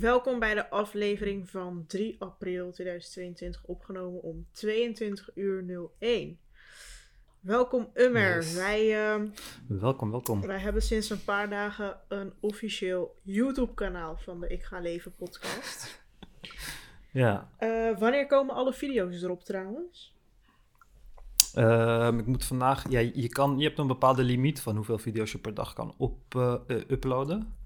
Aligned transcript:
Welkom 0.00 0.38
bij 0.38 0.54
de 0.54 0.70
aflevering 0.70 1.50
van 1.50 1.84
3 1.86 2.16
april 2.18 2.72
2022, 2.72 3.64
opgenomen 3.64 4.22
om 4.22 4.46
22 4.52 5.30
uur 5.34 5.88
01. 5.98 6.38
Welkom 7.40 7.90
Ummer. 7.94 8.34
Yes. 8.36 8.54
Wij, 8.54 9.04
ehm, 9.12 9.28
Welkom, 9.68 10.10
welkom. 10.10 10.40
wij 10.40 10.58
hebben 10.58 10.82
sinds 10.82 11.10
een 11.10 11.24
paar 11.24 11.50
dagen 11.50 12.00
een 12.08 12.32
officieel 12.40 13.16
YouTube 13.22 13.74
kanaal 13.74 14.16
van 14.16 14.40
de 14.40 14.48
Ik 14.48 14.62
Ga 14.64 14.80
Leven 14.80 15.14
podcast. 15.14 15.86
Ja, 17.12 17.50
Eh, 17.58 17.98
wanneer 17.98 18.26
komen 18.26 18.54
alle 18.54 18.72
video's 18.72 19.22
erop 19.22 19.44
trouwens? 19.44 20.14
ehm, 21.54 22.18
ik 22.18 22.26
moet 22.26 22.44
vandaag. 22.44 22.90
Ja, 22.90 22.98
je, 23.00 23.28
kan, 23.28 23.58
je 23.58 23.64
hebt 23.66 23.78
een 23.78 23.86
bepaalde 23.86 24.22
limiet 24.22 24.60
van 24.60 24.76
hoeveel 24.76 24.98
video's 24.98 25.32
je 25.32 25.38
per 25.38 25.54
dag 25.54 25.72
kan 25.72 25.94
op, 25.98 26.34
eh, 26.34 26.54
eh, 26.66 26.76
uploaden. 26.88 27.62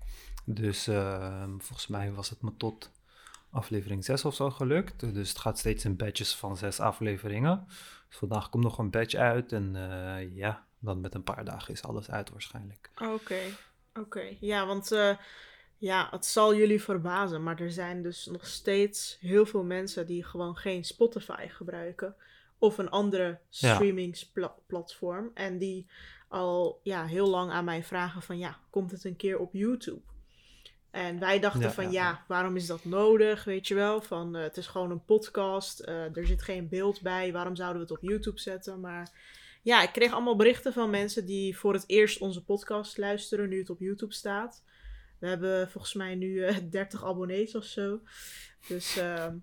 Dus 0.50 0.86
ehm, 0.86 1.58
volgens 1.58 1.86
mij 1.86 2.12
was 2.12 2.30
het 2.30 2.42
me 2.42 2.56
tot 2.56 2.90
aflevering 3.50 4.04
6 4.04 4.24
of 4.24 4.34
zo 4.34 4.50
gelukt. 4.50 5.14
Dus 5.14 5.28
het 5.28 5.38
gaat 5.38 5.58
steeds 5.58 5.84
in 5.84 5.96
batches 5.96 6.34
van 6.36 6.56
zes 6.56 6.80
afleveringen. 6.80 7.64
Dus 8.08 8.18
vandaag 8.18 8.48
komt 8.48 8.64
nog 8.64 8.78
een 8.78 8.90
batch 8.90 9.14
uit. 9.14 9.52
En 9.52 9.76
eh, 9.76 10.36
ja, 10.36 10.66
dan 10.78 11.00
met 11.00 11.14
een 11.14 11.22
paar 11.22 11.44
dagen 11.44 11.72
is 11.72 11.82
alles 11.82 12.10
uit 12.10 12.30
waarschijnlijk. 12.30 12.90
Oké, 13.02 13.38
oké. 13.94 14.36
Ja, 14.40 14.66
want 14.66 14.92
eh, 14.92 15.16
ja, 15.76 16.08
het 16.10 16.26
zal 16.26 16.54
jullie 16.54 16.82
verbazen, 16.82 17.42
maar 17.42 17.60
er 17.60 17.70
zijn 17.72 18.02
dus 18.02 18.26
nog 18.26 18.46
steeds 18.46 19.16
heel 19.20 19.46
veel 19.46 19.64
mensen 19.64 20.06
die 20.06 20.24
gewoon 20.24 20.56
geen 20.56 20.84
Spotify 20.84 21.46
gebruiken 21.48 22.14
of 22.58 22.78
een 22.78 22.90
andere 22.90 23.38
Ja. 23.48 23.74
streamingsplatform 23.74 25.30
en 25.34 25.58
die 25.58 25.86
al 26.28 26.80
ja, 26.82 27.06
heel 27.06 27.28
lang 27.28 27.50
aan 27.50 27.64
mij 27.64 27.84
vragen 27.84 28.22
van 28.22 28.38
ja, 28.38 28.58
komt 28.70 28.90
het 28.90 29.04
een 29.04 29.16
keer 29.16 29.38
op 29.38 29.52
YouTube? 29.52 30.00
En 30.98 31.18
wij 31.18 31.40
dachten 31.40 31.60
Ja, 31.60 31.70
van 31.70 31.92
ja, 31.92 32.24
waarom 32.28 32.56
is 32.56 32.66
dat 32.66 32.84
nodig, 32.84 33.44
weet 33.44 33.68
je 33.68 33.74
wel? 33.74 34.00
Van 34.00 34.36
eh, 34.36 34.42
het 34.42 34.56
is 34.56 34.66
gewoon 34.66 34.90
een 34.90 35.04
podcast, 35.04 35.80
eh, 35.80 36.16
er 36.16 36.26
zit 36.26 36.42
geen 36.42 36.68
beeld 36.68 37.00
bij, 37.00 37.32
waarom 37.32 37.56
zouden 37.56 37.82
we 37.82 37.92
het 37.92 38.02
op 38.02 38.08
YouTube 38.08 38.40
zetten? 38.40 38.80
Maar 38.80 39.10
ja, 39.62 39.82
ik 39.82 39.92
kreeg 39.92 40.12
allemaal 40.12 40.36
berichten 40.36 40.72
van 40.72 40.90
mensen 40.90 41.26
die 41.26 41.56
voor 41.58 41.72
het 41.72 41.84
eerst 41.86 42.20
onze 42.20 42.44
podcast 42.44 42.98
luisteren, 42.98 43.48
nu 43.48 43.58
het 43.58 43.70
op 43.70 43.80
YouTube 43.80 44.14
staat. 44.14 44.62
We 45.18 45.26
hebben 45.26 45.70
volgens 45.70 45.94
mij 45.94 46.14
nu 46.14 46.44
eh 46.44 46.56
30 46.70 47.04
abonnees 47.04 47.54
of 47.54 47.64
zo. 47.64 48.00
Dus 48.68 48.96
ehm, 48.96 49.34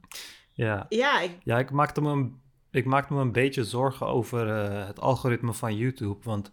Ja. 0.53 0.85
ja, 0.89 1.19
ik, 1.22 1.31
Ja, 1.44 1.59
ik 1.59 1.72
maakte 1.72 2.01
me 2.01 2.11
een, 2.11 2.39
ik 2.72 2.85
maakte 2.85 3.13
me 3.13 3.22
een 3.22 3.31
beetje 3.31 3.63
zorgen 3.63 4.07
over 4.07 4.49
eh, 4.49 4.88
het 4.88 4.99
algoritme 4.99 5.53
van 5.53 5.75
YouTube. 5.75 6.17
Want 6.23 6.51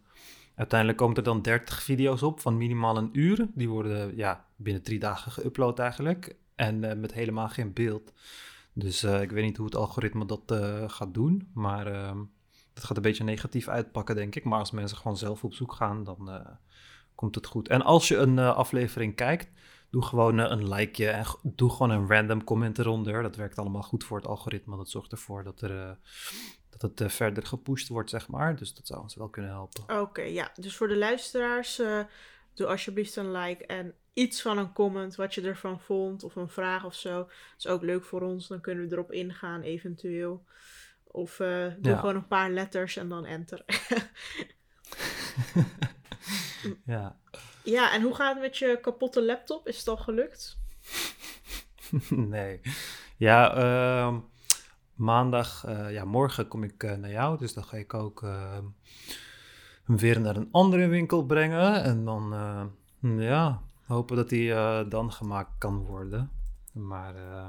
uiteindelijk 0.62 0.98
komen 0.98 1.16
er 1.16 1.22
dan 1.22 1.42
30 1.42 1.82
video's 1.82 2.22
op 2.22 2.40
van 2.40 2.56
minimaal 2.56 2.96
een 2.96 3.08
uur. 3.12 3.46
Die 3.54 3.68
worden 3.68 4.16
ja, 4.16 4.46
binnen 4.56 4.82
drie 4.82 4.98
dagen 4.98 5.32
geüpload 5.32 5.78
eigenlijk. 5.78 6.36
En 6.54 6.84
eh, 6.84 6.96
met 6.96 7.12
helemaal 7.12 7.48
geen 7.48 7.72
beeld. 7.72 8.12
Dus 8.72 9.02
eh, 9.02 9.22
ik 9.22 9.30
weet 9.30 9.44
niet 9.44 9.56
hoe 9.56 9.66
het 9.66 9.76
algoritme 9.76 10.26
dat 10.26 10.42
eh, 10.46 10.88
gaat 10.88 11.14
doen. 11.14 11.48
Maar 11.54 11.86
ehm 11.86 12.18
dat 12.74 12.84
gaat 12.84 12.96
een 12.96 13.02
beetje 13.02 13.24
negatief 13.24 13.68
uitpakken, 13.68 14.14
denk 14.14 14.34
ik. 14.34 14.44
Maar 14.44 14.58
als 14.58 14.70
mensen 14.70 14.96
gewoon 14.96 15.16
zelf 15.16 15.44
op 15.44 15.54
zoek 15.54 15.72
gaan, 15.72 16.04
dan 16.04 16.30
komt 17.14 17.34
het 17.34 17.46
goed. 17.46 17.68
En 17.68 17.82
als 17.82 18.08
je 18.08 18.16
een 18.16 18.38
aflevering 18.38 19.14
kijkt, 19.14 19.50
doe 19.90 20.02
gewoon 20.04 20.38
een 20.38 20.68
likeje 20.68 21.10
en 21.10 21.24
doe 21.42 21.70
gewoon 21.70 21.90
een 21.90 22.08
random 22.08 22.44
comment 22.44 22.78
eronder. 22.78 23.22
Dat 23.22 23.36
werkt 23.36 23.58
allemaal 23.58 23.82
goed 23.82 24.04
voor 24.04 24.16
het 24.16 24.26
algoritme. 24.26 24.76
Dat 24.76 24.90
zorgt 24.90 25.12
ervoor 25.12 25.44
dat, 25.44 25.60
er, 25.60 25.98
dat 26.82 27.00
eh, 27.00 27.08
verder 27.08 27.46
gepusht 27.46 27.88
wordt, 27.88 28.10
zeg 28.10 28.28
maar. 28.28 28.56
Dus 28.56 28.74
dat 28.74 28.86
zou 28.86 29.00
ons 29.00 29.14
wel 29.14 29.28
kunnen 29.28 29.50
helpen. 29.50 30.00
oké, 30.00 30.22
ja. 30.22 30.50
Dus 30.54 30.76
voor 30.76 30.88
de 30.88 30.96
luisteraars, 30.96 31.78
eh, 31.78 32.00
doe 32.54 32.66
alsjeblieft 32.66 33.16
een 33.16 33.32
like 33.32 33.66
en 33.66 33.94
iets 34.12 34.42
van 34.42 34.58
een 34.58 34.72
comment 34.72 35.14
wat 35.14 35.34
je 35.34 35.42
ervan 35.42 35.80
vond 35.80 36.22
of 36.24 36.36
een 36.36 36.48
vraag 36.48 36.84
of 36.84 36.94
zo. 36.94 37.28
is 37.58 37.66
ook 37.66 37.82
leuk 37.82 38.04
voor 38.04 38.20
ons, 38.22 38.48
dan 38.48 38.60
kunnen 38.60 38.88
we 38.88 38.92
erop 38.92 39.12
ingaan 39.12 39.62
eventueel. 39.62 40.44
Of 41.04 41.40
eh, 41.40 41.66
doe 41.78 41.92
Ja. 41.92 41.98
gewoon 41.98 42.14
een 42.14 42.26
paar 42.26 42.50
letters 42.50 42.96
en 42.96 43.08
dan 43.08 43.24
enter. 43.26 43.64
Ja. 46.84 47.16
ja, 47.64 47.92
en 47.92 48.02
hoe 48.02 48.14
gaat 48.14 48.32
het 48.34 48.42
met 48.42 48.56
je 48.56 48.78
kapotte 48.80 49.22
laptop? 49.22 49.68
Is 49.68 49.78
het 49.78 49.88
al 49.88 49.96
gelukt? 49.96 50.58
nee. 52.10 52.60
Ja, 53.16 53.54
ehm, 53.54 54.18
maandag, 55.02 55.64
eh, 55.64 55.92
ja, 55.92 56.04
morgen 56.04 56.48
kom 56.48 56.62
ik 56.62 56.82
eh, 56.82 56.94
naar 56.96 57.10
jou. 57.10 57.38
Dus 57.38 57.54
dan 57.54 57.64
ga 57.64 57.76
ik 57.76 57.94
ook 57.94 58.22
ehm, 58.22 58.64
hem 59.84 59.96
weer 59.96 60.20
naar 60.20 60.36
een 60.36 60.48
andere 60.50 60.86
winkel 60.86 61.24
brengen. 61.26 61.82
En 61.84 62.04
dan, 62.04 62.32
eh, 62.34 62.64
ja, 63.28 63.62
hopen 63.86 64.16
dat 64.16 64.30
hij 64.30 64.52
eh, 64.56 64.90
dan 64.90 65.12
gemaakt 65.12 65.50
kan 65.58 65.78
worden. 65.84 66.30
Maar 66.72 67.14
eh, 67.16 67.46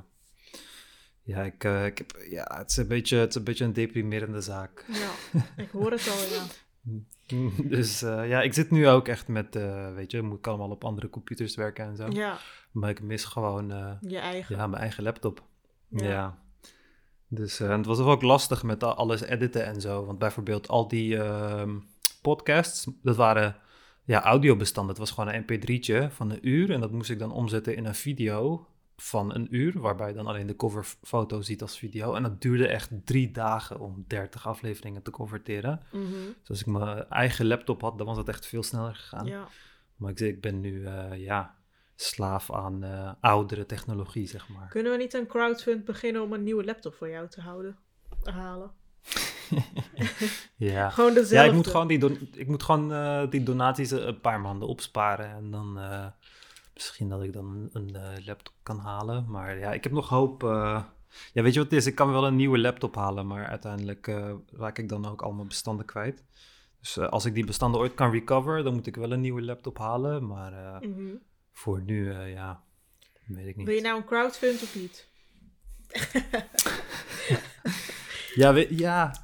ja, 1.23 1.41
ik, 1.41 1.63
eh, 1.63 1.85
ik 1.85 1.97
heb, 1.97 2.15
ja 2.29 2.51
het, 2.57 2.69
is 2.69 2.77
een 2.77 2.87
beetje, 2.87 3.17
het 3.17 3.29
is 3.29 3.35
een 3.35 3.43
beetje 3.43 3.65
een 3.65 3.73
deprimerende 3.73 4.41
zaak. 4.41 4.85
Ja, 4.87 5.39
ik 5.63 5.69
hoor 5.71 5.91
het 5.91 6.09
al, 6.09 6.35
ja. 6.37 6.43
Dus 7.75 8.01
eh, 8.01 8.27
ja, 8.29 8.41
ik 8.41 8.53
zit 8.53 8.71
nu 8.71 8.87
ook 8.87 9.07
echt 9.07 9.27
met, 9.27 9.55
eh, 9.55 9.93
weet 9.93 10.11
je, 10.11 10.21
moet 10.21 10.37
ik 10.37 10.47
allemaal 10.47 10.69
op 10.69 10.83
andere 10.83 11.09
computers 11.09 11.55
werken 11.55 11.85
en 11.85 11.95
zo. 11.95 12.07
Ja, 12.09 12.37
Maar 12.71 12.89
ik 12.89 13.01
mis 13.01 13.25
gewoon... 13.25 13.71
eh, 13.71 13.91
je 14.01 14.17
eigen. 14.17 14.55
ja, 14.55 14.67
mijn 14.67 14.81
eigen 14.81 15.03
laptop. 15.03 15.43
Ja. 15.87 16.07
Ja. 16.07 16.37
Dus 17.35 17.59
eh, 17.59 17.69
het 17.69 17.85
was 17.85 17.99
ook 17.99 18.21
lestig 18.23 18.63
met 18.63 18.83
al- 18.83 18.93
alles 18.95 19.21
editen 19.21 19.65
en 19.65 19.81
zo. 19.81 20.05
Want 20.05 20.19
bijvoorbeeld 20.19 20.67
al 20.67 20.87
die 20.87 21.17
ehm, 21.17 21.77
podcasts, 22.21 22.87
dat 23.01 23.15
waren 23.15 23.55
ja, 24.03 24.23
audiobestanden. 24.23 24.95
Het 24.95 24.99
was 24.99 25.11
gewoon 25.11 25.33
een 25.33 25.43
mp3'tje 25.43 26.11
van 26.13 26.31
een 26.31 26.47
uur. 26.47 26.71
En 26.71 26.79
dat 26.81 26.91
moest 26.91 27.09
ik 27.09 27.19
dan 27.19 27.31
omzetten 27.31 27.75
in 27.75 27.85
een 27.85 27.95
video 27.95 28.67
van 28.97 29.35
een 29.35 29.47
uur. 29.55 29.79
Waarbij 29.79 30.07
je 30.07 30.13
dan 30.13 30.27
alleen 30.27 30.47
de 30.47 30.55
coverfoto 30.55 31.41
ziet 31.41 31.61
als 31.61 31.77
video. 31.77 32.13
En 32.13 32.23
dat 32.23 32.41
duurde 32.41 32.67
echt 32.67 32.89
drie 33.03 33.31
dagen 33.31 33.79
om 33.79 34.03
30 34.07 34.47
afleveringen 34.47 35.01
te 35.01 35.11
converteren. 35.11 35.81
Mhm, 35.91 36.03
Dus 36.39 36.49
als 36.49 36.59
ik 36.59 36.65
mijn 36.65 37.09
eigen 37.09 37.45
laptop 37.47 37.81
had, 37.81 37.97
dan 37.97 38.07
was 38.07 38.17
het 38.17 38.27
echt 38.29 38.45
veel 38.45 38.63
sneller 38.63 38.95
gegaan. 38.95 39.25
ja. 39.25 39.47
Maar 39.95 40.11
ik, 40.11 40.17
zeg, 40.17 40.29
ik 40.29 40.41
ben 40.41 40.59
nu, 40.61 40.85
eh, 40.85 41.17
ja, 41.17 41.55
slaaf 42.03 42.51
aan 42.51 42.83
eh, 42.83 43.11
oudere 43.19 43.65
technologie, 43.65 44.27
zeg 44.27 44.49
maar. 44.49 44.67
Kunnen 44.67 44.91
we 44.91 44.97
niet 44.97 45.13
een 45.13 45.27
crowdfund 45.27 45.85
beginnen 45.85 46.21
om 46.21 46.33
een 46.33 46.43
nieuwe 46.43 46.63
laptop 46.63 46.93
voor 46.95 47.09
jou 47.09 47.27
te 47.29 47.41
houden? 47.41 47.77
Te 48.23 48.31
halen? 48.31 48.71
Ja. 50.55 50.89
Gewoon 50.89 51.09
Ja, 51.13 51.19
dezelfde. 51.19 51.49
ik 51.49 51.55
moet 51.55 51.67
gewoon 51.67 51.87
die, 51.87 51.99
don- 51.99 52.27
ik 52.33 52.47
moet 52.47 52.63
gewoon, 52.63 52.93
eh, 52.93 53.23
die 53.29 53.43
donaties 53.43 53.91
een 53.91 54.19
paar 54.21 54.39
maanden 54.41 54.67
opsparen. 54.67 55.29
En 55.29 55.51
dan 55.51 55.79
eh, 55.79 56.05
misschien 56.73 57.09
dat 57.09 57.23
ik 57.23 57.33
dan 57.33 57.69
een 57.73 57.95
laptop 58.25 58.53
kan 58.63 58.77
halen. 58.79 59.25
Maar 59.27 59.57
ja, 59.57 59.73
ik 59.73 59.83
heb 59.83 59.91
nog 59.93 60.09
hoop. 60.09 60.41
ja, 60.41 61.41
weet 61.41 61.53
je 61.53 61.59
wat 61.59 61.69
het 61.69 61.79
is? 61.79 61.85
Ik 61.85 61.95
kan 61.95 62.11
wel 62.11 62.25
een 62.27 62.35
nieuwe 62.35 62.59
laptop 62.59 62.95
halen. 62.95 63.27
Maar 63.27 63.45
uiteindelijk 63.47 64.07
raak 64.51 64.77
ik 64.77 64.89
dan 64.89 65.05
ook 65.05 65.21
al 65.21 65.31
mijn 65.31 65.47
bestanden 65.47 65.85
kwijt. 65.85 66.23
Dus 66.79 66.99
als 66.99 67.25
ik 67.25 67.33
die 67.33 67.45
bestanden 67.45 67.79
ooit 67.79 67.93
kan 67.93 68.11
recoveren, 68.11 68.63
dan 68.63 68.73
moet 68.73 68.87
ik 68.87 68.95
wel 68.95 69.11
een 69.11 69.21
nieuwe 69.21 69.41
laptop 69.41 69.77
halen. 69.77 70.27
Maar 70.27 70.51
Mhm. 70.87 71.15
Voor 71.53 71.81
nu, 71.81 72.11
eh, 72.13 72.31
ja, 72.33 72.63
weet 73.25 73.47
ik 73.47 73.55
niet. 73.55 73.65
Wil 73.67 73.75
je 73.75 73.81
nou 73.81 73.97
een 73.97 74.05
crowdfund 74.05 74.61
of 74.61 74.75
niet? 74.75 75.07
Ja, 78.35 78.53
we- 78.53 78.75
ja. 78.77 79.15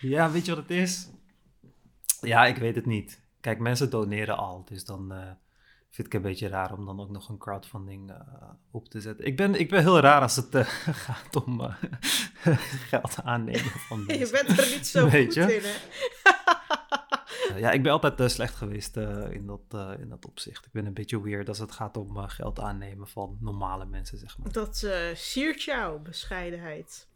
ja, 0.00 0.30
weet 0.30 0.44
je 0.46 0.54
wat 0.54 0.60
het 0.68 0.70
is? 0.78 1.08
Ja, 2.20 2.46
ik 2.46 2.56
weet 2.56 2.74
het 2.74 2.86
niet. 2.86 3.20
Kijk, 3.40 3.58
mensen 3.58 3.90
doneren 3.90 4.36
al, 4.36 4.64
dus 4.64 4.84
dan 4.84 5.12
eh, 5.12 5.18
vind 5.90 6.06
ik 6.06 6.12
het 6.12 6.14
een 6.14 6.22
beetje 6.22 6.48
raar 6.48 6.72
om 6.72 6.84
dan 6.86 7.00
ook 7.00 7.10
nog 7.10 7.28
een 7.28 7.38
crowdfunding 7.38 8.10
eh, 8.10 8.16
op 8.70 8.88
te 8.88 9.00
zetten. 9.00 9.26
Ik 9.26 9.36
ben, 9.36 9.54
ik 9.54 9.68
ben 9.70 9.80
heel 9.82 10.00
raar 10.00 10.20
als 10.20 10.36
het 10.36 10.56
gaat 11.06 11.36
om 11.44 11.60
geld 12.90 13.22
aannemen 13.22 13.60
van 13.88 13.98
Je 13.98 14.04
mensen. 14.06 14.46
bent 14.46 14.58
er 14.58 14.68
niet 14.76 14.86
zo 14.86 15.08
Weet 15.08 15.24
goed 15.24 15.34
je? 15.34 15.54
in, 15.56 15.62
hè? 15.62 15.76
Eh, 17.48 17.58
ja, 17.58 17.70
ik 17.70 17.82
ben 17.82 17.92
altijd 17.92 18.20
eh, 18.20 18.28
slecht 18.28 18.54
geweest 18.54 18.96
eh, 18.96 19.30
in, 19.30 19.46
dat, 19.46 19.98
in 20.00 20.08
dat 20.08 20.26
opzicht. 20.26 20.66
Ik 20.66 20.72
ben 20.72 20.86
een 20.86 20.94
beetje 20.94 21.22
weird 21.22 21.48
als 21.48 21.58
het 21.58 21.72
gaat 21.72 21.96
om 21.96 22.16
geld 22.16 22.60
aannemen 22.60 23.08
van 23.08 23.36
normale 23.40 23.86
mensen, 23.86 24.18
zeg 24.18 24.38
maar. 24.38 24.52
Dat 24.52 24.86
siert 25.14 25.62
jou, 25.62 26.00
bescheidenheid. 26.00 27.08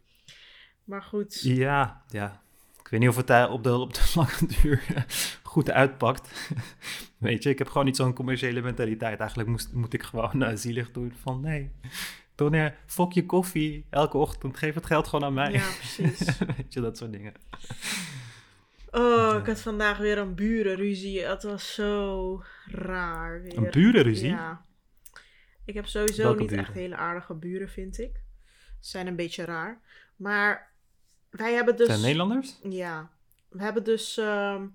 Maar 0.83 1.03
goed. 1.03 1.41
Ja, 1.41 2.03
ja. 2.07 2.41
Ik 2.79 2.89
weet 2.89 2.99
niet 2.99 3.09
of 3.09 3.15
het 3.15 3.27
daar 3.27 3.51
op 3.51 3.63
de, 3.63 3.77
op 3.77 3.93
de 3.93 4.11
lange 4.15 4.47
duur 4.61 5.05
goed 5.43 5.71
uitpakt. 5.71 6.51
Weet 7.17 7.43
je, 7.43 7.49
ik 7.49 7.57
heb 7.57 7.67
gewoon 7.67 7.85
niet 7.85 7.95
zo'n 7.95 8.13
commerciële 8.13 8.61
mentaliteit. 8.61 9.19
Eigenlijk 9.19 9.49
moest, 9.49 9.73
moet 9.73 9.93
ik 9.93 10.03
gewoon 10.03 10.57
zielig 10.57 10.91
doen 10.91 11.13
van 11.21 11.41
nee. 11.41 11.71
Doneer, 12.35 12.75
fok 12.85 13.13
je 13.13 13.25
koffie 13.25 13.85
elke 13.89 14.17
ochtend. 14.17 14.57
Geef 14.57 14.75
het 14.75 14.85
geld 14.85 15.07
gewoon 15.07 15.25
aan 15.25 15.33
mij. 15.33 15.51
Ja, 15.51 15.67
precies. 15.79 16.37
Weet 16.37 16.73
je, 16.73 16.81
dat 16.81 16.97
soort 16.97 17.11
dingen. 17.11 17.33
Oh, 18.95 19.35
ik 19.39 19.45
had 19.45 19.59
vandaag 19.61 19.97
weer 19.97 20.17
een 20.17 20.35
burenruzie. 20.35 21.21
Het 21.21 21.43
was 21.43 21.73
zo 21.73 22.43
raar 22.65 23.41
weer. 23.41 23.57
Een 23.57 23.71
burenruzie? 23.71 24.29
Ja. 24.29 24.65
Ik 25.65 25.73
heb 25.73 25.85
sowieso 25.85 26.23
Welke 26.23 26.39
niet 26.39 26.49
buren? 26.49 26.65
echt 26.65 26.73
hele 26.73 26.95
aardige 26.95 27.33
buren, 27.33 27.69
vind 27.69 27.99
ik. 27.99 28.21
Ze 28.79 28.89
zijn 28.89 29.07
een 29.07 29.15
beetje 29.15 29.45
raar. 29.45 29.81
Maar 30.15 30.71
wij 31.29 31.53
hebben 31.53 31.75
dus... 31.75 31.87
Zijn 31.87 32.01
Nederlanders? 32.01 32.59
Ja. 32.69 33.09
We 33.49 33.63
hebben 33.63 33.83
dus... 33.83 34.17
ehm, 34.17 34.67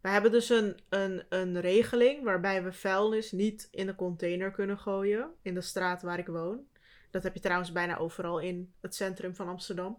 We 0.00 0.08
hebben 0.08 0.32
dus 0.32 0.48
een, 0.48 0.80
een, 0.88 1.22
een 1.28 1.60
regeling 1.60 2.24
waarbij 2.24 2.62
we 2.64 2.72
vuilnis 2.72 3.32
niet 3.32 3.68
in 3.70 3.86
de 3.86 3.94
container 3.94 4.50
kunnen 4.50 4.78
gooien 4.78 5.30
in 5.42 5.54
de 5.54 5.60
straat 5.60 6.02
waar 6.02 6.18
ik 6.18 6.26
woon. 6.26 6.60
Dat 7.10 7.22
heb 7.22 7.34
je 7.34 7.40
trouwens 7.40 7.72
bijna 7.72 7.96
overal 7.96 8.38
in 8.38 8.72
het 8.80 8.94
centrum 8.94 9.34
van 9.34 9.48
Amsterdam. 9.48 9.98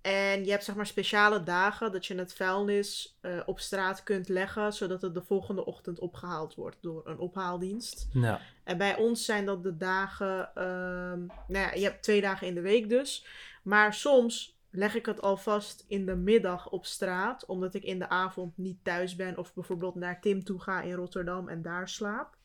En 0.00 0.44
je 0.44 0.50
hebt 0.50 0.64
zeg 0.64 0.74
maar 0.74 0.86
speciale 0.86 1.42
dagen 1.42 1.92
dat 1.92 2.06
je 2.06 2.14
het 2.14 2.34
vuilnis 2.34 3.18
uh, 3.22 3.40
op 3.46 3.60
straat 3.60 4.02
kunt 4.02 4.28
leggen, 4.28 4.72
zodat 4.72 5.02
het 5.02 5.14
de 5.14 5.22
volgende 5.22 5.64
ochtend 5.64 5.98
opgehaald 5.98 6.54
wordt 6.54 6.76
door 6.80 7.02
een 7.04 7.18
ophaaldienst. 7.18 8.08
Ja. 8.12 8.40
En 8.64 8.78
bij 8.78 8.96
ons 8.96 9.24
zijn 9.24 9.46
dat 9.46 9.62
de 9.62 9.76
dagen, 9.76 10.62
um, 10.62 11.26
nou 11.26 11.66
ja, 11.66 11.74
je 11.74 11.82
hebt 11.82 12.02
twee 12.02 12.20
dagen 12.20 12.46
in 12.46 12.54
de 12.54 12.60
week 12.60 12.88
dus. 12.88 13.26
Maar 13.62 13.94
soms 13.94 14.56
leg 14.70 14.94
ik 14.94 15.06
het 15.06 15.22
alvast 15.22 15.84
in 15.88 16.06
de 16.06 16.16
middag 16.16 16.70
op 16.70 16.86
straat, 16.86 17.46
omdat 17.46 17.74
ik 17.74 17.82
in 17.82 17.98
de 17.98 18.08
avond 18.08 18.56
niet 18.56 18.78
thuis 18.82 19.16
ben 19.16 19.38
of 19.38 19.54
bijvoorbeeld 19.54 19.94
naar 19.94 20.20
Tim 20.20 20.44
toe 20.44 20.60
ga 20.60 20.82
in 20.82 20.94
Rotterdam 20.94 21.48
en 21.48 21.62
daar 21.62 21.88
slaap. 21.88 22.36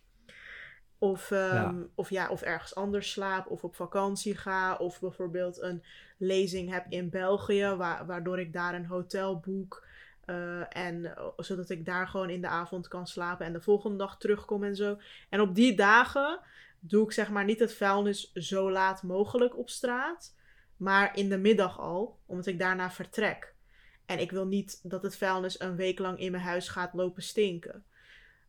Of, 1.03 1.31
um, 1.31 1.37
ja. 1.37 1.75
Of, 1.95 2.09
ja, 2.09 2.29
of 2.29 2.41
ergens 2.41 2.75
anders 2.75 3.11
slaap, 3.11 3.47
of 3.47 3.63
op 3.63 3.75
vakantie 3.75 4.37
ga, 4.37 4.75
of 4.75 4.99
bijvoorbeeld 4.99 5.61
een 5.61 5.83
lezing 6.17 6.71
heb 6.71 6.85
in 6.89 7.09
België, 7.09 7.75
wa 7.77 8.05
waardoor 8.05 8.39
ik 8.39 8.53
daar 8.53 8.73
een 8.73 8.85
hotel 8.85 9.39
boek. 9.39 9.85
Uh, 10.25 10.77
en 10.77 11.13
zodat 11.37 11.69
ik 11.69 11.85
daar 11.85 12.07
gewoon 12.07 12.29
in 12.29 12.41
de 12.41 12.47
avond 12.47 12.87
kan 12.87 13.07
slapen 13.07 13.45
en 13.45 13.53
de 13.53 13.61
volgende 13.61 13.97
dag 13.97 14.17
terugkom 14.17 14.63
en 14.63 14.75
zo. 14.75 14.97
En 15.29 15.41
op 15.41 15.55
die 15.55 15.75
dagen 15.75 16.39
doe 16.79 17.05
ik 17.05 17.11
zeg 17.11 17.29
maar 17.29 17.45
niet 17.45 17.59
het 17.59 17.73
vuilnis 17.73 18.31
zo 18.33 18.71
laat 18.71 19.03
mogelijk 19.03 19.57
op 19.57 19.69
straat, 19.69 20.35
maar 20.77 21.17
in 21.17 21.29
de 21.29 21.37
middag 21.37 21.79
al, 21.79 22.19
omdat 22.25 22.45
ik 22.45 22.59
daarna 22.59 22.91
vertrek. 22.91 23.53
En 24.05 24.19
ik 24.19 24.31
wil 24.31 24.45
niet 24.45 24.79
dat 24.83 25.03
het 25.03 25.17
vuilnis 25.17 25.59
een 25.59 25.75
week 25.75 25.99
lang 25.99 26.19
in 26.19 26.31
mijn 26.31 26.43
huis 26.43 26.67
gaat 26.67 26.93
lopen 26.93 27.23
stinken. 27.23 27.83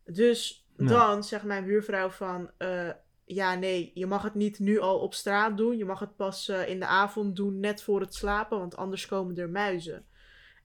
Dus 0.03 0.64
dan 0.77 1.23
zegt 1.23 1.43
mijn 1.43 1.65
buurvrouw 1.65 2.09
van, 2.09 2.51
uh, 2.57 2.89
ja 3.25 3.55
nee, 3.55 3.91
je 3.93 4.05
mag 4.05 4.21
het 4.23 4.35
niet 4.35 4.59
nu 4.59 4.79
al 4.79 4.99
op 4.99 5.13
straat 5.13 5.57
doen. 5.57 5.77
Je 5.77 5.85
mag 5.85 5.99
het 5.99 6.15
pas 6.15 6.49
uh, 6.49 6.69
in 6.69 6.79
de 6.79 6.85
avond 6.85 7.35
doen, 7.35 7.59
net 7.59 7.83
voor 7.83 7.99
het 7.99 8.15
slapen, 8.15 8.59
want 8.59 8.75
anders 8.75 9.05
komen 9.05 9.37
er 9.37 9.49
muizen. 9.49 10.05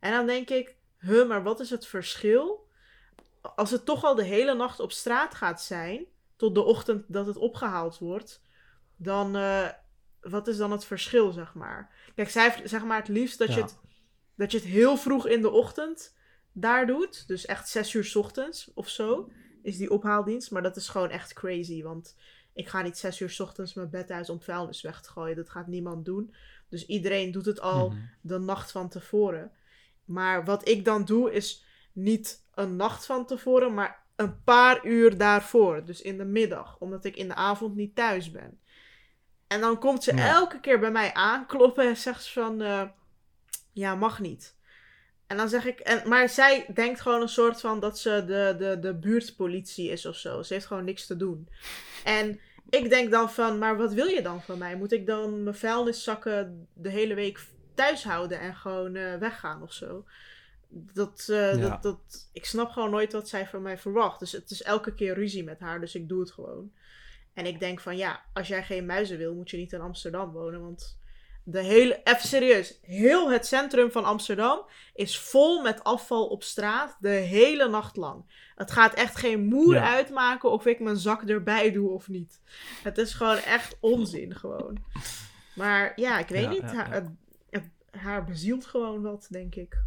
En 0.00 0.12
dan 0.12 0.26
denk 0.26 0.50
ik, 0.50 0.76
huh, 0.98 1.28
maar 1.28 1.42
wat 1.42 1.60
is 1.60 1.70
het 1.70 1.86
verschil? 1.86 2.68
Als 3.40 3.70
het 3.70 3.84
toch 3.84 4.04
al 4.04 4.14
de 4.14 4.24
hele 4.24 4.54
nacht 4.54 4.80
op 4.80 4.92
straat 4.92 5.34
gaat 5.34 5.62
zijn, 5.62 6.06
tot 6.36 6.54
de 6.54 6.62
ochtend 6.62 7.04
dat 7.08 7.26
het 7.26 7.36
opgehaald 7.36 7.98
wordt, 7.98 8.42
dan 8.96 9.36
uh, 9.36 9.68
wat 10.20 10.48
is 10.48 10.56
dan 10.56 10.70
het 10.70 10.84
verschil, 10.84 11.30
zeg 11.30 11.54
maar? 11.54 11.94
Kijk, 12.14 12.30
zij 12.30 12.60
zeg 12.64 12.84
maar 12.84 12.98
het 12.98 13.08
liefst 13.08 13.38
dat, 13.38 13.48
ja. 13.48 13.54
je 13.54 13.62
het, 13.62 13.78
dat 14.34 14.50
je 14.50 14.58
het 14.58 14.66
heel 14.66 14.96
vroeg 14.96 15.26
in 15.26 15.42
de 15.42 15.50
ochtend 15.50 16.16
daar 16.52 16.86
doet. 16.86 17.28
Dus 17.28 17.46
echt 17.46 17.68
zes 17.68 17.94
uur 17.94 18.04
s 18.04 18.16
ochtends 18.16 18.70
of 18.74 18.88
zo 18.88 19.30
is 19.62 19.76
die 19.76 19.90
ophaaldienst. 19.90 20.50
Maar 20.50 20.62
dat 20.62 20.76
is 20.76 20.88
gewoon 20.88 21.10
echt 21.10 21.32
crazy. 21.32 21.82
Want 21.82 22.16
ik 22.52 22.68
ga 22.68 22.82
niet 22.82 22.98
zes 22.98 23.20
uur 23.20 23.30
s 23.30 23.40
ochtends 23.40 23.74
mijn 23.74 23.90
bed 23.90 24.10
uit 24.10 24.28
om 24.28 24.42
vuilnis 24.42 24.82
weg 24.82 25.02
te 25.02 25.10
gooien. 25.10 25.36
Dat 25.36 25.50
gaat 25.50 25.66
niemand 25.66 26.04
doen. 26.04 26.34
Dus 26.68 26.86
iedereen 26.86 27.32
doet 27.32 27.46
het 27.46 27.60
al 27.60 27.88
mm-hmm. 27.88 28.10
de 28.20 28.38
nacht 28.38 28.70
van 28.70 28.88
tevoren. 28.88 29.52
Maar 30.04 30.44
wat 30.44 30.68
ik 30.68 30.84
dan 30.84 31.04
doe 31.04 31.32
is 31.32 31.64
niet 31.92 32.44
een 32.54 32.76
nacht 32.76 33.06
van 33.06 33.26
tevoren, 33.26 33.74
maar 33.74 34.02
een 34.16 34.42
paar 34.42 34.86
uur 34.86 35.18
daarvoor. 35.18 35.84
Dus 35.84 36.02
in 36.02 36.18
de 36.18 36.24
middag, 36.24 36.76
omdat 36.78 37.04
ik 37.04 37.16
in 37.16 37.28
de 37.28 37.34
avond 37.34 37.74
niet 37.74 37.94
thuis 37.94 38.30
ben. 38.30 38.60
En 39.46 39.60
dan 39.60 39.78
komt 39.78 40.04
ze 40.04 40.16
ja. 40.16 40.28
elke 40.28 40.60
keer 40.60 40.78
bij 40.78 40.90
mij 40.90 41.14
aankloppen 41.14 41.88
en 41.88 41.96
zegt 41.96 42.24
ze 42.24 42.40
van... 42.40 42.62
Uh, 42.62 42.82
ja, 43.72 43.94
mag 43.94 44.20
niet. 44.20 44.56
En 45.30 45.36
dan 45.36 45.48
zeg 45.48 45.64
ik... 45.64 45.80
En, 45.80 46.08
maar 46.08 46.28
zij 46.28 46.66
denkt 46.74 47.00
gewoon 47.00 47.20
een 47.22 47.28
soort 47.28 47.60
van 47.60 47.80
dat 47.80 47.98
ze 47.98 48.24
de, 48.26 48.54
de, 48.58 48.78
de 48.80 48.94
buurtpolitie 48.94 49.90
is 49.90 50.06
of 50.06 50.16
zo. 50.16 50.42
Ze 50.42 50.52
heeft 50.54 50.66
gewoon 50.66 50.84
niks 50.84 51.06
te 51.06 51.16
doen. 51.16 51.48
En 52.04 52.40
ik 52.70 52.88
denk 52.88 53.10
dan 53.10 53.30
van... 53.30 53.58
Maar 53.58 53.76
wat 53.76 53.92
wil 53.92 54.06
je 54.06 54.22
dan 54.22 54.42
van 54.42 54.58
mij? 54.58 54.76
Moet 54.76 54.92
ik 54.92 55.06
dan 55.06 55.42
mijn 55.42 55.56
vuilniszakken 55.56 56.68
de 56.72 56.88
hele 56.88 57.14
week 57.14 57.40
thuis 57.74 58.04
houden 58.04 58.40
en 58.40 58.54
gewoon 58.54 58.94
uh, 58.94 59.14
weggaan 59.14 59.62
of 59.62 59.72
zo? 59.72 60.04
Dat, 60.68 61.26
uh, 61.30 61.54
ja. 61.54 61.68
dat, 61.68 61.82
dat, 61.82 62.28
ik 62.32 62.44
snap 62.44 62.70
gewoon 62.70 62.90
nooit 62.90 63.12
wat 63.12 63.28
zij 63.28 63.46
van 63.46 63.62
mij 63.62 63.78
verwacht. 63.78 64.18
Dus 64.18 64.32
het 64.32 64.50
is 64.50 64.62
elke 64.62 64.94
keer 64.94 65.14
ruzie 65.14 65.44
met 65.44 65.60
haar. 65.60 65.80
Dus 65.80 65.94
ik 65.94 66.08
doe 66.08 66.20
het 66.20 66.30
gewoon. 66.30 66.72
En 67.34 67.46
ik 67.46 67.60
denk 67.60 67.80
van 67.80 67.96
ja, 67.96 68.22
als 68.32 68.48
jij 68.48 68.62
geen 68.62 68.86
muizen 68.86 69.18
wil, 69.18 69.34
moet 69.34 69.50
je 69.50 69.56
niet 69.56 69.72
in 69.72 69.80
Amsterdam 69.80 70.32
wonen. 70.32 70.60
Want 70.60 70.98
de 71.44 71.62
hele, 71.62 72.00
even 72.04 72.28
serieus, 72.28 72.78
heel 72.82 73.30
het 73.30 73.46
centrum 73.46 73.90
van 73.90 74.04
Amsterdam 74.04 74.66
is 74.94 75.18
vol 75.18 75.62
met 75.62 75.84
afval 75.84 76.26
op 76.26 76.42
straat 76.42 76.96
de 77.00 77.08
hele 77.08 77.68
nacht 77.68 77.96
lang. 77.96 78.24
Het 78.54 78.70
gaat 78.70 78.94
echt 78.94 79.16
geen 79.16 79.44
moer 79.44 79.74
ja. 79.74 79.94
uitmaken 79.94 80.50
of 80.50 80.66
ik 80.66 80.80
mijn 80.80 80.96
zak 80.96 81.22
erbij 81.22 81.72
doe 81.72 81.90
of 81.90 82.08
niet. 82.08 82.40
Het 82.82 82.98
is 82.98 83.14
gewoon 83.14 83.36
echt 83.36 83.76
onzin 83.80 84.34
gewoon. 84.34 84.84
Maar 85.54 85.92
ja, 85.96 86.18
ik 86.18 86.28
weet 86.28 86.42
ja, 86.42 86.50
niet. 86.50 86.60
Ja, 86.60 86.74
haar, 86.74 86.92
het, 86.92 87.08
het, 87.50 87.64
haar 87.90 88.24
bezielt 88.24 88.66
gewoon 88.66 89.02
wat, 89.02 89.26
denk 89.30 89.54
ik. 89.54 89.82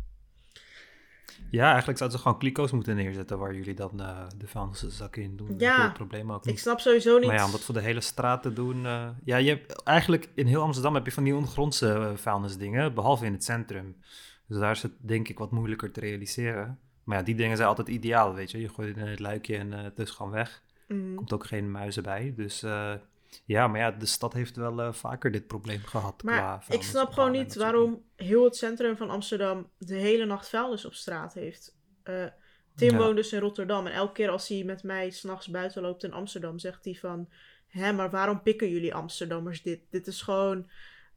Ja, 1.49 1.67
eigenlijk 1.67 1.97
zouden 1.97 2.17
ze 2.17 2.23
gewoon 2.23 2.39
kliko's 2.39 2.71
moeten 2.71 2.95
neerzetten 2.95 3.39
waar 3.39 3.55
jullie 3.55 3.73
dan 3.73 3.91
uh, 3.95 4.27
de 4.37 4.47
vuilniszakken 4.47 5.21
in 5.23 5.35
doen. 5.35 5.55
Ja, 5.57 5.83
het 5.83 5.93
probleem 5.93 6.31
ook 6.31 6.45
niet. 6.45 6.53
ik 6.53 6.59
snap 6.59 6.79
sowieso 6.79 7.17
niet. 7.17 7.27
Maar 7.27 7.35
ja, 7.35 7.45
om 7.45 7.51
dat 7.51 7.61
voor 7.61 7.73
de 7.73 7.81
hele 7.81 8.01
straat 8.01 8.41
te 8.41 8.53
doen. 8.53 8.83
Uh, 8.83 9.07
ja, 9.23 9.37
je 9.37 9.49
hebt 9.49 9.83
eigenlijk 9.83 10.29
in 10.35 10.47
heel 10.47 10.61
Amsterdam 10.61 10.93
heb 10.93 11.05
je 11.05 11.11
van 11.11 11.23
die 11.23 11.35
ondergrondse 11.35 11.87
uh, 11.87 12.11
vuilnisdingen, 12.15 12.93
behalve 12.93 13.25
in 13.25 13.33
het 13.33 13.43
centrum. 13.43 13.95
Dus 14.47 14.57
daar 14.57 14.71
is 14.71 14.81
het 14.81 14.93
denk 14.97 15.27
ik 15.27 15.37
wat 15.37 15.51
moeilijker 15.51 15.91
te 15.91 15.99
realiseren. 15.99 16.79
Maar 17.03 17.17
ja, 17.17 17.23
die 17.23 17.35
dingen 17.35 17.57
zijn 17.57 17.69
altijd 17.69 17.87
ideaal, 17.87 18.33
weet 18.33 18.51
je. 18.51 18.59
Je 18.59 18.69
gooit 18.69 18.87
het 18.87 18.97
in 18.97 19.11
het 19.11 19.19
luikje 19.19 19.57
en 19.57 19.71
het 19.71 19.99
is 19.99 20.09
gewoon 20.11 20.31
weg. 20.31 20.61
Mm. 20.87 21.15
Komt 21.15 21.33
ook 21.33 21.45
geen 21.45 21.71
muizen 21.71 22.03
bij. 22.03 22.33
Dus 22.35 22.65
ja, 23.45 23.67
maar 23.67 23.79
ja, 23.79 23.91
de 23.91 24.05
stad 24.05 24.33
heeft 24.33 24.55
wel 24.55 24.79
uh, 24.79 24.93
vaker 24.93 25.31
dit 25.31 25.47
probleem 25.47 25.83
gehad. 25.83 26.23
Maar 26.23 26.65
ik 26.69 26.83
snap 26.83 27.11
gewoon 27.11 27.31
niet 27.31 27.55
waarom 27.55 28.03
heel 28.15 28.43
het 28.43 28.55
centrum 28.55 28.97
van 28.97 29.09
Amsterdam 29.09 29.69
de 29.77 29.95
hele 29.95 30.25
nacht 30.25 30.49
vuilnis 30.49 30.85
op 30.85 30.93
straat 30.93 31.33
heeft. 31.33 31.77
Uh, 32.03 32.25
Tim 32.75 32.91
ja. 32.91 32.97
woont 32.97 33.15
dus 33.15 33.33
in 33.33 33.39
Rotterdam 33.39 33.87
en 33.87 33.93
elke 33.93 34.13
keer 34.13 34.29
als 34.29 34.47
hij 34.47 34.63
met 34.63 34.83
mij 34.83 35.09
s'nachts 35.09 35.47
buiten 35.47 35.81
loopt 35.81 36.03
in 36.03 36.13
Amsterdam, 36.13 36.59
zegt 36.59 36.85
hij 36.85 36.93
van... 36.93 37.29
Hé, 37.67 37.91
maar 37.91 38.09
waarom 38.09 38.41
pikken 38.41 38.69
jullie 38.69 38.93
Amsterdammers 38.93 39.61
dit? 39.61 39.79
Dit 39.89 40.07
is 40.07 40.21
gewoon 40.21 40.69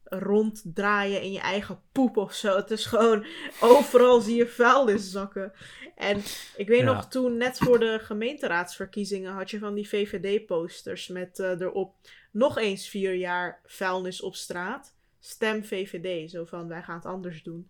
ronddraaien 0.09 1.21
in 1.21 1.31
je 1.31 1.39
eigen 1.39 1.81
poep 1.91 2.17
of 2.17 2.33
zo. 2.33 2.55
Het 2.55 2.71
is 2.71 2.85
gewoon 2.85 3.25
overal 3.61 4.19
zie 4.19 4.35
je 4.35 4.47
vuilniszakken. 4.47 5.53
En 5.95 6.17
ik 6.55 6.67
weet 6.67 6.79
ja. 6.79 6.85
nog 6.93 7.07
toen, 7.07 7.37
net 7.37 7.57
voor 7.57 7.79
de 7.79 7.99
gemeenteraadsverkiezingen, 8.01 9.33
had 9.33 9.49
je 9.49 9.59
van 9.59 9.73
die 9.73 9.89
VVD-posters 9.89 11.07
met 11.07 11.39
uh, 11.39 11.59
erop 11.59 11.95
nog 12.31 12.57
eens 12.57 12.89
vier 12.89 13.13
jaar 13.13 13.61
vuilnis 13.65 14.21
op 14.21 14.35
straat. 14.35 14.95
Stem 15.19 15.63
VVD, 15.63 16.31
zo 16.31 16.45
van 16.45 16.67
wij 16.67 16.81
gaan 16.83 16.95
het 16.95 17.05
anders 17.05 17.43
doen. 17.43 17.69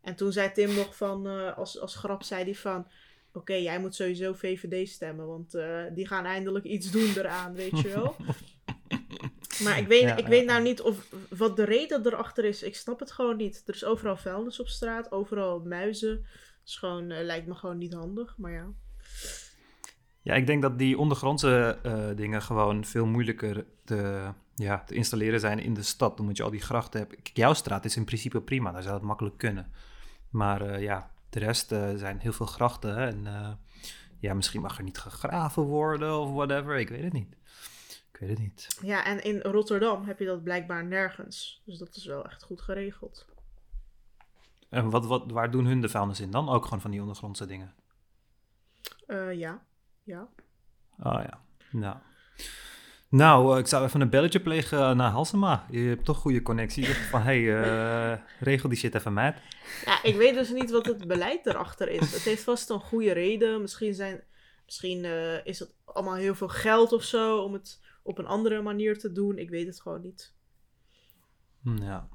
En 0.00 0.14
toen 0.14 0.32
zei 0.32 0.52
Tim 0.52 0.74
nog 0.74 0.96
van, 0.96 1.26
uh, 1.26 1.56
als, 1.58 1.80
als 1.80 1.94
grap 1.94 2.22
zei 2.22 2.44
hij 2.44 2.54
van, 2.54 2.80
oké, 2.80 3.38
okay, 3.38 3.62
jij 3.62 3.80
moet 3.80 3.94
sowieso 3.94 4.32
VVD 4.32 4.88
stemmen, 4.88 5.26
want 5.26 5.54
uh, 5.54 5.82
die 5.94 6.06
gaan 6.06 6.24
eindelijk 6.24 6.64
iets 6.64 6.90
doen 6.90 7.12
eraan, 7.16 7.54
weet 7.54 7.80
je 7.80 7.88
wel. 7.88 8.16
Maar 9.62 9.78
ik 9.78 9.86
weet, 9.86 10.02
ja, 10.02 10.16
ik 10.16 10.26
weet 10.26 10.46
nou 10.46 10.62
niet 10.62 10.80
of, 10.80 11.06
wat 11.28 11.56
de 11.56 11.64
reden 11.64 12.06
erachter 12.06 12.44
is. 12.44 12.62
Ik 12.62 12.76
snap 12.76 13.00
het 13.00 13.12
gewoon 13.12 13.36
niet. 13.36 13.62
Er 13.66 13.74
is 13.74 13.84
overal 13.84 14.16
vuilnis 14.16 14.60
op 14.60 14.68
straat, 14.68 15.12
overal 15.12 15.60
muizen. 15.60 16.26
Dus 16.64 16.76
gewoon, 16.76 17.10
uh, 17.10 17.22
lijkt 17.22 17.46
me 17.46 17.54
gewoon 17.54 17.78
niet 17.78 17.92
handig, 17.92 18.34
maar 18.36 18.52
ja. 18.52 18.66
Ja, 20.22 20.34
ik 20.34 20.46
denk 20.46 20.62
dat 20.62 20.78
die 20.78 20.98
ondergrondse 20.98 21.78
uh, 21.86 22.06
dingen 22.16 22.42
gewoon 22.42 22.84
veel 22.84 23.06
moeilijker 23.06 23.66
te, 23.84 24.30
ja, 24.54 24.84
te 24.84 24.94
installeren 24.94 25.40
zijn 25.40 25.58
in 25.58 25.74
de 25.74 25.82
stad. 25.82 26.20
Omdat 26.20 26.36
je 26.36 26.42
al 26.42 26.50
die 26.50 26.60
grachten. 26.60 27.06
Kijk, 27.06 27.30
jouw 27.36 27.54
straat 27.54 27.84
is 27.84 27.96
in 27.96 28.04
principe 28.04 28.40
prima, 28.40 28.72
daar 28.72 28.82
zou 28.82 28.94
het 28.94 29.04
makkelijk 29.04 29.38
kunnen. 29.38 29.72
Maar 30.30 30.70
uh, 30.70 30.82
ja, 30.82 31.10
de 31.30 31.38
rest 31.38 31.68
zijn 31.96 32.18
heel 32.18 32.32
veel 32.32 32.46
grachten. 32.46 32.96
En 32.96 33.26
ja, 34.20 34.34
misschien 34.34 34.60
mag 34.60 34.78
er 34.78 34.84
niet 34.84 34.98
gegraven 34.98 35.62
worden 35.62 36.18
of 36.18 36.30
whatever. 36.30 36.78
Ik 36.78 36.88
weet 36.88 37.04
het 37.04 37.12
niet. 37.12 37.36
Ik 38.14 38.20
weet 38.20 38.28
het 38.28 38.38
niet. 38.38 38.78
Ja, 38.82 39.04
en 39.04 39.24
in 39.24 39.40
Rotterdam 39.40 40.04
heb 40.04 40.18
je 40.18 40.24
dat 40.24 40.42
blijkbaar 40.42 40.84
nergens. 40.84 41.62
Dus 41.64 41.78
dat 41.78 41.96
is 41.96 42.04
wel 42.04 42.24
echt 42.24 42.42
goed 42.42 42.60
geregeld. 42.60 43.26
En 44.68 44.90
wat, 44.90 45.06
wat, 45.06 45.30
waar 45.30 45.50
doen 45.50 45.66
hun 45.66 45.80
de 45.80 45.88
vuilnis 45.88 46.20
in 46.20 46.30
dan? 46.30 46.48
Ook 46.48 46.64
gewoon 46.64 46.80
van 46.80 46.90
die 46.90 47.00
ondergrondse 47.00 47.46
dingen? 47.46 47.74
Uh, 49.06 49.32
ja. 49.32 49.62
Ja. 50.02 50.28
Oh 50.98 51.22
ja. 51.22 51.40
Nou. 51.70 51.96
Nou, 53.08 53.52
uh, 53.52 53.58
ik 53.58 53.66
zou 53.66 53.84
even 53.84 54.00
een 54.00 54.10
belletje 54.10 54.40
plegen 54.40 54.96
naar 54.96 55.10
Halsema. 55.10 55.66
Je 55.70 55.80
hebt 55.80 56.04
toch 56.04 56.18
goede 56.18 56.42
connectie. 56.42 56.86
Van, 56.86 57.22
hé, 57.22 57.44
hey, 57.44 58.12
uh, 58.12 58.18
regel 58.48 58.68
die 58.68 58.78
shit 58.78 58.94
even 58.94 59.12
met. 59.12 59.36
Ja, 59.84 60.02
ik 60.02 60.16
weet 60.16 60.34
dus 60.34 60.50
niet 60.50 60.70
wat 60.70 60.86
het 60.86 61.06
beleid 61.06 61.46
erachter 61.46 61.88
is. 61.88 62.12
Het 62.12 62.22
heeft 62.22 62.42
vast 62.42 62.70
een 62.70 62.80
goede 62.80 63.12
reden. 63.12 63.60
Misschien, 63.60 63.94
zijn, 63.94 64.22
misschien 64.64 65.04
is 65.44 65.58
het 65.58 65.74
allemaal 65.84 66.14
heel 66.14 66.34
veel 66.34 66.48
geld 66.48 66.92
of 66.92 67.02
zo 67.02 67.38
om 67.38 67.52
het 67.52 67.82
op 68.04 68.18
een 68.18 68.26
andere 68.26 68.62
manier 68.62 68.98
te 68.98 69.12
doen. 69.12 69.38
Ik 69.38 69.50
weet 69.50 69.66
het 69.66 69.80
gewoon 69.80 70.00
niet. 70.00 70.32
Ja. 71.62 72.08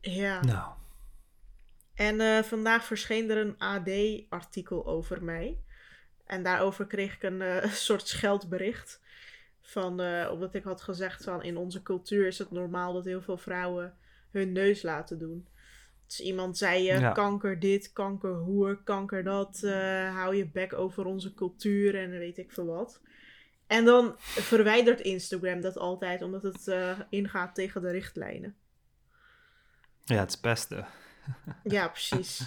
Ja. 0.00 0.44
Nou. 0.44 0.72
En 1.94 2.20
eh, 2.20 2.42
vandaag 2.42 2.84
verscheen 2.84 3.30
er 3.30 3.36
een 3.36 3.58
AD-artikel 3.58 4.86
over 4.86 5.22
mij. 5.24 5.58
En 6.26 6.42
daarover 6.42 6.86
kreeg 6.86 7.14
ik 7.14 7.22
een 7.22 7.42
eh, 7.42 7.70
soort 7.86 8.08
scheldbericht. 8.08 9.02
Van, 9.60 10.00
eh, 10.00 10.30
omdat 10.32 10.54
ik 10.54 10.64
had 10.64 10.82
gezegd 10.82 11.24
van 11.24 11.42
in 11.42 11.56
onze 11.56 11.82
cultuur 11.82 12.26
is 12.26 12.38
het 12.38 12.50
normaal 12.50 12.92
dat 12.92 13.04
heel 13.04 13.22
veel 13.22 13.36
vrouwen 13.38 13.96
hun 14.30 14.52
neus 14.52 14.82
laten 14.82 15.18
doen. 15.18 15.46
Dus 16.06 16.20
iemand 16.20 16.58
zei 16.58 16.82
Ja. 16.82 17.12
kanker 17.12 17.60
dit, 17.60 17.92
kanker 17.92 18.34
hoer, 18.34 18.82
kanker 18.82 19.24
dat. 19.24 19.60
hou 20.12 20.36
je 20.36 20.48
bek 20.48 20.72
over 20.72 21.04
onze 21.04 21.34
cultuur 21.34 21.94
en 21.94 22.10
weet 22.10 22.38
ik 22.38 22.52
veel 22.52 22.66
wat. 22.66 23.00
En 23.74 23.84
dan 23.84 24.14
verwijdert 24.18 25.00
Instagram 25.00 25.60
dat 25.60 25.78
altijd 25.78 26.22
omdat 26.22 26.42
het 26.42 26.68
eh, 26.68 26.98
ingaat 27.10 27.54
tegen 27.54 27.82
de 27.82 27.90
richtlijnen. 27.90 28.54
Ja, 30.04 30.16
het 30.20 30.28
is 30.30 30.40
beste. 30.40 30.84
Ja, 31.64 31.88
precies. 31.88 32.42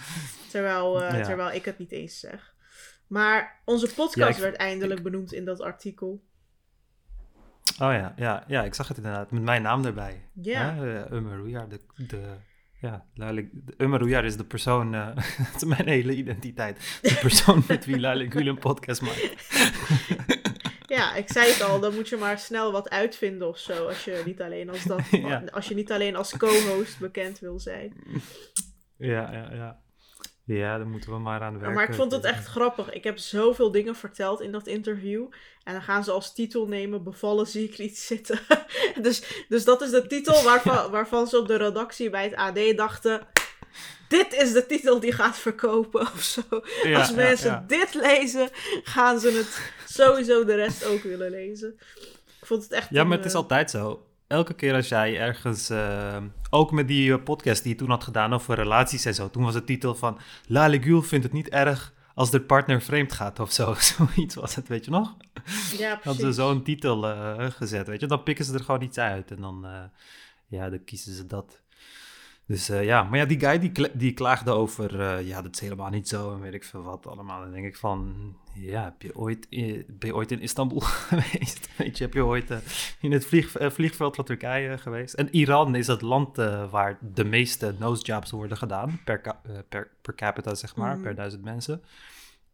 Terwijl, 0.52 1.04
eh, 1.04 1.18
Ja. 1.18 1.24
terwijl 1.26 1.52
ik 1.52 1.66
het 1.66 1.78
niet 1.78 1.92
eens 1.92 2.20
zeg. 2.20 2.54
Maar 3.08 3.62
onze 3.66 3.86
podcast 3.94 4.16
Ja, 4.16 4.28
ik- 4.28 4.36
werd 4.42 4.56
eindelijk 4.56 5.04
benoemd 5.04 5.34
in 5.34 5.46
dat 5.46 5.62
artikel. 5.62 6.24
Oh 7.80 7.92
ja, 7.94 8.14
ja, 8.18 8.44
ja, 8.48 8.64
ik 8.64 8.74
zag 8.74 8.88
het 8.88 8.98
inderdaad. 8.98 9.32
Met 9.32 9.42
mijn 9.44 9.62
naam 9.62 9.86
erbij. 9.86 10.30
Ja. 10.34 10.76
Roejaar, 11.10 11.70
de, 11.70 11.82
de, 11.96 12.34
ja, 12.82 13.06
Umar 13.78 14.00
Roejaar 14.00 14.26
is 14.26 14.38
de 14.38 14.44
persoon, 14.46 14.92
dat 15.52 15.56
is 15.56 15.64
mijn 15.64 15.88
hele 15.88 16.16
identiteit. 16.16 17.00
De 17.02 17.18
persoon 17.22 17.64
met 17.68 17.86
wie 17.86 18.00
Lale 18.00 18.32
Gül 18.32 18.48
een 18.48 18.58
podcast 18.60 19.02
maakt. 19.02 20.37
Ja, 20.88 21.16
ik 21.16 21.32
zei 21.32 21.52
het 21.52 21.62
al, 21.62 21.80
dan 21.80 21.96
moet 21.96 22.10
je 22.10 22.18
maar 22.18 22.40
snel 22.40 22.72
wat 22.72 22.90
uitvinden 22.90 23.48
of 23.48 23.58
zo. 23.58 23.88
Als 23.88 24.06
je 24.06 24.22
niet 24.26 24.42
alleen 24.42 24.70
als, 24.70 24.84
dat, 24.84 25.02
Ja. 25.12 25.44
als, 25.52 25.68
je 25.68 25.76
niet 25.76 25.92
alleen 25.92 26.16
als 26.16 26.38
co-host 26.38 27.00
bekend 27.00 27.40
wil 27.40 27.60
zijn. 27.60 27.94
Ja, 28.98 29.32
ja, 29.32 29.54
ja. 29.54 29.80
Ja, 30.46 30.78
daar 30.78 30.88
moeten 30.88 31.12
we 31.12 31.18
maar 31.20 31.42
aan 31.42 31.54
werken. 31.54 31.74
maar 31.74 31.90
ik 31.90 31.96
vond 31.96 32.12
het 32.12 32.24
echt 32.24 32.46
grappig. 32.46 32.92
Ik 32.92 33.04
heb 33.04 33.18
zoveel 33.18 33.72
dingen 33.72 33.96
verteld 33.96 34.42
in 34.42 34.52
dat 34.52 34.68
interview. 34.68 35.26
En 35.64 35.74
dan 35.74 35.82
gaan 35.82 36.04
ze 36.04 36.12
als 36.12 36.34
titel 36.34 36.68
nemen: 36.68 37.04
Bevallen 37.04 37.48
zie 37.48 37.70
ik 37.70 37.78
niet 37.78 37.98
zitten. 37.98 38.40
dus, 39.02 39.46
dus 39.50 39.64
dat 39.64 39.82
is 39.82 39.90
de 39.92 40.08
titel 40.08 40.44
waarvan, 40.44 40.92
waarvan 40.92 41.28
ze 41.28 41.40
op 41.40 41.48
de 41.48 41.56
redactie 41.56 42.10
bij 42.10 42.24
het 42.24 42.36
AD 42.36 42.78
dachten. 42.78 43.28
Dit 44.08 44.34
is 44.34 44.54
de 44.54 44.66
titel 44.66 45.00
die 45.00 45.12
gaat 45.12 45.38
verkopen 45.38 46.02
of 46.02 46.22
zo. 46.22 46.42
Ja, 46.84 47.00
Als 47.00 47.14
mensen 47.14 47.52
ja. 47.52 47.64
dit 47.68 47.94
lezen, 47.94 48.50
gaan 48.84 49.20
ze 49.20 49.32
het 49.32 49.72
sowieso 49.94 50.46
de 50.46 50.56
rest 50.56 50.86
ook 50.86 51.02
willen 51.04 51.32
lezen. 51.32 51.76
Ik 52.40 52.46
vond 52.46 52.64
het 52.64 52.72
echt. 52.72 52.90
Ja, 52.90 53.02
een, 53.02 53.08
maar 53.08 53.18
het 53.18 53.26
is 53.26 53.32
eh, 53.34 53.38
altijd 53.38 53.70
zo. 53.72 54.06
Elke 54.28 54.54
keer 54.54 54.74
als 54.74 54.88
jij 54.88 55.18
ergens, 55.20 55.70
eh, 55.70 56.18
ook 56.50 56.72
met 56.72 56.88
die 56.88 57.14
eh, 57.14 57.24
podcast 57.24 57.64
die 57.64 57.72
je 57.72 57.78
toen 57.78 57.90
had 57.90 58.04
gedaan 58.04 58.34
over 58.34 58.56
relaties 58.56 59.06
en 59.06 59.14
zo, 59.16 59.30
toen 59.30 59.44
was 59.44 59.54
de 59.54 59.64
titel 59.64 59.96
van 59.96 60.20
La 60.48 60.68
Legule 60.68 61.04
vindt 61.04 61.24
het 61.26 61.34
niet 61.34 61.50
erg 61.50 61.94
als 62.16 62.32
de 62.32 62.42
partner 62.42 62.82
vreemd 62.82 63.14
gaat 63.14 63.40
of 63.40 63.52
zo. 63.52 63.74
Zoiets 63.98 64.36
was 64.36 64.56
het, 64.56 64.68
weet 64.68 64.86
je 64.86 64.92
nog? 64.92 65.16
Ja, 65.78 65.90
Hadden 66.04 66.14
ze 66.14 66.20
precies. 66.20 66.36
zo'n 66.36 66.64
titel 66.64 67.02
gezet, 67.52 67.88
weet 67.88 68.00
je. 68.00 68.08
Dan 68.08 68.24
pikken 68.24 68.46
ze 68.46 68.54
er 68.54 68.64
gewoon 68.64 68.82
iets 68.82 68.98
uit 68.98 69.32
en 69.32 69.42
dan, 69.42 69.66
ja, 70.48 70.70
dan 70.70 70.84
kiezen 70.84 71.14
ze 71.14 71.26
dat. 71.26 71.62
Dus 72.48 72.70
eh, 72.70 72.84
ja, 72.84 73.04
maar 73.04 73.20
ja, 73.20 73.26
die 73.26 73.40
guy 73.40 73.60
die, 73.60 73.72
kla- 73.72 73.90
die 73.94 74.14
klaagde 74.14 74.52
over, 74.52 75.00
eh, 75.02 75.28
ja, 75.28 75.42
dat 75.42 75.54
is 75.54 75.60
helemaal 75.60 75.90
niet 75.90 76.08
zo 76.08 76.34
en 76.34 76.40
weet 76.40 76.54
ik 76.54 76.64
veel 76.64 76.82
wat 76.84 77.08
allemaal. 77.08 77.42
Dan 77.42 77.52
denk 77.52 77.66
ik 77.66 77.76
van, 77.78 78.16
ja, 78.54 78.84
heb 78.84 79.02
je 79.02 79.16
ooit, 79.16 79.48
ben 79.50 80.10
je 80.10 80.16
ooit 80.16 80.32
in 80.32 80.40
Istanbul 80.42 80.80
geweest? 81.08 81.70
Weet 81.78 81.98
je, 81.98 82.04
heb 82.04 82.14
je 82.14 82.26
ooit 82.26 82.52
eh, 82.52 82.58
in 83.02 83.12
het 83.12 83.26
vlieg, 83.26 83.52
vliegveld 83.60 84.16
van 84.16 84.26
Turkije 84.26 84.78
geweest? 84.78 85.14
En 85.14 85.28
Iran 85.36 85.76
is 85.76 85.88
het 85.88 86.02
land 86.02 86.36
waar 86.70 86.98
de 87.14 87.24
meeste 87.26 87.76
nosejobs 87.80 88.32
worden 88.32 88.58
gedaan, 88.58 89.00
per, 89.06 89.22
per, 89.70 89.90
per 90.02 90.16
capita 90.16 90.56
zeg 90.56 90.76
maar, 90.76 90.94
Mhm. 90.94 91.04
per 91.04 91.16
duizend 91.16 91.44
mensen. 91.44 91.82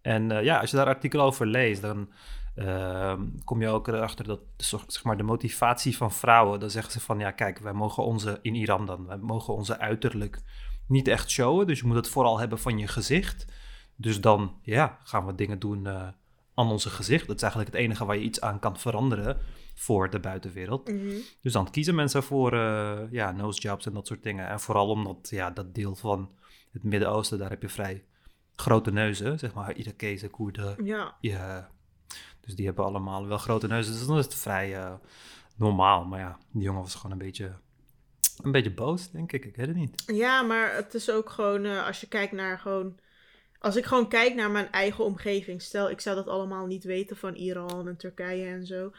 En 0.02 0.30
ja, 0.44 0.60
als 0.60 0.70
je 0.72 0.76
daar 0.78 0.86
artikel 0.88 1.22
over 1.22 1.46
leest, 1.48 1.82
dan 1.82 2.10
ehm, 2.56 3.22
kom 3.44 3.62
je 3.62 3.68
ook 3.68 3.88
erachter 3.88 4.26
dat 4.26 4.40
zeg 4.88 5.04
maar, 5.04 5.18
de 5.18 5.24
motivatie 5.24 5.98
van 5.98 6.12
vrouwen, 6.12 6.60
dan 6.60 6.70
zeggen 6.70 6.92
ze 6.92 7.00
van 7.00 7.20
ja, 7.20 7.32
kijk, 7.32 7.60
wij 7.60 7.74
mogen 7.74 8.04
onze, 8.04 8.40
in 8.42 8.56
Iran 8.56 8.86
dan, 8.86 9.06
wij 9.06 9.18
mogen 9.18 9.54
onze 9.54 9.80
uiterlijk 9.80 10.42
niet 10.88 11.08
echt 11.08 11.30
showen. 11.30 11.68
Dus 11.68 11.80
je 11.80 11.86
moet 11.86 11.96
het 11.96 12.10
vooral 12.10 12.40
hebben 12.40 12.60
van 12.60 12.78
je 12.78 12.88
gezicht. 12.88 13.46
Dus 13.96 14.22
dan 14.22 14.60
ja, 14.62 15.00
gaan 15.04 15.26
we 15.26 15.36
dingen 15.36 15.60
doen 15.60 15.88
eh, 15.88 16.08
aan 16.54 16.72
onze 16.72 16.90
gezicht. 16.90 17.28
Dat 17.28 17.36
is 17.36 17.42
eigenlijk 17.42 17.72
het 17.72 17.82
enige 17.82 18.06
waar 18.06 18.16
je 18.16 18.24
iets 18.24 18.42
aan 18.42 18.60
kan 18.60 18.80
veranderen 18.80 19.38
voor 19.76 20.10
de 20.10 20.20
buitenwereld. 20.20 20.88
Mhm. 20.88 21.16
Dus 21.42 21.54
dan 21.54 21.72
kiezen 21.72 21.96
mensen 21.96 22.24
voor 22.24 22.54
eh 22.54 23.00
ja, 23.12 23.32
nosejobs 23.32 23.86
en 23.86 23.94
dat 23.94 24.08
soort 24.08 24.24
dingen. 24.24 24.48
En 24.48 24.60
vooral 24.60 24.90
omdat 24.90 25.30
ja, 25.30 25.52
dat 25.52 25.76
deel 25.76 25.96
van 25.96 26.30
het 26.72 26.84
Midden-Oosten, 26.84 27.38
daar 27.38 27.50
heb 27.50 27.62
je 27.62 27.70
vrij 27.70 28.04
grote 28.56 28.92
neuzen. 28.92 29.40
Zeg 29.40 29.54
maar 29.54 29.76
Irakezen, 29.76 30.30
Koerden. 30.30 30.86
Ja, 30.86 31.16
Ja, 31.20 31.72
dus 32.46 32.56
die 32.56 32.66
hebben 32.66 32.86
allemaal 32.86 33.28
wel 33.28 33.38
grote 33.38 33.68
neuzen. 33.68 33.94
Dus 33.94 34.06
dan 34.06 34.18
is 34.18 34.26
het 34.26 34.36
vrij 34.36 34.76
eh, 34.76 34.94
normaal. 35.56 36.06
Maar 36.06 36.20
ja, 36.20 36.38
die 36.52 36.62
jongen 36.64 36.82
was 36.82 36.96
gewoon 36.96 37.12
een 37.12 37.18
beetje, 37.26 37.54
een 38.44 38.52
beetje 38.52 38.74
boos, 38.74 39.12
denk 39.12 39.32
ik. 39.32 39.46
Ik 39.46 39.56
weet 39.56 39.68
het 39.68 39.76
niet. 39.76 40.04
Ja, 40.06 40.42
maar 40.42 40.76
het 40.76 40.94
is 40.94 41.10
ook 41.12 41.30
gewoon, 41.30 41.66
eh, 41.66 41.86
als 41.88 42.02
je 42.02 42.08
kijkt 42.08 42.34
naar 42.34 42.60
gewoon. 42.60 43.00
Als 43.60 43.76
ik 43.76 43.86
gewoon 43.86 44.10
kijk 44.10 44.36
naar 44.36 44.52
mijn 44.52 44.72
eigen 44.72 45.04
omgeving. 45.06 45.62
Stel, 45.62 45.90
ik 45.90 46.02
zou 46.02 46.16
dat 46.16 46.28
allemaal 46.28 46.66
niet 46.66 46.84
weten 46.84 47.18
van 47.18 47.36
Iran 47.36 47.88
en 47.88 47.98
Turkije 47.98 48.46
en 48.46 48.66
zo. 48.66 48.92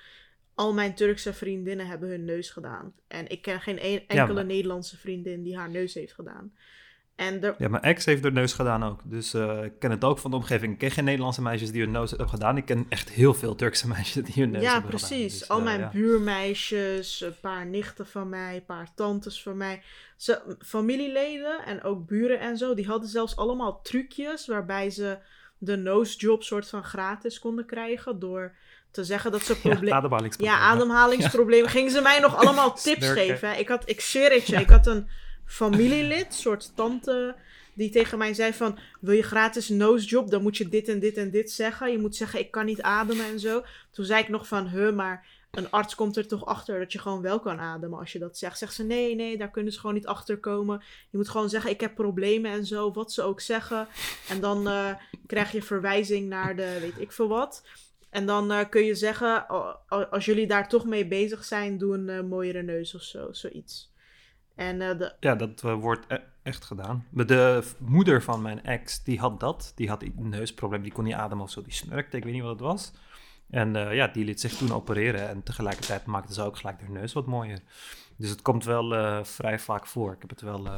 Al 0.55 0.73
mijn 0.75 0.95
Turkse 0.95 1.33
vriendinnen 1.33 1.87
hebben 1.87 2.09
hun 2.09 2.25
neus 2.25 2.51
gedaan. 2.51 2.93
En 3.09 3.29
ik 3.29 3.43
ken 3.43 3.61
geen 3.61 3.79
een- 3.85 4.05
enkele 4.09 4.35
maar- 4.35 4.45
Nederlandse 4.45 4.97
vriendin 4.99 5.43
die 5.43 5.57
haar 5.57 5.71
neus 5.71 5.95
heeft 5.95 6.15
gedaan. 6.15 6.53
En 7.17 7.55
Ja, 7.59 7.69
mijn 7.69 7.83
ex 7.83 8.05
heeft 8.05 8.23
haar 8.23 8.33
neus 8.33 8.53
gedaan 8.53 8.85
ook. 8.85 9.01
Dus 9.05 9.35
eh, 9.35 9.65
ik 9.65 9.73
ken 9.79 9.91
het 9.91 10.05
ook 10.05 10.19
van 10.19 10.31
de 10.31 10.37
omgeving. 10.37 10.73
Ik 10.73 10.79
ken 10.79 10.91
geen 10.91 11.05
Nederlandse 11.05 11.43
meisjes 11.43 11.71
die 11.71 11.83
hun 11.83 11.91
neus 11.91 12.11
hebben 12.11 12.29
gedaan. 12.29 12.57
Ik 12.57 12.65
ken 12.65 12.87
echt 12.89 13.11
heel 13.11 13.35
veel 13.35 13.55
Turkse 13.55 13.89
meisjes 13.95 14.25
die 14.25 14.43
hun 14.43 14.51
neus 14.51 14.63
ja, 14.63 14.73
hebben 14.73 14.91
gedaan. 14.91 15.09
precies. 15.09 15.39
Dus, 15.39 15.49
Al 15.49 15.59
eh, 15.59 15.65
mijn 15.65 15.81
ja. 15.81 15.91
buurmeisjes, 15.93 17.21
een 17.21 17.41
paar 17.41 17.67
nichten 17.67 18.07
van 18.07 18.29
mij, 18.29 18.55
een 18.57 18.65
paar 18.65 18.95
tantes 18.95 19.43
van 19.43 19.57
mij. 19.57 19.83
Ze, 20.17 20.57
familieleden 20.65 21.65
en 21.65 21.83
ook 21.83 22.07
buren 22.07 22.41
en 22.41 22.57
zo, 22.57 22.75
die 22.75 22.87
hadden 22.87 23.09
zelfs 23.09 23.37
allemaal 23.37 23.83
trucjes 23.83 24.47
waarbij 24.47 24.91
ze 24.91 25.19
de 25.59 25.77
nosejob 25.77 26.43
soort 26.43 26.69
van 26.69 26.85
gratis 26.85 27.39
konden 27.39 27.67
krijgen 27.67 28.19
door 28.19 28.55
te 28.91 29.05
zeggen 29.05 29.33
dat 29.33 29.43
ze 29.43 29.53
Ja, 29.63 29.69
problemen... 29.69 29.97
ademhalingsproblemen. 29.97 30.61
Ja, 30.61 30.71
ademhalingsproblemen. 30.73 31.71
Gingen 31.77 31.91
ze 31.91 32.01
mij 32.01 32.19
nog 32.21 32.37
allemaal 32.37 32.75
tips 32.75 33.05
Snurken. 33.05 33.25
geven. 33.25 33.59
Ik 33.59 33.69
had, 33.69 33.89
ik 33.89 34.01
zweer 34.01 34.33
het 34.33 34.47
je, 34.47 34.57
ik 34.57 34.69
had 34.69 34.87
een 34.87 35.09
familielid, 35.47 36.35
soort 36.35 36.73
tante, 36.75 37.35
die 37.75 37.91
tegen 37.91 38.19
mij 38.19 38.35
zei 38.35 38.53
van, 38.53 38.79
wil 39.01 39.15
je 39.15 39.23
gratis 39.23 39.69
nosejob, 39.69 40.31
dan 40.31 40.43
moet 40.43 40.57
je 40.57 40.69
dit 40.69 40.89
en 40.89 40.99
dit 40.99 41.17
en 41.17 41.31
dit 41.31 41.51
zeggen. 41.51 41.93
Je 41.93 41.99
moet 41.99 42.17
zeggen, 42.17 42.41
ik 42.41 42.51
kan 42.51 42.65
niet 42.65 42.83
ademen 42.83 43.27
en 43.27 43.41
zo. 43.41 43.63
Toen 43.91 44.05
zei 44.05 44.23
ik 44.23 44.29
nog 44.29 44.49
van, 44.49 44.69
huh, 44.69 44.95
maar 44.95 45.27
een 45.51 45.71
arts 45.71 45.95
komt 45.95 46.17
er 46.17 46.27
toch 46.27 46.47
achter 46.47 46.79
dat 46.79 46.93
je 46.93 46.99
gewoon 46.99 47.23
wel 47.23 47.41
kan 47.41 47.59
ademen 47.59 47.99
als 47.99 48.13
je 48.13 48.19
dat 48.19 48.39
zegt. 48.39 48.59
Zegt 48.59 48.75
ze, 48.75 48.83
nee, 48.83 49.15
nee, 49.15 49.39
daar 49.39 49.51
kunnen 49.51 49.73
ze 49.73 49.81
gewoon 49.81 49.95
niet 49.95 50.07
achter 50.07 50.39
komen. 50.39 50.83
Je 51.11 51.17
moet 51.17 51.29
gewoon 51.29 51.49
zeggen, 51.49 51.71
ik 51.71 51.81
heb 51.81 51.95
problemen 51.95 52.51
en 52.51 52.67
zo, 52.67 52.93
wat 52.93 53.13
ze 53.13 53.23
ook 53.23 53.41
zeggen. 53.41 53.89
En 54.29 54.41
dan 54.41 54.69
eh, 54.69 54.95
krijg 55.27 55.53
je 55.53 55.63
verwijzing 55.63 56.29
naar 56.29 56.57
de, 56.57 56.79
weet 56.81 57.01
ik 57.01 57.13
veel 57.13 57.29
wat. 57.29 57.63
En 58.11 58.27
dan 58.27 58.53
eh, 58.53 58.69
kun 58.69 58.85
je 58.85 58.95
zeggen, 58.95 59.47
als 60.11 60.25
jullie 60.25 60.47
daar 60.47 60.69
toch 60.69 60.85
mee 60.85 61.07
bezig 61.07 61.45
zijn, 61.45 61.79
doe 61.79 61.95
een 61.95 62.09
eh, 62.09 62.21
mooiere 62.21 62.63
neus 62.63 62.95
of 62.95 63.03
zo, 63.03 63.33
zoiets. 63.33 63.93
En 64.55 64.81
eh, 64.81 64.99
de, 64.99 65.13
Ja, 65.21 65.35
dat 65.35 65.63
eh, 65.65 65.75
wordt 65.75 66.05
e- 66.09 66.19
echt 66.43 66.65
gedaan. 66.65 67.07
De 67.11 67.63
moeder 67.79 68.23
van 68.23 68.43
mijn 68.43 68.65
ex, 68.65 69.03
die 69.03 69.19
had 69.19 69.41
dat. 69.41 69.73
Die 69.75 69.89
had 69.89 70.03
een 70.03 70.29
neusprobleem, 70.29 70.83
die 70.83 70.93
kon 70.93 71.05
niet 71.05 71.15
ademen 71.15 71.45
of 71.45 71.51
zo. 71.51 71.63
Die 71.63 71.73
snurkte, 71.73 72.17
ik 72.17 72.25
weet 72.25 72.33
niet 72.33 72.43
wat 72.43 72.51
het 72.51 72.61
was. 72.61 72.93
En 73.51 73.77
eh, 73.77 73.95
ja, 73.95 74.07
die 74.07 74.25
liet 74.25 74.41
zich 74.41 74.53
toen 74.53 74.73
opereren. 74.73 75.29
En 75.29 75.43
tegelijkertijd 75.43 76.07
maakte 76.07 76.35
ze 76.35 76.43
ook 76.43 76.57
gelijk 76.57 76.81
haar 76.81 76.91
neus 76.91 77.13
wat 77.13 77.27
mooier. 77.27 77.59
Dus 78.17 78.31
het 78.31 78.43
komt 78.43 78.65
wel 78.65 79.25
vrij 79.25 79.59
vaak 79.59 79.87
voor. 79.87 80.13
Ik 80.13 80.21
heb 80.21 80.31
het 80.31 80.41
wel 80.41 80.69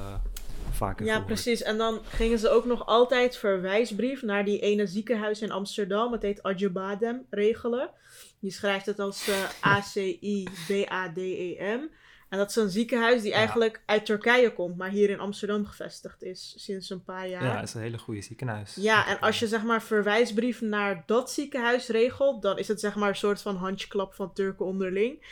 vaker 0.71 1.05
ja, 1.05 1.13
gehoord. 1.13 1.33
precies. 1.33 1.63
En 1.63 1.79
dan 1.79 2.01
gingen 2.05 2.39
ze 2.39 2.51
ook 2.51 2.65
nog 2.65 2.87
altijd 2.87 3.37
verwijsbrief 3.37 4.23
naar 4.23 4.45
die 4.45 4.61
ene 4.61 4.87
ziekenhuis 4.87 5.41
in 5.41 5.51
Amsterdam. 5.51 6.13
Het 6.13 6.23
heet 6.23 6.43
Adjebadem 6.43 7.27
regelen. 7.31 7.91
Je 8.39 8.51
schrijft 8.51 8.87
het 8.87 8.99
als 8.99 9.31
A-C-I-B-A-D-E-M. 9.65 11.81
En 12.29 12.39
dat 12.39 12.49
is 12.51 12.57
een 12.57 12.71
ziekenhuis 12.71 13.23
die 13.23 13.31
Ja. 13.31 13.37
eigenlijk 13.37 13.83
uit 13.87 14.07
Turkije 14.07 14.53
komt, 14.53 14.77
maar 14.77 14.89
hier 14.91 15.11
in 15.11 15.21
Amsterdam 15.21 15.67
gevestigd 15.67 16.23
is 16.23 16.55
sinds 16.57 16.91
een 16.91 17.05
paar 17.05 17.29
jaar. 17.29 17.45
Ja, 17.45 17.57
het 17.61 17.69
is 17.69 17.75
een 17.75 17.81
hele 17.81 17.99
goede 17.99 18.21
ziekenhuis. 18.23 18.75
Ja, 18.75 19.07
en 19.07 19.21
als 19.21 19.39
je 19.39 19.47
zeg 19.49 19.63
maar 19.63 19.83
verwijsbrief 19.83 20.61
naar 20.61 21.03
dat 21.07 21.31
ziekenhuis 21.31 21.89
regelt, 21.89 22.43
dan 22.43 22.59
is 22.59 22.69
het 22.69 22.81
zeg 22.81 22.95
maar 22.95 23.09
een 23.09 23.17
soort 23.17 23.43
van 23.43 23.57
handjeklap 23.57 24.15
van 24.15 24.33
Turken 24.33 24.65
onderling. 24.67 25.23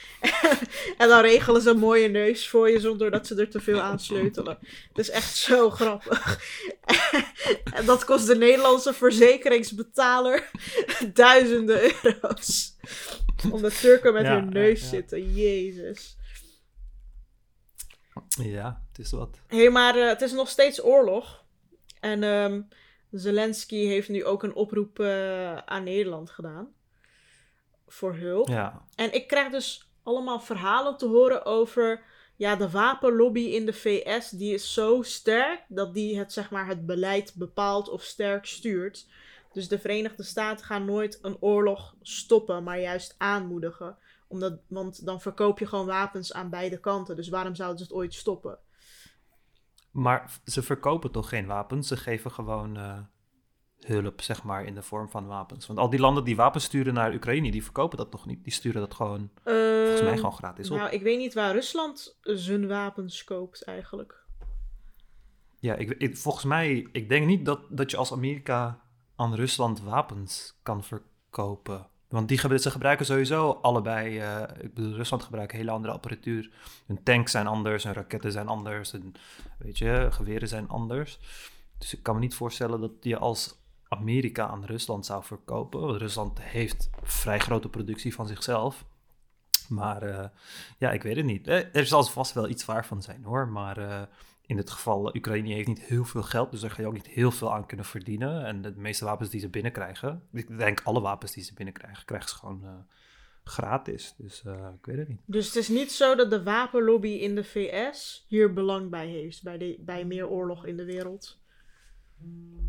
en 0.99 1.09
dan 1.09 1.21
regelen 1.21 1.63
ze 1.63 1.71
een 1.71 1.79
mooie 1.79 2.09
neus 2.09 2.49
voor 2.49 2.71
je 2.71 2.81
zonder 2.81 3.11
dat 3.11 3.27
ze 3.27 3.35
er 3.35 3.51
te 3.51 3.61
veel 3.61 3.81
aan 3.81 3.99
sleutelen. 4.01 4.59
Dat 4.93 5.05
is 5.05 5.11
echt 5.11 5.37
zo 5.37 5.71
grappig. 5.71 6.41
en 7.79 7.85
dat 7.87 8.05
kost 8.05 8.27
de 8.27 8.37
Nederlandse 8.37 8.93
verzekeringsbetaler 8.95 10.51
duizenden 11.15 11.93
euro's. 12.03 12.75
Omdat 13.51 13.81
Turken 13.81 14.13
met 14.13 14.23
Ja, 14.25 14.35
hun 14.35 14.49
neus 14.49 14.81
ja. 14.81 14.87
zitten. 14.87 15.33
Jezus. 15.35 16.17
Ja, 18.43 18.83
het 18.88 18.99
is 18.99 19.11
wat. 19.11 19.41
Hé, 19.47 19.57
hey, 19.57 19.71
maar 19.71 19.97
eh, 19.97 20.09
het 20.09 20.21
is 20.21 20.33
nog 20.33 20.49
steeds 20.49 20.85
oorlog. 20.85 21.45
En 22.00 22.23
ehm, 22.23 22.62
Zelensky 23.11 23.87
heeft 23.87 24.09
nu 24.09 24.25
ook 24.25 24.43
een 24.43 24.55
oproep 24.55 24.99
eh, 24.99 25.57
aan 25.57 25.85
Nederland 25.85 26.31
gedaan. 26.31 26.75
Voor 27.87 28.14
hulp. 28.14 28.49
Ja. 28.49 28.85
En 28.95 29.14
ik 29.14 29.26
krijg 29.26 29.50
dus 29.50 29.91
allemaal 30.03 30.41
verhalen 30.41 30.97
te 30.97 31.07
horen 31.07 31.45
over 31.45 32.03
ja, 32.37 32.57
de 32.57 32.71
wapenlobby 32.71 33.41
in 33.41 33.67
de 33.67 33.73
VS. 33.73 34.31
Die 34.31 34.55
is 34.55 34.73
zo 34.73 35.03
sterk 35.03 35.64
dat 35.69 35.95
die 35.95 36.19
het, 36.19 36.33
zeg 36.33 36.50
maar, 36.50 36.67
het 36.67 36.87
beleid 36.87 37.35
bepaalt 37.35 37.88
of 37.88 38.03
sterk 38.03 38.47
stuurt. 38.47 39.07
Dus 39.53 39.69
de 39.69 39.79
Verenigde 39.79 40.23
Staten 40.23 40.64
gaan 40.64 40.85
nooit 40.85 41.19
een 41.23 41.37
oorlog 41.41 41.95
stoppen, 42.03 42.62
maar 42.62 42.81
juist 42.81 43.14
aanmoedigen. 43.19 43.99
Omdat, 44.35 44.61
want 44.69 45.05
dan 45.07 45.21
verkoop 45.21 45.59
je 45.59 45.67
gewoon 45.67 45.87
wapens 45.87 46.33
aan 46.33 46.50
beide 46.50 46.81
kanten. 46.81 47.17
Dus 47.17 47.29
waarom 47.29 47.55
zouden 47.55 47.79
ze 47.79 47.85
het 47.85 47.93
ooit 47.93 48.14
stoppen? 48.14 48.59
Maar 49.91 50.41
ze 50.45 50.62
verkopen 50.62 51.11
toch 51.11 51.29
geen 51.29 51.47
wapens? 51.47 51.88
Ze 51.88 51.97
geven 51.97 52.31
gewoon 52.31 52.76
eh, 52.76 52.99
hulp, 53.81 54.21
zeg 54.21 54.43
maar, 54.43 54.64
in 54.64 54.75
de 54.75 54.83
vorm 54.83 55.11
van 55.11 55.26
wapens. 55.26 55.67
Want 55.67 55.79
al 55.79 55.91
die 55.91 56.00
landen 56.00 56.25
die 56.25 56.37
wapens 56.37 56.64
sturen 56.64 56.95
naar 56.95 57.14
Oekraïne, 57.14 57.50
die 57.50 57.62
verkopen 57.64 57.99
dat 57.99 58.11
toch 58.11 58.26
niet? 58.26 58.45
Die 58.45 58.53
sturen 58.53 58.81
dat 58.81 58.95
gewoon, 58.95 59.31
volgens 59.45 60.00
mij, 60.00 60.09
Ehm, 60.09 60.17
gewoon 60.17 60.33
gratis 60.33 60.71
op. 60.71 60.76
Nou, 60.79 60.91
ik 60.91 61.03
weet 61.03 61.19
niet 61.19 61.35
waar 61.35 61.53
Rusland 61.53 62.19
zijn 62.23 62.69
wapens 62.69 63.25
koopt 63.25 63.62
eigenlijk. 63.64 64.23
Ja, 65.59 65.75
ik, 65.75 65.91
ik- 65.91 66.17
volgens 66.17 66.45
mij, 66.45 66.88
ik 66.93 67.09
denk 67.09 67.26
niet 67.26 67.45
dat, 67.45 67.61
dat 67.71 67.91
je 67.91 67.97
als 67.97 68.12
Amerika 68.12 68.83
aan 69.17 69.35
Rusland 69.35 69.81
wapens 69.81 70.59
kan 70.62 70.85
verkopen. 70.85 71.88
Want 72.14 72.28
die, 72.28 72.59
ze 72.59 72.71
gebruiken 72.71 73.06
sowieso 73.06 73.59
allebei, 73.62 74.18
eh, 74.18 74.42
ik 74.61 74.75
bedoel, 74.75 74.94
Rusland 74.94 75.23
gebruikt 75.23 75.52
hele 75.52 75.71
andere 75.71 75.92
apparatuur. 75.92 76.50
Hun 76.87 77.02
tanks 77.02 77.30
zijn 77.30 77.47
anders, 77.47 77.85
hun 77.85 77.92
raketten 77.92 78.33
zijn 78.33 78.49
anders, 78.49 78.92
hun, 78.92 79.14
weet 79.59 79.78
je, 79.78 80.09
geweren 80.11 80.49
zijn 80.49 80.68
anders. 80.68 81.18
Dus 81.78 81.94
ik 81.94 82.02
kan 82.02 82.14
me 82.14 82.21
niet 82.21 82.35
voorstellen 82.35 82.80
dat 82.80 82.90
je 83.00 83.18
als 83.18 83.56
Amerika 83.88 84.47
aan 84.47 84.64
Rusland 84.64 85.06
zou 85.06 85.25
verkopen. 85.25 85.80
Want 85.80 86.00
Rusland 86.00 86.40
heeft 86.42 86.90
vrij 87.02 87.38
grote 87.38 87.68
productie 87.68 88.14
van 88.14 88.26
zichzelf. 88.26 88.85
Maar 89.68 90.02
eh, 90.02 90.28
ja, 90.78 90.92
ik 90.92 91.02
weet 91.02 91.16
het 91.16 91.25
niet. 91.25 91.47
Eh, 91.47 91.75
Er 91.75 91.87
zal 91.87 92.04
vast 92.04 92.33
wel 92.33 92.49
iets 92.49 92.64
waar 92.64 92.87
van 92.87 93.02
zijn 93.02 93.25
hoor. 93.25 93.49
Maar 93.49 94.09
in 94.47 94.57
dit 94.57 94.71
geval, 94.71 95.15
Oekraïne 95.17 95.55
heeft 95.55 95.69
niet 95.69 95.81
heel 95.81 96.05
veel 96.05 96.23
geld. 96.23 96.51
Dus 96.51 96.61
daar 96.61 96.71
ga 96.71 96.83
je 96.83 96.89
ook 96.89 96.95
niet 96.95 97.07
heel 97.07 97.31
veel 97.31 97.55
aan 97.55 97.67
kunnen 97.67 97.87
verdienen. 97.87 98.45
En 98.45 98.63
de 98.63 98.73
meeste 98.77 99.05
wapens 99.05 99.31
die 99.31 99.41
ze 99.41 99.49
binnenkrijgen, 99.49 100.23
ik 100.33 100.59
denk 100.59 100.81
alle 100.85 101.01
wapens 101.01 101.33
die 101.33 101.45
ze 101.45 101.55
binnenkrijgen, 101.55 102.05
krijgen 102.05 102.29
ze 102.29 102.37
gewoon 102.37 102.65
eh, 102.65 102.71
gratis. 103.45 104.15
Dus 104.19 104.45
eh, 104.45 104.69
ik 104.79 104.87
weet 104.87 104.99
het 104.99 105.09
niet. 105.09 105.21
Dus 105.25 105.47
het 105.47 105.57
is 105.57 105.69
niet 105.69 105.93
zo 105.93 106.15
dat 106.15 106.31
de 106.31 106.43
wapenlobby 106.43 107.09
in 107.09 107.35
de 107.35 107.45
VS 107.45 108.25
hier 108.29 108.53
belang 108.53 108.91
bij 108.91 109.07
heeft. 109.07 109.43
Bij, 109.43 109.59
de, 109.59 109.77
bij 109.81 110.05
meer 110.05 110.29
oorlog 110.29 110.67
in 110.67 110.77
de 110.77 110.85
wereld. 110.85 111.43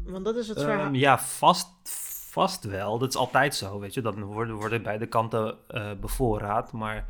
Want 0.03 0.25
dat 0.25 0.35
is 0.35 0.47
het 0.47 0.61
verhaal. 0.61 0.85
Ehm, 0.85 0.95
ja, 0.95 1.19
vast, 1.19 1.69
vast 2.31 2.63
wel. 2.63 2.97
Dat 2.97 3.09
is 3.09 3.15
altijd 3.15 3.55
zo, 3.55 3.79
weet 3.79 3.93
je. 3.93 4.01
Dan 4.01 4.23
worden, 4.23 4.55
worden 4.55 4.83
beide 4.83 5.07
kanten 5.07 5.57
eh, 5.67 5.91
bevoorraad. 5.99 6.71
Maar 6.71 7.07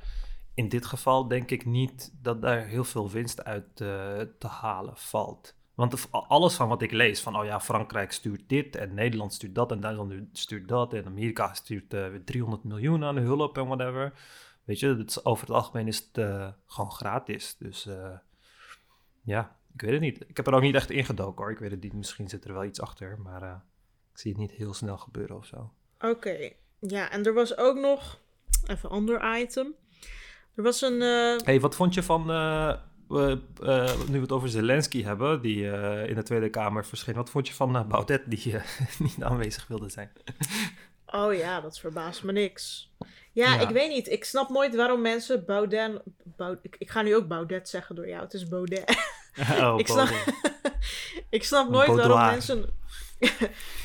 in 0.55 0.69
dit 0.69 0.85
geval 0.85 1.27
denk 1.27 1.51
ik 1.51 1.65
niet 1.65 2.13
dat 2.21 2.41
daar 2.41 2.65
heel 2.65 2.83
veel 2.83 3.09
winst 3.09 3.43
uit 3.43 3.81
eh, 3.81 4.19
te 4.39 4.47
halen 4.47 4.97
valt. 4.97 5.55
Want 5.75 6.11
alles 6.11 6.55
van 6.55 6.67
wat 6.67 6.81
ik 6.81 6.91
lees, 6.91 7.21
van 7.21 7.37
oh 7.37 7.45
ja, 7.45 7.59
Frankrijk 7.59 8.11
stuurt 8.11 8.49
dit 8.49 8.75
en 8.75 8.93
Nederland 8.93 9.33
stuurt 9.33 9.55
dat 9.55 9.71
en 9.71 9.79
Duitsland 9.79 10.13
stuurt 10.31 10.67
dat 10.67 10.93
en 10.93 11.05
Amerika 11.05 11.53
stuurt 11.53 11.93
eh, 11.93 12.09
weer 12.09 12.23
300 12.23 12.63
miljoen 12.63 13.03
aan 13.03 13.17
hulp 13.17 13.57
en 13.57 13.65
whatever. 13.65 14.13
Weet 14.65 14.79
je, 14.79 15.05
over 15.23 15.47
het 15.47 15.55
algemeen 15.55 15.87
is 15.87 15.97
het 15.97 16.17
eh, 16.17 16.47
gewoon 16.65 16.91
gratis. 16.91 17.55
Dus 17.57 17.85
eh, 17.85 18.17
ja, 19.23 19.57
ik 19.73 19.81
weet 19.81 19.91
het 19.91 20.01
niet. 20.01 20.23
Ik 20.27 20.37
heb 20.37 20.47
er 20.47 20.53
ook 20.53 20.61
niet 20.61 20.75
echt 20.75 20.89
ingedoken 20.89 21.43
hoor. 21.43 21.51
Ik 21.51 21.59
weet 21.59 21.71
het 21.71 21.83
niet. 21.83 21.93
Misschien 21.93 22.29
zit 22.29 22.45
er 22.45 22.53
wel 22.53 22.63
iets 22.63 22.81
achter. 22.81 23.19
Maar 23.19 23.41
eh, 23.41 23.55
ik 24.11 24.19
zie 24.19 24.31
het 24.31 24.39
niet 24.39 24.51
heel 24.51 24.73
snel 24.73 24.97
gebeuren 24.97 25.35
of 25.35 25.45
zo. 25.45 25.71
Oké. 25.99 26.51
Ja, 26.79 27.11
en 27.11 27.23
er 27.23 27.33
was 27.33 27.57
ook 27.57 27.77
nog... 27.77 28.19
Even 28.67 28.89
een 28.89 28.95
ander 28.95 29.39
item. 29.39 29.73
Er 30.55 30.63
was 30.63 30.81
een... 30.81 31.01
eh, 31.01 31.45
hey, 31.45 31.59
wat 31.59 31.75
vond 31.75 31.93
je 31.93 32.03
van... 32.03 32.31
eh, 32.31 32.73
nu 34.07 34.13
we 34.13 34.19
het 34.21 34.31
over 34.31 34.49
Zelensky 34.49 35.03
hebben, 35.03 35.41
die 35.41 35.63
in 36.07 36.15
de 36.15 36.23
Tweede 36.23 36.49
Kamer 36.49 36.85
verscheen. 36.85 37.15
Wat 37.15 37.29
vond 37.29 37.47
je 37.47 37.53
van 37.53 37.75
uh, 37.75 37.83
Baudet, 37.85 38.21
die 38.25 38.55
niet 38.99 39.23
aanwezig 39.23 39.67
wilde 39.67 39.89
zijn? 39.89 40.11
Oh 41.05 41.33
ja, 41.33 41.61
dat 41.61 41.79
verbaast 41.79 42.23
me 42.23 42.31
niks. 42.31 42.91
Ja, 43.31 43.53
Ja. 43.53 43.59
ik 43.59 43.69
weet 43.69 43.89
niet. 43.89 44.07
Ik 44.07 44.23
snap 44.25 44.49
nooit 44.49 44.75
waarom 44.75 45.01
mensen 45.01 45.45
Baudet... 45.45 46.01
Bau- 46.23 46.57
ik, 46.61 46.75
ik 46.79 46.89
ga 46.89 47.01
nu 47.01 47.15
ook 47.15 47.27
Baudet 47.27 47.69
zeggen 47.69 47.95
door 47.95 48.07
jou. 48.07 48.21
Het 48.23 48.33
is 48.33 48.47
Baudet. 48.47 48.89
oh, 49.61 49.75
ik, 49.77 49.87
snap, 49.87 50.07
ik 51.29 51.43
snap 51.43 51.69
nooit 51.69 51.87
waarom 51.95 52.19
mensen 52.19 52.65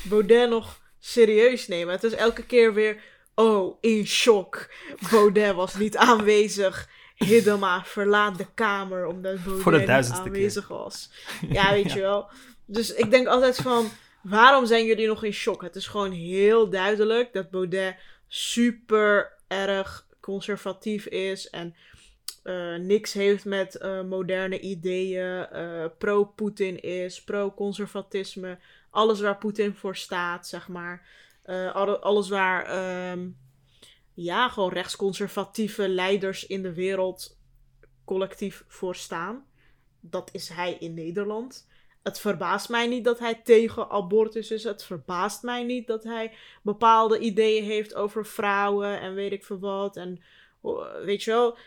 Baudet 0.03 0.49
nog 0.49 0.79
serieus 0.99 1.67
nemen. 1.67 1.93
Het 1.93 2.03
is 2.03 2.13
elke 2.13 2.43
keer 2.45 2.73
weer... 2.73 3.01
Oh, 3.35 3.77
in 3.81 4.05
shock. 4.05 4.69
Baudet 5.11 5.55
was 5.55 5.75
niet 5.75 5.97
aanwezig. 5.97 6.89
Hiddema 7.15 7.83
verlaat 7.85 8.37
de 8.37 8.47
kamer 8.53 9.05
omdat 9.05 9.43
Baudet 9.43 9.63
Voor 9.63 9.71
de 9.71 9.77
niet 9.77 9.87
duizendste 9.87 10.23
keer. 10.23 10.33
aanwezig 10.33 10.67
was. 10.67 11.09
Ja, 11.49 11.71
weet 11.77 11.91
je 11.91 11.99
wel. 11.99 12.29
Dus 12.65 12.93
ik 12.93 13.11
denk 13.11 13.27
altijd 13.27 13.55
van... 13.55 13.89
Waarom 14.21 14.65
zijn 14.65 14.85
jullie 14.85 15.07
nog 15.07 15.23
in 15.23 15.33
shock? 15.33 15.61
Het 15.61 15.75
is 15.75 15.87
gewoon 15.87 16.11
heel 16.11 16.69
duidelijk 16.69 17.33
dat 17.33 17.49
Baudet 17.49 17.95
super 18.27 19.33
erg 19.47 20.05
conservatief 20.19 21.05
is 21.05 21.49
en 21.49 21.75
eh, 22.43 22.75
niks 22.75 23.13
heeft 23.13 23.45
met 23.45 23.75
eh, 23.75 24.01
moderne 24.01 24.59
ideeën, 24.59 25.45
eh, 25.45 25.85
pro-Poetin 25.97 26.81
is, 26.81 27.23
pro-conservatisme, 27.23 28.57
alles 28.89 29.21
waar 29.21 29.37
Poetin 29.37 29.75
voor 29.75 29.95
staat, 29.95 30.47
zeg 30.47 30.67
maar. 30.67 31.07
Eh, 31.41 31.75
alle- 31.75 31.99
alles 31.99 32.29
waar, 32.29 32.65
ehm, 32.65 33.29
ja, 34.13 34.49
gewoon 34.49 34.71
rechtsconservatieve 34.73 35.89
leiders 35.89 36.47
in 36.47 36.61
de 36.61 36.73
wereld 36.73 37.39
collectief 38.05 38.63
voor 38.67 38.95
staan. 38.95 39.45
Dat 39.99 40.29
is 40.33 40.49
hij 40.49 40.73
in 40.73 40.93
Nederland. 40.93 41.67
Het 42.03 42.19
verbaast 42.19 42.69
mij 42.69 42.87
niet 42.87 43.03
dat 43.03 43.19
hij 43.19 43.35
tegen 43.43 43.89
abortus 43.89 44.51
is. 44.51 44.63
Het 44.63 44.83
verbaast 44.83 45.43
mij 45.43 45.63
niet 45.63 45.87
dat 45.87 46.03
hij 46.03 46.33
bepaalde 46.61 47.19
ideeën 47.19 47.63
heeft 47.63 47.93
over 47.95 48.25
vrouwen 48.25 48.99
en 48.99 49.13
weet 49.13 49.31
ik 49.31 49.45
veel 49.45 49.59
wat. 49.59 49.97
En 49.97 50.23
oh, 50.61 51.03
weet 51.03 51.23
je 51.23 51.31
wel, 51.31 51.57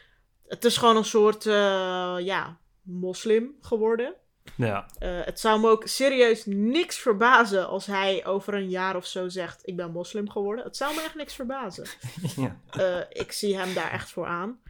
het 0.46 0.64
is 0.64 0.76
gewoon 0.76 0.96
een 0.96 1.04
soort, 1.04 1.46
eh, 1.46 2.16
ja, 2.20 2.58
moslim 2.82 3.56
geworden. 3.60 4.14
Ja, 4.56 4.86
Eh, 4.98 5.20
het 5.24 5.40
zou 5.40 5.60
me 5.60 5.68
ook 5.68 5.86
serieus 5.86 6.46
niks 6.46 6.98
verbazen 6.98 7.68
als 7.68 7.86
hij 7.86 8.26
over 8.26 8.54
een 8.54 8.68
jaar 8.70 8.96
of 8.96 9.06
zo 9.06 9.28
zegt: 9.28 9.66
Ik 9.68 9.76
ben 9.76 9.90
moslim 9.90 10.30
geworden. 10.30 10.64
Het 10.64 10.76
zou 10.76 10.94
me 10.94 11.02
echt 11.02 11.14
niks 11.14 11.34
verbazen. 11.34 11.86
ja. 12.36 12.60
Eh, 12.70 13.00
ik 13.08 13.32
zie 13.32 13.56
hem 13.56 13.74
daar 13.74 13.90
echt 13.90 14.10
voor 14.10 14.26
aan. 14.26 14.60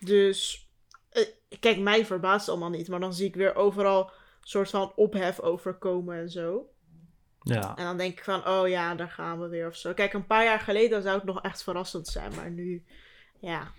Dus, 0.00 0.68
eh, 1.10 1.24
kijk, 1.60 1.78
mij 1.78 2.06
verbaast 2.06 2.40
het 2.40 2.48
allemaal 2.48 2.78
niet. 2.78 2.88
Maar 2.88 3.00
dan 3.00 3.14
zie 3.14 3.26
ik 3.26 3.34
weer 3.34 3.54
overal 3.54 4.10
soort 4.42 4.70
van 4.70 4.92
ophef 4.96 5.40
overkomen 5.40 6.18
en 6.18 6.30
zo. 6.30 6.68
ja. 7.42 7.76
En 7.76 7.84
dan 7.84 7.96
denk 7.96 8.18
ik 8.18 8.24
van, 8.24 8.46
oh 8.48 8.68
ja, 8.68 8.94
daar 8.94 9.10
gaan 9.10 9.40
we 9.40 9.48
weer 9.48 9.66
of 9.66 9.76
zo. 9.76 9.92
Kijk, 9.94 10.12
een 10.12 10.26
paar 10.26 10.44
jaar 10.44 10.60
geleden 10.60 11.02
zou 11.02 11.14
het 11.14 11.24
nog 11.24 11.42
echt 11.42 11.62
verrassend 11.62 12.06
zijn. 12.08 12.34
Maar 12.34 12.50
nu, 12.50 12.84
ja, 13.40 13.72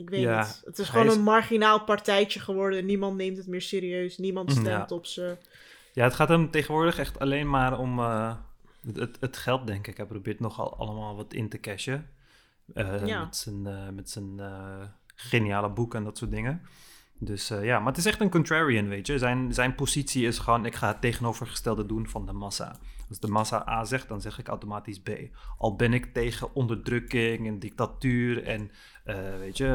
ik 0.00 0.10
weet 0.10 0.20
Ja, 0.20 0.38
niet. 0.40 0.62
Het 0.64 0.78
is 0.78 0.88
gewoon 0.88 1.06
is- 1.06 1.14
een 1.14 1.22
marginaal 1.22 1.84
partijtje 1.84 2.40
geworden. 2.40 2.86
Niemand 2.86 3.16
neemt 3.16 3.36
het 3.36 3.46
meer 3.46 3.62
serieus. 3.62 4.18
Niemand 4.18 4.52
Ja. 4.54 4.60
stemt 4.60 4.92
op 4.92 5.06
ze. 5.06 5.36
Ja, 5.92 6.04
het 6.04 6.14
gaat 6.14 6.28
hem 6.28 6.50
tegenwoordig 6.50 6.98
echt 6.98 7.18
alleen 7.18 7.50
maar 7.50 7.78
om 7.78 7.98
eh, 7.98 8.34
het, 8.94 9.16
het, 9.20 9.36
geld, 9.36 9.66
denk 9.66 9.86
ik. 9.86 9.96
Hij 9.96 10.06
probeert 10.06 10.40
nogal 10.40 10.76
allemaal 10.76 11.16
wat 11.16 11.32
in 11.32 11.48
te 11.48 11.60
cashen. 11.60 12.08
Eh, 12.74 13.06
Ja. 13.06 13.24
Met 13.24 13.36
zijn, 13.36 13.66
eh, 13.66 13.88
met 13.88 14.10
zijn 14.10 14.40
geniale 15.14 15.68
boek 15.70 15.94
en 15.94 16.04
dat 16.04 16.18
soort 16.18 16.30
dingen. 16.30 16.62
Dus 17.22 17.50
eh, 17.50 17.64
ja, 17.64 17.78
maar 17.78 17.88
het 17.88 17.96
is 17.96 18.06
echt 18.06 18.20
een 18.20 18.30
contrarian, 18.30 18.88
weet 18.88 19.06
je. 19.06 19.18
Zijn, 19.18 19.54
zijn 19.54 19.74
positie 19.74 20.26
is 20.26 20.38
gewoon, 20.38 20.66
ik 20.66 20.74
ga 20.74 20.88
het 20.88 21.00
tegenovergestelde 21.00 21.86
doen 21.86 22.08
van 22.08 22.26
de 22.26 22.32
massa. 22.32 22.76
Als 23.08 23.18
de 23.20 23.28
massa 23.28 23.68
A 23.68 23.84
zegt, 23.84 24.08
dan 24.08 24.20
zeg 24.20 24.38
ik 24.38 24.48
automatisch 24.48 25.00
B. 25.00 25.08
Al 25.58 25.76
ben 25.76 25.92
ik 25.92 26.12
tegen 26.12 26.54
onderdrukking 26.54 27.46
en 27.46 27.58
dictatuur 27.58 28.44
en, 28.44 28.70
eh, 29.04 29.36
weet 29.38 29.56
je, 29.56 29.66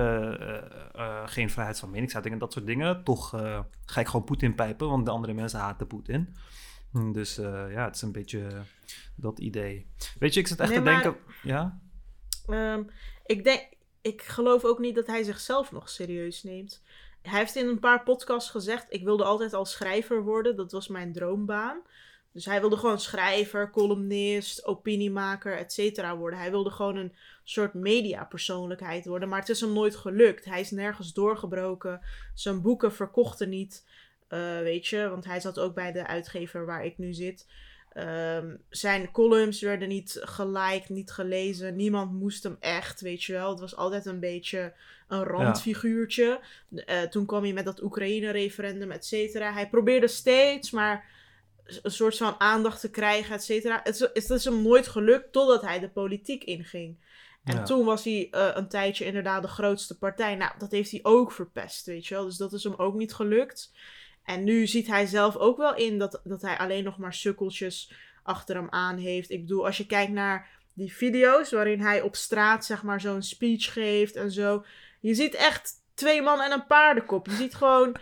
eh, 0.94 1.22
geen 1.26 1.50
vrijheid 1.50 1.80
van 1.80 1.90
meningsuiting 1.90 2.34
en 2.34 2.40
dat 2.40 2.54
soort 2.54 2.66
dingen. 2.66 3.04
Toch 3.04 3.30
ga 3.86 4.00
ik 4.00 4.08
gewoon 4.08 4.26
Poetin 4.26 4.56
pijpen, 4.56 4.88
want 4.90 5.06
de 5.06 5.12
andere 5.12 5.34
mensen 5.34 5.60
haten 5.60 5.88
Poetin. 5.88 6.36
Hm, 6.92 7.12
Dus 7.12 7.36
ja, 7.70 7.86
het 7.86 7.96
is 7.96 8.02
een 8.02 8.12
beetje 8.12 8.48
dat 9.16 9.40
idee. 9.40 9.88
Weet 10.20 10.34
je, 10.34 10.40
ik 10.40 10.48
zit 10.48 10.60
echt 10.60 10.70
Nee, 10.70 10.78
te 10.78 10.84
maar- 10.84 11.02
denken... 11.04 11.22
Ja? 11.44 11.80
Ehm, 12.48 12.84
ik 13.26 13.44
denk, 13.44 13.70
ik 14.02 14.22
geloof 14.22 14.64
ook 14.64 14.80
niet 14.80 14.96
dat 14.96 15.08
hij 15.08 15.24
zichzelf 15.24 15.72
nog 15.72 15.90
serieus 15.90 16.44
neemt. 16.44 16.84
Hij 17.26 17.40
heeft 17.40 17.56
in 17.56 17.68
een 17.68 17.80
paar 17.80 18.04
podcasts 18.04 18.50
gezegd: 18.50 18.86
Ik 18.90 19.04
wilde 19.04 19.24
altijd 19.24 19.54
al 19.54 19.66
schrijver 19.66 20.24
worden. 20.24 20.56
Dat 20.56 20.72
was 20.72 20.88
mijn 20.88 21.14
droombaan. 21.14 21.82
Dus 22.32 22.46
hij 22.46 22.60
wilde 22.60 22.78
gewoon 22.78 23.00
schrijver, 23.00 23.70
columnist, 23.70 24.66
opiniemaker, 24.66 25.58
et 25.58 25.74
cetera 25.74 26.18
worden. 26.18 26.40
Hij 26.40 26.52
wilde 26.52 26.70
gewoon 26.70 26.96
een 26.96 27.16
soort 27.44 27.74
mediapersoonlijkheid 27.74 29.06
worden. 29.06 29.30
Maar 29.30 29.40
het 29.40 29.50
is 29.50 29.62
hem 29.62 29.74
nooit 29.74 29.96
gelukt. 29.96 30.46
Hij 30.46 30.60
is 30.60 30.72
nergens 30.72 31.14
doorgebroken. 31.14 32.02
Zijn 32.34 32.62
boeken 32.62 32.94
verkochten 32.94 33.50
niet. 33.50 33.86
Eh, 34.28 34.60
weet 34.60 34.88
je, 34.88 35.10
want 35.10 35.26
hij 35.26 35.40
zat 35.40 35.60
ook 35.60 35.76
bij 35.76 35.92
de 35.92 36.08
uitgever 36.08 36.66
waar 36.66 36.86
ik 36.86 36.98
nu 36.98 37.14
zit. 37.14 37.48
Ehm, 37.90 38.56
zijn 38.70 39.12
columns 39.12 39.62
werden 39.62 39.88
niet 39.88 40.22
geliked, 40.22 40.90
niet 40.90 41.12
gelezen. 41.12 41.76
Niemand 41.76 42.12
moest 42.12 42.44
hem 42.44 42.58
echt, 42.60 43.02
weet 43.02 43.24
je 43.24 43.34
wel. 43.34 43.50
Het 43.50 43.60
was 43.60 43.76
altijd 43.76 44.06
een 44.06 44.20
beetje 44.20 44.74
een 45.08 45.24
randfiguurtje. 45.24 46.40
Eh, 46.76 47.02
toen 47.02 47.26
kwam 47.26 47.44
hij 47.44 47.54
met 47.54 47.66
dat 47.66 47.82
Oekraïne-referendum, 47.82 48.92
et 48.92 49.06
cetera. 49.06 49.54
Hij 49.54 49.70
probeerde 49.70 50.08
steeds 50.08 50.72
maar 50.72 51.06
een 51.82 51.92
soort 51.92 52.18
van 52.18 52.36
aandacht 52.38 52.80
te 52.80 52.90
krijgen, 52.90 53.36
et 53.36 53.44
cetera. 53.44 53.80
Het, 53.84 54.00
het, 54.14 54.30
is 54.30 54.46
hem 54.46 54.62
nooit 54.62 54.88
gelukt 54.88 55.32
totdat 55.32 55.62
hij 55.62 55.80
de 55.80 55.90
politiek 55.90 56.44
inging. 56.44 56.98
En 57.44 57.64
toen 57.64 57.86
was 57.86 58.04
hij 58.04 58.28
uh, 58.32 58.50
een 58.54 58.68
tijdje 58.68 59.06
inderdaad 59.06 59.42
de 59.42 59.48
grootste 59.48 59.98
partij. 59.98 60.36
Nou, 60.36 60.52
dat 60.58 60.72
heeft 60.72 60.92
hij 60.92 61.00
ook 61.04 61.32
verpest, 61.32 61.86
weet 61.86 62.08
je 62.08 62.16
wel. 62.16 62.26
Dus 62.26 62.38
dat 62.38 62.54
is 62.54 62.64
hem 62.64 62.74
ook 62.78 62.96
niet 62.96 63.14
gelukt. 63.14 63.72
En 64.24 64.44
nu 64.44 64.68
ziet 64.68 64.88
hij 64.88 65.06
zelf 65.06 65.36
ook 65.36 65.58
wel 65.58 65.76
in 65.76 65.98
dat, 65.98 66.22
dat 66.24 66.42
hij 66.42 66.58
alleen 66.58 66.84
nog 66.84 66.98
maar 66.98 67.14
sukkeltjes 67.14 67.94
achter 68.24 68.56
hem 68.56 68.70
aan 68.70 68.98
heeft. 68.98 69.30
Ik 69.30 69.42
bedoel, 69.42 69.66
als 69.66 69.78
je 69.78 69.86
kijkt 69.86 70.12
naar 70.12 70.50
die 70.74 70.94
video's 70.94 71.52
waarin 71.52 71.82
hij 71.82 72.02
op 72.02 72.16
straat 72.16 72.66
zeg 72.66 72.84
maar 72.84 73.02
zo'n 73.02 73.22
speech 73.22 73.74
geeft 73.74 74.16
en 74.16 74.32
zo. 74.32 74.66
Je 75.06 75.14
ziet 75.14 75.34
echt 75.34 75.72
twee 75.94 76.22
man 76.22 76.42
en 76.42 76.52
een 76.52 76.66
paardenkop. 76.66 77.26
Je 77.26 77.36
ziet 77.36 77.56
gewoon 77.56 77.96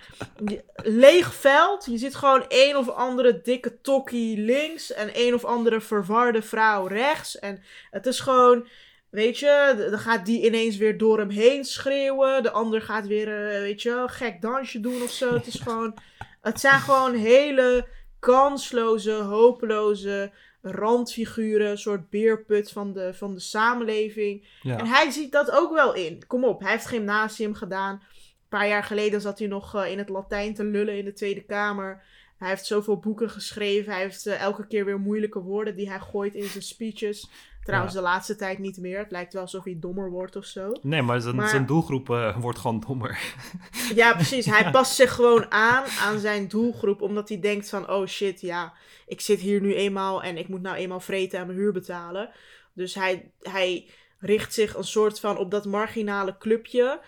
leeg 0.75 1.33
veld. 1.33 1.85
Je 1.85 1.97
ziet 1.97 2.15
gewoon 2.15 2.45
een 2.47 2.75
of 2.75 2.89
andere 2.89 3.41
dikke 3.41 3.81
tokkie 3.81 4.37
links 4.37 4.93
en 4.93 5.09
een 5.13 5.33
of 5.33 5.45
andere 5.45 5.81
verwarde 5.81 6.41
vrouw 6.41 6.87
rechts. 6.87 7.39
En 7.39 7.63
het 7.89 8.05
is 8.05 8.19
gewoon 8.19 8.67
Weet 9.09 9.39
je, 9.39 9.87
dan 9.89 9.99
gaat 9.99 10.25
die 10.25 10.45
ineens 10.45 10.77
weer 10.77 10.97
door 10.97 11.19
hem 11.19 11.29
heen 11.29 11.65
schreeuwen. 11.65 12.43
De 12.43 12.51
ander 12.51 12.81
gaat 12.81 13.07
weer, 13.07 13.27
uh, 13.27 13.59
weet 13.59 13.81
je, 13.81 14.03
gek 14.07 14.41
dansje 14.41 14.79
doen 14.79 15.01
of 15.01 15.11
zo. 15.11 15.33
Het 15.33 15.47
is 15.47 15.59
gewoon, 15.65 15.97
het 16.41 16.59
zijn 16.59 16.79
gewoon 16.79 17.13
hele 17.13 17.87
kansloze, 18.19 19.11
hopeloze 19.11 20.31
randfiguren. 20.63 21.69
Een 21.69 21.78
soort 21.78 22.10
beerput 22.10 22.71
van 22.71 22.93
de, 22.93 23.13
van 23.13 23.34
de 23.34 23.39
samenleving. 23.39 24.47
En 24.63 24.86
hij 24.86 25.10
ziet 25.12 25.32
dat 25.32 25.52
ook 25.52 25.73
wel 25.73 25.93
in. 25.93 26.28
Kom 26.28 26.45
op, 26.45 26.60
hij 26.60 26.71
heeft 26.71 26.86
gymnasium 26.86 27.54
gedaan. 27.54 27.93
Een 27.93 28.60
paar 28.60 28.67
jaar 28.67 28.84
geleden 28.84 29.21
zat 29.21 29.39
hij 29.39 29.47
nog 29.47 29.76
uh, 29.76 29.91
in 29.91 29.97
het 29.97 30.10
Latijn 30.10 30.54
te 30.54 30.63
lullen 30.63 30.97
in 30.97 31.06
de 31.06 31.13
Tweede 31.13 31.43
Kamer. 31.43 32.04
Hij 32.38 32.49
heeft 32.49 32.65
zoveel 32.65 32.99
boeken 32.99 33.30
geschreven. 33.30 33.93
Hij 33.93 34.02
heeft 34.02 34.28
uh, 34.28 34.41
elke 34.41 34.67
keer 34.67 34.86
weer 34.86 34.99
moeilijke 34.99 35.39
woorden 35.39 35.76
die 35.76 35.89
hij 35.89 35.99
gooit 35.99 36.36
in 36.36 36.47
zijn 36.47 36.63
speeches. 36.63 37.30
Trouwens, 37.63 37.93
de 37.93 38.02
laatste 38.02 38.36
tijd 38.36 38.60
niet 38.60 38.78
meer. 38.78 38.97
Het 38.97 39.12
lijkt 39.12 39.34
wel 39.34 39.41
alsof 39.41 39.63
hij 39.63 39.78
dommer 39.80 40.10
wordt 40.10 40.36
of 40.36 40.45
zo. 40.45 40.71
Nee, 40.82 41.02
maar 41.02 41.21
zijn, 41.21 41.47
zijn 41.47 41.65
doelgroep 41.65 42.10
uh, 42.10 42.38
wordt 42.38 42.60
gewoon 42.60 42.84
dommer. 42.88 43.19
Ja, 43.95 44.13
precies. 44.13 44.45
Hij 44.45 44.71
past 44.71 44.95
zich 44.95 45.13
gewoon 45.13 45.52
aan 45.52 45.84
aan 46.02 46.19
zijn 46.19 46.47
doelgroep. 46.47 47.02
Omdat 47.02 47.30
hij 47.30 47.39
denkt 47.39 47.69
van, 47.69 47.89
oh 47.89 48.08
shit, 48.08 48.41
ja, 48.41 48.73
ik 49.08 49.21
zit 49.21 49.39
hier 49.39 49.62
nu 49.62 49.73
eenmaal 49.73 50.23
en 50.23 50.38
ik 50.38 50.47
moet 50.47 50.62
nou 50.62 50.76
eenmaal 50.76 50.99
vreten 50.99 51.39
en 51.39 51.45
mijn 51.45 51.58
huur 51.58 51.71
betalen. 51.73 52.30
Dus 52.73 52.95
hij, 52.95 53.32
hij 53.41 53.89
richt 54.19 54.54
zich 54.54 54.76
een 54.76 54.84
soort 54.84 55.19
van 55.19 55.38
op 55.38 55.52
dat 55.52 55.65
marginale 55.65 56.38
clubje. 56.38 56.99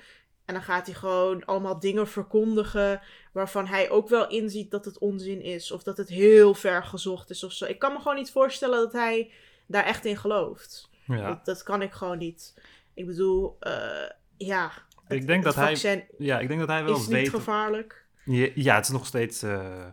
En 0.46 0.54
dan 0.54 0.64
gaat 0.64 0.86
hij 0.86 0.96
gewoon 0.96 1.46
allemaal 1.46 1.80
dingen 1.80 2.08
verkondigen 2.08 3.02
waarvan 3.34 3.68
hij 3.68 3.90
ook 3.90 4.10
wel 4.10 4.28
inziet 4.28 4.72
dat 4.72 4.86
het 4.86 4.98
onzin 4.98 5.42
is. 5.42 5.72
Of 5.72 5.84
dat 5.84 5.98
het 5.98 6.10
heel 6.10 6.54
ver 6.54 6.84
gezocht 6.84 7.30
is 7.30 7.44
of 7.44 7.52
zo. 7.52 7.66
Ik 7.66 7.80
kan 7.80 7.94
me 7.94 7.98
gewoon 7.98 8.16
niet 8.16 8.32
voorstellen 8.32 8.80
dat 8.80 8.94
hij 8.94 9.32
daar 9.68 9.84
echt 9.84 10.06
in 10.06 10.18
gelooft. 10.18 10.90
Ja. 11.06 11.28
Dat, 11.28 11.46
dat 11.46 11.64
kan 11.64 11.82
ik 11.82 11.92
gewoon 11.92 12.18
niet. 12.18 12.54
Ik 12.94 13.06
bedoel, 13.06 13.58
uh, 13.62 14.10
ja. 14.38 14.72
Het, 15.04 15.22
ik 15.22 15.28
denk 15.28 15.44
dat 15.44 15.56
hij. 15.56 16.08
Ja, 16.18 16.40
ik 16.40 16.48
denk 16.48 16.60
dat 16.60 16.70
hij 16.70 16.84
wel 16.84 16.96
is 16.96 17.08
weet. 17.08 17.22
Niet 17.22 17.30
gevaarlijk. 17.30 18.06
Ja, 18.26 18.50
ja, 18.56 18.76
het 18.76 18.86
is 18.86 18.92
nog 18.92 19.06
steeds. 19.06 19.44
Uh, 19.44 19.86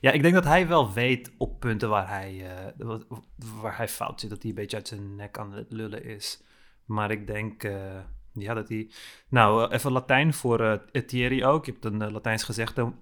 ja, 0.00 0.10
ik 0.10 0.22
denk 0.22 0.34
dat 0.34 0.44
hij 0.44 0.68
wel 0.68 0.92
weet 0.92 1.32
op 1.38 1.60
punten 1.60 1.88
waar 1.88 2.08
hij, 2.08 2.52
uh, 2.78 2.94
waar 3.60 3.76
hij 3.76 3.88
fout 3.88 4.20
zit. 4.20 4.30
Dat 4.30 4.42
hij 4.42 4.50
een 4.50 4.56
beetje 4.56 4.76
uit 4.76 4.88
zijn 4.88 5.14
nek 5.16 5.38
aan 5.38 5.52
het 5.52 5.72
lullen 5.72 6.04
is. 6.04 6.42
Maar 6.84 7.10
ik 7.10 7.26
denk. 7.26 7.62
ja, 8.32 8.54
dat 8.54 8.68
hij. 8.68 8.90
Nou, 9.28 9.70
even 9.70 9.92
Latijn 9.92 10.34
voor 10.34 10.82
Thierry 11.06 11.44
ook. 11.44 11.66
Je 11.66 11.72
hebt 11.72 11.84
een 11.84 12.12
Latijns 12.12 12.42
gezegde. 12.42 12.92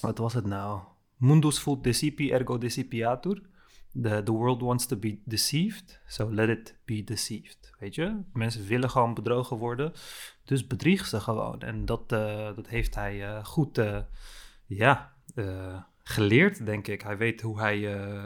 wat 0.00 0.18
was 0.18 0.34
het 0.34 0.46
nou? 0.46 0.80
Mundus 1.16 1.58
fut 1.58 1.84
decipi 1.84 2.32
ergo 2.32 2.58
decipiatur 2.58 3.42
the, 4.02 4.22
the 4.22 4.32
world 4.32 4.62
wants 4.62 4.86
to 4.86 4.96
be 4.96 5.20
deceived, 5.24 6.00
so 6.06 6.32
let 6.32 6.48
it 6.48 6.76
be 6.84 7.04
deceived. 7.04 7.74
Weet 7.78 7.94
je, 7.94 8.20
mensen 8.32 8.66
willen 8.66 8.90
gewoon 8.90 9.14
bedrogen 9.14 9.56
worden, 9.56 9.92
dus 10.44 10.66
bedrieg 10.66 11.06
ze 11.06 11.20
gewoon. 11.20 11.60
En 11.60 11.84
dat, 11.84 12.12
uh, 12.12 12.56
dat 12.56 12.66
heeft 12.68 12.94
hij 12.94 13.16
uh, 13.16 13.44
goed, 13.44 13.78
uh, 13.78 13.98
ja, 14.66 15.14
geleerd, 16.02 16.66
denk 16.66 16.88
ik. 16.88 17.02
Hij 17.02 17.16
weet 17.16 17.40
hoe 17.40 17.60
hij 17.60 17.80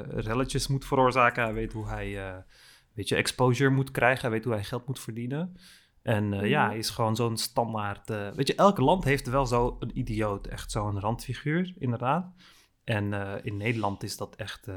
relletjes 0.09 0.67
moet 0.67 0.85
veroorzaken, 0.85 1.45
hij 1.45 1.55
weet 1.55 1.73
hoe 1.73 1.89
hij, 1.89 2.45
weet 2.93 3.09
je, 3.09 3.17
exposure 3.17 3.71
moet 3.71 3.91
krijgen, 3.91 4.21
hij 4.21 4.31
weet 4.31 4.45
hoe 4.45 4.53
hij 4.53 4.65
geld 4.65 4.87
moet 4.87 5.01
verdienen. 5.01 5.57
En 6.03 6.49
ja, 6.49 6.67
hij 6.67 6.79
is 6.79 6.91
gewoon 6.91 7.17
zo'n 7.17 7.37
standaard. 7.37 8.09
weet 8.09 8.47
je, 8.47 8.55
elk 8.55 8.79
land 8.79 9.05
heeft 9.05 9.29
wel 9.29 9.47
zo 9.47 9.77
een 9.81 9.99
idioot, 9.99 10.47
echt 10.47 10.71
zo'n 10.71 11.01
randfiguur, 11.01 11.75
inderdaad. 11.79 12.33
En 12.85 13.13
in 13.45 13.57
Nederland 13.57 14.03
is 14.03 14.17
dat 14.17 14.37
echt 14.37 14.69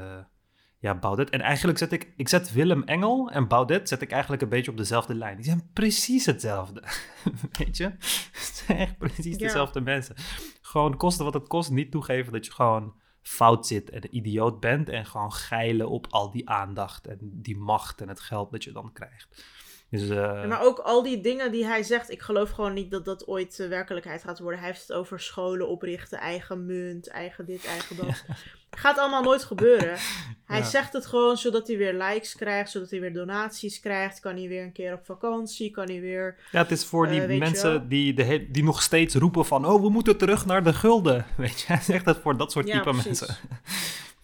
ja, 0.84 0.94
Baudet. 0.94 1.30
En 1.30 1.40
eigenlijk 1.40 1.78
zet 1.78 1.92
ik, 1.92 2.12
ik 2.16 2.28
zet 2.28 2.52
Willem 2.52 2.82
Engel 2.82 3.30
en 3.30 3.48
Baudet 3.48 3.88
zet 3.88 4.02
ik 4.02 4.10
eigenlijk 4.10 4.42
een 4.42 4.48
beetje 4.48 4.70
op 4.70 4.76
dezelfde 4.76 5.14
lijn. 5.14 5.36
Die 5.36 5.44
zijn 5.44 5.70
precies 5.72 6.26
hetzelfde. 6.26 6.82
Weet 7.58 7.76
je? 7.76 7.84
Het 7.84 8.62
zijn 8.66 8.78
echt 8.78 8.98
precies 8.98 9.38
dezelfde 9.38 9.80
mensen. 9.80 10.14
Gewoon 10.62 10.96
kosten 10.96 11.24
wat 11.24 11.34
het 11.34 11.48
kost, 11.48 11.70
niet 11.70 11.90
toegeven 11.90 12.32
dat 12.32 12.46
je 12.46 12.52
gewoon 12.52 12.94
fout 13.22 13.66
zit 13.66 13.90
en 13.90 14.04
een 14.04 14.16
idioot 14.16 14.60
bent. 14.60 14.88
En 14.88 15.06
gewoon 15.06 15.32
geilen 15.32 15.88
op 15.88 16.06
al 16.10 16.30
die 16.30 16.48
aandacht 16.48 17.06
en 17.06 17.18
die 17.20 17.56
macht 17.56 18.00
en 18.00 18.08
het 18.08 18.20
geld 18.20 18.50
dat 18.50 18.64
je 18.64 18.72
dan 18.72 18.92
krijgt. 18.92 19.44
Dus, 19.90 20.02
uh... 20.02 20.46
maar 20.46 20.62
ook 20.62 20.78
al 20.78 21.02
die 21.02 21.20
dingen 21.20 21.52
die 21.52 21.64
hij 21.64 21.82
zegt, 21.82 22.10
ik 22.10 22.22
geloof 22.22 22.50
gewoon 22.50 22.72
niet 22.72 22.90
dat 22.90 23.04
dat 23.04 23.26
ooit 23.26 23.58
uh, 23.58 23.68
werkelijkheid 23.68 24.22
gaat 24.22 24.38
worden. 24.38 24.58
Hij 24.58 24.68
heeft 24.68 24.88
het 24.88 24.96
over 24.96 25.20
scholen 25.20 25.68
oprichten, 25.68 26.18
eigen 26.18 26.66
munt, 26.66 27.08
eigen 27.08 27.44
dit, 27.46 27.66
eigen 27.66 27.96
dat. 27.96 28.24
Gaat 28.74 28.98
allemaal 28.98 29.22
nooit 29.22 29.44
gebeuren. 29.44 29.98
Hij 30.46 30.62
zegt 30.62 30.92
het 30.92 31.06
gewoon 31.06 31.36
zodat 31.36 31.66
hij 31.66 31.76
weer 31.76 31.92
likes 31.92 32.34
krijgt, 32.34 32.70
zodat 32.70 32.90
hij 32.90 33.00
weer 33.00 33.12
donaties 33.12 33.80
krijgt. 33.80 34.20
Kan 34.20 34.36
hij 34.36 34.48
weer 34.48 34.62
een 34.62 34.72
keer 34.72 34.92
op 34.92 35.04
vakantie, 35.04 35.70
kan 35.70 35.86
hij 35.86 36.00
weer... 36.00 36.36
Ja, 36.50 36.58
het 36.62 36.70
is 36.70 36.84
voor 36.84 37.08
die 37.08 37.26
uh, 37.26 37.38
mensen 37.38 37.88
die, 37.88 38.14
de, 38.14 38.50
die 38.50 38.64
nog 38.64 38.82
steeds 38.82 39.14
roepen 39.14 39.46
van... 39.46 39.66
Oh, 39.66 39.82
we 39.82 39.90
moeten 39.90 40.16
terug 40.16 40.46
naar 40.46 40.64
de 40.64 40.72
gulden. 40.72 41.26
Weet 41.36 41.60
je, 41.60 41.66
hij 41.66 41.82
zegt 41.82 42.04
het 42.04 42.18
voor 42.22 42.36
dat 42.36 42.52
soort 42.52 42.66
type 42.66 42.92
mensen. 42.92 43.36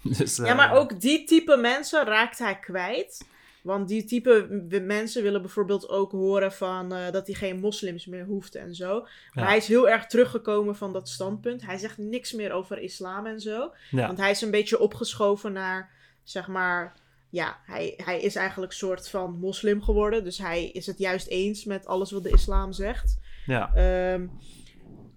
dus, 0.18 0.36
ja, 0.36 0.54
maar 0.54 0.72
ook 0.72 1.00
die 1.00 1.24
type 1.24 1.56
mensen 1.56 2.04
raakt 2.04 2.38
hij 2.38 2.58
kwijt. 2.58 3.24
Want 3.62 3.88
die 3.88 4.04
type 4.04 4.46
mensen 4.82 5.22
willen 5.22 5.40
bijvoorbeeld 5.40 5.88
ook 5.88 6.12
horen 6.12 6.52
van 6.52 6.92
uh, 6.94 7.10
dat 7.10 7.26
hij 7.26 7.34
geen 7.36 7.60
moslims 7.60 8.06
meer 8.06 8.24
hoeft 8.24 8.54
en 8.54 8.74
zo. 8.74 9.06
Maar 9.32 9.46
hij 9.46 9.56
is 9.56 9.68
heel 9.68 9.88
erg 9.88 10.06
teruggekomen 10.06 10.76
van 10.76 10.92
dat 10.92 11.08
standpunt. 11.08 11.66
Hij 11.66 11.78
zegt 11.78 11.98
niks 11.98 12.32
meer 12.32 12.52
over 12.52 12.78
islam 12.78 13.26
en 13.26 13.40
zo. 13.40 13.72
Want 13.90 14.18
hij 14.18 14.30
is 14.30 14.40
een 14.40 14.50
beetje 14.50 14.78
opgeschoven 14.78 15.52
naar, 15.52 15.90
zeg 16.22 16.48
maar, 16.48 16.94
ja, 17.30 17.58
hij, 17.66 17.94
hij 17.96 18.20
is 18.20 18.36
eigenlijk 18.36 18.72
een 18.72 18.78
soort 18.78 19.08
van 19.08 19.38
moslim 19.38 19.82
geworden. 19.82 20.24
Dus 20.24 20.38
hij 20.38 20.66
is 20.66 20.86
het 20.86 20.98
juist 20.98 21.26
eens 21.26 21.64
met 21.64 21.86
alles 21.86 22.10
wat 22.10 22.22
de 22.22 22.30
islam 22.30 22.72
zegt. 22.72 23.18
Ja. 23.46 23.72
Um, 24.12 24.30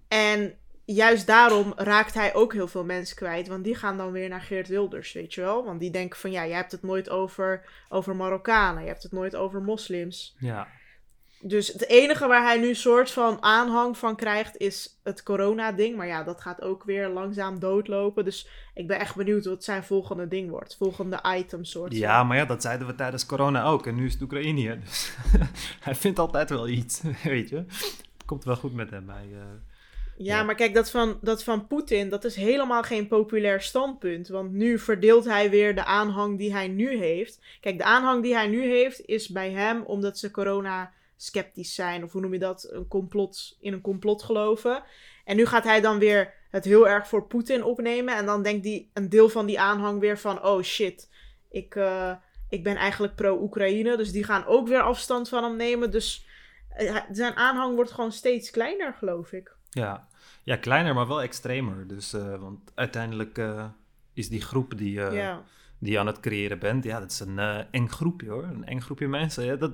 en 0.08 0.54
juist 0.84 1.26
daarom 1.26 1.72
raakt 1.76 2.14
hij 2.14 2.34
ook 2.34 2.52
heel 2.52 2.68
veel 2.68 2.84
mensen 2.84 3.16
kwijt. 3.16 3.48
Want 3.48 3.64
die 3.64 3.74
gaan 3.74 3.96
dan 3.96 4.12
weer 4.12 4.28
naar 4.28 4.40
Geert 4.40 4.68
Wilders, 4.68 5.12
weet 5.12 5.34
je 5.34 5.40
wel. 5.40 5.64
Want 5.64 5.80
die 5.80 5.90
denken 5.90 6.18
van, 6.18 6.30
ja, 6.30 6.42
je 6.42 6.54
hebt 6.54 6.72
het 6.72 6.82
nooit 6.82 7.10
over, 7.10 7.64
over 7.88 8.16
Marokkanen. 8.16 8.82
Je 8.82 8.88
hebt 8.88 9.02
het 9.02 9.12
nooit 9.12 9.36
over 9.36 9.62
moslims. 9.62 10.36
Ja. 10.38 10.68
Dus 11.46 11.72
het 11.72 11.88
enige 11.88 12.26
waar 12.26 12.42
hij 12.42 12.58
nu 12.58 12.74
soort 12.74 13.10
van 13.10 13.42
aanhang 13.42 13.98
van 13.98 14.16
krijgt 14.16 14.56
is 14.56 15.00
het 15.02 15.22
corona-ding. 15.22 15.96
Maar 15.96 16.06
ja, 16.06 16.22
dat 16.22 16.40
gaat 16.40 16.62
ook 16.62 16.84
weer 16.84 17.08
langzaam 17.08 17.58
doodlopen. 17.58 18.24
Dus 18.24 18.48
ik 18.74 18.86
ben 18.86 18.98
echt 18.98 19.16
benieuwd 19.16 19.44
wat 19.44 19.64
zijn 19.64 19.84
volgende 19.84 20.28
ding 20.28 20.50
wordt. 20.50 20.76
Volgende 20.76 21.20
item 21.36 21.64
soort. 21.64 21.96
Ja, 21.96 22.24
maar 22.24 22.36
ja, 22.36 22.44
dat 22.44 22.62
zeiden 22.62 22.86
we 22.86 22.94
tijdens 22.94 23.26
corona 23.26 23.64
ook. 23.64 23.86
En 23.86 23.94
nu 23.94 24.06
is 24.06 24.12
het 24.12 24.22
Oekraïne. 24.22 24.78
Dus 24.78 25.16
hij 25.86 25.94
vindt 25.94 26.18
altijd 26.18 26.50
wel 26.50 26.68
iets, 26.68 27.02
weet 27.24 27.48
je. 27.48 27.56
Het 27.56 28.24
komt 28.26 28.44
wel 28.44 28.56
goed 28.56 28.74
met 28.74 28.90
hem. 28.90 29.08
Hij, 29.08 29.28
uh 29.32 29.42
ja, 30.16 30.42
maar 30.42 30.54
kijk, 30.54 30.74
dat 30.74 30.90
van, 30.90 31.18
dat 31.22 31.44
van 31.44 31.66
Poetin, 31.66 32.08
dat 32.08 32.24
is 32.24 32.36
helemaal 32.36 32.82
geen 32.82 33.08
populair 33.08 33.60
standpunt. 33.60 34.28
Want 34.28 34.52
nu 34.52 34.78
verdeelt 34.78 35.24
hij 35.24 35.50
weer 35.50 35.74
de 35.74 35.84
aanhang 35.84 36.38
die 36.38 36.52
hij 36.52 36.68
nu 36.68 36.96
heeft. 36.96 37.40
Kijk, 37.60 37.78
de 37.78 37.84
aanhang 37.84 38.22
die 38.22 38.34
hij 38.34 38.46
nu 38.46 38.62
heeft 38.62 39.06
is 39.06 39.28
bij 39.28 39.50
hem 39.50 39.82
omdat 39.82 40.18
ze 40.18 40.30
corona 40.30 40.92
sceptisch 41.16 41.74
zijn. 41.74 42.04
Of 42.04 42.12
hoe 42.12 42.20
noem 42.20 42.32
je 42.32 42.38
dat? 42.38 42.68
Een 42.70 42.88
complot, 42.88 43.56
in 43.60 43.72
een 43.72 43.80
complot 43.80 44.22
geloven. 44.22 44.82
En 45.24 45.36
nu 45.36 45.46
gaat 45.46 45.64
hij 45.64 45.80
dan 45.80 45.98
weer 45.98 46.34
het 46.50 46.64
heel 46.64 46.88
erg 46.88 47.08
voor 47.08 47.26
Poetin 47.26 47.64
opnemen. 47.64 48.16
En 48.16 48.26
dan 48.26 48.42
denkt 48.42 48.62
die, 48.62 48.90
een 48.92 49.08
deel 49.08 49.28
van 49.28 49.46
die 49.46 49.60
aanhang 49.60 50.00
weer 50.00 50.18
van... 50.18 50.44
Oh 50.44 50.62
shit, 50.62 51.10
ik, 51.50 51.74
uh, 51.74 52.12
ik 52.48 52.62
ben 52.62 52.76
eigenlijk 52.76 53.14
pro-Oekraïne. 53.14 53.96
Dus 53.96 54.12
die 54.12 54.24
gaan 54.24 54.46
ook 54.46 54.68
weer 54.68 54.80
afstand 54.80 55.28
van 55.28 55.42
hem 55.42 55.56
nemen. 55.56 55.90
Dus 55.90 56.26
uh, 56.78 56.96
zijn 57.10 57.34
aanhang 57.34 57.74
wordt 57.74 57.90
gewoon 57.90 58.12
steeds 58.12 58.50
kleiner, 58.50 58.94
geloof 58.98 59.32
ik. 59.32 59.53
Ja. 59.74 60.08
ja, 60.42 60.56
kleiner, 60.56 60.94
maar 60.94 61.06
wel 61.06 61.22
extremer. 61.22 61.86
Dus, 61.86 62.12
eh, 62.12 62.36
want 62.36 62.72
uiteindelijk 62.74 63.38
eh, 63.38 63.66
is 64.12 64.28
die 64.28 64.40
groep 64.40 64.78
die, 64.78 65.04
eh, 65.04 65.14
ja. 65.14 65.42
die 65.78 65.92
je 65.92 65.98
aan 65.98 66.06
het 66.06 66.20
creëren 66.20 66.58
bent, 66.58 66.84
ja, 66.84 67.00
dat 67.00 67.10
is 67.10 67.20
een 67.20 67.38
eng 67.70 67.88
groepje 67.88 68.30
hoor. 68.30 68.44
Een 68.44 68.64
eng 68.64 68.80
groepje 68.80 69.08
mensen. 69.08 69.44
Ja, 69.44 69.56
dat 69.56 69.72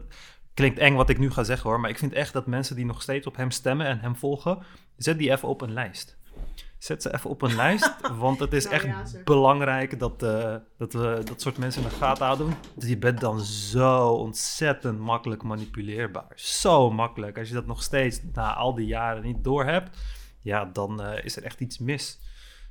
klinkt 0.54 0.78
eng 0.78 0.94
wat 0.94 1.10
ik 1.10 1.18
nu 1.18 1.30
ga 1.30 1.42
zeggen 1.42 1.70
hoor, 1.70 1.80
maar 1.80 1.90
ik 1.90 1.98
vind 1.98 2.12
echt 2.12 2.32
dat 2.32 2.46
mensen 2.46 2.76
die 2.76 2.84
nog 2.84 3.02
steeds 3.02 3.26
op 3.26 3.36
hem 3.36 3.50
stemmen 3.50 3.86
en 3.86 3.98
hem 3.98 4.16
volgen, 4.16 4.58
zet 4.96 5.18
die 5.18 5.30
even 5.30 5.48
op 5.48 5.60
een 5.60 5.72
lijst. 5.72 6.18
Zet 6.80 7.02
ze 7.02 7.14
even 7.14 7.30
op 7.30 7.42
een 7.42 7.54
lijst, 7.54 7.96
want 8.18 8.38
het 8.38 8.52
is 8.52 8.64
Nou 8.64 8.74
echt 8.74 8.84
ja, 8.84 9.22
belangrijk 9.24 9.98
dat, 9.98 10.22
eh, 10.22 10.56
dat 10.76 10.92
we 10.92 11.20
dat 11.24 11.40
soort 11.40 11.58
mensen 11.58 11.82
in 11.82 11.88
de 11.88 11.94
gaten 11.94 12.24
houden. 12.24 12.54
Dus 12.74 12.88
je 12.88 12.98
bent 12.98 13.20
dan 13.20 13.40
zo 13.40 14.08
ontzettend 14.08 14.98
makkelijk 14.98 15.42
manipuleerbaar. 15.42 16.32
Zo 16.34 16.90
makkelijk. 16.90 17.38
Als 17.38 17.48
je 17.48 17.54
dat 17.54 17.66
nog 17.66 17.82
steeds 17.82 18.20
na 18.32 18.54
al 18.54 18.74
die 18.74 18.86
jaren 18.86 19.22
niet 19.22 19.44
doorhebt, 19.44 19.98
ja, 20.38 20.64
dan 20.64 21.02
eh, 21.02 21.24
is 21.24 21.36
er 21.36 21.42
echt 21.42 21.60
iets 21.60 21.78
mis. 21.78 22.20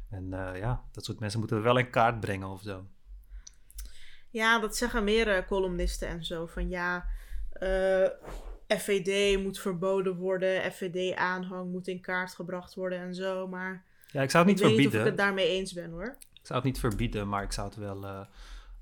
En 0.09 0.33
eh, 0.33 0.59
ja, 0.59 0.83
dat 0.91 1.05
soort 1.05 1.19
mensen 1.19 1.39
moeten 1.39 1.57
we 1.57 1.63
wel 1.63 1.77
in 1.77 1.89
kaart 1.89 2.19
brengen 2.19 2.47
of 2.47 2.61
zo. 2.61 2.85
Ja, 4.29 4.59
dat 4.59 4.77
zeggen 4.77 5.03
meer 5.03 5.45
columnisten 5.45 6.07
en 6.07 6.23
zo. 6.23 6.45
Van 6.45 6.69
ja, 6.69 7.05
FVD 8.67 9.39
moet 9.43 9.59
verboden 9.59 10.15
worden. 10.15 10.71
FVD-aanhang 10.71 11.71
moet 11.71 11.87
in 11.87 12.01
kaart 12.01 12.35
gebracht 12.35 12.75
worden 12.75 12.99
en 12.99 13.15
zo. 13.15 13.47
Maar 13.47 13.87
Ja, 14.11 14.21
ik 14.21 14.29
zou 14.29 14.45
het 14.45 14.53
ik 14.53 14.59
niet 14.59 14.69
weet 14.69 14.77
niet 14.77 14.87
of 14.87 14.91
verbieden. 14.93 14.99
ik 14.99 15.05
het 15.05 15.17
daarmee 15.17 15.47
eens 15.47 15.73
ben 15.73 15.91
hoor. 15.91 16.17
Ik 16.33 16.45
zou 16.45 16.59
het 16.59 16.63
niet 16.63 16.79
verbieden, 16.79 17.29
maar 17.29 17.43
ik 17.43 17.51
zou 17.51 17.67
het 17.67 17.77
wel 17.77 18.05
eh, 18.05 18.19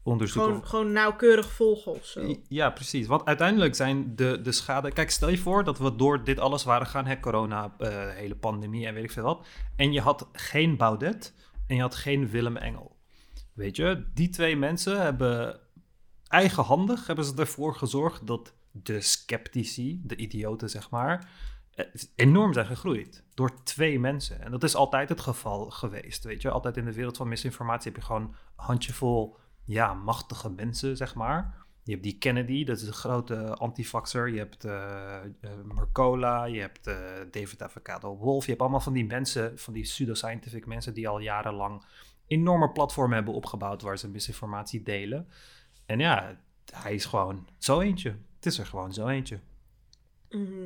onderzoeken. 0.03 0.51
Gewoon, 0.51 0.67
gewoon 0.67 0.91
nauwkeurig 0.91 1.51
volgen 1.51 1.91
of 1.91 2.05
zo. 2.05 2.35
Ja, 2.47 2.69
precies. 2.69 3.07
Want 3.07 3.25
uiteindelijk 3.25 3.75
zijn 3.75 4.15
de, 4.15 4.41
de 4.41 4.51
schade... 4.51 4.91
Kijk, 4.91 5.09
stel 5.09 5.29
je 5.29 5.37
voor 5.37 5.63
dat 5.63 5.77
we 5.77 5.95
door 5.95 6.23
dit 6.23 6.39
alles 6.39 6.63
waren 6.63 6.87
gaan, 6.87 7.05
hè, 7.05 7.19
corona, 7.19 7.75
eh, 7.77 8.09
hele 8.09 8.35
pandemie 8.35 8.85
en 8.87 8.93
weet 8.93 9.03
ik 9.03 9.11
veel 9.11 9.23
wat. 9.23 9.47
En 9.75 9.91
je 9.91 10.01
had 10.01 10.27
geen 10.31 10.77
Baudet 10.77 11.33
en 11.67 11.75
je 11.75 11.81
had 11.81 11.95
geen 11.95 12.29
Willem 12.29 12.57
Engel. 12.57 12.95
Weet 13.53 13.75
je, 13.75 14.05
die 14.13 14.29
twee 14.29 14.55
mensen 14.55 15.01
hebben 15.01 15.59
eigenhandig 16.27 17.07
hebben 17.07 17.25
ze 17.25 17.33
ervoor 17.35 17.75
gezorgd 17.75 18.27
dat 18.27 18.53
de 18.71 19.01
sceptici, 19.01 20.01
de 20.03 20.15
idioten 20.15 20.69
zeg 20.69 20.89
maar, 20.89 21.29
enorm 22.15 22.53
zijn 22.53 22.65
gegroeid. 22.65 23.23
Door 23.33 23.63
twee 23.63 23.99
mensen. 23.99 24.41
En 24.41 24.51
dat 24.51 24.63
is 24.63 24.75
altijd 24.75 25.09
het 25.09 25.21
geval 25.21 25.69
geweest. 25.69 26.23
Weet 26.23 26.41
je, 26.41 26.49
altijd 26.49 26.77
in 26.77 26.85
de 26.85 26.93
wereld 26.93 27.17
van 27.17 27.27
misinformatie 27.27 27.91
heb 27.91 27.99
je 27.99 28.05
gewoon 28.05 28.21
een 28.21 28.35
handjevol 28.55 29.37
ja, 29.63 29.93
machtige 29.93 30.49
mensen, 30.49 30.97
zeg 30.97 31.15
maar. 31.15 31.65
Je 31.83 31.91
hebt 31.91 32.03
die 32.03 32.17
Kennedy, 32.17 32.63
dat 32.63 32.77
is 32.77 32.87
een 32.87 32.93
grote 32.93 33.55
antivaxer. 33.55 34.29
Je 34.29 34.37
hebt 34.37 34.65
eh, 34.65 35.19
Mercola, 35.63 36.45
je 36.45 36.59
hebt 36.59 36.87
eh, 36.87 36.95
David 37.31 37.61
Avocado 37.61 38.17
Wolf. 38.17 38.43
Je 38.43 38.49
hebt 38.49 38.61
allemaal 38.61 38.79
van 38.79 38.93
die 38.93 39.05
mensen, 39.05 39.59
van 39.59 39.73
die 39.73 39.83
pseudoscientific 39.83 40.65
mensen... 40.65 40.93
die 40.93 41.07
al 41.07 41.19
jarenlang 41.19 41.83
enorme 42.27 42.71
platformen 42.71 43.15
hebben 43.15 43.33
opgebouwd... 43.33 43.81
waar 43.81 43.97
ze 43.97 44.09
misinformatie 44.09 44.83
delen. 44.83 45.27
En 45.85 45.99
ja, 45.99 46.37
hij 46.73 46.93
is 46.93 47.05
gewoon 47.05 47.47
zo 47.57 47.79
eentje. 47.79 48.09
Het 48.35 48.45
is 48.45 48.59
er 48.59 48.65
gewoon 48.65 48.93
zo 48.93 49.07
eentje. 49.07 49.39
Mhm. 50.29 50.65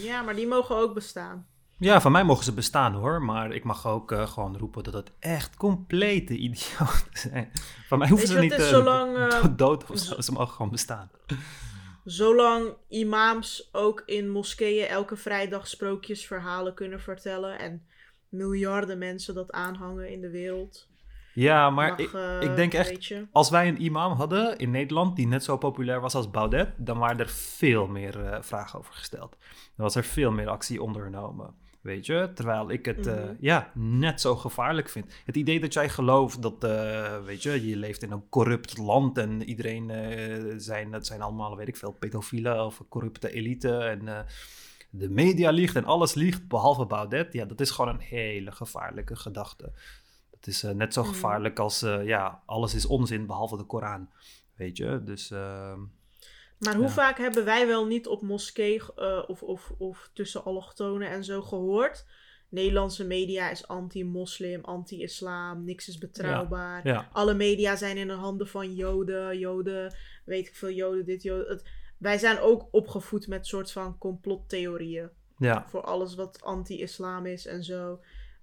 Ja, 0.00 0.22
maar 0.22 0.34
die 0.34 0.46
mogen 0.46 0.76
ook 0.76 0.94
bestaan. 0.94 1.46
Ja, 1.78 2.00
van 2.00 2.12
mij 2.12 2.24
mogen 2.24 2.44
ze 2.44 2.52
bestaan 2.52 2.92
hoor. 2.94 3.22
Maar 3.22 3.52
ik 3.54 3.64
mag 3.64 3.86
ook 3.86 4.12
eh, 4.12 4.26
gewoon 4.26 4.58
roepen 4.58 4.82
dat 4.84 4.92
het 4.94 5.10
echt 5.18 5.56
complete 5.56 6.36
idioten 6.36 7.06
zijn. 7.30 7.50
Van 7.86 7.98
mij 7.98 8.08
hoeven 8.08 8.28
ze 8.28 8.38
niet 8.38 8.52
eh, 8.52 8.66
zolang, 8.68 9.16
eh, 9.16 9.30
dood- 9.42 9.58
dood 9.58 9.90
of 9.90 9.98
zo. 9.98 10.20
Ze 10.20 10.32
mogen 10.32 10.54
gewoon 10.54 10.70
bestaan. 10.70 11.10
Zolang 12.04 12.74
imams 12.88 13.68
ook 13.72 14.02
in 14.06 14.30
moskeeën 14.30 14.86
elke 14.86 15.16
vrijdag 15.16 15.68
sprookjesverhalen 15.68 16.74
kunnen 16.74 17.00
vertellen. 17.00 17.58
En 17.58 17.86
miljarden 18.28 18.98
mensen 18.98 19.34
dat 19.34 19.52
aanhangen 19.52 20.10
in 20.10 20.20
de 20.20 20.30
wereld. 20.30 20.88
Ja, 21.34 21.70
maar 21.70 21.88
mag, 21.88 21.98
ik, 21.98 22.12
eh, 22.12 22.40
ik 22.40 22.56
denk 22.56 22.74
echt, 22.74 23.12
als 23.32 23.50
wij 23.50 23.68
een 23.68 23.82
imam 23.82 24.12
hadden 24.12 24.58
in 24.58 24.70
Nederland 24.70 25.16
die 25.16 25.26
net 25.26 25.44
zo 25.44 25.56
populair 25.56 26.00
was 26.00 26.14
als 26.14 26.30
Baudet, 26.30 26.68
dan 26.76 26.98
waren 26.98 27.18
er 27.18 27.28
veel 27.28 27.86
meer 27.86 28.24
eh, 28.24 28.42
vragen 28.42 28.78
over 28.78 28.94
gesteld. 28.94 29.36
Dan 29.76 29.84
was 29.86 29.94
er 29.94 30.04
veel 30.04 30.30
meer 30.30 30.48
actie 30.48 30.82
ondernomen. 30.82 31.54
Weet 31.80 32.06
je, 32.06 32.30
terwijl 32.34 32.70
ik 32.70 32.84
het 32.84 33.06
eh, 33.06 33.14
Mhm. 33.14 33.34
ja, 33.40 33.70
net 33.74 34.20
zo 34.20 34.36
gevaarlijk 34.36 34.88
vind. 34.88 35.12
Het 35.24 35.36
idee 35.36 35.60
dat 35.60 35.72
jij 35.72 35.88
gelooft 35.88 36.42
dat, 36.42 36.54
weet 37.24 37.42
je, 37.42 37.68
je 37.68 37.76
leeft 37.76 38.02
in 38.02 38.10
een 38.12 38.28
corrupt 38.28 38.78
land 38.78 39.18
en 39.18 39.42
iedereen 39.42 39.90
zijn, 40.60 40.92
het 40.92 41.06
zijn 41.06 41.22
allemaal, 41.22 41.56
weet 41.56 41.68
ik 41.68 41.76
veel, 41.76 41.92
pedofielen 41.92 42.64
of 42.64 42.82
corrupte 42.88 43.32
elite 43.32 43.76
en 43.76 44.26
de 44.90 45.10
media 45.10 45.50
liegt 45.50 45.76
en 45.76 45.84
alles 45.84 46.14
liegt 46.14 46.48
behalve 46.48 46.86
Baudet. 46.86 47.32
Ja, 47.32 47.44
dat 47.44 47.60
is 47.60 47.70
gewoon 47.70 47.94
een 47.94 48.00
hele 48.00 48.52
gevaarlijke 48.52 49.16
gedachte. 49.16 49.72
Het 50.42 50.54
is 50.54 50.62
eh, 50.62 50.70
net 50.70 50.92
zo 50.94 51.02
Mhm. 51.02 51.10
gevaarlijk 51.12 51.58
als, 51.58 51.82
eh, 51.82 52.06
ja, 52.06 52.42
alles 52.46 52.74
is 52.74 52.86
onzin 52.86 53.26
behalve 53.26 53.56
de 53.56 53.64
Koran. 53.64 54.08
Weet 54.56 54.76
je, 54.76 55.00
dus 55.04 55.30
ehm, 55.30 55.80
Maar 56.58 56.74
hoe 56.74 56.84
Ja. 56.86 56.90
vaak 56.92 57.18
hebben 57.18 57.44
wij 57.44 57.66
wel 57.66 57.86
niet 57.86 58.06
op 58.06 58.22
moskee 58.22 58.82
eh, 58.96 59.22
of, 59.26 59.42
of, 59.42 59.72
of 59.78 60.10
tussen 60.12 60.44
allochtonen 60.44 61.08
en 61.08 61.24
zo 61.24 61.42
gehoord? 61.42 62.06
Nederlandse 62.48 63.04
media 63.06 63.50
is 63.50 63.68
anti-moslim, 63.68 64.64
anti-islam, 64.64 65.64
niks 65.64 65.88
is 65.88 65.98
betrouwbaar. 65.98 66.86
ja, 66.86 67.08
Alle 67.12 67.34
media 67.34 67.76
zijn 67.76 67.96
in 67.96 68.06
de 68.06 68.12
handen 68.12 68.48
van 68.48 68.74
joden, 68.74 69.38
joden, 69.38 69.94
weet 70.24 70.46
ik 70.48 70.54
veel, 70.56 70.70
joden, 70.70 71.04
dit, 71.04 71.22
joden. 71.22 71.48
Het, 71.48 71.68
wij 71.98 72.18
zijn 72.18 72.38
ook 72.38 72.68
opgevoed 72.70 73.26
met 73.28 73.46
soort 73.46 73.72
van 73.72 73.98
complottheorieën 73.98 75.10
ja, 75.38 75.64
voor 75.68 75.82
alles 75.82 76.14
wat 76.14 76.42
anti-islam 76.42 77.26
is 77.26 77.46
en 77.46 77.64
zo. 77.64 78.00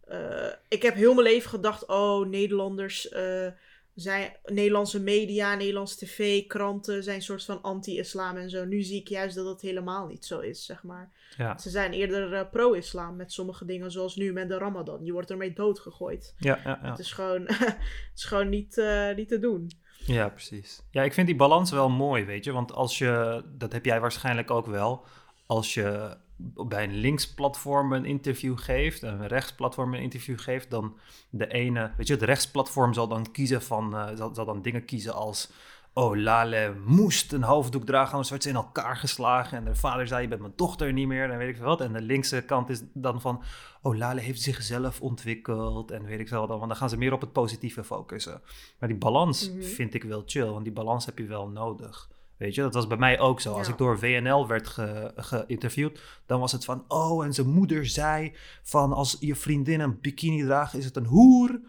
Eh, 0.10 0.52
ik 0.68 0.82
heb 0.82 0.96
heel 0.96 1.14
mijn 1.14 1.28
leven 1.28 1.50
gedacht, 1.50 1.86
oh, 1.86 2.28
Nederlanders 2.28 3.10
eh, 3.10 3.48
zijn, 3.96 4.32
Nederlandse 4.46 5.02
media, 5.02 5.56
Nederlandse 5.56 6.06
tv, 6.06 6.48
kranten 6.48 7.04
zijn 7.04 7.22
soort 7.22 7.46
van 7.46 7.62
anti-islam 7.62 8.38
en 8.38 8.50
zo. 8.50 8.66
Nu 8.66 8.82
zie 8.82 9.00
ik 9.00 9.08
juist 9.08 9.36
dat 9.36 9.46
het 9.46 9.62
helemaal 9.62 10.08
niet 10.08 10.26
zo 10.26 10.40
is, 10.40 10.66
zeg 10.66 10.84
maar. 10.84 11.12
ja, 11.38 11.58
Ze 11.58 11.70
zijn 11.70 11.94
eerder 11.94 12.34
eh, 12.34 12.50
pro-islam 12.52 13.16
met 13.16 13.32
sommige 13.32 13.66
dingen, 13.66 13.92
zoals 13.92 14.16
nu 14.16 14.34
met 14.34 14.50
de 14.50 14.58
Ramadan. 14.58 15.06
Je 15.06 15.12
wordt 15.12 15.32
ermee 15.32 15.54
doodgegooid. 15.54 16.34
ja, 16.38 16.60
ja, 16.64 16.80
ja. 16.84 16.90
Het 16.90 17.00
is 17.00 17.12
gewoon, 17.12 17.42
het 17.48 18.12
is 18.16 18.24
gewoon 18.24 18.50
niet, 18.50 18.84
niet 19.16 19.28
te 19.28 19.40
doen. 19.40 19.70
Ja, 20.06 20.30
precies. 20.30 20.82
Ja, 20.92 21.04
ik 21.04 21.14
vind 21.14 21.28
die 21.28 21.36
balans 21.36 21.72
wel 21.72 21.90
mooi, 21.90 22.26
weet 22.26 22.44
je. 22.44 22.52
Want 22.52 22.74
als 22.74 22.98
je, 22.98 23.44
dat 23.58 23.72
heb 23.72 23.86
jij 23.86 24.00
waarschijnlijk 24.00 24.52
ook 24.52 24.66
wel, 24.66 25.06
als 25.46 25.74
je 25.74 26.18
bij 26.68 26.84
een 26.84 26.96
linksplatform 26.96 27.94
een 27.94 28.06
interview 28.06 28.58
geeft 28.58 29.04
en 29.04 29.14
een 29.14 29.28
rechtsplatform 29.28 29.94
een 29.94 30.02
interview 30.02 30.40
geeft, 30.40 30.70
dan 30.70 30.98
de 31.30 31.48
ene, 31.48 31.92
weet 31.98 32.08
je, 32.08 32.14
het 32.14 32.24
rechtsplatform 32.24 32.94
zal 32.94 33.08
dan 33.08 33.32
kiezen 33.32 33.62
van, 33.62 33.96
eh, 33.96 34.16
zal, 34.16 34.36
zal 34.36 34.46
dan 34.46 34.62
dingen 34.62 34.86
kiezen 34.86 35.14
als, 35.14 35.52
oh, 35.94 36.16
Lale 36.16 36.76
moest 36.86 37.34
een 37.34 37.44
hoofddoek 37.44 37.86
dragen, 37.86 38.12
anders 38.12 38.30
werd 38.30 38.44
ze 38.44 38.50
in 38.50 38.56
elkaar 38.56 38.98
geslagen. 38.98 39.58
En 39.58 39.64
de 39.66 39.76
vader 39.76 40.08
zei, 40.08 40.22
je 40.22 40.28
bent 40.28 40.42
mijn 40.42 40.54
dochter 40.56 40.94
niet 40.94 41.08
meer, 41.08 41.30
en 41.32 41.38
weet 41.38 41.50
ik 41.50 41.56
veel 41.56 41.66
wat. 41.66 41.82
En 41.82 41.94
de 41.94 42.02
linkse 42.02 42.42
kant 42.42 42.70
is 42.70 42.82
dan 42.94 43.22
van, 43.22 43.44
oh, 43.82 43.98
Lale 43.98 44.22
heeft 44.22 44.42
zichzelf 44.42 45.02
ontwikkeld, 45.02 45.92
en 45.92 46.04
weet 46.04 46.20
ik 46.20 46.28
veel 46.28 46.40
wat. 46.40 46.50
Want 46.50 46.68
dan 46.68 46.76
gaan 46.76 46.90
ze 46.90 46.98
meer 46.98 47.14
op 47.14 47.22
het 47.22 47.32
positieve 47.32 47.84
focussen. 47.84 48.42
Maar 48.80 48.90
die 48.90 48.98
balans 48.98 49.52
Mhm. 49.52 49.62
vind 49.62 49.94
ik 49.94 50.04
wel 50.04 50.24
chill, 50.26 50.46
want 50.50 50.64
die 50.64 50.74
balans 50.74 51.06
heb 51.06 51.18
je 51.18 51.26
wel 51.26 51.48
nodig. 51.48 52.10
Weet 52.40 52.56
je, 52.56 52.62
dat 52.62 52.74
was 52.74 52.88
bij 52.88 52.98
mij 52.98 53.20
ook 53.20 53.42
zo. 53.42 53.54
Als 53.54 53.66
Ja. 53.68 53.72
ik 53.74 53.78
door 53.80 54.00
WNL 54.00 54.48
werd 54.48 54.68
ge- 54.68 55.12
geïnterviewd, 55.16 56.02
dan 56.26 56.40
was 56.40 56.52
het 56.52 56.66
van, 56.66 56.86
oh, 56.88 57.26
en 57.26 57.34
zijn 57.34 57.50
moeder 57.50 57.86
zei 57.86 58.34
van 58.64 58.94
als 58.94 59.18
je 59.20 59.36
vriendin 59.36 59.80
een 59.80 60.00
bikini 60.02 60.44
draagt, 60.44 60.74
is 60.74 60.86
het 60.86 60.96
een 60.96 61.06
hoer. 61.06 61.60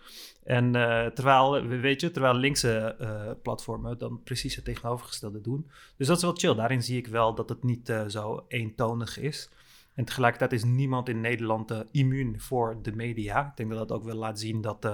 En 0.44 0.74
eh, 0.74 1.06
terwijl, 1.06 1.66
weet 1.66 2.00
je, 2.00 2.11
terwijl 2.11 2.35
linkse 2.35 2.78
eh, 2.78 3.30
platformen 3.42 3.98
dan 3.98 4.20
precies 4.24 4.56
het 4.56 4.64
tegenovergestelde 4.64 5.40
doen. 5.40 5.70
Dus 5.96 6.06
dat 6.06 6.16
is 6.16 6.22
wel 6.22 6.35
chill. 6.35 6.54
Daarin 6.54 6.83
zie 6.83 6.96
ik 6.98 7.06
wel 7.06 7.35
dat 7.35 7.48
het 7.48 7.62
niet 7.62 7.88
eh, 7.88 8.04
zo 8.06 8.44
eentonig 8.48 9.18
is. 9.18 9.50
En 9.94 10.04
tegelijkertijd 10.04 10.52
is 10.52 10.64
niemand 10.64 11.09
in 11.09 11.20
Nederland 11.20 11.85
immuun 11.90 12.40
voor 12.40 12.78
de 12.83 12.92
media. 12.92 13.46
Ik 13.46 13.56
denk 13.56 13.70
dat 13.70 13.88
dat 13.88 13.98
ook 13.98 14.04
wel 14.04 14.16
laat 14.16 14.40
zien 14.40 14.61
dat 14.61 14.88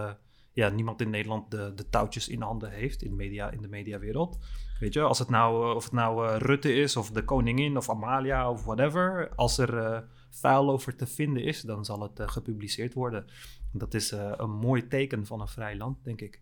ja, 0.53 0.69
niemand 0.69 1.01
in 1.01 1.11
Nederland 1.11 1.51
de, 1.51 1.73
de 1.75 1.89
touwtjes 1.89 2.29
in 2.29 2.43
handen 2.43 2.71
heeft 2.71 3.03
in, 3.03 3.17
media, 3.17 3.51
in 3.51 3.62
de 3.62 3.69
mediawereld. 3.69 4.39
Weet 4.79 4.93
je, 4.93 5.01
als 5.01 5.19
het 5.19 5.29
nou, 5.29 5.71
eh, 5.71 5.77
of 5.77 5.85
het 5.85 5.93
nou 5.93 6.29
eh, 6.29 6.37
Rutte 6.39 6.75
is, 6.75 6.97
of 6.97 7.11
de 7.11 7.25
koningin, 7.25 7.77
of 7.77 7.91
Amalia, 7.91 8.51
of 8.51 8.65
whatever. 8.65 9.31
Als 9.35 9.59
er 9.59 9.79
eh 9.79 10.01
vuil 10.31 10.71
over 10.71 10.97
te 10.97 11.07
vinden 11.07 11.43
is, 11.43 11.61
dan 11.61 11.85
zal 11.85 12.03
het 12.03 12.31
gepubliceerd 12.31 12.95
worden. 12.95 13.27
Dat 13.73 13.95
is 13.95 14.11
een 14.11 14.51
mooi 14.51 14.89
teken 14.89 15.27
van 15.27 15.41
een 15.41 15.49
vrij 15.49 15.77
land, 15.77 16.05
denk 16.05 16.21
ik. 16.21 16.41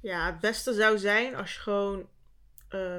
Ja, 0.00 0.26
het 0.26 0.40
beste 0.40 0.72
zou 0.72 0.98
zijn 0.98 1.34
als 1.36 1.54
je 1.54 1.60
gewoon 1.60 2.06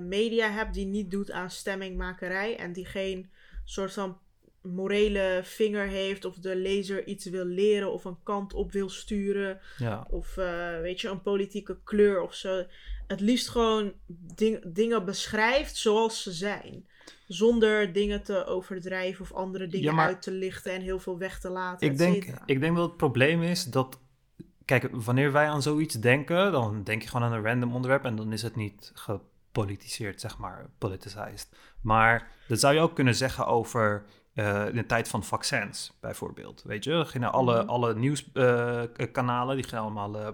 media 0.01 0.49
hebt 0.49 0.73
die 0.73 0.85
niet 0.85 1.11
doet 1.11 1.31
aan 1.31 1.49
stemmingmakerij 1.49 2.57
en 2.57 2.73
die 2.73 2.85
geen 2.85 3.29
soort 3.63 3.93
van 3.93 4.17
morele 4.61 5.39
vinger 5.43 5.87
heeft 5.87 6.25
of 6.25 6.35
de 6.35 6.55
lezer 6.55 7.07
iets 7.07 7.25
wil 7.25 7.45
leren 7.45 7.91
of 7.91 8.05
een 8.05 8.23
kant 8.23 8.53
op 8.53 8.71
wil 8.71 8.89
sturen 8.89 9.59
Ja, 9.77 10.07
of 10.09 10.35
weet 10.81 11.01
je, 11.01 11.09
een 11.09 11.21
politieke 11.21 11.77
kleur 11.83 12.21
of 12.21 12.33
zo. 12.33 12.65
Het 13.07 13.19
liefst 13.19 13.49
gewoon 13.49 13.93
ding- 14.35 14.73
dingen 14.73 15.05
beschrijft 15.05 15.75
zoals 15.75 16.23
ze 16.23 16.31
zijn. 16.31 16.87
Zonder 17.27 17.93
dingen 17.93 18.23
te 18.23 18.45
overdrijven 18.45 19.21
of 19.21 19.33
andere 19.33 19.67
dingen 19.67 19.85
Ja, 19.85 19.91
maar- 19.93 20.07
uit 20.07 20.21
te 20.21 20.31
lichten 20.31 20.71
en 20.73 20.81
heel 20.81 20.99
veel 20.99 21.17
weg 21.17 21.39
te 21.39 21.49
laten. 21.49 21.87
Ik 21.87 21.97
denk, 21.97 22.25
ik 22.45 22.59
denk 22.59 22.75
dat 22.75 22.87
het 22.87 22.97
probleem 22.97 23.41
is 23.41 23.63
dat. 23.65 23.99
Kijk, 24.65 24.87
wanneer 24.91 25.31
wij 25.31 25.47
aan 25.47 25.61
zoiets 25.61 25.95
denken, 25.99 26.51
dan 26.51 26.83
denk 26.83 27.01
je 27.01 27.07
gewoon 27.09 27.27
aan 27.27 27.33
een 27.33 27.43
random 27.43 27.73
onderwerp 27.75 28.05
en 28.05 28.15
dan 28.15 28.33
is 28.33 28.41
het 28.41 28.55
niet 28.55 28.91
gepolitiseerd, 28.93 30.21
zeg 30.21 30.37
maar, 30.37 30.69
politicized. 30.77 31.49
Maar 31.81 32.31
dat 32.47 32.59
zou 32.59 32.73
je 32.73 32.79
ook 32.79 32.95
kunnen 32.95 33.15
zeggen 33.15 33.45
over 33.47 34.05
eh, 34.33 34.67
in 34.67 34.75
de 34.75 34.85
tijd 34.85 35.07
van 35.07 35.23
vaccins, 35.23 35.97
bijvoorbeeld. 35.99 36.63
Weet 36.65 36.83
je, 36.83 37.05
gingen 37.05 37.31
alle, 37.31 37.57
Mhm. 37.61 37.69
alle 37.69 37.95
nieuwskanalen, 37.95 39.55
die 39.55 39.65
gingen 39.65 39.83
allemaal 39.83 40.17
eh 40.17 40.27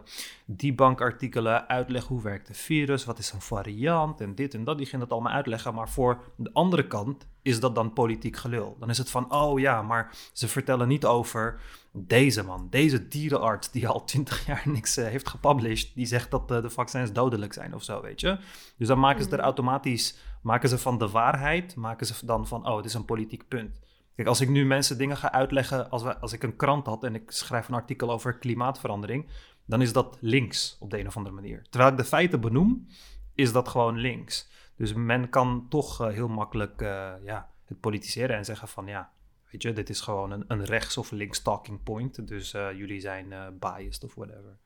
debunkartikelen 0.46 1.68
uitleggen 1.70 2.16
hoe 2.16 2.24
werkt 2.24 2.48
het 2.48 2.58
virus, 2.58 3.06
wat 3.06 3.20
is 3.20 3.32
een 3.32 3.42
variant 3.42 4.22
en 4.22 4.36
dit 4.36 4.54
en 4.54 4.64
dat. 4.64 4.78
Die 4.78 4.86
gingen 4.86 5.08
dat 5.08 5.18
allemaal 5.18 5.34
uitleggen, 5.34 5.74
maar 5.74 5.90
voor 5.90 6.22
de 6.36 6.50
andere 6.54 6.88
kant 6.88 7.28
is 7.42 7.60
dat 7.60 7.76
dan 7.76 7.94
politiek 7.94 8.38
gelul. 8.38 8.76
Dan 8.80 8.90
is 8.90 8.98
het 8.98 9.10
van, 9.10 9.32
oh 9.34 9.60
ja, 9.60 9.82
maar 9.82 10.16
ze 10.34 10.48
vertellen 10.48 10.88
niet 10.88 11.06
over 11.06 11.60
deze 11.92 12.44
man, 12.44 12.68
deze 12.70 13.08
dierenarts 13.08 13.72
die 13.72 13.88
al 13.88 14.04
twintig 14.04 14.46
jaar 14.46 14.62
niks 14.66 14.98
eh, 14.98 15.06
heeft 15.06 15.28
gepublished, 15.30 15.92
die 15.96 16.06
zegt 16.06 16.32
dat 16.32 16.52
eh, 16.52 16.62
de 16.62 16.70
vaccins 16.70 17.12
dodelijk 17.14 17.54
zijn 17.54 17.74
of 17.76 17.84
zo, 17.84 18.02
weet 18.02 18.20
je. 18.22 18.38
Dus 18.78 18.88
dan 18.88 19.00
maken 19.00 19.24
ze 19.24 19.30
er 19.30 19.36
Mhm. 19.36 19.44
automatisch, 19.46 20.18
maken 20.42 20.70
ze 20.70 20.78
van 20.78 20.98
de 20.98 21.10
waarheid, 21.10 21.76
maken 21.76 22.06
ze 22.06 22.26
dan 22.26 22.48
van, 22.48 22.68
oh, 22.68 22.76
het 22.76 22.86
is 22.86 22.94
een 22.94 23.06
politiek 23.06 23.48
punt. 23.48 23.80
Kijk, 24.20 24.32
als 24.32 24.42
ik 24.42 24.50
nu 24.50 24.66
mensen 24.66 24.98
dingen 24.98 25.18
ga 25.18 25.32
uitleggen, 25.32 25.90
als, 25.90 26.04
we, 26.04 26.18
als 26.18 26.34
ik 26.34 26.44
een 26.44 26.56
krant 26.56 26.86
had 26.86 27.04
en 27.04 27.16
ik 27.16 27.32
schrijf 27.32 27.68
een 27.68 27.74
artikel 27.74 28.12
over 28.12 28.38
klimaatverandering, 28.38 29.28
dan 29.66 29.82
is 29.82 29.94
dat 29.94 30.18
links 30.22 30.78
op 30.80 30.90
de 30.90 31.00
een 31.00 31.08
of 31.08 31.18
andere 31.18 31.36
manier. 31.36 31.66
Terwijl 31.70 31.92
ik 31.92 31.98
de 31.98 32.06
feiten 32.06 32.42
benoem, 32.42 32.88
is 33.36 33.52
dat 33.52 33.68
gewoon 33.68 33.98
links. 33.98 34.50
Dus 34.76 34.94
men 34.94 35.30
kan 35.30 35.66
toch 35.70 36.02
eh, 36.02 36.08
heel 36.08 36.28
makkelijk 36.28 36.82
eh, 36.82 37.14
ja, 37.24 37.52
het 37.66 37.80
politiseren 37.80 38.36
en 38.36 38.46
zeggen 38.46 38.68
van 38.68 38.88
ja, 38.88 39.12
weet 39.52 39.62
je, 39.62 39.74
dit 39.74 39.90
is 39.90 40.02
gewoon 40.02 40.32
een, 40.32 40.46
een 40.48 40.66
rechts- 40.66 40.98
of 40.98 41.12
links 41.12 41.42
talking 41.42 41.84
point. 41.84 42.28
Dus 42.28 42.54
eh, 42.54 42.72
jullie 42.72 43.00
zijn 43.00 43.58
biased 43.60 44.04
of 44.04 44.16
whatever. 44.16 44.58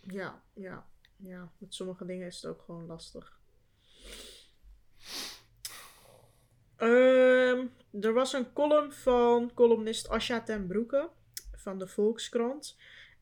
Ja, 0.00 0.42
ja, 0.52 0.86
ja. 1.16 1.50
Met 1.58 1.74
sommige 1.74 2.04
dingen 2.04 2.26
is 2.26 2.42
het 2.42 2.50
ook 2.50 2.62
gewoon 2.62 2.86
lastig. 2.86 3.38
Ehm, 6.80 7.66
er 8.00 8.12
was 8.12 8.32
een 8.32 8.52
column 8.52 8.92
van 8.92 9.50
columnist 9.54 10.08
Asja 10.08 10.42
ten 10.42 10.66
Broeke 10.66 11.08
van 11.52 11.78
de 11.78 11.86
Volkskrant. 11.86 12.76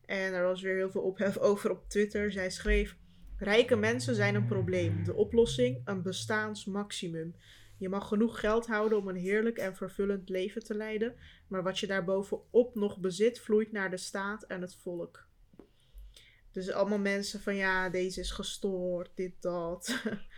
En 0.05 0.33
er 0.33 0.43
was 0.43 0.61
weer 0.61 0.75
heel 0.75 0.91
veel 0.91 1.01
ophef 1.01 1.37
over 1.49 1.71
op 1.71 1.89
Twitter. 1.89 2.31
Zij 2.31 2.49
schreef: 2.49 2.95
Rijke 3.37 3.75
mensen 3.75 4.15
zijn 4.15 4.35
een 4.35 4.45
probleem. 4.45 5.03
De 5.03 5.13
oplossing: 5.13 5.81
een 5.85 6.01
bestaansmaximum. 6.01 7.35
Je 7.77 7.89
mag 7.89 8.07
genoeg 8.07 8.39
geld 8.39 8.67
houden 8.67 8.97
om 8.97 9.07
een 9.07 9.15
heerlijk 9.15 9.57
en 9.57 9.75
vervullend 9.75 10.29
leven 10.29 10.63
te 10.63 10.75
leiden. 10.75 11.15
Maar 11.47 11.63
wat 11.63 11.79
je 11.79 11.87
daarbovenop 11.87 12.75
nog 12.75 12.97
bezit, 12.97 13.39
vloeit 13.39 13.71
naar 13.71 13.89
de 13.89 13.97
staat 13.97 14.43
en 14.43 14.61
het 14.61 14.75
volk. 14.75 15.27
Dus 16.51 16.71
allemaal 16.71 16.99
mensen 16.99 17.41
van 17.41 17.55
ja, 17.55 17.89
deze 17.89 18.19
is 18.19 18.31
gestoord, 18.31 19.11
dit, 19.15 19.33
dat. 19.39 19.95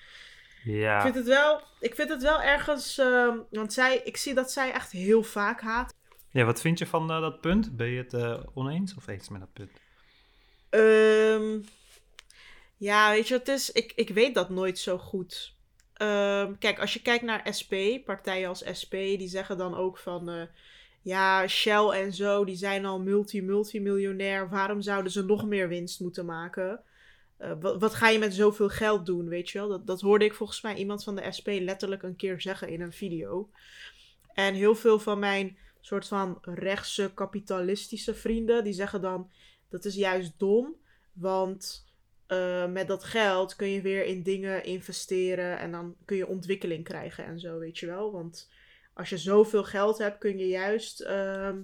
Ik 0.66 0.72
Ja, 0.74 1.02
vind 1.02 1.16
het 1.16 1.26
wel, 1.28 1.62
ik 1.80 1.96
vind 1.96 2.10
het 2.10 2.22
wel 2.22 2.42
ergens, 2.42 2.98
ehm, 2.98 3.38
want 3.50 3.74
zij, 3.74 4.02
ik 4.04 4.18
zie 4.18 4.34
dat 4.34 4.52
zij 4.52 4.72
echt 4.72 4.92
heel 4.92 5.24
vaak 5.24 5.62
haat. 5.62 5.94
ja 6.30 6.46
wat 6.46 6.62
vind 6.62 6.80
je 6.80 6.86
van 6.88 7.12
eh, 7.12 7.22
dat 7.22 7.42
punt? 7.42 7.76
Ben 7.78 7.88
je 7.88 7.98
het 7.98 8.14
eh, 8.14 8.40
oneens 8.54 8.96
of 8.96 9.08
eens 9.08 9.30
met 9.30 9.40
dat 9.40 9.54
punt? 9.54 9.72
Ehm, 10.70 11.60
ja, 12.78 13.10
weet 13.12 13.28
je 13.28 13.38
wat 13.38 13.48
het 13.48 13.56
is? 13.58 13.72
Ik, 13.72 13.92
ik 13.96 14.10
weet 14.10 14.36
dat 14.36 14.50
nooit 14.50 14.80
zo 14.80 14.98
goed. 14.98 15.56
Ehm, 15.94 16.54
kijk, 16.60 16.80
als 16.80 16.94
je 16.94 17.02
kijkt 17.02 17.24
naar 17.24 17.48
SP, 17.60 17.74
partijen 18.06 18.50
als 18.50 18.64
SP, 18.80 18.92
die 18.92 19.28
zeggen 19.28 19.58
dan 19.58 19.76
ook 19.76 19.98
van... 19.98 20.30
eh, 20.30 20.42
ja, 21.04 21.48
Shell 21.48 21.88
en 21.90 22.14
zo, 22.14 22.46
die 22.46 22.56
zijn 22.56 22.86
al 22.86 23.00
multi-multimiljonair. 23.00 24.50
Waarom 24.50 24.82
zouden 24.82 25.12
ze 25.12 25.24
nog 25.26 25.46
meer 25.46 25.68
winst 25.68 26.00
moeten 26.00 26.26
maken? 26.26 26.84
Eh, 27.42 27.52
wat, 27.60 27.94
ga 27.94 28.10
je 28.10 28.20
met 28.20 28.34
zoveel 28.34 28.70
geld 28.70 29.06
doen, 29.06 29.28
weet 29.28 29.50
je 29.50 29.58
wel? 29.58 29.68
Dat, 29.68 29.88
dat 29.88 30.02
hoorde 30.02 30.26
ik 30.26 30.34
volgens 30.34 30.62
mij 30.62 30.76
iemand 30.76 31.04
van 31.04 31.16
de 31.16 31.32
SP 31.38 31.48
letterlijk 31.48 32.04
een 32.04 32.16
keer 32.16 32.42
zeggen 32.42 32.70
in 32.70 32.82
een 32.82 32.94
video. 32.94 33.50
En 34.34 34.54
heel 34.54 34.76
veel 34.76 35.00
van 35.00 35.20
mijn 35.20 35.58
soort 35.80 36.08
van 36.08 36.38
rechtse 36.42 37.12
kapitalistische 37.14 38.14
vrienden, 38.16 38.64
die 38.64 38.74
zeggen 38.74 39.02
dan... 39.02 39.32
Dat 39.70 39.86
is 39.86 39.96
juist 39.96 40.34
dom, 40.38 40.76
want 41.14 41.88
eh, 42.28 42.68
met 42.68 42.88
dat 42.88 43.04
geld 43.04 43.56
kun 43.56 43.68
je 43.68 43.82
weer 43.82 44.06
in 44.06 44.24
dingen 44.24 44.64
investeren 44.64 45.60
en 45.60 45.72
dan 45.72 45.96
kun 46.06 46.18
je 46.18 46.28
ontwikkeling 46.28 46.84
krijgen 46.84 47.26
en 47.26 47.40
zo, 47.40 47.60
weet 47.60 47.78
je 47.78 47.86
wel. 47.86 48.12
Want 48.12 48.50
als 48.94 49.10
je 49.10 49.18
zoveel 49.18 49.64
geld 49.64 49.98
hebt, 49.98 50.18
kun 50.18 50.38
je 50.38 50.48
juist, 50.48 51.00
ehm, 51.00 51.62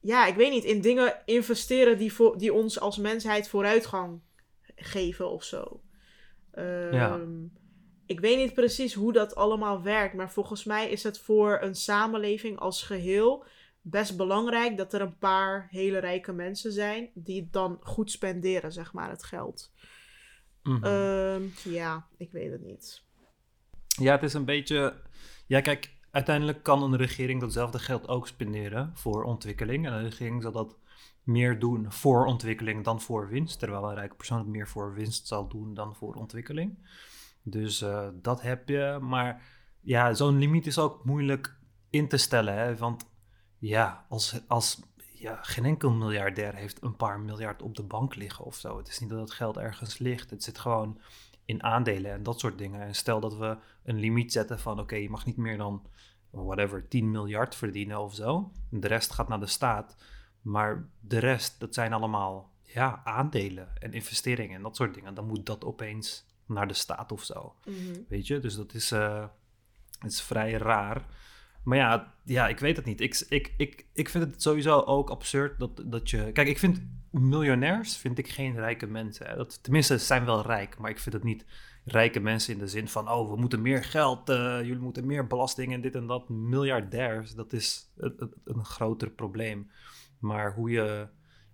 ja, 0.00 0.26
ik 0.26 0.34
weet 0.34 0.50
niet, 0.50 0.64
in 0.64 0.80
dingen 0.80 1.22
investeren 1.24 1.98
die, 1.98 2.12
voor, 2.12 2.38
die 2.38 2.52
ons 2.52 2.80
als 2.80 2.98
mensheid 2.98 3.48
vooruitgang 3.48 4.20
geven 4.80 5.30
of 5.30 5.44
zo. 5.44 5.80
Ehm, 6.50 6.94
Ja. 6.94 7.20
Ik 8.06 8.20
weet 8.20 8.36
niet 8.36 8.54
precies 8.54 8.94
hoe 8.94 9.12
dat 9.12 9.34
allemaal 9.34 9.82
werkt, 9.82 10.14
maar 10.14 10.30
volgens 10.30 10.64
mij 10.64 10.90
is 10.90 11.02
het 11.02 11.18
voor 11.18 11.58
een 11.62 11.74
samenleving 11.74 12.58
als 12.58 12.82
geheel 12.82 13.44
best 13.80 14.16
belangrijk 14.16 14.76
dat 14.76 14.92
er 14.92 15.00
een 15.00 15.18
paar 15.18 15.68
hele 15.70 15.98
rijke 15.98 16.32
mensen 16.32 16.72
zijn 16.72 17.10
die 17.14 17.40
het 17.40 17.52
dan 17.52 17.78
goed 17.82 18.10
spenderen, 18.10 18.72
zeg 18.72 18.92
maar, 18.92 19.10
het 19.10 19.24
geld. 19.24 19.72
Mhm. 20.62 20.84
Ehm, 20.84 21.42
ja, 21.64 22.06
ik 22.16 22.32
weet 22.32 22.50
het 22.50 22.62
niet. 22.62 23.02
Ja, 23.86 24.12
het 24.12 24.22
is 24.22 24.34
een 24.34 24.44
beetje. 24.44 24.94
Ja, 25.46 25.60
kijk, 25.60 25.90
uiteindelijk 26.10 26.62
kan 26.62 26.82
een 26.82 26.96
regering 26.96 27.40
datzelfde 27.40 27.78
geld 27.78 28.08
ook 28.08 28.26
spenderen 28.26 28.90
voor 28.94 29.24
ontwikkeling. 29.24 29.86
En 29.86 29.92
een 29.92 30.04
regering 30.04 30.42
zal 30.42 30.52
dat 30.52 30.76
meer 31.22 31.58
doen 31.58 31.92
voor 31.92 32.26
ontwikkeling 32.26 32.84
dan 32.84 33.00
voor 33.00 33.28
winst. 33.28 33.58
Terwijl 33.58 33.88
een 33.88 33.94
rijke 33.94 34.14
persoon 34.14 34.50
meer 34.50 34.68
voor 34.68 34.94
winst 34.94 35.26
zal 35.26 35.48
doen 35.48 35.74
dan 35.74 35.94
voor 35.94 36.14
ontwikkeling. 36.14 36.78
Dus 37.42 37.82
eh, 37.82 38.08
dat 38.14 38.42
heb 38.42 38.68
je. 38.68 38.98
Maar 39.00 39.42
ja, 39.80 40.14
zo'n 40.14 40.38
limiet 40.38 40.66
is 40.66 40.78
ook 40.78 41.04
moeilijk 41.04 41.56
in 41.90 42.08
te 42.08 42.16
stellen. 42.16 42.54
Hè? 42.54 42.76
Want 42.76 43.10
ja, 43.58 44.06
als, 44.08 44.40
als 44.46 44.80
ja, 45.12 45.38
geen 45.42 45.64
enkel 45.64 45.90
miljardair 45.90 46.54
heeft 46.54 46.82
een 46.82 46.96
paar 46.96 47.20
miljard 47.20 47.62
op 47.62 47.76
de 47.76 47.82
bank 47.82 48.14
liggen 48.14 48.44
of 48.44 48.54
zo. 48.54 48.76
Het 48.76 48.88
is 48.88 48.98
niet 48.98 49.10
dat 49.10 49.20
het 49.20 49.30
geld 49.30 49.56
ergens 49.56 49.98
ligt. 49.98 50.30
Het 50.30 50.42
zit 50.42 50.58
gewoon 50.58 51.00
in 51.44 51.62
aandelen 51.62 52.12
en 52.12 52.22
dat 52.22 52.40
soort 52.40 52.58
dingen. 52.58 52.80
En 52.80 52.94
stel 52.94 53.20
dat 53.20 53.36
we 53.36 53.56
een 53.84 53.98
limiet 53.98 54.32
zetten 54.32 54.58
van 54.58 54.80
oké, 54.80 54.96
je 54.96 55.10
mag 55.10 55.24
niet 55.24 55.36
meer 55.36 55.56
dan 55.56 55.86
whatever 56.30 56.88
10 56.88 57.10
miljard 57.10 57.54
verdienen 57.54 58.00
of 58.00 58.14
zo. 58.14 58.52
De 58.70 58.88
rest 58.88 59.12
gaat 59.12 59.28
naar 59.28 59.40
de 59.40 59.46
staat. 59.46 59.96
Maar 60.42 60.88
de 61.00 61.18
rest, 61.18 61.60
dat 61.60 61.74
zijn 61.74 61.92
allemaal 61.92 62.50
ja, 62.62 63.00
aandelen 63.04 63.68
en 63.78 63.92
investeringen 63.92 64.56
en 64.56 64.62
dat 64.62 64.76
soort 64.76 64.94
dingen. 64.94 65.14
Dan 65.14 65.26
moet 65.26 65.46
dat 65.46 65.64
opeens 65.64 66.26
naar 66.46 66.68
de 66.68 66.74
staat 66.74 67.12
of 67.12 67.24
zo. 67.24 67.54
Mhm. 67.64 67.76
Weet 68.08 68.26
je, 68.26 68.38
dus 68.38 68.56
dat 68.56 68.74
is, 68.74 68.92
eh, 68.92 69.24
het 69.98 70.12
is 70.12 70.22
vrij 70.22 70.52
raar. 70.52 71.06
Maar 71.64 71.78
ja, 71.78 72.14
ja, 72.24 72.48
ik 72.48 72.58
weet 72.58 72.76
het 72.76 72.84
niet. 72.84 73.00
Ik, 73.00 73.24
ik, 73.28 73.54
ik, 73.56 73.86
ik 73.92 74.08
vind 74.08 74.24
het 74.24 74.42
sowieso 74.42 74.80
ook 74.80 75.10
absurd 75.10 75.58
dat, 75.58 75.82
dat 75.84 76.10
je... 76.10 76.32
Kijk, 76.32 76.48
ik 76.48 76.58
vind 76.58 76.80
miljonairs 77.10 77.96
vind 77.96 78.18
ik 78.18 78.28
geen 78.28 78.54
rijke 78.56 78.86
mensen. 78.86 79.26
Hè. 79.26 79.36
Dat, 79.36 79.62
tenminste, 79.62 79.98
ze 79.98 80.04
zijn 80.04 80.24
wel 80.24 80.42
rijk, 80.42 80.78
maar 80.78 80.90
ik 80.90 80.98
vind 80.98 81.14
het 81.14 81.24
niet 81.24 81.44
rijke 81.84 82.20
mensen 82.20 82.52
in 82.52 82.58
de 82.58 82.66
zin 82.66 82.88
van... 82.88 83.10
oh, 83.10 83.30
we 83.30 83.36
moeten 83.36 83.62
meer 83.62 83.84
geld, 83.84 84.28
eh, 84.28 84.36
jullie 84.62 84.78
moeten 84.82 85.06
meer 85.06 85.26
belasting 85.26 85.72
en 85.72 85.80
dit 85.80 85.94
en 85.94 86.06
dat. 86.06 86.28
Miljardairs, 86.28 87.34
dat 87.34 87.52
is 87.52 87.90
een- 87.96 88.34
een 88.44 88.64
groter 88.64 89.10
probleem. 89.10 89.70
Maar 90.20 90.54
hoe 90.54 90.70
je 90.70 91.08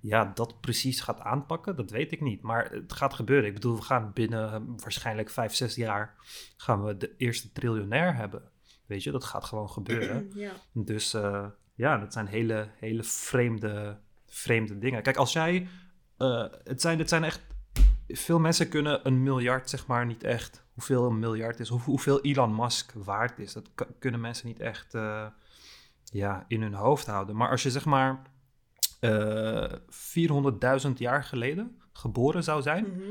ja, 0.06 0.30
dat 0.34 0.60
precies 0.60 1.00
gaat 1.00 1.20
aanpakken, 1.20 1.76
dat 1.76 1.90
weet 1.90 2.12
ik 2.12 2.20
niet. 2.20 2.42
Maar 2.42 2.70
het 2.70 2.92
gaat 2.92 3.14
gebeuren. 3.14 3.46
Ik 3.46 3.54
bedoel, 3.54 3.76
we 3.76 3.82
gaan 3.82 4.10
binnen 4.14 4.52
eh, 4.52 4.60
waarschijnlijk 4.76 5.30
vijf, 5.30 5.54
zes 5.54 5.74
jaar... 5.74 6.14
gaan 6.56 6.84
we 6.84 6.96
de 6.96 7.16
eerste 7.16 7.52
triljonair 7.52 8.14
hebben. 8.14 8.42
Weet 8.86 9.02
je, 9.02 9.10
dat 9.10 9.24
gaat 9.24 9.44
gewoon 9.44 9.70
gebeuren. 9.70 10.30
ja. 10.34 10.52
Dus 10.72 11.14
eh, 11.14 11.46
ja, 11.74 11.98
dat 11.98 12.12
zijn 12.12 12.26
hele, 12.26 12.68
hele 12.78 13.02
vreemde, 13.02 13.98
vreemde 14.26 14.78
dingen. 14.78 15.02
Kijk, 15.02 15.16
als 15.16 15.32
jij... 15.32 15.68
eh, 16.16 16.46
het, 16.64 16.80
zijn, 16.80 16.98
het 16.98 17.08
zijn 17.08 17.24
echt... 17.24 17.40
Veel 18.08 18.38
mensen 18.38 18.68
kunnen 18.68 19.06
een 19.06 19.22
miljard, 19.22 19.70
zeg 19.70 19.86
maar, 19.86 20.06
niet 20.06 20.24
echt... 20.24 20.64
Hoeveel 20.72 21.06
een 21.06 21.18
miljard 21.18 21.60
is, 21.60 21.68
hoeveel 21.68 22.20
Elon 22.20 22.54
Musk 22.54 22.92
waard 22.92 23.38
is. 23.38 23.52
Dat 23.52 23.70
kunnen 23.98 24.20
mensen 24.20 24.46
niet 24.46 24.60
echt 24.60 24.92
ja, 26.04 26.44
in 26.48 26.62
hun 26.62 26.74
hoofd 26.74 27.06
houden. 27.06 27.36
Maar 27.36 27.50
als 27.50 27.62
je, 27.62 27.70
zeg 27.70 27.84
maar... 27.84 28.22
eh 29.06 30.84
400.000 30.86 30.92
jaar 30.94 31.24
geleden 31.24 31.78
geboren 31.92 32.44
zou 32.44 32.62
zijn... 32.62 32.84
Mhm. 32.84 33.02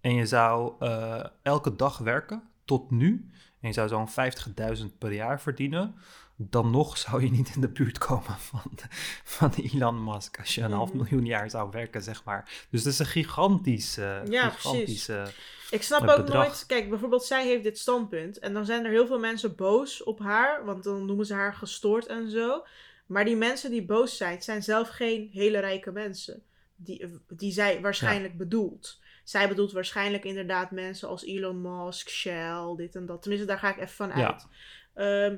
En 0.00 0.14
je 0.14 0.26
zou 0.26 0.72
eh, 0.78 1.24
elke 1.42 1.76
dag 1.76 1.98
werken 1.98 2.42
tot 2.64 2.90
nu. 2.90 3.30
En 3.60 3.68
je 3.68 3.74
zou 3.74 3.88
zo'n 3.88 4.08
50.000 4.78 4.84
per 4.98 5.12
jaar 5.12 5.40
verdienen. 5.40 5.94
dan 6.36 6.70
nog 6.70 6.98
zou 6.98 7.22
je 7.24 7.30
niet 7.30 7.54
in 7.54 7.60
de 7.60 7.68
buurt 7.68 7.98
komen 7.98 8.38
van, 8.38 8.60
van 9.24 9.52
Elon 9.56 10.04
Musk 10.04 10.38
als 10.38 10.54
je 10.54 10.60
een 10.62 10.72
half 10.72 10.88
Mhm. 10.88 10.96
miljoen 10.96 11.24
jaar 11.26 11.50
zou 11.50 11.70
werken, 11.70 12.02
zeg 12.02 12.24
maar. 12.24 12.66
Dus 12.70 12.84
het 12.84 12.92
is 12.92 12.98
een 12.98 13.06
gigantische, 13.06 14.22
Ja, 14.30 14.50
gigantische... 14.50 15.26
Ik 15.70 15.82
snap 15.82 16.00
Het 16.00 16.10
ook 16.10 16.28
nooit. 16.28 16.64
Kijk, 16.66 16.88
bijvoorbeeld, 16.88 17.24
zij 17.24 17.46
heeft 17.46 17.62
dit 17.62 17.78
standpunt. 17.78 18.38
En 18.38 18.54
dan 18.54 18.64
zijn 18.64 18.84
er 18.84 18.90
heel 18.90 19.06
veel 19.06 19.18
mensen 19.18 19.54
boos 19.56 20.02
op 20.02 20.18
haar. 20.18 20.64
Want 20.64 20.84
dan 20.84 21.04
noemen 21.06 21.26
ze 21.26 21.34
haar 21.34 21.54
gestoord 21.54 22.06
en 22.06 22.30
zo. 22.30 22.64
Maar 23.06 23.24
die 23.24 23.36
mensen 23.36 23.70
die 23.70 23.84
boos 23.84 24.16
zijn, 24.16 24.42
zijn 24.42 24.62
zelf 24.62 24.88
geen 24.88 25.28
hele 25.32 25.58
rijke 25.58 25.92
mensen. 25.92 26.42
Die, 26.76 27.06
die 27.28 27.52
zij 27.52 27.80
waarschijnlijk 27.80 28.36
bedoelt. 28.36 29.00
Zij 29.24 29.48
bedoelt 29.48 29.72
waarschijnlijk 29.72 30.24
inderdaad 30.24 30.70
mensen 30.70 31.08
als 31.08 31.24
Elon 31.24 31.60
Musk, 31.62 32.08
Shell, 32.08 32.74
dit 32.76 32.94
en 32.94 33.06
dat. 33.06 33.20
Tenminste, 33.22 33.48
daar 33.48 33.58
ga 33.58 33.68
ik 33.70 33.76
even 33.76 33.88
van 33.88 34.08
Ja. 34.08 34.26
uit. 34.32 34.46
Ehm, 34.94 35.36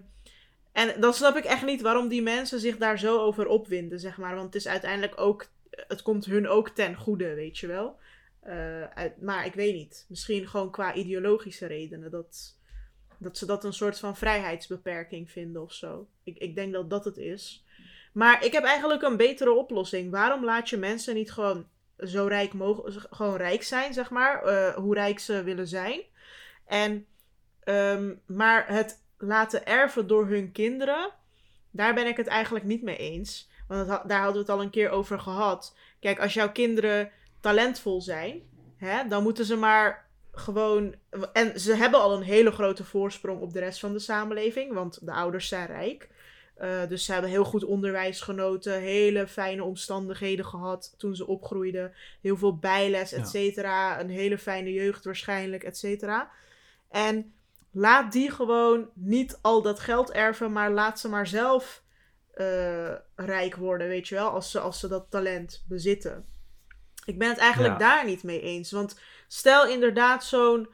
en 0.73 1.01
dan 1.01 1.15
snap 1.15 1.37
ik 1.37 1.45
echt 1.45 1.65
niet 1.65 1.83
waarom 1.83 2.09
die 2.09 2.23
mensen 2.23 2.61
zich 2.61 2.77
daar 2.77 2.99
zo 2.99 3.19
over 3.19 3.47
opwinden, 3.47 4.01
zeg 4.01 4.17
maar. 4.17 4.35
Want 4.35 4.47
het 4.47 4.55
is 4.55 4.69
uiteindelijk 4.69 5.21
ook, 5.21 5.47
het 5.71 6.03
komt 6.03 6.25
hun 6.25 6.49
ook 6.49 6.69
ten 6.69 6.95
goede, 6.95 7.35
weet 7.35 7.59
je 7.59 7.67
wel. 7.67 7.97
Eh, 8.41 8.83
uit- 8.83 9.21
maar 9.23 9.47
ik 9.47 9.55
weet 9.55 9.75
niet. 9.75 10.07
Misschien 10.09 10.49
gewoon 10.49 10.71
qua 10.71 10.95
ideologische 10.95 11.67
redenen. 11.67 12.11
Dat, 12.11 12.57
dat 13.19 13.39
ze 13.39 13.47
dat 13.47 13.65
een 13.65 13.73
soort 13.73 13.99
van 13.99 14.17
vrijheidsbeperking 14.17 15.31
vinden 15.31 15.63
of 15.63 15.73
zo. 15.73 16.07
Ik, 16.25 16.39
ik 16.39 16.55
denk 16.55 16.73
dat 16.73 16.91
dat 16.91 17.05
het 17.05 17.17
is. 17.17 17.65
Maar 18.13 18.45
ik 18.45 18.53
heb 18.53 18.65
eigenlijk 18.65 19.03
een 19.03 19.17
betere 19.17 19.53
oplossing. 19.53 20.11
Waarom 20.11 20.45
laat 20.45 20.69
je 20.69 20.77
mensen 20.77 21.15
niet 21.15 21.33
gewoon 21.33 21.67
zo 21.99 22.27
rijk 22.27 22.53
mogelijk, 22.53 23.07
gewoon 23.11 23.37
rijk 23.37 23.63
zijn, 23.63 23.95
zeg 23.95 24.11
maar. 24.11 24.43
eh, 24.43 24.75
hoe 24.75 24.95
rijk 24.95 25.19
ze 25.19 25.43
willen 25.43 25.69
zijn. 25.69 26.01
En, 26.67 27.07
ehm, 27.65 28.15
maar 28.27 28.69
het 28.69 29.03
laten 29.19 29.67
erven 29.67 30.07
door 30.07 30.27
hun 30.27 30.53
kinderen, 30.53 31.11
daar 31.71 31.95
ben 31.95 32.07
ik 32.07 32.17
het 32.17 32.27
eigenlijk 32.27 32.65
niet 32.65 32.83
mee 32.83 32.97
eens. 32.97 33.49
Want 33.69 33.87
daar 33.87 34.21
hadden 34.21 34.33
we 34.33 34.39
het 34.39 34.49
al 34.49 34.63
een 34.63 34.71
keer 34.71 34.91
over 34.91 35.21
gehad. 35.21 35.77
Kijk, 36.01 36.21
als 36.21 36.35
jouw 36.35 36.53
kinderen 36.53 37.11
talentvol 37.41 38.01
zijn, 38.01 38.43
hè, 38.77 39.09
dan 39.09 39.23
moeten 39.23 39.45
ze 39.45 39.57
maar 39.57 40.06
gewoon. 40.37 40.95
En 41.33 41.61
ze 41.61 41.75
hebben 41.75 42.01
al 42.01 42.17
een 42.17 42.23
hele 42.23 42.51
grote 42.51 42.85
voorsprong 42.85 43.41
op 43.41 43.53
de 43.53 43.59
rest 43.61 43.81
van 43.81 43.93
de 43.93 43.99
samenleving, 43.99 44.73
want 44.73 45.07
de 45.07 45.13
ouders 45.13 45.49
zijn 45.49 45.67
rijk. 45.67 46.09
Eh, 46.55 46.87
dus 46.89 47.05
ze 47.05 47.13
hebben 47.13 47.31
heel 47.31 47.45
goed 47.45 47.65
onderwijs 47.65 48.21
genoten, 48.21 48.81
hele 48.81 49.27
fijne 49.27 49.63
omstandigheden 49.65 50.45
gehad 50.45 50.95
toen 50.99 51.15
ze 51.17 51.27
opgroeiden. 51.27 51.93
Heel 52.21 52.37
veel 52.37 52.57
bijles, 52.57 53.13
et 53.13 53.19
Ja. 53.19 53.25
cetera. 53.25 54.01
Een 54.01 54.11
hele 54.11 54.39
fijne 54.39 54.73
jeugd 54.73 55.05
waarschijnlijk, 55.05 55.63
et 55.63 55.77
cetera. 55.79 56.31
En 56.91 57.35
laat 57.71 58.13
die 58.13 58.31
gewoon 58.31 58.89
niet 58.95 59.39
al 59.43 59.63
dat 59.63 59.81
geld 59.81 60.11
erven, 60.13 60.53
maar 60.53 60.71
laat 60.71 61.01
ze 61.01 61.09
maar 61.09 61.27
zelf 61.27 61.85
eh, 62.35 62.93
rijk 63.15 63.57
worden, 63.57 63.89
weet 63.89 64.09
je 64.09 64.15
wel, 64.15 64.31
als 64.31 64.51
ze, 64.51 64.61
als 64.61 64.81
ze 64.81 64.89
dat 64.89 65.07
talent 65.11 65.65
bezitten. 65.69 66.25
Ik 67.05 67.19
ben 67.19 67.29
het 67.29 67.39
eigenlijk 67.39 67.73
Ja. 67.73 67.79
daar 67.79 68.05
niet 68.05 68.23
mee 68.23 68.41
eens. 68.41 68.71
Want 68.71 69.01
stel 69.29 69.67
inderdaad 69.69 70.25
zo'n 70.25 70.69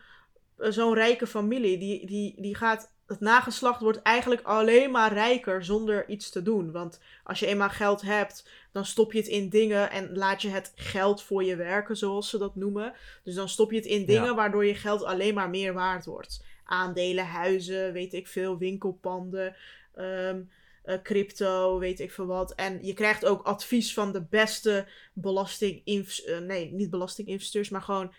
eh, 0.62 0.70
zo'n 0.70 0.94
rijke 0.94 1.26
familie, 1.26 1.78
die, 1.78 2.07
die, 2.07 2.34
die 2.40 2.55
gaat. 2.55 2.90
Het 3.07 3.20
nageslacht 3.20 3.80
wordt 3.80 4.03
eigenlijk 4.03 4.42
alleen 4.42 4.90
maar 4.90 5.12
rijker 5.12 5.64
zonder 5.64 6.09
iets 6.09 6.30
te 6.30 6.42
doen. 6.42 6.72
Want 6.72 7.00
als 7.24 7.38
je 7.38 7.46
eenmaal 7.46 7.70
geld 7.70 8.03
hebt, 8.03 8.48
dan 8.72 8.84
stop 8.84 9.12
je 9.12 9.18
het 9.18 9.28
in 9.28 9.48
dingen 9.48 9.90
en 9.90 10.16
laat 10.16 10.42
je 10.42 10.48
het 10.48 10.72
geld 10.74 11.22
voor 11.22 11.44
je 11.44 11.57
werken, 11.57 11.96
zoals 11.96 12.30
ze 12.30 12.38
dat 12.38 12.57
noemen. 12.57 12.92
Dus 13.24 13.34
dan 13.34 13.48
stop 13.48 13.70
je 13.70 13.76
het 13.76 13.86
in 13.86 14.07
dingen 14.07 14.24
Ja. 14.24 14.34
waardoor 14.34 14.66
je 14.66 14.74
geld 14.74 15.05
alleen 15.05 15.34
maar 15.34 15.50
meer 15.50 15.72
waard 15.72 16.05
wordt. 16.05 16.44
Aandelen, 16.64 17.26
huizen, 17.26 17.92
weet 17.92 18.12
ik 18.12 18.28
veel, 18.28 18.59
winkelpanden, 18.59 19.57
ehm, 19.94 20.40
eh, 20.82 21.03
crypto, 21.03 21.78
weet 21.78 22.00
ik 22.00 22.12
veel 22.12 22.26
wat. 22.26 22.55
En 22.55 22.78
je 22.84 22.94
krijgt 22.94 23.24
ook 23.24 23.42
advies 23.42 23.94
van 23.94 24.12
de 24.12 24.22
beste 24.22 24.86
belasting... 25.12 25.82
eh, 25.84 26.38
nee, 26.38 26.72
niet 26.72 26.90
belastinginvesteurs, 26.90 27.68
maar 27.68 27.82
gewoon... 27.82 28.12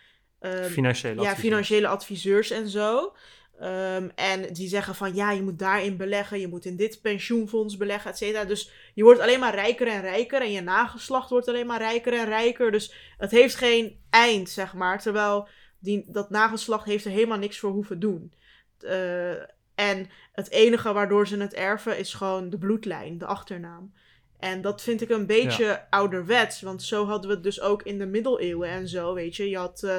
ehm, 0.44 0.70
Financiële 0.70 1.22
ja, 1.22 1.36
financiële 1.36 1.88
adviseurs 1.88 2.50
en 2.52 2.68
zo. 2.68 3.14
Ehm, 3.60 4.10
en 4.16 4.54
die 4.54 4.68
zeggen 4.68 4.96
van 4.96 5.16
ja, 5.16 5.32
je 5.32 5.42
moet 5.42 5.60
daarin 5.60 5.98
beleggen, 5.98 6.40
je 6.40 6.48
moet 6.48 6.66
in 6.66 6.76
dit 6.76 7.02
pensioenfonds 7.02 7.78
beleggen, 7.78 8.12
et 8.12 8.18
cetera. 8.18 8.46
Dus 8.46 8.72
je 8.94 9.04
wordt 9.04 9.20
alleen 9.20 9.40
maar 9.40 9.56
rijker 9.56 9.88
en 9.88 10.02
rijker 10.02 10.42
en 10.42 10.52
je 10.52 10.62
nageslacht 10.62 11.30
wordt 11.30 11.48
alleen 11.48 11.66
maar 11.66 11.82
rijker 11.82 12.14
en 12.14 12.26
rijker. 12.26 12.72
Dus 12.72 12.94
het 13.18 13.32
heeft 13.32 13.56
geen 13.56 14.00
eind, 14.10 14.50
zeg 14.50 14.74
maar. 14.74 15.02
Terwijl 15.02 15.48
die, 15.80 16.06
dat 16.08 16.30
nageslacht 16.30 16.86
heeft 16.86 17.06
er 17.06 17.12
helemaal 17.12 17.38
niks 17.38 17.60
voor 17.60 17.72
hoeven 17.72 18.00
doen. 18.00 18.34
Eh, 18.80 19.32
en 19.76 20.10
het 20.32 20.50
enige 20.50 20.94
waardoor 20.94 21.28
ze 21.28 21.38
het 21.38 21.54
erven 21.54 21.98
is 21.98 22.14
gewoon 22.14 22.50
de 22.50 22.58
bloedlijn, 22.58 23.18
de 23.18 23.26
achternaam. 23.26 23.94
En 24.40 24.62
dat 24.62 24.82
vind 24.82 25.02
ik 25.02 25.10
een 25.10 25.26
beetje 25.26 25.86
ouderwets, 25.90 26.62
want 26.62 26.84
zo 26.84 27.06
hadden 27.06 27.30
we 27.30 27.36
het 27.36 27.44
dus 27.44 27.62
ook 27.62 27.84
in 27.84 27.98
de 27.98 28.06
middeleeuwen 28.06 28.70
en 28.70 28.88
zo, 28.88 29.14
weet 29.14 29.36
je. 29.36 29.50
Je 29.50 29.58
had 29.58 29.84
eh, 29.84 29.98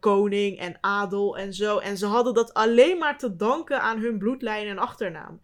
koning 0.00 0.58
en 0.58 0.78
adel 0.80 1.36
en 1.38 1.54
zo. 1.54 1.78
En 1.78 1.96
ze 1.96 2.06
hadden 2.06 2.34
dat 2.34 2.54
alleen 2.54 2.98
maar 2.98 3.18
te 3.18 3.36
danken 3.36 3.80
aan 3.80 3.98
hun 4.00 4.18
bloedlijn 4.18 4.66
en 4.66 4.78
achternaam. 4.78 5.40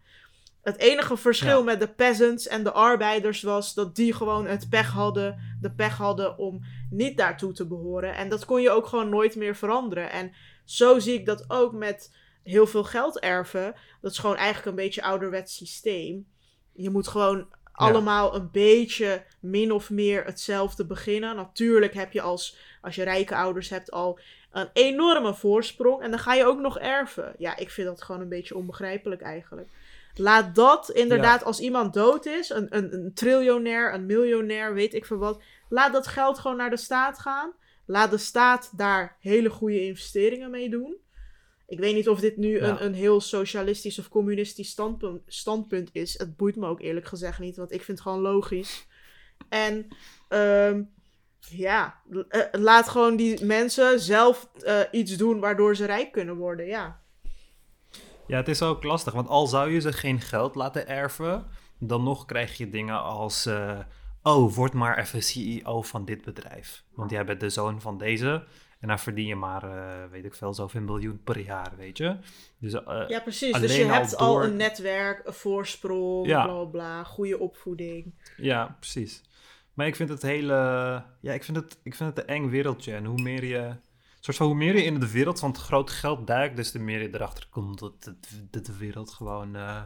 Het 0.61 0.77
enige 0.77 1.17
verschil 1.17 1.57
Ja. 1.57 1.63
met 1.63 1.79
de 1.79 1.87
peasants 1.87 2.47
en 2.47 2.63
de 2.63 2.71
arbeiders 2.71 3.41
was 3.41 3.73
dat 3.73 3.95
die 3.95 4.13
gewoon 4.13 4.45
het 4.47 4.69
pech 4.69 4.91
hadden, 4.91 5.57
de 5.61 5.71
pech 5.71 5.97
hadden 5.97 6.37
om 6.37 6.61
niet 6.89 7.17
daartoe 7.17 7.53
te 7.53 7.67
behoren. 7.67 8.15
En 8.15 8.29
dat 8.29 8.45
kon 8.45 8.61
je 8.61 8.69
ook 8.69 8.85
gewoon 8.87 9.09
nooit 9.09 9.35
meer 9.35 9.55
veranderen. 9.55 10.11
En 10.11 10.31
zo 10.65 10.99
zie 10.99 11.13
ik 11.13 11.25
dat 11.25 11.45
ook 11.47 11.73
met 11.73 12.15
heel 12.43 12.67
veel 12.67 12.83
geld 12.83 13.19
erven. 13.19 13.75
Dat 14.01 14.11
is 14.11 14.17
gewoon 14.17 14.35
eigenlijk 14.35 14.67
een 14.67 14.83
beetje 14.83 15.03
ouderwets 15.03 15.55
systeem. 15.55 16.27
Je 16.73 16.89
moet 16.89 17.07
gewoon 17.07 17.47
allemaal 17.77 18.35
een 18.35 18.49
beetje 18.51 19.23
min 19.39 19.71
of 19.71 19.89
meer 19.89 20.25
hetzelfde 20.25 20.85
beginnen. 20.85 21.35
Natuurlijk 21.35 21.93
heb 21.93 22.11
je 22.11 22.21
als, 22.21 22.57
als 22.81 22.95
je 22.95 23.03
rijke 23.03 23.35
ouders 23.35 23.69
hebt 23.69 23.91
al 23.91 24.19
een 24.51 24.69
enorme 24.73 25.33
voorsprong. 25.33 26.01
En 26.01 26.09
dan 26.09 26.19
ga 26.19 26.33
je 26.33 26.45
ook 26.45 26.59
nog 26.59 26.79
erven. 26.79 27.35
Ja, 27.37 27.57
ik 27.57 27.69
vind 27.69 27.87
dat 27.87 28.01
gewoon 28.01 28.21
een 28.21 28.29
beetje 28.29 28.55
onbegrijpelijk 28.55 29.21
eigenlijk. 29.21 29.69
Laat 30.13 30.55
dat 30.55 30.89
inderdaad, 30.89 31.43
als 31.43 31.59
iemand 31.59 31.93
dood 31.93 32.25
is, 32.25 32.49
een, 32.49 32.67
een, 32.69 32.93
een 32.93 33.13
triljonair, 33.13 33.93
een 33.93 34.05
miljonair, 34.05 34.73
weet 34.73 34.93
ik 34.93 35.05
veel 35.05 35.17
wat. 35.17 35.41
Laat 35.69 35.93
dat 35.93 36.07
geld 36.07 36.39
gewoon 36.39 36.57
naar 36.57 36.69
de 36.69 36.77
staat 36.77 37.19
gaan. 37.19 37.53
Laat 37.85 38.11
de 38.11 38.17
staat 38.17 38.71
daar 38.77 39.17
hele 39.19 39.49
goede 39.49 39.85
investeringen 39.85 40.51
mee 40.51 40.69
doen. 40.69 40.95
Ik 41.67 41.79
weet 41.79 41.95
niet 41.95 42.09
of 42.09 42.19
dit 42.19 42.37
nu 42.37 42.59
Ja. 42.59 42.69
een, 42.69 42.85
een 42.85 42.93
heel 42.93 43.21
socialistisch 43.21 43.99
of 43.99 44.09
communistisch 44.09 44.69
standpunt, 44.69 45.21
standpunt 45.25 45.89
is. 45.93 46.17
Het 46.17 46.35
boeit 46.37 46.55
me 46.55 46.67
ook 46.67 46.81
eerlijk 46.81 47.05
gezegd 47.07 47.39
niet, 47.39 47.57
want 47.57 47.71
ik 47.71 47.83
vind 47.83 47.97
het 47.97 48.07
gewoon 48.07 48.21
logisch. 48.21 48.85
En 49.49 49.87
ehm, 50.27 50.83
ja, 51.39 52.01
eh, 52.29 52.41
laat 52.51 52.89
gewoon 52.89 53.15
die 53.15 53.45
mensen 53.45 53.99
zelf 53.99 54.49
eh, 54.63 54.79
iets 54.91 55.17
doen 55.17 55.39
waardoor 55.39 55.75
ze 55.75 55.85
rijk 55.85 56.11
kunnen 56.11 56.35
worden. 56.35 56.65
Ja, 56.65 57.01
Ja, 58.27 58.37
het 58.37 58.47
is 58.47 58.61
ook 58.61 58.83
lastig, 58.83 59.13
want 59.13 59.27
al 59.27 59.47
zou 59.47 59.69
je 59.71 59.79
ze 59.79 59.93
geen 59.93 60.19
geld 60.21 60.55
laten 60.55 60.87
erven, 60.87 61.45
dan 61.79 62.03
nog 62.03 62.25
krijg 62.25 62.57
je 62.57 62.69
dingen 62.69 63.01
als, 63.03 63.45
eh, 63.45 63.79
oh, 64.23 64.53
word 64.55 64.73
maar 64.73 64.97
even 64.97 65.23
CEO 65.23 65.81
van 65.81 66.05
dit 66.05 66.21
bedrijf. 66.25 66.83
Want 66.93 67.11
jij 67.11 67.25
bent 67.25 67.39
de 67.39 67.49
zoon 67.49 67.81
van 67.81 67.97
deze 67.97 68.43
en 68.79 68.87
dan 68.87 68.99
verdien 68.99 69.25
je 69.27 69.35
maar, 69.35 69.63
eh, 69.63 70.09
weet 70.11 70.25
ik 70.25 70.33
veel, 70.33 70.53
zoveel 70.53 70.81
miljoen 70.81 71.21
per 71.23 71.39
jaar, 71.39 71.71
weet 71.77 71.97
je. 71.97 72.17
Dus, 72.59 72.73
eh, 72.73 73.03
ja 73.07 73.19
precies. 73.19 73.59
Dus 73.59 73.75
je 73.75 73.83
al 73.83 73.89
hebt 73.91 74.15
al 74.15 74.33
door- 74.33 74.43
een 74.43 74.55
netwerk, 74.55 75.21
een 75.27 75.33
voorsprong, 75.33 76.27
Ja. 76.27 76.43
bla 76.45 76.63
bla 76.63 77.03
goede 77.03 77.39
opvoeding. 77.39 78.13
Ja, 78.37 78.75
precies. 78.79 79.21
Maar 79.73 79.87
ik 79.87 79.95
vind 79.95 80.09
het 80.09 80.21
hele. 80.21 80.53
Ja, 81.21 81.33
ik 81.33 81.43
vind 81.43 81.57
het, 81.57 81.79
ik 81.83 81.95
vind 81.95 82.09
het 82.15 82.19
een 82.19 82.35
eng 82.35 82.49
wereldje. 82.49 82.93
En 82.95 83.05
hoe 83.05 83.21
meer 83.21 83.43
je. 83.45 83.75
soort 84.19 84.37
van 84.37 84.47
hoe 84.47 84.55
meer 84.55 84.75
je 84.75 84.83
in 84.83 84.99
de 84.99 85.11
wereld 85.11 85.39
van 85.39 85.49
het 85.49 85.59
grote 85.59 85.91
geld 85.93 86.27
duikt, 86.27 86.55
des 86.55 86.71
te 86.71 86.79
meer 86.79 87.01
je 87.01 87.13
erachter 87.15 87.47
komt 87.49 87.79
dat, 87.79 88.13
de 88.51 88.77
wereld 88.77 89.11
gewoon 89.11 89.55
eh 89.55 89.81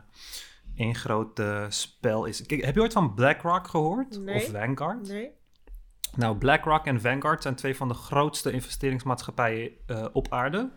één 0.76 0.96
groot 0.96 1.42
spel 1.70 2.26
is. 2.26 2.46
Kijk, 2.46 2.66
heb 2.66 2.76
je 2.76 2.82
ooit 2.82 2.94
van 2.94 3.14
BlackRock 3.14 3.68
gehoord? 3.68 4.20
Nee. 4.20 4.36
Of 4.36 4.46
Vanguard? 4.50 5.08
Nee? 5.08 5.32
Nou, 6.16 6.38
BlackRock 6.38 6.86
en 6.86 7.02
Vanguard 7.02 7.42
zijn 7.42 7.56
twee 7.56 7.76
van 7.76 7.88
de 7.88 7.94
grootste 7.94 8.52
investeringsmaatschappijen 8.52 9.72
eh, 9.86 10.06
op 10.14 10.28
aarde. 10.30 10.72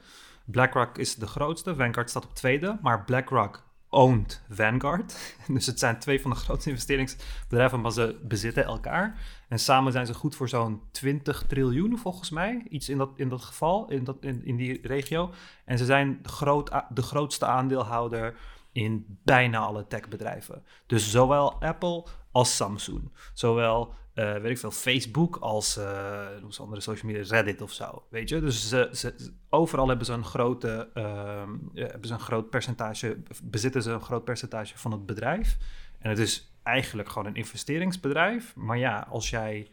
BlackRock 0.45 0.99
is 0.99 1.15
de 1.15 1.27
grootste, 1.27 1.75
Vanguard 1.75 2.11
staat 2.11 2.25
op 2.25 2.35
tweede, 2.35 2.79
maar 2.83 3.05
BlackRock 3.05 3.63
owned 3.89 4.43
Vanguard. 4.51 5.35
Dus 5.47 5.67
het 5.67 5.79
zijn 5.79 5.99
twee 5.99 6.21
van 6.21 6.31
de 6.31 6.37
grootste 6.37 6.69
investeringsbedrijven, 6.71 7.81
maar 7.81 7.93
ze 7.93 8.21
bezitten 8.23 8.65
elkaar. 8.65 9.19
En 9.49 9.59
samen 9.59 9.93
zijn 9.93 10.07
ze 10.07 10.15
goed 10.15 10.37
voor 10.37 10.49
zo'n 10.49 10.83
20 10.91 11.45
triljoen 11.47 11.99
volgens 11.99 12.31
mij, 12.31 12.67
iets 12.69 12.89
in 12.89 12.99
dat, 12.99 13.11
in 13.17 13.29
dat 13.29 13.43
geval, 13.43 13.91
in, 13.91 14.05
dat, 14.05 14.17
in, 14.21 14.45
in 14.45 14.57
die 14.57 14.81
regio. 14.83 15.31
En 15.65 15.79
ze 15.79 15.85
zijn 15.85 16.19
groot, 16.23 16.71
de 16.89 17.03
grootste 17.03 17.47
aandeelhouder 17.47 18.37
in 18.75 19.19
bijna 19.23 19.59
alle 19.59 19.87
techbedrijven. 19.87 20.65
Dus 20.87 21.11
zowel 21.11 21.63
Apple 21.63 22.05
als 22.33 22.57
Samsung. 22.57 23.13
Zowel, 23.33 23.95
uh, 24.15 24.33
weet 24.33 24.51
ik 24.51 24.59
veel, 24.59 24.71
Facebook 24.71 25.37
als 25.37 25.79
uh, 25.79 26.61
andere 26.61 26.81
social 26.81 27.13
media, 27.13 27.29
Reddit 27.29 27.61
of 27.61 27.73
zo. 27.73 28.07
Weet 28.11 28.29
je? 28.29 28.41
Dus 28.41 28.69
ze, 28.69 29.15
overal 29.49 29.89
hebben 29.89 30.07
ze 30.07 30.13
een 30.13 30.25
grote, 30.25 30.91
uh, 30.95 31.43
hebben 31.75 32.09
ze 32.09 32.13
een 32.13 32.21
groot 32.21 32.51
percentage, 32.51 33.23
bezitten 33.43 33.83
ze 33.83 33.91
een 33.91 34.01
groot 34.01 34.25
percentage 34.25 34.79
van 34.79 34.93
het 34.93 35.07
bedrijf. 35.07 35.57
En 35.99 36.11
het 36.11 36.19
is 36.19 36.53
eigenlijk 36.63 37.09
gewoon 37.09 37.27
een 37.27 37.35
investeringsbedrijf. 37.35 38.57
Maar 38.57 38.79
ja, 38.79 39.07
als 39.11 39.31
jij 39.31 39.71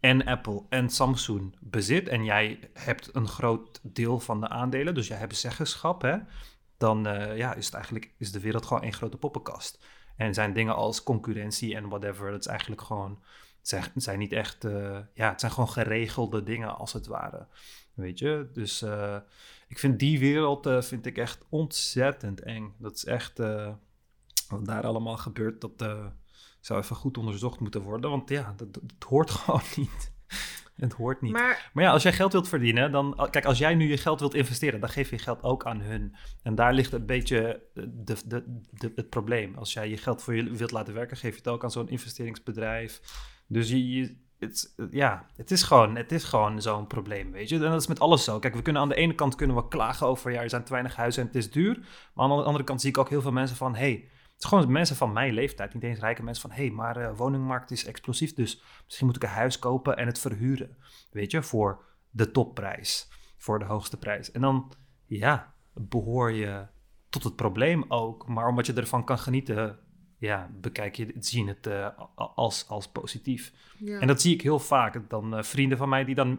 en 0.00 0.24
Apple 0.24 0.62
en 0.68 0.88
Samsung 0.88 1.56
bezit 1.60 2.08
en 2.08 2.24
jij 2.24 2.58
hebt 2.72 3.10
een 3.12 3.28
groot 3.28 3.80
deel 3.82 4.20
van 4.20 4.40
de 4.40 4.48
aandelen, 4.48 4.94
dus 4.94 5.08
jij 5.08 5.18
hebt 5.18 5.36
zeggenschap, 5.36 6.02
hè, 6.02 6.16
dan 6.76 7.06
uh, 7.06 7.36
ja, 7.36 7.54
is, 7.54 7.64
het 7.64 7.74
eigenlijk, 7.74 8.14
is 8.18 8.32
de 8.32 8.40
wereld 8.40 8.66
gewoon 8.66 8.82
één 8.82 8.92
grote 8.92 9.16
poppenkast. 9.16 9.84
En 10.16 10.34
zijn 10.34 10.52
dingen 10.52 10.74
als 10.74 11.02
concurrentie 11.02 11.74
en 11.74 11.88
whatever, 11.88 12.30
dat 12.30 12.40
is 12.40 12.46
eigenlijk 12.46 12.80
gewoon, 12.80 13.22
zijn, 13.60 13.90
zijn 13.94 14.18
niet 14.18 14.32
echt, 14.32 14.64
uh, 14.64 14.98
ja, 15.14 15.28
het 15.30 15.40
zijn 15.40 15.52
gewoon 15.52 15.70
geregelde 15.70 16.42
dingen 16.42 16.76
als 16.76 16.92
het 16.92 17.06
ware. 17.06 17.46
Weet 17.94 18.18
je, 18.18 18.50
dus 18.52 18.82
uh, 18.82 19.16
ik 19.68 19.78
vind 19.78 19.98
die 19.98 20.18
wereld 20.18 20.68
vind 20.84 21.06
ik 21.06 21.18
echt 21.18 21.44
ontzettend 21.48 22.40
eng. 22.40 22.74
Dat 22.78 22.94
is 22.94 23.04
echt, 23.04 23.38
wat 24.48 24.64
daar 24.64 24.86
allemaal 24.86 25.16
gebeurt, 25.16 25.60
dat 25.60 25.84
zou 26.60 26.80
even 26.80 26.96
goed 26.96 27.18
onderzocht 27.18 27.60
moeten 27.60 27.82
worden. 27.82 28.10
Want 28.10 28.28
ja, 28.28 28.54
dat 28.56 28.80
hoort 29.08 29.30
gewoon 29.40 29.62
niet. 29.76 30.12
Het 30.76 30.92
hoort 30.92 31.20
niet. 31.20 31.32
Maar, 31.32 31.70
maar, 31.72 31.84
ja, 31.84 31.90
als 31.90 32.02
jij 32.02 32.12
geld 32.12 32.32
wilt 32.32 32.48
verdienen, 32.48 32.92
dan... 32.92 33.28
Kijk, 33.30 33.44
als 33.44 33.58
jij 33.58 33.74
nu 33.74 33.88
je 33.88 33.96
geld 33.96 34.20
wilt 34.20 34.34
investeren, 34.34 34.80
dan 34.80 34.88
geef 34.88 35.10
je 35.10 35.18
geld 35.18 35.42
ook 35.42 35.66
aan 35.66 35.80
hun. 35.80 36.14
En 36.42 36.54
daar 36.54 36.72
ligt 36.72 36.92
een 36.92 37.06
beetje 37.06 37.62
de, 37.74 38.16
de, 38.26 38.62
de, 38.70 38.92
het 38.94 39.08
probleem. 39.08 39.54
Als 39.54 39.72
jij 39.72 39.88
je 39.88 39.96
geld 39.96 40.22
voor 40.22 40.34
je 40.34 40.50
wilt 40.50 40.70
laten 40.70 40.94
werken, 40.94 41.16
geef 41.16 41.30
je 41.30 41.38
het 41.38 41.48
ook 41.48 41.64
aan 41.64 41.70
zo'n 41.70 41.88
investeringsbedrijf. 41.88 43.00
Dus 43.46 43.68
je, 43.68 43.90
je 43.90 44.16
het, 44.38 44.74
ja, 44.90 45.26
het 45.36 45.50
is 45.50 45.62
gewoon, 45.62 45.96
het 45.96 46.12
is 46.12 46.24
gewoon 46.24 46.62
zo'n 46.62 46.86
probleem, 46.86 47.32
weet 47.32 47.48
je. 47.48 47.54
En 47.54 47.60
dat 47.60 47.80
is 47.80 47.86
met 47.86 48.00
alles 48.00 48.24
zo. 48.24 48.38
Kijk, 48.38 48.54
we 48.54 48.62
kunnen 48.62 48.82
aan 48.82 48.88
de 48.88 48.94
ene 48.94 49.14
kant 49.14 49.34
kunnen 49.34 49.56
we 49.56 49.68
klagen 49.68 50.06
over... 50.06 50.30
ja, 50.32 50.42
er 50.42 50.50
zijn 50.50 50.64
te 50.64 50.72
weinig 50.72 50.96
huizen 50.96 51.22
en 51.22 51.26
het 51.26 51.36
is 51.36 51.50
duur. 51.50 51.78
Maar 52.14 52.30
aan 52.30 52.36
de 52.36 52.44
andere 52.44 52.64
kant 52.64 52.80
zie 52.80 52.90
ik 52.90 52.98
ook 52.98 53.08
heel 53.08 53.22
veel 53.22 53.32
mensen 53.32 53.56
van... 53.56 53.74
hey, 53.74 54.08
is 54.44 54.50
gewoon 54.50 54.72
mensen 54.72 54.96
van 54.96 55.12
mijn 55.12 55.34
leeftijd, 55.34 55.74
niet 55.74 55.82
eens 55.82 55.98
rijke 55.98 56.22
mensen 56.22 56.48
van... 56.48 56.58
hé, 56.58 56.66
hey, 56.66 56.74
maar 56.74 56.94
de 56.94 57.00
uh, 57.00 57.16
woningmarkt 57.16 57.70
is 57.70 57.84
explosief, 57.84 58.34
dus 58.34 58.62
misschien 58.84 59.06
moet 59.06 59.16
ik 59.16 59.22
een 59.22 59.28
huis 59.28 59.58
kopen 59.58 59.96
en 59.96 60.06
het 60.06 60.18
verhuren. 60.18 60.76
Weet 61.10 61.30
je, 61.30 61.42
voor 61.42 61.84
de 62.10 62.30
topprijs, 62.30 63.08
voor 63.36 63.58
de 63.58 63.64
hoogste 63.64 63.98
prijs. 63.98 64.32
En 64.32 64.40
dan, 64.40 64.72
ja, 65.06 65.54
behoor 65.72 66.32
je 66.32 66.66
tot 67.08 67.24
het 67.24 67.36
probleem 67.36 67.84
ook. 67.88 68.28
Maar 68.28 68.48
omdat 68.48 68.66
je 68.66 68.72
ervan 68.72 69.04
kan 69.04 69.18
genieten, 69.18 69.78
ja, 70.18 70.50
bekijk 70.60 70.96
je 70.96 71.06
het, 71.06 71.26
zie 71.26 71.44
je 71.44 71.48
het 71.50 71.66
uh, 71.66 71.88
als, 72.14 72.68
als 72.68 72.88
positief. 72.88 73.52
Ja. 73.78 73.98
En 73.98 74.06
dat 74.06 74.20
zie 74.20 74.34
ik 74.34 74.42
heel 74.42 74.58
vaak. 74.58 75.10
Dan 75.10 75.36
uh, 75.36 75.42
vrienden 75.42 75.78
van 75.78 75.88
mij 75.88 76.04
die 76.04 76.14
dan, 76.14 76.38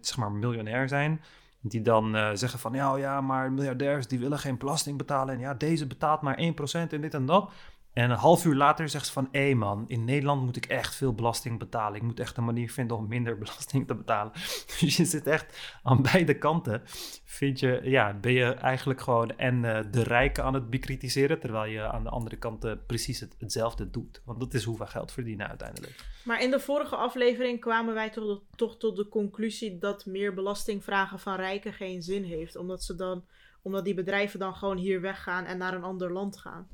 zeg 0.00 0.16
maar, 0.16 0.32
miljonair 0.32 0.88
zijn 0.88 1.20
die 1.60 1.82
dan 1.82 2.16
uh, 2.16 2.30
zeggen 2.32 2.58
van, 2.58 2.72
ja, 2.72 2.96
ja, 2.96 3.20
maar 3.20 3.52
miljardairs 3.52 4.06
die 4.06 4.18
willen 4.18 4.38
geen 4.38 4.58
belasting 4.58 4.98
betalen. 4.98 5.34
En 5.34 5.40
ja, 5.40 5.54
deze 5.54 5.86
betaalt 5.86 6.20
maar 6.20 6.38
1% 6.38 6.88
en 6.90 7.00
dit 7.00 7.14
en 7.14 7.26
dat. 7.26 7.52
En 7.92 8.10
een 8.10 8.16
half 8.16 8.44
uur 8.44 8.54
later 8.54 8.88
zegt 8.88 9.06
ze 9.06 9.12
van, 9.12 9.28
hé 9.32 9.54
man, 9.54 9.84
in 9.86 10.04
Nederland 10.04 10.44
moet 10.44 10.56
ik 10.56 10.66
echt 10.66 10.94
veel 10.94 11.14
belasting 11.14 11.58
betalen. 11.58 11.96
Ik 11.96 12.02
moet 12.02 12.20
echt 12.20 12.36
een 12.36 12.44
manier 12.44 12.70
vinden 12.70 12.96
om 12.96 13.08
minder 13.08 13.38
belasting 13.44 13.86
te 13.86 13.94
betalen. 13.94 14.32
Dus 14.80 14.96
je 14.96 15.04
zit 15.04 15.26
echt 15.26 15.78
aan 15.82 16.02
beide 16.02 16.38
kanten. 16.38 16.82
Vind 17.24 17.60
je, 17.60 17.80
ja, 17.84 18.14
ben 18.14 18.32
je 18.32 18.54
eigenlijk 18.54 19.00
gewoon 19.00 19.36
en 19.36 19.62
uh, 19.62 19.80
de 19.90 20.02
rijken 20.02 20.44
aan 20.44 20.54
het 20.54 20.70
bekritiseren, 20.70 21.40
terwijl 21.40 21.70
je 21.70 21.82
aan 21.82 22.02
de 22.02 22.10
andere 22.10 22.36
kant 22.36 22.64
uh, 22.64 22.72
precies 22.86 23.20
het, 23.20 23.34
hetzelfde 23.38 23.90
doet. 23.90 24.22
Want 24.24 24.40
dat 24.40 24.54
is 24.54 24.64
hoeveel 24.64 24.86
geld 24.86 25.12
verdienen 25.12 25.48
uiteindelijk. 25.48 26.04
Maar 26.24 26.42
in 26.42 26.50
de 26.50 26.60
vorige 26.60 26.96
aflevering 26.96 27.60
kwamen 27.60 27.94
wij 27.94 28.10
toch, 28.10 28.40
toch 28.56 28.78
tot 28.78 28.96
de 28.96 29.08
conclusie 29.08 29.78
dat 29.78 30.06
meer 30.06 30.34
belasting 30.34 30.84
vragen 30.84 31.18
van 31.18 31.34
rijken 31.34 31.72
geen 31.72 32.02
zin 32.02 32.24
heeft. 32.24 32.56
Omdat, 32.56 32.84
ze 32.84 32.94
dan, 32.94 33.24
omdat 33.62 33.84
die 33.84 33.94
bedrijven 33.94 34.38
dan 34.38 34.54
gewoon 34.54 34.76
hier 34.76 35.00
weggaan 35.00 35.44
en 35.44 35.58
naar 35.58 35.74
een 35.74 35.84
ander 35.84 36.12
land 36.12 36.36
gaan. 36.36 36.68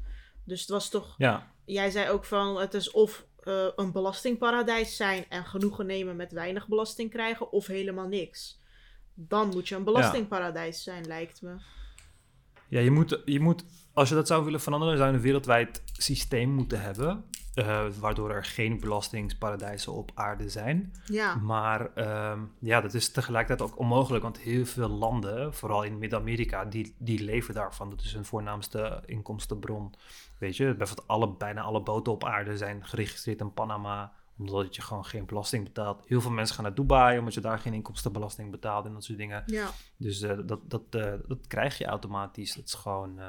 Dus 0.47 0.61
het 0.61 0.69
was 0.71 0.89
toch. 0.89 1.15
Ja. 1.19 1.53
Jij 1.65 1.91
zei 1.91 2.11
ook 2.11 2.25
van 2.25 2.61
het 2.61 2.75
is 2.75 2.91
of 2.91 3.27
uh, 3.45 3.67
een 3.77 3.93
belastingparadijs 3.93 4.97
zijn 4.97 5.25
en 5.29 5.45
genoegen 5.45 5.87
nemen 5.87 6.17
met 6.17 6.33
weinig 6.33 6.69
belasting 6.69 7.11
krijgen, 7.11 7.53
of 7.53 7.67
helemaal 7.67 8.09
niks. 8.09 8.61
Dan 9.15 9.49
moet 9.49 9.69
je 9.69 9.75
een 9.75 9.85
belastingparadijs 9.85 10.83
zijn, 10.83 11.07
lijkt 11.07 11.43
me. 11.43 11.57
Ja, 12.69 12.81
je 12.81 12.91
moet, 12.91 13.23
je 13.25 13.41
moet, 13.41 13.65
als 13.93 14.09
je 14.09 14.15
dat 14.15 14.27
zou 14.27 14.45
willen 14.45 14.61
veranderen, 14.61 14.97
zou 14.97 15.11
je 15.11 15.17
een 15.17 15.23
wereldwijd 15.23 15.83
systeem 15.93 16.51
moeten 16.51 16.81
hebben. 16.81 17.25
Uh, 17.59 17.87
waardoor 18.01 18.31
er 18.31 18.45
geen 18.45 18.81
belastingsparadijzen 18.81 19.93
op 19.93 20.11
aarde 20.15 20.49
zijn. 20.49 20.93
Ja. 21.05 21.35
Maar 21.35 21.91
uh, 21.95 22.33
ja, 22.59 22.81
dat 22.81 22.95
is 22.95 23.11
tegelijkertijd 23.13 23.71
ook 23.71 23.79
onmogelijk, 23.79 24.23
want 24.23 24.39
heel 24.39 24.65
veel 24.65 24.89
landen, 24.89 25.55
vooral 25.55 25.83
in 25.83 25.99
Midden-Amerika, 25.99 26.65
die, 26.65 26.95
die 26.99 27.25
leven 27.25 27.55
daarvan. 27.55 27.91
Dat 27.91 28.01
is 28.01 28.13
hun 28.13 28.25
voornaamste 28.25 29.03
inkomstenbron. 29.07 29.95
Weet 30.39 30.57
je, 30.57 30.75
bijvoorbeeld 30.75 31.09
alle, 31.09 31.29
bijna 31.29 31.63
alle 31.63 31.83
boten 31.83 32.13
op 32.13 32.25
aarde 32.25 32.57
zijn 32.57 32.87
geregistreerd 32.87 33.41
in 33.41 33.53
Panama, 33.53 34.13
omdat 34.39 34.77
je 34.77 34.83
gewoon 34.83 35.05
geen 35.05 35.27
belasting 35.27 35.65
betaalt. 35.65 36.03
Heel 36.07 36.21
veel 36.21 36.31
mensen 36.31 36.55
gaan 36.55 36.65
naar 36.65 36.75
Dubai, 36.75 37.19
omdat 37.19 37.35
je 37.35 37.41
daar 37.41 37.59
geen 37.59 37.75
inkomstenbelasting 37.75 38.51
betaalt 38.51 38.87
en 38.87 38.93
dat 38.93 39.05
soort 39.05 39.19
dingen. 39.19 39.43
Ja. 39.47 39.69
Dus 39.97 40.23
uh, 40.23 40.39
dat, 40.45 40.71
dat, 40.71 40.83
uh, 40.91 41.13
dat 41.27 41.47
krijg 41.47 41.79
je 41.79 41.87
automatisch. 41.87 42.55
Dat 42.55 42.65
is 42.65 42.75
gewoon 42.75 43.21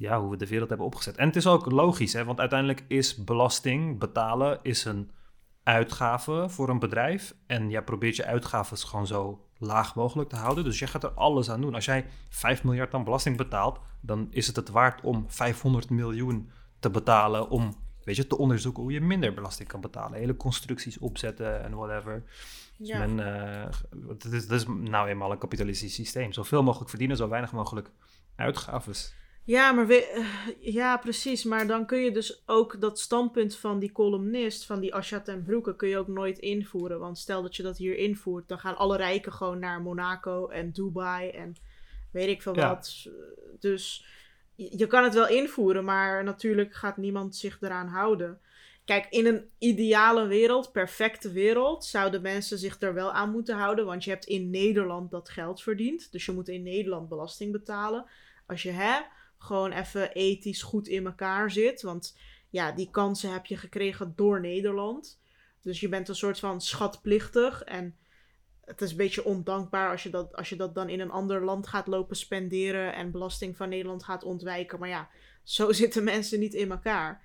ja, 0.00 0.20
hoe 0.20 0.30
we 0.30 0.36
de 0.36 0.46
wereld 0.46 0.68
hebben 0.68 0.86
opgezet. 0.86 1.16
En 1.16 1.26
het 1.26 1.36
is 1.36 1.46
ook 1.46 1.70
logisch, 1.70 2.12
hè, 2.12 2.24
want 2.24 2.38
uiteindelijk 2.38 2.84
is 2.88 3.24
belasting 3.24 3.98
betalen 3.98 4.58
is 4.62 4.84
een 4.84 5.10
uitgave 5.62 6.48
voor 6.48 6.68
een 6.68 6.78
bedrijf. 6.78 7.34
En 7.46 7.70
jij 7.70 7.82
probeert 7.82 8.16
je 8.16 8.24
uitgaven 8.24 8.78
gewoon 8.78 9.06
zo 9.06 9.46
laag 9.58 9.94
mogelijk 9.94 10.28
te 10.28 10.36
houden. 10.36 10.64
Dus 10.64 10.78
je 10.78 10.86
gaat 10.86 11.04
er 11.04 11.10
alles 11.10 11.50
aan 11.50 11.60
doen. 11.60 11.74
Als 11.74 11.84
jij 11.84 12.06
5 12.28 12.64
miljard 12.64 12.94
aan 12.94 13.04
belasting 13.04 13.36
betaalt, 13.36 13.80
dan 14.00 14.26
is 14.30 14.46
het 14.46 14.56
het 14.56 14.68
waard 14.68 15.02
om 15.02 15.24
500 15.28 15.90
miljoen 15.90 16.50
te 16.78 16.90
betalen 16.90 17.48
om 17.48 17.74
weet 18.04 18.16
je, 18.16 18.26
te 18.26 18.38
onderzoeken 18.38 18.82
hoe 18.82 18.92
je 18.92 19.00
minder 19.00 19.34
belasting 19.34 19.68
kan 19.68 19.80
betalen. 19.80 20.18
Hele 20.18 20.36
constructies 20.36 20.98
opzetten 20.98 21.62
en 21.62 21.74
whatever. 21.74 22.22
Dus 22.78 22.88
ja. 22.88 23.06
men, 23.06 23.18
uh, 23.18 24.08
dat, 24.08 24.32
is, 24.32 24.46
dat 24.46 24.60
is 24.60 24.66
nou 24.66 25.08
eenmaal 25.08 25.32
een 25.32 25.38
kapitalistisch 25.38 25.94
systeem. 25.94 26.32
Zoveel 26.32 26.62
mogelijk 26.62 26.90
verdienen, 26.90 27.16
zo 27.16 27.28
weinig 27.28 27.52
mogelijk 27.52 27.90
uitgaves. 28.36 29.18
Ja, 29.50 29.72
maar 29.72 29.86
we, 29.86 30.06
eh, 30.06 30.24
ja, 30.72 30.96
precies. 30.96 31.44
Maar 31.44 31.66
dan 31.66 31.86
kun 31.86 31.98
je 31.98 32.12
dus 32.12 32.42
ook 32.46 32.80
dat 32.80 32.98
standpunt 32.98 33.56
van 33.56 33.78
die 33.78 33.92
columnist, 33.92 34.66
van 34.66 34.80
die 34.80 34.94
Asja 34.94 35.20
ten 35.20 35.42
Broeke, 35.42 35.76
kun 35.76 35.88
je 35.88 35.98
ook 35.98 36.08
nooit 36.08 36.38
invoeren. 36.38 36.98
Want 36.98 37.18
stel 37.18 37.42
dat 37.42 37.56
je 37.56 37.62
dat 37.62 37.76
hier 37.76 37.96
invoert, 37.96 38.48
dan 38.48 38.58
gaan 38.58 38.76
alle 38.76 38.96
rijken 38.96 39.32
gewoon 39.32 39.58
naar 39.58 39.82
Monaco 39.82 40.48
en 40.48 40.72
Dubai 40.72 41.30
en 41.30 41.56
weet 42.12 42.28
ik 42.28 42.42
veel 42.42 42.54
wat. 42.54 43.10
Dus 43.60 44.06
je 44.54 44.86
kan 44.86 45.04
het 45.04 45.14
wel 45.14 45.28
invoeren, 45.28 45.84
maar 45.84 46.24
natuurlijk 46.24 46.74
gaat 46.74 46.96
niemand 46.96 47.36
zich 47.36 47.60
eraan 47.60 47.88
houden. 47.88 48.40
Kijk, 48.84 49.06
in 49.08 49.26
een 49.26 49.50
ideale 49.58 50.26
wereld, 50.26 50.72
perfecte 50.72 51.32
wereld, 51.32 51.84
zouden 51.84 52.22
mensen 52.22 52.58
zich 52.58 52.80
er 52.80 52.94
wel 52.94 53.12
aan 53.12 53.30
moeten 53.30 53.56
houden. 53.56 53.86
Want 53.86 54.04
je 54.04 54.10
hebt 54.10 54.24
in 54.24 54.50
Nederland 54.50 55.10
dat 55.10 55.28
geld 55.28 55.62
verdiend. 55.62 56.12
Dus 56.12 56.26
je 56.26 56.32
moet 56.32 56.48
in 56.48 56.62
Nederland 56.62 57.08
belasting 57.08 57.52
betalen. 57.52 58.06
Als 58.46 58.62
je 58.62 58.70
hè, 58.70 59.00
gewoon 59.42 59.72
even 59.72 60.12
ethisch 60.12 60.62
goed 60.62 60.88
in 60.88 61.06
elkaar 61.06 61.50
zit. 61.50 61.82
Want 61.82 62.16
ja, 62.48 62.72
die 62.72 62.90
kansen 62.90 63.32
heb 63.32 63.46
je 63.46 63.56
gekregen 63.56 64.12
door 64.16 64.40
Nederland. 64.40 65.20
Dus 65.62 65.80
je 65.80 65.88
bent 65.88 66.08
een 66.08 66.14
soort 66.14 66.38
van 66.38 66.60
schatplichtig. 66.60 67.62
En 67.62 67.96
het 68.64 68.80
is 68.80 68.90
een 68.90 68.96
beetje 68.96 69.24
ondankbaar 69.24 69.90
als 69.90 70.02
je, 70.02 70.10
dat, 70.10 70.36
als 70.36 70.48
je 70.48 70.56
dat 70.56 70.74
dan 70.74 70.88
in 70.88 71.00
een 71.00 71.10
ander 71.10 71.44
land 71.44 71.66
gaat 71.66 71.86
lopen 71.86 72.16
spenderen 72.16 72.94
en 72.94 73.10
belasting 73.10 73.56
van 73.56 73.68
Nederland 73.68 74.04
gaat 74.04 74.24
ontwijken. 74.24 74.78
Maar 74.78 74.88
ja, 74.88 75.08
zo 75.42 75.72
zitten 75.82 76.04
mensen 76.04 76.40
niet 76.40 76.54
in 76.54 76.70
elkaar. 76.70 77.22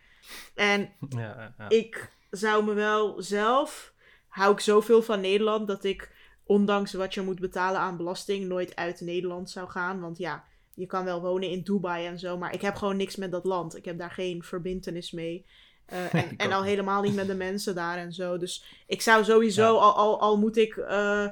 En 0.56 0.90
ja, 1.10 1.54
ja. 1.58 1.70
ik 1.70 2.14
zou 2.30 2.66
me 2.66 2.74
wel 2.74 3.22
zelf, 3.22 3.94
hou 4.28 4.54
ik 4.54 4.60
zoveel 4.60 5.02
van 5.02 5.22
Nederland 5.22 5.68
dat 5.68 5.84
ik, 5.84 6.14
ondanks 6.44 6.94
wat 6.94 7.14
je 7.14 7.22
moet 7.22 7.40
betalen 7.40 7.82
aan 7.82 7.98
belasting, 7.98 8.48
nooit 8.48 8.76
uit 8.76 9.02
Nederland 9.02 9.50
zou 9.50 9.70
gaan. 9.70 10.00
Want 10.00 10.18
ja, 10.18 10.44
je 10.76 10.86
kan 10.86 11.06
wel 11.06 11.22
wonen 11.22 11.50
in 11.50 11.62
Dubai 11.62 12.06
en 12.06 12.20
zo, 12.20 12.38
maar 12.38 12.54
ik 12.54 12.62
heb 12.62 12.76
gewoon 12.76 12.98
niks 12.98 13.16
met 13.16 13.32
dat 13.32 13.46
land. 13.46 13.76
Ik 13.76 13.86
heb 13.86 13.98
daar 13.98 14.12
geen 14.12 14.44
verbindenis 14.44 15.12
mee. 15.12 15.46
Uh, 15.94 16.14
en, 16.22 16.38
en, 16.38 16.52
al 16.52 16.64
helemaal 16.64 17.02
niet 17.02 17.16
met 17.16 17.28
de 17.28 17.36
mensen 17.48 17.76
daar 17.76 17.98
en 17.98 18.14
zo. 18.14 18.38
Dus 18.38 18.84
ik 18.88 19.02
zou 19.02 19.24
sowieso, 19.24 19.78
al, 19.78 19.96
al, 19.96 20.20
al 20.22 20.38
moet 20.38 20.58
ik 20.58 20.76
uh, 20.76 21.24
eh, 21.24 21.32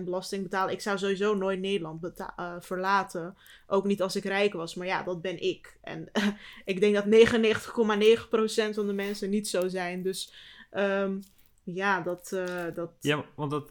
70% 0.00 0.04
belasting 0.04 0.42
betalen, 0.42 0.74
ik 0.74 0.80
zou 0.80 0.98
sowieso 0.98 1.34
nooit 1.34 1.60
Nederland 1.60 2.04
uh, 2.04 2.54
verlaten. 2.60 3.36
Ook 3.66 3.84
niet 3.84 4.02
als 4.02 4.16
ik 4.16 4.24
rijk 4.24 4.52
was, 4.52 4.74
maar 4.74 4.86
ja, 4.86 5.02
dat 5.02 5.22
ben 5.22 5.42
ik. 5.42 5.78
En 5.82 6.10
ik 6.64 6.80
denk 6.80 6.94
dat 6.94 7.04
99,9% 7.04 8.74
van 8.74 8.86
de 8.86 8.92
mensen 8.92 9.30
niet 9.30 9.48
zo 9.48 9.68
zijn. 9.68 10.02
Dus 10.02 10.32
um, 10.72 11.22
ja, 11.64 12.00
dat, 12.00 12.36
dat. 12.74 12.90
Ja, 13.00 13.24
want 13.34 13.50
dat, 13.50 13.70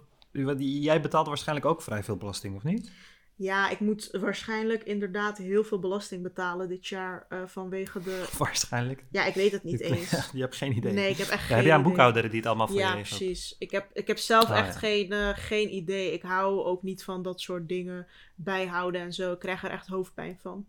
jij 0.57 1.01
betaalt 1.01 1.27
waarschijnlijk 1.27 1.67
ook 1.67 1.81
vrij 1.81 2.03
veel 2.03 2.17
belasting, 2.17 2.55
of 2.55 2.63
niet? 2.63 2.91
Ja, 3.35 3.69
ik 3.69 3.79
moet 3.79 4.09
waarschijnlijk 4.11 4.83
inderdaad 4.83 5.37
heel 5.37 5.63
veel 5.63 5.79
belasting 5.79 6.23
betalen 6.23 6.67
dit 6.67 6.87
jaar 6.87 7.25
eh, 7.29 7.39
vanwege 7.45 7.99
de... 7.99 8.29
Waarschijnlijk. 8.37 9.03
Ja, 9.11 9.25
ik 9.25 9.33
weet 9.33 9.51
het 9.51 9.63
niet 9.63 9.79
eens. 9.79 10.09
je 10.33 10.41
hebt 10.41 10.55
geen 10.55 10.75
idee. 10.75 10.93
Nee, 10.93 11.09
ik 11.09 11.17
heb 11.17 11.27
echt 11.27 11.39
Ja, 11.41 11.45
geen 11.47 11.55
heb 11.57 11.65
jij 11.65 11.75
een 11.75 11.81
boekhouder 11.83 12.29
die 12.29 12.37
het 12.39 12.45
allemaal 12.45 12.67
voor 12.67 12.77
Ja, 12.79 12.89
je 12.89 12.95
regelt? 12.95 13.17
precies. 13.17 13.55
Ik 13.59 13.71
heb, 13.71 13.89
ik 13.93 14.07
heb 14.07 14.17
zelf 14.17 14.45
Ah, 14.49 14.57
echt 14.57 14.73
ja. 14.73 14.79
geen, 14.79 15.11
eh, 15.11 15.29
geen 15.33 15.73
idee. 15.73 16.13
Ik 16.13 16.21
hou 16.21 16.63
ook 16.63 16.83
niet 16.83 17.03
van 17.03 17.21
dat 17.21 17.41
soort 17.41 17.67
dingen 17.67 18.07
bijhouden 18.35 19.01
en 19.01 19.13
zo. 19.13 19.31
Ik 19.33 19.39
krijg 19.39 19.63
er 19.63 19.71
echt 19.71 19.87
hoofdpijn 19.87 20.37
van. 20.41 20.65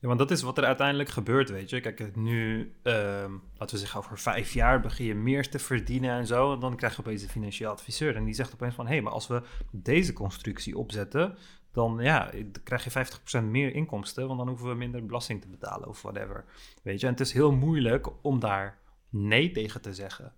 Ja, 0.00 0.08
want 0.08 0.18
dat 0.18 0.30
is 0.30 0.42
wat 0.42 0.58
er 0.58 0.64
uiteindelijk 0.64 1.08
gebeurt, 1.08 1.50
weet 1.50 1.70
je. 1.70 1.80
Kijk, 1.80 2.16
nu, 2.16 2.72
ehm, 2.82 3.32
laten 3.58 3.74
we 3.74 3.80
zeggen, 3.80 3.98
over 4.00 4.18
vijf 4.18 4.52
jaar 4.52 4.80
begin 4.80 5.06
je 5.06 5.14
meer 5.14 5.48
te 5.48 5.58
verdienen 5.58 6.10
en 6.10 6.26
zo. 6.26 6.52
En 6.52 6.60
dan 6.60 6.76
krijg 6.76 6.92
je 6.94 7.00
opeens 7.00 7.22
een 7.22 7.28
financieel 7.28 7.70
adviseur. 7.70 8.16
En 8.16 8.24
die 8.24 8.34
zegt 8.34 8.52
opeens 8.52 8.74
van, 8.74 8.86
hé, 8.86 9.00
maar 9.00 9.12
als 9.12 9.26
we 9.26 9.42
deze 9.70 10.12
constructie 10.12 10.78
opzetten, 10.78 11.36
dan 11.72 11.98
ja, 12.00 12.30
krijg 12.64 12.84
je 12.84 12.90
50% 12.90 13.44
meer 13.50 13.74
inkomsten. 13.74 14.26
Want 14.26 14.38
dan 14.38 14.48
hoeven 14.48 14.68
we 14.68 14.74
minder 14.74 15.06
belasting 15.06 15.40
te 15.40 15.48
betalen 15.48 15.88
of 15.88 16.02
whatever. 16.02 16.44
Weet 16.82 17.00
je, 17.00 17.06
en 17.06 17.12
het 17.12 17.20
is 17.20 17.32
heel 17.32 17.52
moeilijk 17.52 18.08
om 18.22 18.40
daar 18.40 18.78
nee 19.08 19.50
tegen 19.50 19.80
te 19.80 19.94
zeggen. 19.94 20.32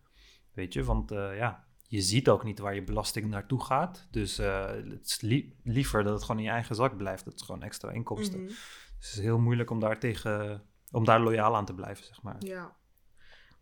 Weet 0.52 0.72
je, 0.72 0.84
want 0.84 1.11
eh, 1.11 1.36
ja, 1.36 1.64
je 1.88 2.00
ziet 2.00 2.28
ook 2.28 2.44
niet 2.44 2.59
waar 2.59 2.74
je 2.74 2.82
belasting 2.82 3.26
naartoe 3.26 3.64
gaat. 3.64 4.06
Dus 4.11 4.38
eh, 4.38 4.66
het 4.66 5.06
is 5.06 5.20
lie- 5.20 5.54
liever 5.64 6.02
dat 6.02 6.12
het 6.12 6.22
gewoon 6.22 6.38
in 6.38 6.46
je 6.46 6.50
eigen 6.52 6.74
zak 6.74 6.96
blijft. 6.96 7.24
Dat 7.24 7.34
is 7.34 7.42
gewoon 7.42 7.62
extra 7.62 7.90
inkomsten. 7.90 8.40
Mhm. 8.42 8.52
Dus 8.99 9.09
het 9.09 9.18
is 9.18 9.24
heel 9.24 9.38
moeilijk 9.38 9.70
om 9.70 9.80
daar 9.80 9.99
tegen, 9.99 10.62
om 10.90 11.05
daar 11.05 11.20
loyaal 11.20 11.57
aan 11.57 11.64
te 11.66 11.74
blijven, 11.74 12.05
zeg 12.05 12.22
maar. 12.22 12.36
Ja. 12.38 12.76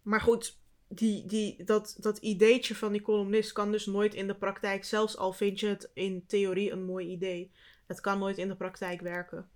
Maar 0.03 0.21
goed, 0.21 0.59
die, 0.89 1.27
die, 1.27 1.65
dat, 1.65 1.97
dat 1.99 2.19
ideetje 2.19 2.75
van 2.75 2.93
die 2.93 3.03
columnist 3.03 3.53
kan 3.53 3.71
dus 3.71 3.87
nooit 3.87 4.15
in 4.15 4.27
de 4.27 4.35
praktijk, 4.35 4.85
zelfs 4.85 5.17
al 5.17 5.33
vind 5.33 5.61
je 5.61 5.67
het 5.67 5.91
in 5.95 6.25
theorie 6.27 6.71
een 6.71 6.85
mooi 6.85 7.07
idee, 7.09 7.53
het 7.87 8.01
kan 8.01 8.19
nooit 8.19 8.39
in 8.39 8.49
de 8.49 8.57
praktijk 8.57 9.01
werken. 9.01 9.49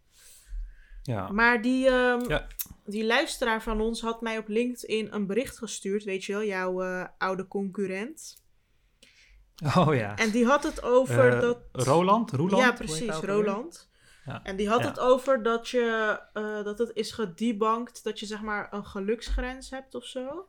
Ja, 1.03 1.28
Maar 1.33 1.62
die, 1.62 1.87
ehm, 1.89 2.28
Ja. 2.28 2.47
die 2.85 3.05
luisteraar 3.05 3.62
van 3.62 3.81
ons 3.81 4.01
had 4.01 4.20
mij 4.20 4.39
op 4.39 4.49
LinkedIn 4.49 5.14
een 5.14 5.26
bericht 5.26 5.59
gestuurd, 5.59 6.05
weet 6.05 6.24
je 6.24 6.33
wel, 6.33 6.45
jouw 6.45 6.83
eh, 6.83 7.05
oude 7.18 7.49
concurrent. 7.49 8.43
oh 9.76 9.95
ja. 9.95 10.16
En 10.16 10.31
die 10.31 10.45
had 10.47 10.62
het 10.62 10.83
over 10.83 11.33
Eh, 11.35 11.41
dat... 11.41 11.59
Roland? 11.72 12.31
Roland? 12.31 12.62
Ja, 12.62 12.72
precies? 12.72 13.14
Roland. 13.14 13.89
Ja. 14.25 14.41
En 14.43 14.57
die 14.57 14.68
had 14.68 14.81
Ja. 14.81 14.87
het 14.87 14.99
over 15.01 15.43
dat, 15.43 15.68
je, 15.68 16.21
eh, 16.33 16.64
dat 16.64 16.79
het 16.79 16.91
is 16.95 17.12
gedebankt, 17.12 18.05
dat 18.05 18.21
je 18.21 18.27
zeg 18.27 18.43
maar 18.43 18.68
een 18.73 18.85
geluksgrens 18.87 19.71
hebt 19.71 19.95
of 19.95 20.05
zo. 20.05 20.49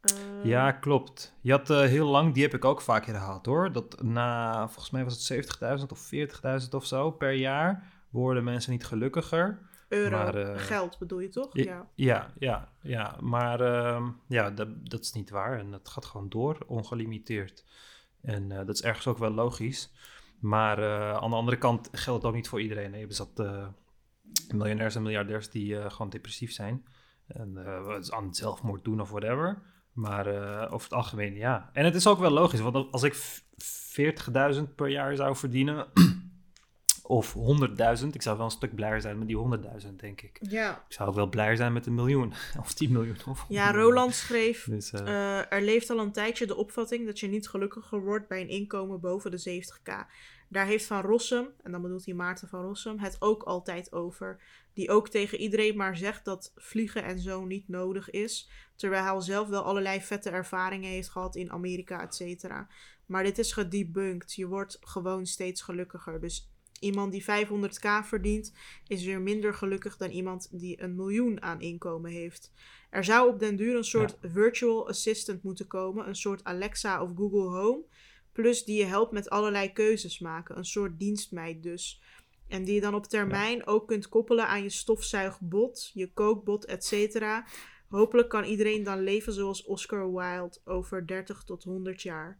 Eh, 0.00 0.44
Ja, 0.44 0.72
klopt. 0.72 1.34
Je 1.40 1.50
had 1.52 1.70
eh, 1.70 1.80
heel 1.80 2.06
lang, 2.06 2.34
die 2.34 2.42
heb 2.42 2.54
ik 2.54 2.64
ook 2.64 2.80
vaak 2.80 3.04
herhaald 3.06 3.46
hoor. 3.46 3.72
Dat 3.72 4.02
na, 4.02 4.66
volgens 4.66 4.90
mij 4.90 5.04
was 5.04 5.12
het 5.12 5.22
70.000 5.22 5.92
of 5.92 5.98
40.000 6.00 6.74
of 6.74 6.86
zo 6.86 7.10
per 7.10 7.32
jaar, 7.32 7.92
worden 8.10 8.44
mensen 8.44 8.72
niet 8.72 8.86
gelukkiger. 8.86 9.68
Euro, 9.88 10.16
maar, 10.16 10.58
geld 10.58 10.98
bedoel 10.98 11.18
je 11.20 11.28
toch? 11.28 11.48
Ja. 11.52 11.88
Ja, 11.94 12.30
ja, 12.38 12.68
ja. 12.82 13.16
Maar 13.20 13.60
ehm, 13.60 14.08
ja, 14.26 14.50
dat, 14.50 14.68
dat 14.90 15.00
is 15.00 15.12
niet 15.12 15.30
waar. 15.30 15.58
En 15.58 15.70
dat 15.70 15.88
gaat 15.88 16.04
gewoon 16.04 16.28
door, 16.28 16.58
ongelimiteerd. 16.66 17.64
En 18.22 18.48
dat 18.48 18.68
is 18.68 18.82
ergens 18.82 19.06
ook 19.06 19.18
wel 19.18 19.30
logisch. 19.30 19.92
Maar 20.40 20.78
eh, 20.78 21.16
aan 21.16 21.30
de 21.30 21.36
andere 21.36 21.56
kant 21.58 21.88
geldt 21.92 22.22
het 22.22 22.30
ook 22.30 22.36
niet 22.36 22.48
voor 22.48 22.60
iedereen. 22.60 22.98
Je 22.98 23.06
zat 23.12 23.38
eh 23.40 23.66
miljonairs 24.54 24.94
en 24.94 25.02
miljardairs 25.02 25.50
die 25.50 25.78
eh, 25.78 25.90
gewoon 25.90 26.10
depressief 26.10 26.52
zijn. 26.52 26.84
En 27.26 27.58
aan 28.10 28.24
het 28.26 28.36
zelfmoord 28.36 28.84
doen 28.84 29.00
of 29.00 29.10
whatever. 29.10 29.62
Maar 29.92 30.26
over 30.70 30.82
het 30.88 30.92
algemeen, 30.92 31.34
ja. 31.34 31.70
En 31.72 31.84
het 31.84 31.94
is 31.94 32.06
ook 32.06 32.18
wel 32.18 32.30
logisch, 32.30 32.60
want 32.60 32.92
als 32.92 33.02
ik 33.02 33.14
v- 33.14 33.40
40.000 34.54 34.74
per 34.76 34.88
jaar 34.88 35.16
zou 35.16 35.36
verdienen, 35.36 35.86
of 37.10 37.34
100.000, 37.34 38.06
ik 38.12 38.22
zou 38.22 38.36
wel 38.36 38.46
een 38.46 38.50
stuk 38.50 38.74
blijer 38.74 39.00
zijn 39.00 39.18
met 39.18 39.28
die 39.28 39.36
100.000, 39.82 39.96
denk 39.96 40.20
ik. 40.20 40.38
Ja. 40.40 40.84
Ik 40.88 40.92
zou 40.92 41.08
ook 41.08 41.14
wel 41.14 41.28
blijer 41.28 41.56
zijn 41.56 41.72
met 41.72 41.86
een 41.86 41.94
miljoen, 41.94 42.32
of 42.60 42.74
10 42.74 42.92
miljoen. 42.92 43.16
Of 43.26 43.44
ja, 43.48 43.64
100 43.64 43.76
miljoen. 43.76 43.82
Roland 43.82 44.14
schreef... 44.14 44.64
Dus, 44.64 44.92
eh, 44.92 45.00
eh, 45.00 45.52
er 45.52 45.62
leeft 45.62 45.90
al 45.90 45.98
een 45.98 46.12
tijdje 46.12 46.46
de 46.46 46.56
opvatting 46.56 47.06
dat 47.06 47.20
je 47.20 47.26
niet 47.26 47.48
gelukkiger 47.48 48.00
wordt 48.04 48.28
bij 48.28 48.40
een 48.40 48.48
inkomen 48.48 49.00
boven 49.00 49.30
de 49.30 49.38
70k. 49.38 49.92
Daar 50.48 50.66
heeft 50.66 50.86
Van 50.86 51.00
Rossum, 51.00 51.48
en 51.62 51.72
dan 51.72 51.82
bedoelt 51.82 52.04
hij 52.04 52.14
Maarten 52.14 52.48
van 52.48 52.62
Rossum, 52.62 52.98
het 52.98 53.16
ook 53.18 53.42
altijd 53.42 53.92
over. 53.92 54.42
Die 54.72 54.90
ook 54.90 55.08
tegen 55.08 55.38
iedereen 55.38 55.76
maar 55.76 55.96
zegt 55.96 56.24
dat 56.24 56.52
vliegen 56.56 57.04
en 57.04 57.18
zo 57.18 57.44
niet 57.44 57.68
nodig 57.68 58.10
is. 58.10 58.50
Terwijl 58.76 59.02
hij 59.02 59.12
al 59.12 59.22
zelf 59.22 59.48
wel 59.48 59.62
allerlei 59.62 60.00
vette 60.00 60.30
ervaringen 60.30 60.90
heeft 60.90 61.08
gehad 61.08 61.36
in 61.36 61.50
Amerika, 61.52 62.02
et 62.02 62.14
cetera. 62.14 62.68
Maar 63.06 63.22
dit 63.22 63.38
is 63.38 63.52
gedebunked. 63.52 64.34
Je 64.34 64.46
wordt 64.46 64.78
gewoon 64.80 65.26
steeds 65.26 65.62
gelukkiger. 65.62 66.20
Dus 66.20 66.50
iemand 66.80 67.12
die 67.12 67.22
500k 67.22 68.04
verdient, 68.04 68.52
is 68.86 69.04
weer 69.04 69.20
minder 69.20 69.54
gelukkig 69.54 69.96
dan 69.96 70.10
iemand 70.10 70.48
die 70.60 70.82
een 70.82 70.94
miljoen 70.94 71.42
aan 71.42 71.60
inkomen 71.60 72.10
heeft. 72.10 72.52
Er 72.90 73.04
zou 73.04 73.28
op 73.28 73.38
den 73.38 73.56
duur 73.56 73.76
een 73.76 73.84
soort 73.84 74.18
virtual 74.22 74.88
assistant 74.88 75.42
moeten 75.42 75.66
komen, 75.66 76.08
een 76.08 76.16
soort 76.16 76.44
Alexa 76.44 77.02
of 77.02 77.10
Google 77.16 77.58
Home, 77.58 77.84
plus 78.32 78.64
die 78.64 78.78
je 78.78 78.84
helpt 78.84 79.12
met 79.12 79.30
allerlei 79.30 79.72
keuzes 79.72 80.18
maken, 80.18 80.56
een 80.58 80.64
soort 80.64 80.98
dienstmeid 80.98 81.62
dus. 81.62 82.02
En 82.48 82.64
die 82.64 82.74
je 82.74 82.80
dan 82.80 82.94
op 82.94 83.06
termijn 83.06 83.66
ook 83.66 83.88
kunt 83.88 84.08
koppelen 84.08 84.48
aan 84.48 84.62
je 84.62 84.68
stofzuigbot, 84.68 85.90
je 85.94 86.12
kookbot, 86.12 86.64
etc. 86.64 87.24
Hopelijk 87.88 88.28
kan 88.28 88.44
iedereen 88.44 88.82
dan 88.82 89.00
leven 89.00 89.32
zoals 89.32 89.64
Oscar 89.64 90.12
Wilde 90.12 90.58
over 90.64 91.06
30 91.06 91.42
tot 91.42 91.64
100 91.64 92.02
jaar. 92.02 92.38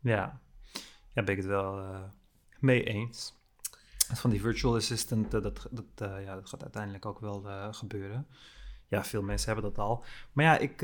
ja. 0.00 0.40
ja, 1.14 1.22
ben 1.22 1.36
ik 1.36 1.36
het 1.36 1.46
wel 1.46 1.78
eh, 1.78 2.02
mee 2.60 2.84
eens. 2.84 3.36
Van 4.14 4.30
die 4.30 4.40
virtual 4.40 4.74
assistant, 4.76 5.34
eh, 5.34 5.42
dat, 5.42 5.68
dat, 5.70 5.84
eh, 5.94 6.24
ja, 6.24 6.34
dat 6.34 6.48
gaat 6.48 6.62
uiteindelijk 6.62 7.06
ook 7.06 7.20
wel 7.20 7.48
eh, 7.48 7.68
gebeuren. 7.70 8.26
Ja, 8.88 9.04
veel 9.04 9.22
mensen 9.22 9.52
hebben 9.52 9.70
dat 9.74 9.84
al. 9.84 10.04
Maar 10.32 10.44
ja, 10.44 10.58
ik, 10.58 10.82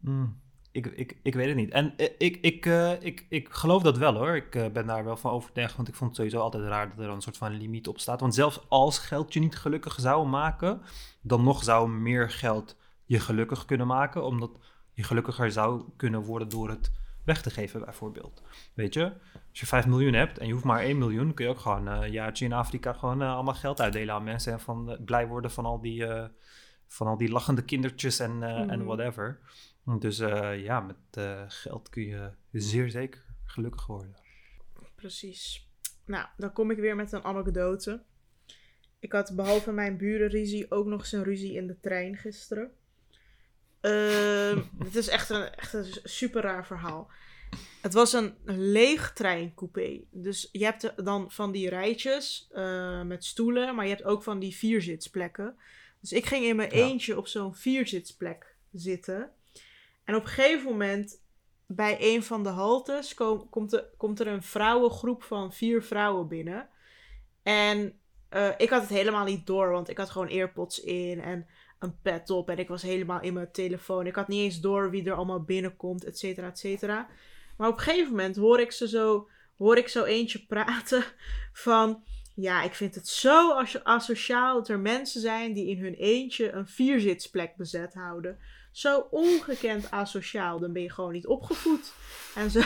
mm, 0.00 0.40
ik, 0.74 0.86
ik, 0.86 1.16
ik 1.22 1.34
weet 1.34 1.46
het 1.46 1.56
niet. 1.56 1.70
En 1.70 1.94
ik, 2.18 2.36
ik, 2.40 2.66
eh, 2.66 3.02
ik, 3.02 3.26
ik 3.28 3.48
geloof 3.48 3.82
dat 3.82 3.98
wel 3.98 4.14
hoor. 4.14 4.36
Ik 4.36 4.50
ben 4.72 4.86
daar 4.86 5.04
wel 5.04 5.16
van 5.16 5.30
overtuigd, 5.30 5.76
want 5.76 5.88
ik 5.88 5.94
vond 5.94 6.10
het 6.10 6.18
sowieso 6.18 6.40
altijd 6.40 6.64
raar 6.64 6.88
dat 6.88 7.04
er 7.04 7.12
een 7.12 7.22
soort 7.22 7.36
van 7.36 7.56
limiet 7.56 7.88
op 7.88 7.98
staat. 7.98 8.20
Want 8.20 8.34
zelfs 8.34 8.60
als 8.68 8.98
geld 8.98 9.32
je 9.32 9.40
niet 9.40 9.56
gelukkig 9.56 9.96
zou 10.00 10.26
maken, 10.26 10.80
dan 11.20 11.44
nog 11.44 11.64
zou 11.64 11.88
meer 11.88 12.30
geld 12.30 12.76
je 13.04 13.20
gelukkig 13.20 13.64
kunnen 13.64 13.86
maken, 13.86 14.24
omdat 14.24 14.50
je 14.92 15.02
gelukkiger 15.02 15.52
zou 15.52 15.82
kunnen 15.96 16.22
worden 16.22 16.48
door 16.48 16.68
het 16.68 16.90
weg 17.24 17.42
te 17.42 17.50
geven 17.50 17.80
bijvoorbeeld. 17.84 18.42
Weet 18.74 18.94
je, 18.94 19.12
als 19.50 19.60
je 19.60 19.66
5 19.66 19.86
miljoen 19.86 20.12
hebt 20.12 20.38
en 20.38 20.46
je 20.46 20.52
hoeft 20.52 20.64
maar 20.64 20.80
1 20.80 20.98
miljoen, 20.98 21.34
kun 21.34 21.44
je 21.44 21.50
ook 21.50 21.58
gewoon 21.58 21.88
eh, 21.88 22.00
een 22.00 22.10
jaartje 22.10 22.44
in 22.44 22.52
Afrika 22.52 22.92
gewoon 22.92 23.22
eh, 23.22 23.34
allemaal 23.34 23.54
geld 23.54 23.80
uitdelen 23.80 24.14
aan 24.14 24.24
mensen 24.24 24.52
en 24.52 24.60
van 24.60 24.90
eh, 24.90 25.04
blij 25.04 25.26
worden 25.26 25.50
van 25.50 25.64
al 25.64 25.80
die, 25.80 26.06
van 26.86 27.06
al 27.06 27.16
die 27.16 27.30
lachende 27.30 27.64
kindertjes 27.64 28.18
en, 28.18 28.42
en 28.42 28.78
Mhm. 28.78 28.84
whatever. 28.84 29.40
Dus 29.98 30.16
ja, 30.56 30.80
met 30.80 31.26
geld 31.48 31.88
kun 31.88 32.02
je 32.02 32.30
zeer 32.52 32.90
zeker 32.90 33.24
gelukkig 33.44 33.86
worden. 33.86 34.14
Precies. 34.94 35.68
Nou, 36.06 36.26
dan 36.36 36.52
kom 36.52 36.70
ik 36.70 36.78
weer 36.78 36.96
met 36.96 37.12
een 37.12 37.24
anekdote. 37.24 38.02
Ik 38.98 39.12
had 39.12 39.32
behalve 39.36 39.72
mijn 39.72 39.96
burenruzie 39.96 40.70
ook 40.70 40.86
nog 40.86 41.00
eens 41.00 41.12
een 41.12 41.22
ruzie 41.22 41.54
in 41.54 41.66
de 41.66 41.80
trein 41.80 42.16
gisteren. 42.16 42.70
Ehm, 43.84 44.58
het 44.84 44.96
is 44.96 45.08
echt 45.08 45.30
een, 45.30 45.54
echt 45.54 45.72
een 45.72 45.86
super 46.02 46.42
raar 46.42 46.66
verhaal. 46.66 47.10
Het 47.82 47.92
was 47.94 48.12
een 48.12 48.34
leeg 48.44 49.12
treincoupé. 49.12 50.00
Dus 50.10 50.48
je 50.52 50.64
hebt 50.64 50.92
dan 51.04 51.30
van 51.30 51.52
die 51.52 51.68
rijtjes 51.68 52.48
eh, 52.52 53.02
met 53.02 53.24
stoelen, 53.24 53.74
maar 53.74 53.84
je 53.84 53.90
hebt 53.94 54.04
ook 54.04 54.22
van 54.22 54.38
die 54.38 54.56
vierzitsplekken. 54.56 55.56
Dus 56.00 56.12
ik 56.12 56.26
ging 56.26 56.44
in 56.44 56.56
mijn 56.56 56.76
Ja. 56.76 56.84
eentje 56.84 57.16
op 57.18 57.26
zo'n 57.26 57.54
vierzitsplek 57.54 58.56
zitten. 58.72 59.30
En 60.04 60.14
op 60.14 60.22
een 60.22 60.28
gegeven 60.28 60.70
moment, 60.70 61.20
bij 61.66 61.96
een 62.00 62.22
van 62.22 62.42
de 62.42 62.48
haltes, 62.48 63.14
kom- 63.14 63.48
komt, 63.48 63.72
er, 63.72 63.84
komt 63.96 64.20
er 64.20 64.26
een 64.26 64.42
vrouwengroep 64.42 65.22
van 65.22 65.52
vier 65.52 65.82
vrouwen 65.82 66.28
binnen. 66.28 66.68
En 67.42 67.98
eh, 68.28 68.50
ik 68.56 68.68
had 68.70 68.80
het 68.80 68.90
helemaal 68.90 69.24
niet 69.24 69.46
door, 69.46 69.70
want 69.70 69.88
ik 69.88 69.98
had 69.98 70.10
gewoon 70.10 70.28
earpods 70.28 70.80
in 70.80 71.20
en 71.20 71.46
een 71.78 72.00
pet 72.02 72.30
op. 72.30 72.50
En 72.50 72.58
ik 72.58 72.68
was 72.68 72.82
helemaal 72.82 73.20
in 73.20 73.32
mijn 73.32 73.52
telefoon. 73.52 74.06
Ik 74.06 74.14
had 74.14 74.28
niet 74.28 74.42
eens 74.42 74.60
door 74.60 74.90
wie 74.90 75.04
er 75.04 75.14
allemaal 75.14 75.42
binnenkomt, 75.42 76.04
et 76.04 76.18
cetera, 76.18 76.46
et 76.46 76.58
cetera. 76.58 77.08
Maar 77.56 77.68
op 77.68 77.76
een 77.76 77.82
gegeven 77.82 78.10
moment 78.10 78.36
hoor 78.36 78.60
ik 78.60 78.72
ze 78.72 78.88
zo, 78.88 79.28
hoor 79.56 79.76
ik 79.76 79.88
zo 79.88 80.04
eentje 80.04 80.46
praten 80.46 81.04
van... 81.52 82.04
Ja, 82.36 82.62
ik 82.62 82.74
vind 82.74 82.94
het 82.94 83.08
zo 83.08 83.52
as- 83.52 83.84
asociaal 83.84 84.54
dat 84.54 84.68
er 84.68 84.78
mensen 84.78 85.20
zijn 85.20 85.52
die 85.52 85.68
in 85.68 85.78
hun 85.78 85.94
eentje 85.94 86.52
een 86.52 86.66
vierzitsplek 86.68 87.56
bezet 87.56 87.94
houden. 87.94 88.38
Zo 88.72 89.06
ongekend 89.10 89.90
asociaal. 89.90 90.58
Dan 90.58 90.72
ben 90.72 90.82
je 90.82 90.90
gewoon 90.92 91.12
niet 91.12 91.26
opgevoed. 91.26 91.92
En 92.34 92.50
zo. 92.50 92.60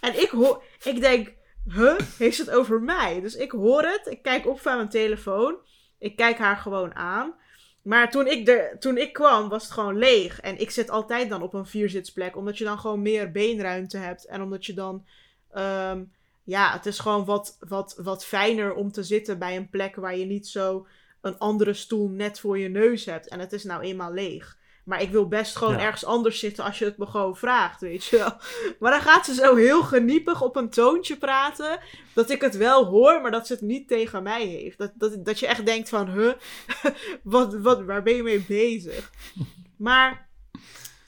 En 0.00 0.20
ik 0.22 0.28
hoor, 0.28 0.64
ik 0.82 1.00
denk, 1.00 1.32
huh, 1.64 1.98
heeft 2.18 2.38
het 2.38 2.50
over 2.50 2.82
mij? 2.82 3.20
Dus 3.20 3.34
ik 3.34 3.50
hoor 3.50 3.82
het, 3.82 4.06
ik 4.06 4.22
kijk 4.22 4.46
op 4.46 4.60
van 4.60 4.76
mijn 4.76 4.88
telefoon. 4.88 5.56
Ik 5.98 6.16
kijk 6.16 6.38
haar 6.38 6.56
gewoon 6.56 6.94
aan. 6.94 7.34
Maar 7.82 8.10
toen 8.10 8.26
ik, 8.26 8.48
er, 8.48 8.78
toen 8.78 8.96
ik 8.96 9.12
kwam, 9.12 9.48
was 9.48 9.62
het 9.62 9.72
gewoon 9.72 9.98
leeg. 9.98 10.40
En 10.40 10.60
ik 10.60 10.70
zit 10.70 10.90
altijd 10.90 11.28
dan 11.28 11.42
op 11.42 11.54
een 11.54 11.66
vierzitsplek, 11.66 12.36
omdat 12.36 12.58
je 12.58 12.64
dan 12.64 12.78
gewoon 12.78 13.02
meer 13.02 13.30
beenruimte 13.30 13.96
hebt. 13.96 14.24
En 14.24 14.42
omdat 14.42 14.66
je 14.66 14.74
dan, 14.74 15.06
ehm, 15.50 16.04
ja, 16.44 16.72
het 16.72 16.86
is 16.86 16.98
gewoon 16.98 17.24
wat, 17.24 17.56
wat, 17.68 17.94
wat 18.02 18.24
fijner 18.24 18.74
om 18.74 18.92
te 18.92 19.02
zitten 19.02 19.38
bij 19.38 19.56
een 19.56 19.70
plek 19.70 19.96
waar 19.96 20.16
je 20.16 20.24
niet 20.24 20.48
zo 20.48 20.86
een 21.20 21.38
andere 21.38 21.74
stoel 21.74 22.08
net 22.08 22.40
voor 22.40 22.58
je 22.58 22.68
neus 22.68 23.04
hebt. 23.04 23.28
En 23.28 23.40
het 23.40 23.52
is 23.52 23.64
nou 23.64 23.82
eenmaal 23.82 24.12
leeg. 24.12 24.58
Maar 24.84 25.02
ik 25.02 25.10
wil 25.10 25.28
best 25.28 25.56
gewoon 25.56 25.74
Ja. 25.74 25.80
ergens 25.80 26.04
anders 26.04 26.38
zitten 26.38 26.64
als 26.64 26.78
je 26.78 26.84
het 26.84 26.98
me 26.98 27.06
gewoon 27.06 27.36
vraagt, 27.36 27.80
weet 27.80 28.04
je 28.04 28.16
wel. 28.16 28.32
Maar 28.80 28.90
dan 28.90 29.00
gaat 29.00 29.24
ze 29.24 29.34
zo 29.34 29.54
heel 29.56 29.82
geniepig 29.82 30.42
op 30.42 30.56
een 30.56 30.70
toontje 30.70 31.16
praten. 31.16 31.78
Dat 32.12 32.30
ik 32.30 32.40
het 32.40 32.56
wel 32.56 32.84
hoor, 32.84 33.20
maar 33.20 33.30
dat 33.30 33.46
ze 33.46 33.52
het 33.52 33.62
niet 33.62 33.88
tegen 33.88 34.22
mij 34.22 34.46
heeft. 34.46 34.78
Dat, 34.78 34.90
dat, 34.94 35.24
dat 35.24 35.38
je 35.38 35.46
echt 35.46 35.66
denkt 35.66 35.88
van, 35.88 36.08
huh, 36.10 36.32
wat, 37.22 37.54
wat, 37.54 37.82
waar 37.84 38.02
ben 38.02 38.14
je 38.16 38.22
mee 38.22 38.44
bezig? 38.48 39.10
Maar 39.76 40.28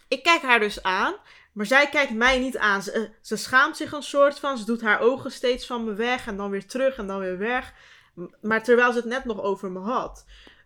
ik 0.08 0.22
kijk 0.22 0.42
haar 0.42 0.60
dus 0.60 0.82
aan. 0.82 1.14
Maar 1.52 1.66
zij 1.66 1.88
kijkt 1.88 2.12
mij 2.12 2.38
niet 2.38 2.58
aan. 2.58 2.82
Ze, 2.82 2.92
eh, 2.92 3.02
ze 3.20 3.36
schaamt 3.36 3.76
zich 3.76 3.92
een 3.92 4.02
soort 4.02 4.38
van. 4.38 4.58
Ze 4.58 4.64
doet 4.64 4.80
haar 4.80 5.00
ogen 5.00 5.30
steeds 5.32 5.66
van 5.66 5.84
me 5.84 5.94
weg. 5.94 6.26
En 6.26 6.36
dan 6.36 6.50
weer 6.50 6.66
terug 6.66 6.96
en 6.96 7.06
dan 7.06 7.18
weer 7.18 7.38
weg. 7.38 7.72
Maar 8.40 8.62
terwijl 8.62 8.92
ze 8.92 8.98
het 8.98 9.08
net 9.08 9.24
nog 9.24 9.42
over 9.42 9.70
me 9.70 9.78
had. 9.78 10.24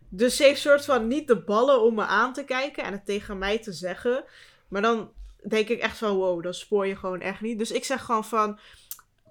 Dus 0.09 0.35
ze 0.35 0.43
heeft 0.43 0.61
soort 0.61 0.85
van 0.85 1.07
niet 1.07 1.27
de 1.27 1.35
ballen 1.37 1.81
om 1.81 1.95
me 1.95 2.05
aan 2.05 2.33
te 2.33 2.43
kijken. 2.43 2.83
En 2.83 2.91
het 2.91 3.05
tegen 3.05 3.37
mij 3.37 3.59
te 3.59 3.71
zeggen. 3.73 4.23
Maar 4.67 4.81
dan 4.81 5.11
denk 5.47 5.67
ik 5.67 5.79
echt 5.79 5.97
van 5.97 6.15
wow, 6.15 6.43
dan 6.43 6.53
spoor 6.53 6.87
je 6.87 6.95
gewoon 6.95 7.21
echt 7.21 7.41
niet. 7.41 7.57
Dus 7.59 7.71
ik 7.71 7.83
zeg 7.83 8.03
gewoon 8.03 8.25
van... 8.25 8.59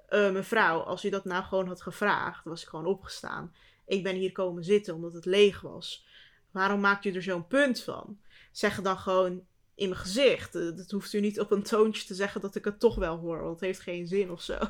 eh, 0.09 0.31
mevrouw, 0.31 0.79
als 0.81 1.05
u 1.05 1.09
dat 1.11 1.25
nou 1.25 1.45
gewoon 1.45 1.69
had 1.69 1.83
gevraagd, 1.83 2.45
was 2.45 2.63
ik 2.63 2.69
gewoon 2.69 2.87
opgestaan. 2.87 3.55
Ik 3.87 4.03
ben 4.03 4.15
hier 4.15 4.33
komen 4.33 4.65
zitten 4.65 4.95
omdat 4.95 5.13
het 5.13 5.25
leeg 5.25 5.61
was. 5.61 6.07
Waarom 6.51 6.81
maakt 6.81 7.05
u 7.05 7.13
er 7.13 7.23
zo'n 7.23 7.47
punt 7.47 7.83
van? 7.83 8.19
Zeg 8.53 8.83
dan 8.83 8.99
gewoon 8.99 9.43
in 9.75 9.89
mijn 9.89 10.01
gezicht. 10.01 10.55
Eh, 10.55 10.63
Dat 10.77 10.91
hoeft 10.91 11.13
u 11.13 11.21
niet 11.21 11.41
op 11.41 11.51
een 11.51 11.63
toontje 11.63 12.05
te 12.07 12.15
zeggen 12.15 12.41
dat 12.41 12.55
ik 12.55 12.65
het 12.65 12.81
toch 12.81 12.95
wel 12.95 13.17
hoor, 13.17 13.39
want 13.41 13.53
het 13.53 13.61
heeft 13.61 13.81
geen 13.81 14.07
zin 14.07 14.31
of 14.31 14.43
zo. 14.43 14.59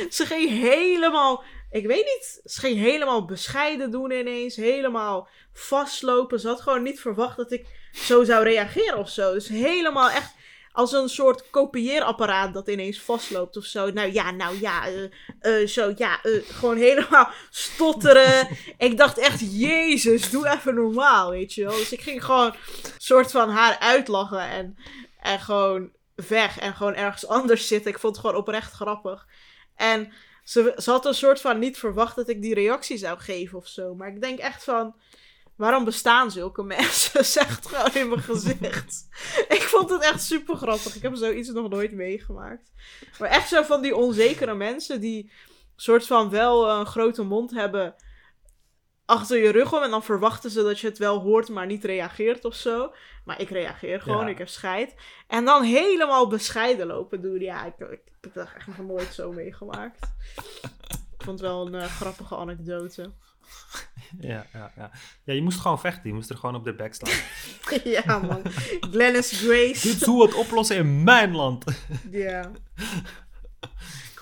En 0.00 0.12
ze 0.12 0.26
ging 0.26 0.50
helemaal, 0.50 1.42
ik 1.74 1.86
weet 1.86 2.04
niet, 2.04 2.40
ze 2.44 2.60
ging 2.60 2.78
helemaal 2.78 3.24
bescheiden 3.24 3.90
doen 3.90 4.10
ineens, 4.10 4.56
helemaal 4.56 5.28
vastlopen. 5.52 6.40
Ze 6.40 6.48
had 6.48 6.60
gewoon 6.60 6.82
niet 6.82 7.00
verwacht 7.00 7.36
dat 7.36 7.52
ik 7.52 7.66
zo 7.92 8.24
zou 8.24 8.44
reageren 8.44 8.98
of 8.98 9.08
zo. 9.08 9.32
Dus 9.32 9.48
helemaal 9.48 10.10
echt 10.10 10.34
als 10.72 10.92
een 10.92 11.08
soort 11.08 11.50
kopieerapparaat 11.50 12.54
dat 12.54 12.68
ineens 12.68 13.00
vastloopt 13.00 13.56
of 13.56 13.64
zo. 13.64 13.90
Nou 13.90 14.12
ja, 14.12 14.30
nou 14.30 14.60
ja, 14.60 14.86
eh, 14.86 15.04
eh, 15.62 15.68
zo 15.68 15.92
ja, 15.96 16.22
eh, 16.22 16.32
gewoon 16.42 16.76
helemaal 16.76 17.28
stotteren. 17.50 18.48
ik 18.78 18.96
dacht 18.96 19.18
echt, 19.18 19.58
jezus, 19.58 20.30
doe 20.30 20.48
even 20.48 20.74
normaal, 20.74 21.30
weet 21.30 21.54
je 21.54 21.64
wel. 21.64 21.76
Dus 21.76 21.92
ik 21.92 22.00
ging 22.00 22.24
gewoon 22.24 22.54
soort 22.98 23.30
van 23.30 23.50
haar 23.50 23.78
uitlachen 23.78 24.48
en, 24.48 24.76
en 25.20 25.40
gewoon 25.40 25.90
weg 26.28 26.58
en 26.58 26.74
gewoon 26.74 26.94
ergens 26.94 27.26
anders 27.26 27.66
zitten. 27.66 27.90
Ik 27.90 27.98
vond 27.98 28.16
het 28.16 28.24
gewoon 28.24 28.40
oprecht 28.40 28.72
grappig. 28.72 29.26
En 29.76 30.12
ze, 30.44 30.74
ze 30.76 30.90
had 30.90 31.06
een 31.06 31.14
soort 31.14 31.40
van 31.40 31.58
niet 31.58 31.78
verwacht 31.78 32.16
dat 32.16 32.28
ik 32.28 32.42
die 32.42 32.54
reactie 32.54 32.96
zou 32.96 33.18
geven 33.18 33.58
of 33.58 33.66
zo. 33.66 33.94
Maar 33.94 34.08
ik 34.08 34.20
denk 34.20 34.38
echt 34.38 34.64
van, 34.64 34.94
waarom 35.56 35.84
bestaan 35.84 36.30
zulke 36.30 36.62
mensen? 36.76 37.24
Zeg 37.24 37.56
het 37.56 37.66
gewoon 37.66 37.94
in 37.94 38.08
mijn 38.08 38.22
gezicht. 38.22 39.08
ik 39.58 39.62
vond 39.62 39.90
het 39.90 40.02
echt 40.02 40.22
super 40.22 40.56
grappig. 40.56 40.96
Ik 40.96 41.02
heb 41.02 41.14
zoiets 41.14 41.48
nog 41.48 41.68
nooit 41.68 41.92
meegemaakt. 41.92 42.72
Maar 43.18 43.28
echt 43.28 43.48
zo 43.48 43.62
van 43.62 43.82
die 43.82 43.96
onzekere 43.96 44.54
mensen 44.54 45.00
die 45.00 45.30
soort 45.76 46.06
van 46.06 46.30
wel 46.30 46.70
een 46.70 46.86
grote 46.86 47.22
mond 47.22 47.50
hebben 47.50 47.94
achter 49.06 49.38
je 49.38 49.50
rug 49.50 49.72
om. 49.72 49.82
En 49.82 49.90
dan 49.90 50.02
verwachten 50.02 50.50
ze 50.50 50.62
dat 50.62 50.80
je 50.80 50.86
het 50.88 50.98
wel 50.98 51.20
hoort, 51.20 51.48
maar 51.48 51.66
niet 51.66 51.84
reageert 51.84 52.44
of 52.44 52.54
zo. 52.54 52.92
Maar 53.24 53.40
ik 53.40 53.50
reageer 53.50 54.00
gewoon, 54.00 54.24
Ja. 54.24 54.30
ik 54.32 54.38
heb 54.38 54.48
scheid. 54.48 54.94
En 55.26 55.44
dan 55.44 55.62
helemaal 55.62 56.28
bescheiden 56.28 56.86
lopen 56.86 57.22
doen. 57.22 57.40
Ja, 57.40 57.64
ik, 57.64 57.78
ik, 57.78 57.90
ik 57.90 58.00
heb 58.20 58.34
dat 58.34 58.48
echt 58.56 58.66
nog 58.66 58.78
nooit 58.86 59.14
zo 59.14 59.32
meegemaakt. 59.32 59.98
Ik 61.18 61.30
vond 61.30 61.40
het 61.40 61.48
wel 61.48 61.66
een 61.66 61.74
eh, 61.74 61.86
grappige 61.86 62.36
anekdote. 62.36 63.10
Ja, 64.20 64.46
ja, 64.52 64.72
ja. 64.76 64.90
ja, 65.24 65.32
je 65.34 65.42
moest 65.42 65.60
gewoon 65.60 65.80
vechten. 65.80 66.08
Je 66.08 66.14
moest 66.14 66.30
er 66.30 66.36
gewoon 66.36 66.54
op 66.54 66.64
de 66.64 66.74
bek 66.74 66.94
slaan. 66.94 67.14
ja, 68.04 68.18
man. 68.18 68.42
Glennis 68.80 69.30
Grace. 69.44 69.88
Dit 69.88 70.00
is 70.00 70.04
hoe 70.04 70.18
we 70.20 70.26
het 70.26 70.34
oplossen 70.34 70.76
in 70.76 71.02
mijn 71.04 71.34
land. 71.34 71.64
Ja. 72.10 72.50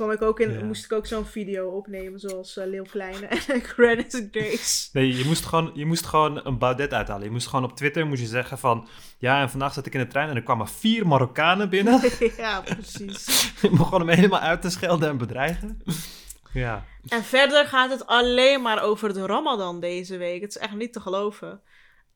Kwam 0.02 0.14
ik 0.14 0.22
ook 0.22 0.40
in, 0.40 0.52
Ja. 0.52 0.64
moest 0.64 0.84
ik 0.84 0.92
ook 0.92 1.06
zo'n 1.06 1.24
video 1.26 1.68
opnemen, 1.68 2.20
zoals 2.20 2.56
uh, 2.56 2.66
Leeuw 2.66 2.82
Kleine 2.90 3.26
en 3.52 3.60
Grannis 3.60 4.22
Grace. 4.30 4.88
Nee, 4.92 5.16
je 5.16 5.24
moest 5.24 5.44
gewoon, 5.44 5.70
je 5.74 5.86
moest 5.86 6.06
gewoon 6.06 6.46
een 6.46 6.58
Baudet 6.58 6.92
uithalen. 6.92 7.24
Je 7.24 7.30
moest 7.30 7.46
gewoon 7.46 7.64
op 7.64 7.76
Twitter 7.76 8.06
moest 8.06 8.20
je 8.20 8.26
zeggen 8.26 8.58
van... 8.58 8.88
Ja, 9.18 9.40
en 9.40 9.50
vandaag 9.50 9.72
zat 9.72 9.86
ik 9.86 9.94
in 9.94 10.00
de 10.00 10.06
trein 10.06 10.28
en 10.28 10.36
er 10.36 10.42
kwamen 10.42 10.68
vier 10.68 11.06
Marokkanen 11.06 11.68
binnen. 11.68 12.00
ja, 12.36 12.60
precies. 12.60 13.52
je 13.62 13.70
begon 13.70 14.00
hem 14.00 14.08
helemaal 14.08 14.40
uit 14.40 14.62
te 14.62 14.70
schelden 14.70 15.08
en 15.08 15.16
bedreigen. 15.18 15.82
Ja. 16.52 16.84
En 17.08 17.22
verder 17.24 17.66
gaat 17.66 17.90
het 17.90 18.06
alleen 18.06 18.62
maar 18.62 18.82
over 18.82 19.14
de 19.14 19.26
Ramadan 19.26 19.80
deze 19.80 20.16
week. 20.16 20.40
Het 20.40 20.50
is 20.50 20.58
echt 20.62 20.74
niet 20.74 20.92
te 20.92 21.00
geloven. 21.00 21.60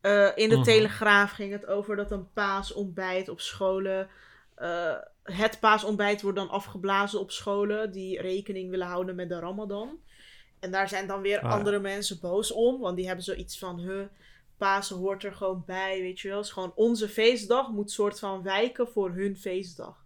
Eh, 0.00 0.28
in 0.34 0.48
de 0.48 0.54
Mhm. 0.54 0.64
Telegraaf 0.64 1.30
ging 1.30 1.52
het 1.52 1.66
over 1.66 1.96
dat 1.96 2.10
een 2.10 2.32
paasontbijt 2.32 3.28
op 3.28 3.40
scholen. 3.40 4.08
Eh, 4.56 4.94
het 5.22 5.60
paasontbijt 5.60 6.22
wordt 6.22 6.38
dan 6.38 6.48
afgeblazen 6.48 7.20
op 7.20 7.30
scholen 7.30 7.92
die 7.92 8.20
rekening 8.20 8.70
willen 8.70 8.86
houden 8.86 9.14
met 9.14 9.28
de 9.28 9.38
Ramadan. 9.38 9.98
En 10.60 10.70
daar 10.70 10.88
zijn 10.88 11.06
dan 11.06 11.20
weer 11.20 11.38
Ah, 11.38 11.42
ja. 11.50 11.56
andere 11.56 11.78
mensen 11.78 12.18
boos 12.20 12.52
om, 12.52 12.80
want 12.80 12.96
die 12.96 13.06
hebben 13.06 13.24
zoiets 13.24 13.58
van: 13.58 13.78
huh, 13.78 14.04
Pasen 14.56 14.96
hoort 14.96 15.24
er 15.24 15.32
gewoon 15.34 15.62
bij, 15.66 16.00
weet 16.00 16.20
je 16.20 16.28
wel. 16.28 16.36
Het 16.36 16.46
is 16.46 16.52
gewoon 16.52 16.72
onze 16.74 17.08
feestdag 17.08 17.68
moet 17.70 17.90
soort 17.90 18.18
van 18.18 18.42
wijken 18.42 18.88
voor 18.88 19.10
hun 19.10 19.36
feestdag. 19.36 20.04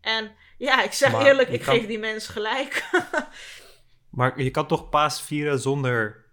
En 0.00 0.30
ja, 0.58 0.82
ik 0.82 0.92
zeg 0.92 1.12
Maar 1.12 1.26
eerlijk, 1.26 1.48
ik 1.48 1.60
kan- 1.60 1.74
geef 1.74 1.86
die 1.86 1.98
mensen 1.98 2.32
gelijk. 2.32 2.84
Maar 4.10 4.42
je 4.42 4.50
kan 4.50 4.66
toch 4.66 4.88
paas 4.88 5.22
vieren 5.22 5.58
zonder 5.58 6.24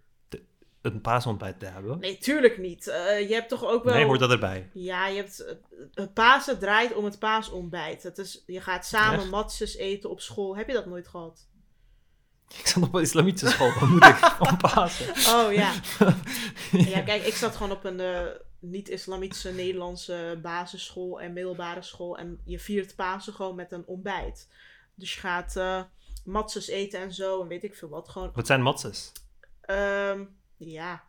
een 0.94 1.00
paasontbijt 1.00 1.58
te 1.60 1.66
hebben? 1.66 1.98
Nee, 1.98 2.18
tuurlijk 2.18 2.58
niet. 2.58 2.86
Eh, 2.86 3.28
je 3.28 3.34
hebt 3.34 3.48
toch 3.48 3.64
ook 3.64 3.84
wel... 3.84 3.94
Nee, 3.94 4.04
hoort 4.04 4.20
dat 4.20 4.30
erbij? 4.30 4.70
Ja, 4.72 5.06
je 5.06 5.16
hebt... 5.16 5.40
eh, 5.44 5.54
Het 5.94 6.14
Pasen 6.14 6.58
draait 6.58 6.94
om 6.94 7.04
het 7.04 7.18
paasontbijt. 7.18 8.02
Het 8.02 8.18
is, 8.18 8.42
je 8.46 8.60
gaat 8.60 8.86
samen 8.86 9.20
Echt? 9.20 9.30
matzes 9.30 9.76
eten 9.76 10.10
op 10.10 10.20
school. 10.20 10.56
Heb 10.56 10.66
je 10.66 10.72
dat 10.72 10.86
nooit 10.86 11.08
gehad? 11.08 11.48
Ik 12.58 12.66
zat 12.66 12.82
op 12.82 12.94
een 12.94 13.02
islamitische 13.02 13.48
school. 13.48 13.72
Wat 13.80 13.88
moet 13.88 14.04
ik 14.04 14.14
van 14.16 14.56
Pasen? 14.56 15.06
Oh 15.36 15.52
ja. 15.52 15.72
Ja, 16.92 17.00
kijk, 17.02 17.22
ik 17.22 17.34
zat 17.34 17.56
gewoon 17.56 17.72
op 17.72 17.84
een 17.84 18.00
eh, 18.00 18.20
niet-islamitische 18.58 19.52
Nederlandse 19.52 20.38
basisschool 20.42 21.20
en 21.20 21.32
middelbare 21.32 21.82
school. 21.82 22.18
En 22.18 22.40
je 22.44 22.58
viert 22.58 22.94
Pasen 22.96 23.32
gewoon 23.32 23.54
met 23.54 23.72
een 23.72 23.86
ontbijt. 23.86 24.48
Dus 24.94 25.14
je 25.14 25.20
gaat 25.20 25.60
matzes 26.24 26.68
eten 26.68 27.00
en 27.00 27.12
zo 27.12 27.42
en 27.42 27.48
weet 27.48 27.64
ik 27.64 27.74
veel 27.74 27.88
wat. 27.88 28.08
Gewoon, 28.08 28.30
Wat 28.34 28.46
zijn 28.46 28.62
matzes? 28.62 29.12
ehm, 29.60 30.24
ja. 30.56 31.02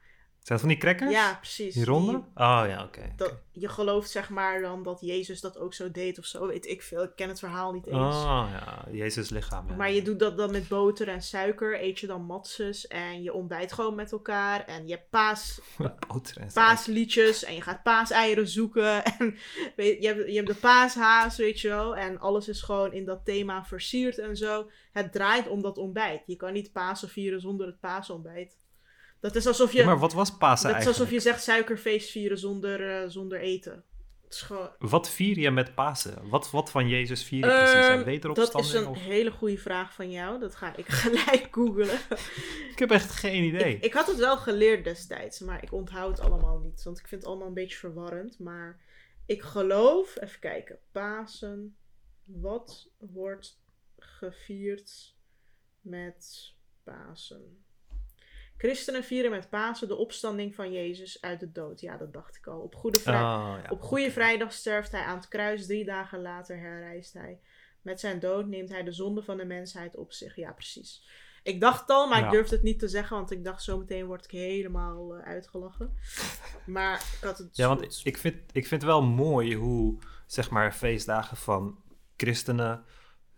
Zijn 0.48 0.60
dat 0.60 0.68
van 0.68 0.78
die 0.78 0.88
crackers? 0.88 1.12
Ja, 1.12 1.34
precies. 1.36 1.74
Die 1.74 1.86
ronde? 1.86 2.12
Die- 2.12 2.20
Oh 2.20 2.64
ja, 2.68 2.84
oké. 2.84 3.16
je 3.52 3.68
gelooft 3.68 4.10
zeg 4.10 4.30
maar 4.30 4.62
dan 4.62 4.84
dat 4.84 4.98
Jezus 5.02 5.42
dat 5.42 5.58
ook 5.58 5.74
zo 5.74 5.92
deed 5.92 6.20
of 6.20 6.26
zo, 6.26 6.48
weet 6.48 6.66
ik 6.66 6.82
veel. 6.82 7.04
Ik 7.04 7.12
ken 7.16 7.28
het 7.30 7.40
verhaal 7.40 7.72
niet 7.74 7.86
eens. 7.86 7.96
Oh 8.16 8.48
ja, 8.52 8.86
Jezus 8.92 9.30
lichaam. 9.30 9.68
Ja. 9.70 9.76
Maar 9.76 9.92
je 9.92 10.02
doet 10.02 10.20
dat 10.20 10.38
dan 10.38 10.52
met 10.52 10.68
boter 10.68 11.08
en 11.08 11.22
suiker, 11.22 11.82
eet 11.84 12.00
je 12.00 12.08
dan 12.08 12.22
matzes 12.22 12.88
en 12.88 13.24
je 13.24 13.34
ontbijt 13.34 13.74
gewoon 13.74 13.96
met 13.96 14.12
elkaar. 14.12 14.66
En 14.66 14.88
je 14.88 14.94
hebt 14.94 15.10
paas, 15.10 15.62
en 16.40 16.50
paasliedjes 16.54 17.44
en 17.44 17.54
je 17.54 17.62
gaat 17.62 17.84
paaseieren 17.84 18.48
zoeken. 18.48 19.04
En 19.20 19.36
weet, 19.76 20.02
je, 20.02 20.08
hebt, 20.08 20.28
je 20.28 20.36
hebt 20.36 20.48
de 20.48 20.56
paashaas, 20.56 21.38
weet 21.38 21.60
je 21.60 21.68
wel. 21.68 21.96
En 21.96 22.20
alles 22.20 22.48
is 22.48 22.62
gewoon 22.62 22.94
in 22.94 23.06
dat 23.06 23.26
thema 23.26 23.66
versierd 23.66 24.18
en 24.18 24.36
zo. 24.38 24.70
Het 24.92 25.12
draait 25.12 25.48
om 25.48 25.62
dat 25.62 25.78
ontbijt. 25.78 26.24
Je 26.26 26.36
kan 26.36 26.54
niet 26.54 26.72
Pasen 26.72 27.10
vieren 27.10 27.42
zonder 27.42 27.68
het 27.68 27.80
paasontbijt. 27.80 28.58
Dat 29.20 29.36
is 29.36 29.48
alsof 29.48 29.72
je, 29.72 29.78
Ja, 29.80 29.86
maar 29.86 30.00
wat 30.00 30.14
was 30.14 30.38
Pasen 30.38 30.72
dat 30.72 30.82
is 30.82 30.88
alsof 30.88 31.12
je 31.12 31.20
zegt 31.20 31.44
suikerfeest 31.44 32.10
vieren 32.12 32.38
zonder, 32.38 33.02
eh, 33.02 33.10
zonder 33.10 33.40
eten. 33.40 33.84
Het 34.24 34.34
is 34.36 34.42
gewoon... 34.42 34.70
Wat 34.80 35.10
vier 35.10 35.40
je 35.40 35.52
met 35.52 35.76
Pasen? 35.76 36.30
Wat, 36.30 36.52
wat 36.52 36.72
van 36.72 36.88
Jezus 36.88 37.24
vier 37.24 37.40
je 37.40 37.46
precies? 37.46 37.70
Zijn 37.72 37.84
Ehm, 37.86 37.96
dat 37.98 38.06
wederopstanding? 38.06 38.74
is 38.74 38.80
een 38.82 38.88
of- 38.88 39.00
hele 39.00 39.32
goede 39.32 39.58
vraag 39.58 39.94
van 39.94 40.12
jou. 40.12 40.40
Dat 40.40 40.56
ga 40.56 40.76
ik 40.76 40.88
gelijk 41.04 41.48
googlen. 41.52 42.00
Ik 42.72 42.80
heb 42.80 42.92
echt 42.92 43.12
geen 43.12 43.44
idee. 43.44 43.76
Ik, 43.76 43.84
ik 43.84 43.94
had 43.94 44.08
het 44.08 44.18
wel 44.18 44.38
geleerd 44.38 44.84
destijds, 44.84 45.40
maar 45.40 45.64
ik 45.64 45.72
onthoud 45.72 46.18
het 46.18 46.28
allemaal 46.28 46.60
niet. 46.60 46.84
Want 46.84 47.00
ik 47.00 47.08
vind 47.08 47.22
het 47.22 47.30
allemaal 47.30 47.48
een 47.48 47.54
beetje 47.54 47.78
verwarrend. 47.78 48.40
Maar 48.40 48.80
ik 49.26 49.42
geloof, 49.42 50.16
even 50.22 50.40
kijken, 50.40 50.78
Pasen. 50.92 51.76
Wat 52.24 52.88
wordt 52.98 53.60
gevierd 53.98 55.16
met 55.82 56.54
Pasen? 56.84 57.66
Christenen 58.58 59.04
vieren 59.04 59.32
met 59.32 59.50
Pasen 59.50 59.88
de 59.88 59.96
opstanding 59.96 60.56
van 60.56 60.72
Jezus 60.72 61.22
uit 61.22 61.40
de 61.40 61.52
dood. 61.52 61.82
Ja, 61.82 61.98
dat 61.98 62.14
dacht 62.14 62.36
ik 62.36 62.48
al. 62.48 62.60
Op 62.60 62.76
Goede 62.76 63.00
Vrijdag. 63.00 63.56
Oh, 63.56 63.64
ja. 63.64 63.70
Op 63.70 63.82
Goede 63.82 64.12
Vrijdag 64.12 64.54
sterft 64.54 64.92
hij 64.92 65.02
aan 65.02 65.18
het 65.18 65.28
kruis. 65.28 65.66
Drie 65.66 65.86
dagen 65.86 66.22
later 66.22 66.58
herrijst 66.60 67.14
hij. 67.14 67.40
Met 67.82 68.00
zijn 68.00 68.20
dood 68.20 68.48
neemt 68.48 68.70
hij 68.70 68.84
de 68.84 68.92
zonde 68.92 69.24
van 69.24 69.38
de 69.38 69.46
mensheid 69.46 69.96
op 69.96 70.14
zich. 70.14 70.36
Ja, 70.36 70.52
precies. 70.52 71.08
Ik 71.44 71.62
dacht 71.62 71.80
het 71.80 71.90
al, 71.90 72.08
maar 72.08 72.20
Ja. 72.20 72.26
ik 72.26 72.32
durfde 72.32 72.56
het 72.56 72.64
niet 72.64 72.80
te 72.80 72.88
zeggen. 72.88 73.18
Want 73.18 73.32
ik 73.32 73.44
dacht 73.44 73.64
zometeen 73.64 74.06
word 74.06 74.24
ik 74.26 74.32
helemaal 74.32 75.16
eh, 75.16 75.24
uitgelachen. 75.28 75.98
Maar 76.66 76.96
ik 77.18 77.24
had 77.28 77.38
het 77.38 77.58
Ja, 77.58 77.68
want 77.68 78.02
ik 78.04 78.18
vind, 78.18 78.36
ik 78.52 78.68
vind 78.68 78.84
wel 78.84 79.04
mooi 79.04 79.56
hoe, 79.56 79.98
zeg 80.26 80.50
maar, 80.50 80.72
feestdagen 80.74 81.38
van 81.38 81.84
christenen 82.18 82.84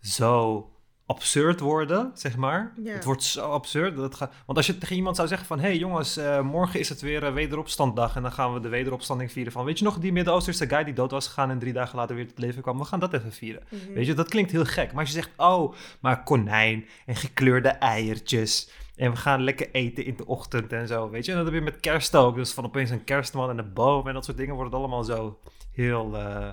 zo 0.00 0.64
absurd 1.10 1.60
worden, 1.60 2.10
zeg 2.14 2.36
maar. 2.36 2.72
Het 2.84 3.04
wordt 3.04 3.22
zo 3.22 3.50
absurd. 3.50 3.94
Dat 3.94 4.04
het 4.04 4.14
gaat... 4.14 4.32
Want 4.46 4.58
als 4.58 4.66
je 4.66 4.78
tegen 4.78 4.96
iemand 4.96 5.16
zou 5.16 5.28
zeggen 5.28 5.46
van... 5.46 5.58
hé 5.58 5.66
hey 5.66 5.76
jongens, 5.76 6.16
eh, 6.16 6.40
morgen 6.40 6.80
is 6.80 6.88
het 6.88 7.00
weer 7.00 7.22
uh, 7.22 7.32
wederopstanddag... 7.32 8.16
en 8.16 8.22
dan 8.22 8.32
gaan 8.32 8.54
we 8.54 8.60
de 8.60 8.68
wederopstanding 8.68 9.32
vieren 9.32 9.52
van... 9.52 9.64
weet 9.64 9.78
je 9.78 9.84
nog 9.84 9.98
die 9.98 10.12
Midden-Oosterse 10.12 10.68
guy 10.68 10.84
die 10.84 10.94
dood 10.94 11.10
was 11.10 11.26
gegaan... 11.26 11.50
en 11.50 11.58
drie 11.58 11.72
dagen 11.72 11.96
later 11.96 12.16
weer 12.16 12.28
tot 12.28 12.38
leven 12.38 12.62
kwam? 12.62 12.78
We 12.78 12.84
gaan 12.84 13.00
dat 13.00 13.12
even 13.12 13.32
vieren. 13.32 13.62
Mhm. 13.68 13.92
Weet 13.92 14.06
je, 14.06 14.14
dat 14.14 14.28
klinkt 14.28 14.50
heel 14.50 14.64
gek. 14.64 14.92
Maar 14.92 15.00
als 15.00 15.08
je 15.08 15.14
zegt, 15.14 15.30
oh, 15.36 15.74
maar 16.00 16.22
konijn 16.22 16.86
en 17.06 17.16
gekleurde 17.16 17.68
eiertjes... 17.68 18.70
en 18.96 19.10
we 19.10 19.16
gaan 19.16 19.42
lekker 19.42 19.68
eten 19.72 20.04
in 20.04 20.16
de 20.16 20.26
ochtend 20.26 20.72
en 20.72 20.86
zo, 20.86 21.10
weet 21.10 21.24
je. 21.24 21.30
En 21.30 21.36
dat 21.36 21.46
heb 21.46 21.54
je 21.54 21.60
met 21.60 21.80
kerst 21.80 22.16
ook. 22.16 22.34
Dus 22.34 22.52
van 22.52 22.64
opeens 22.64 22.90
een 22.90 23.04
kerstman 23.04 23.50
en 23.50 23.58
een 23.58 23.72
boom 23.72 24.08
en 24.08 24.14
dat 24.14 24.24
soort 24.24 24.36
dingen... 24.36 24.54
wordt 24.54 24.70
het 24.70 24.80
allemaal 24.80 25.04
zo 25.04 25.38
heel... 25.72 26.16
eh, 26.16 26.48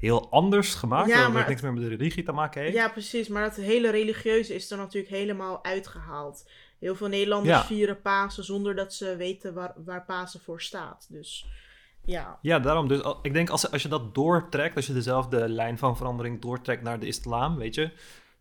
Heel 0.00 0.30
anders 0.30 0.74
gemaakt, 0.74 1.08
Ja, 1.08 1.28
maar 1.28 1.38
het 1.38 1.48
niks 1.48 1.60
meer 1.62 1.72
met 1.72 1.82
de 1.82 1.88
religie 1.88 2.22
te 2.22 2.32
maken 2.32 2.62
heeft. 2.62 2.74
Ja, 2.74 2.88
precies. 2.88 3.28
Maar 3.28 3.42
dat 3.42 3.56
hele 3.56 3.90
religieuze 3.90 4.54
is 4.54 4.70
er 4.70 4.76
natuurlijk 4.76 5.14
helemaal 5.14 5.64
uitgehaald. 5.64 6.48
Heel 6.78 6.94
veel 6.94 7.08
Nederlanders 7.08 7.58
Ja. 7.58 7.64
vieren 7.64 8.00
Pasen 8.00 8.44
zonder 8.44 8.74
dat 8.74 8.94
ze 8.94 9.16
weten 9.16 9.54
waar, 9.54 9.72
waar 9.84 10.04
Pasen 10.04 10.40
voor 10.40 10.60
staat. 10.60 11.06
Dus 11.10 11.46
ja. 12.04 12.38
Ja, 12.42 12.58
daarom. 12.58 12.88
Dus 12.88 13.02
ik 13.22 13.32
denk 13.32 13.50
als, 13.50 13.70
als 13.70 13.82
je 13.82 13.88
dat 13.88 14.14
doortrekt, 14.14 14.76
als 14.76 14.86
je 14.86 14.92
dezelfde 14.92 15.48
lijn 15.48 15.78
van 15.78 15.96
verandering 15.96 16.40
doortrekt 16.40 16.82
naar 16.82 16.98
de 17.00 17.06
islam, 17.06 17.56
weet 17.56 17.74
je, 17.74 17.90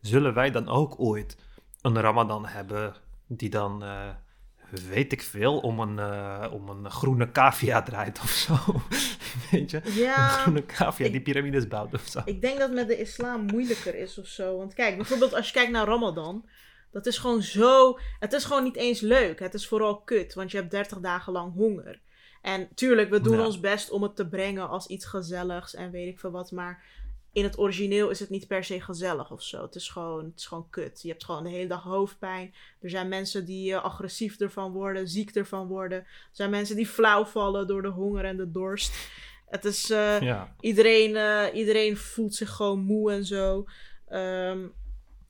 zullen 0.02 0.34
wij 0.34 0.52
dan 0.52 0.68
ook 0.68 1.00
ooit 1.00 1.38
een 1.82 2.02
ramadan 2.02 2.46
hebben 2.46 2.94
die 3.28 3.50
dan, 3.50 3.84
eh, 3.84 4.08
weet 4.90 5.12
ik 5.12 5.22
veel, 5.22 5.58
om 5.60 5.80
een, 5.80 6.00
eh, 6.00 6.48
om 6.54 6.70
een 6.70 6.92
groene 6.92 7.32
cavia 7.32 7.82
draait 7.84 8.20
of 8.20 8.30
zo. 8.30 8.56
weet 9.52 9.72
je, 9.72 9.82
een 9.86 9.94
Ja, 9.94 10.28
groene 10.28 10.66
cavia 10.66 11.06
ik- 11.06 11.12
die 11.12 11.22
piramides 11.22 11.68
bouwt 11.68 11.94
of 11.94 12.06
zo. 12.08 12.22
ik 12.26 12.42
denk 12.42 12.60
dat 12.60 12.72
met 12.72 12.88
de 12.88 12.98
islam 13.00 13.46
moeilijker 13.46 13.96
is 13.96 14.18
of 14.20 14.28
zo. 14.28 14.58
Want 14.58 14.74
kijk, 14.74 14.96
bijvoorbeeld 14.96 15.34
als 15.36 15.48
je 15.48 15.54
kijkt 15.54 15.72
naar 15.72 15.86
Ramadan. 15.88 16.46
Dat 16.92 17.06
is 17.06 17.18
gewoon 17.18 17.42
zo. 17.42 18.00
Het 18.20 18.34
is 18.34 18.44
gewoon 18.46 18.64
niet 18.64 18.76
eens 18.76 19.00
leuk. 19.00 19.40
Het 19.40 19.54
is 19.54 19.68
vooral 19.68 20.02
kut. 20.02 20.34
Want 20.34 20.52
je 20.52 20.58
hebt 20.58 20.72
30 20.72 21.00
dagen 21.00 21.34
lang 21.34 21.54
honger. 21.54 22.00
En 22.42 22.68
tuurlijk, 22.76 23.10
we 23.10 23.22
doen 23.22 23.38
Ja. 23.38 23.46
ons 23.46 23.60
best 23.60 23.90
om 23.90 24.04
het 24.04 24.16
te 24.16 24.28
brengen 24.28 24.70
als 24.70 24.88
iets 24.88 25.06
gezelligs 25.06 25.76
en 25.76 25.92
weet 25.92 26.08
ik 26.08 26.20
veel 26.20 26.32
wat. 26.32 26.52
Maar 26.52 26.84
in 27.32 27.44
het 27.44 27.58
origineel 27.60 28.10
is 28.10 28.20
het 28.20 28.30
niet 28.30 28.48
per 28.48 28.64
se 28.64 28.82
gezellig 28.82 29.32
of 29.32 29.44
zo. 29.44 29.62
Het 29.62 29.76
is 29.76 29.90
gewoon, 29.90 30.26
het 30.26 30.40
is 30.40 30.46
gewoon 30.46 30.70
kut. 30.70 31.02
Je 31.02 31.10
hebt 31.10 31.24
gewoon 31.26 31.44
de 31.44 31.50
hele 31.50 31.68
dag 31.68 31.84
hoofdpijn. 31.84 32.54
Er 32.82 32.90
zijn 32.90 33.08
mensen 33.08 33.46
die 33.46 33.74
eh, 33.74 33.84
agressief 33.84 34.40
ervan 34.40 34.72
worden, 34.72 35.08
ziek 35.08 35.36
ervan 35.36 35.68
worden. 35.68 35.98
Er 35.98 36.08
zijn 36.32 36.50
mensen 36.50 36.76
die 36.76 36.88
flauw 36.88 37.26
vallen 37.26 37.68
door 37.68 37.82
de 37.82 37.88
honger 37.88 38.26
en 38.26 38.38
de 38.38 38.52
dorst. 38.52 38.94
Het 39.48 39.66
is. 39.66 39.90
eh, 39.90 40.22
Ja, 40.22 40.56
Iedereen, 40.60 41.16
eh, 41.16 41.46
iedereen 41.54 41.98
voelt 41.98 42.36
zich 42.36 42.50
gewoon 42.50 42.80
moe 42.80 43.12
en 43.12 43.26
zo. 43.26 43.66
Ehm, 44.08 44.68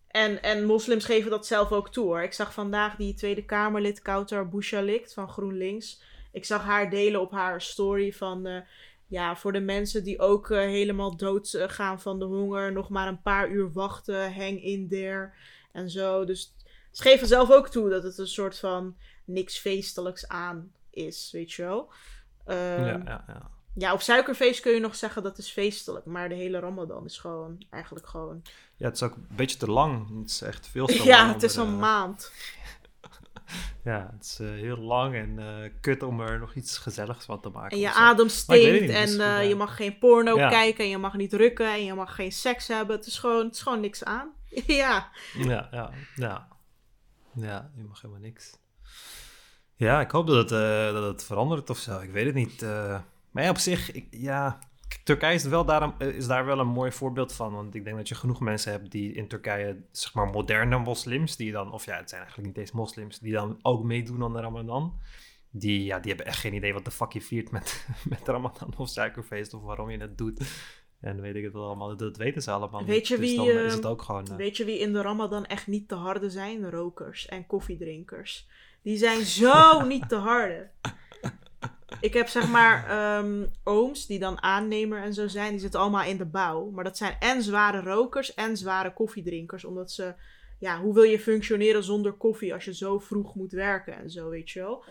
en, 0.08 0.41
en 0.43 0.66
moslims 0.66 1.06
geven 1.06 1.30
dat 1.32 1.47
zelf 1.47 1.72
ook 1.72 1.89
toe 1.91 2.06
hoor. 2.06 2.22
Ik 2.24 2.34
zag 2.34 2.54
vandaag 2.54 2.95
die 2.95 3.14
Tweede 3.14 3.45
Kamerlid 3.45 4.02
Kautar 4.02 4.50
Bouchalikt 4.50 5.14
van 5.14 5.30
GroenLinks. 5.30 6.02
Ik 6.32 6.45
zag 6.45 6.64
haar 6.64 6.89
delen 6.89 7.22
op 7.22 7.32
haar 7.32 7.62
story 7.62 8.14
van... 8.14 8.64
ja, 9.10 9.36
voor 9.36 9.51
de 9.51 9.60
mensen 9.60 10.03
die 10.03 10.20
ook 10.20 10.49
eh, 10.49 10.57
helemaal 10.60 11.18
dood 11.18 11.53
eh, 11.53 11.70
gaan 11.70 12.01
van 12.01 12.20
de 12.20 12.26
honger... 12.26 12.72
nog 12.72 12.89
maar 12.89 13.07
een 13.07 13.22
paar 13.22 13.49
uur 13.49 13.72
wachten, 13.72 14.34
hang 14.34 14.64
in 14.64 14.88
there 14.89 15.32
en 15.72 15.89
zo. 15.89 16.26
Dus 16.26 16.55
ze 16.91 17.01
geven 17.01 17.28
zelf 17.28 17.51
ook 17.51 17.70
toe 17.70 17.89
dat 17.89 18.03
het 18.03 18.18
een 18.18 18.28
soort 18.28 18.60
van 18.60 18.95
niks 19.26 19.57
feestelijks 19.57 20.28
aan 20.28 20.72
is, 20.89 21.30
weet 21.32 21.51
je 21.51 21.62
wel. 21.62 21.91
Ehm, 22.45 22.86
ja, 22.86 23.01
ja, 23.05 23.24
ja. 23.28 23.49
ja, 23.74 23.93
op 23.93 24.01
suikerfeest 24.01 24.60
kun 24.60 24.72
je 24.72 24.80
nog 24.80 24.95
zeggen 24.95 25.24
dat 25.24 25.38
is 25.38 25.51
feestelijk. 25.51 26.05
Maar 26.05 26.30
de 26.30 26.36
hele 26.36 26.60
Ramadan 26.60 27.05
is 27.05 27.18
gewoon 27.18 27.66
eigenlijk 27.70 28.07
gewoon. 28.07 28.41
Ja, 28.76 28.86
het 28.86 28.95
is 28.95 29.03
ook 29.03 29.16
een 29.16 29.28
beetje 29.36 29.57
te 29.57 29.72
lang. 29.72 30.20
Het 30.20 30.30
is 30.30 30.41
echt 30.41 30.68
veel 30.68 30.86
te 30.86 30.93
lang. 30.97 31.10
Ja, 31.10 31.34
het 31.34 31.43
is 31.43 31.55
een 31.55 31.68
eh, 31.68 31.80
maand. 31.80 32.32
Ja, 33.84 34.09
het 34.13 34.23
is 34.25 34.39
eh, 34.39 34.47
heel 34.47 34.77
lang 34.77 35.15
en 35.15 35.39
eh, 35.39 35.71
kut 35.82 36.03
om 36.03 36.19
er 36.21 36.39
nog 36.39 36.53
iets 36.53 36.77
gezelligs 36.77 37.25
van 37.25 37.41
te 37.41 37.49
maken. 37.49 37.71
En 37.71 37.77
je 37.77 37.93
adem 37.93 38.30
stinkt 38.30 38.82
niet, 38.82 38.89
en 38.89 39.19
eh, 39.19 39.47
je 39.47 39.55
mag 39.55 39.75
geen 39.75 39.97
porno 39.97 40.38
Ja. 40.38 40.49
kijken 40.49 40.84
en 40.84 40.89
je 40.89 40.97
mag 40.97 41.13
niet 41.13 41.34
rukken 41.34 41.73
en 41.73 41.84
je 41.86 41.93
mag 41.93 42.15
geen 42.15 42.32
seks 42.32 42.67
hebben. 42.67 42.95
Het 42.95 43.05
is 43.05 43.19
gewoon, 43.19 43.45
het 43.45 43.55
is 43.55 43.61
gewoon 43.61 43.80
niks 43.80 44.03
aan. 44.03 44.30
ja. 44.82 45.09
Ja, 45.34 45.67
ja, 45.71 45.91
ja. 46.15 46.47
Ja, 47.34 47.71
je 47.75 47.84
mag 47.84 48.01
helemaal 48.01 48.23
niks. 48.23 48.57
Ja, 49.75 50.01
ik 50.01 50.11
hoop 50.11 50.27
dat 50.27 50.49
het, 50.49 50.93
dat 50.93 51.03
het 51.03 51.23
verandert 51.23 51.69
of 51.69 51.77
zo. 51.77 51.99
Ik 51.99 52.11
weet 52.11 52.25
het 52.25 52.36
niet. 52.36 52.61
maar 53.32 53.43
ja, 53.43 53.49
op 53.49 53.57
zich, 53.57 53.91
ik, 53.91 54.07
ja. 54.11 54.59
Turkije 55.04 55.34
is, 55.34 55.44
wel 55.44 55.66
daarom, 55.66 55.94
eh, 55.98 56.08
is 56.08 56.28
daar 56.28 56.46
wel 56.46 56.60
een 56.60 56.68
mooi 56.68 56.92
voorbeeld 56.92 57.34
van. 57.34 57.54
Want 57.54 57.76
ik 57.76 57.84
denk 57.84 57.98
dat 57.98 58.08
je 58.08 58.16
genoeg 58.16 58.40
mensen 58.40 58.72
hebt 58.72 58.92
die 58.92 59.14
in 59.14 59.28
Turkije, 59.28 59.82
zeg 59.92 60.14
maar, 60.14 60.28
moderne 60.28 60.78
moslims, 60.78 61.36
die 61.36 61.52
dan, 61.52 61.72
of 61.72 61.86
ja, 61.86 61.98
het 61.98 62.10
zijn 62.10 62.22
eigenlijk 62.22 62.50
niet 62.52 62.58
eens 62.60 62.72
moslims, 62.72 63.20
die 63.20 63.34
dan 63.34 63.60
ook 63.62 63.84
meedoen 63.84 64.24
aan 64.24 64.34
de 64.34 64.40
Ramadan. 64.42 65.00
Die, 65.52 65.84
ja, 65.84 66.00
die 66.00 66.08
hebben 66.10 66.28
echt 66.28 66.40
geen 66.40 66.54
idee 66.54 66.74
wat 66.74 66.86
de 66.86 66.92
fuck 66.92 67.12
je 67.12 67.22
viert 67.22 67.52
met, 67.52 67.88
met 68.10 68.28
Ramadan 68.28 68.74
of 68.78 68.90
suikerfeest 68.90 69.54
of 69.54 69.62
waarom 69.62 69.90
je 69.90 69.98
het 69.98 70.18
doet. 70.18 70.42
En 71.00 71.22
weet 71.22 71.36
ik 71.36 71.44
het 71.44 71.54
wel 71.54 71.66
allemaal, 71.66 71.98
dat 71.98 72.18
weten 72.18 72.42
ze 72.42 72.52
allemaal. 72.52 72.86
Weet 72.86 73.08
je 73.08 73.18
dus 73.18 73.36
wie, 73.36 73.52
is 73.52 73.74
het 73.74 73.86
ook 73.86 74.02
gewoon. 74.02 74.28
eh, 74.28 74.36
Weet 74.36 74.58
je 74.58 74.66
wie 74.66 74.80
in 74.80 74.94
de 74.94 75.02
Ramadan 75.02 75.46
echt 75.46 75.68
niet 75.68 75.88
te 75.88 75.96
harde 75.96 76.30
zijn? 76.30 76.70
Rokers 76.70 77.26
en 77.26 77.46
koffiedrinkers. 77.48 78.48
Die 78.82 78.98
zijn 78.98 79.22
zo 79.42 79.82
niet 79.86 80.10
te 80.10 80.16
harde. 80.16 80.70
Ik 82.01 82.14
heb 82.14 82.28
zeg 82.28 82.49
maar 82.49 82.89
ehm, 82.89 83.45
ooms 83.64 84.05
die 84.05 84.20
dan 84.20 84.41
aannemer 84.41 85.01
en 85.03 85.14
zo 85.14 85.28
zijn. 85.28 85.51
Die 85.51 85.60
zitten 85.60 85.80
allemaal 85.80 86.03
in 86.03 86.18
de 86.18 86.26
bouw. 86.26 86.70
Maar 86.70 86.84
dat 86.84 86.97
zijn 86.97 87.16
en 87.20 87.43
zware 87.43 87.82
rokers 87.82 88.34
en 88.34 88.57
zware 88.57 88.93
koffiedrinkers. 88.93 89.66
Omdat 89.66 89.91
ze... 89.91 90.14
Ja, 90.60 90.80
hoe 90.80 90.93
wil 90.93 91.03
je 91.03 91.20
functioneren 91.20 91.84
zonder 91.84 92.14
koffie 92.14 92.53
als 92.53 92.66
je 92.66 92.74
zo 92.74 92.99
vroeg 92.99 93.36
moet 93.36 93.51
werken 93.51 93.97
en 93.97 94.10
zo, 94.10 94.30
weet 94.30 94.49
je 94.49 94.60
wel? 94.60 94.84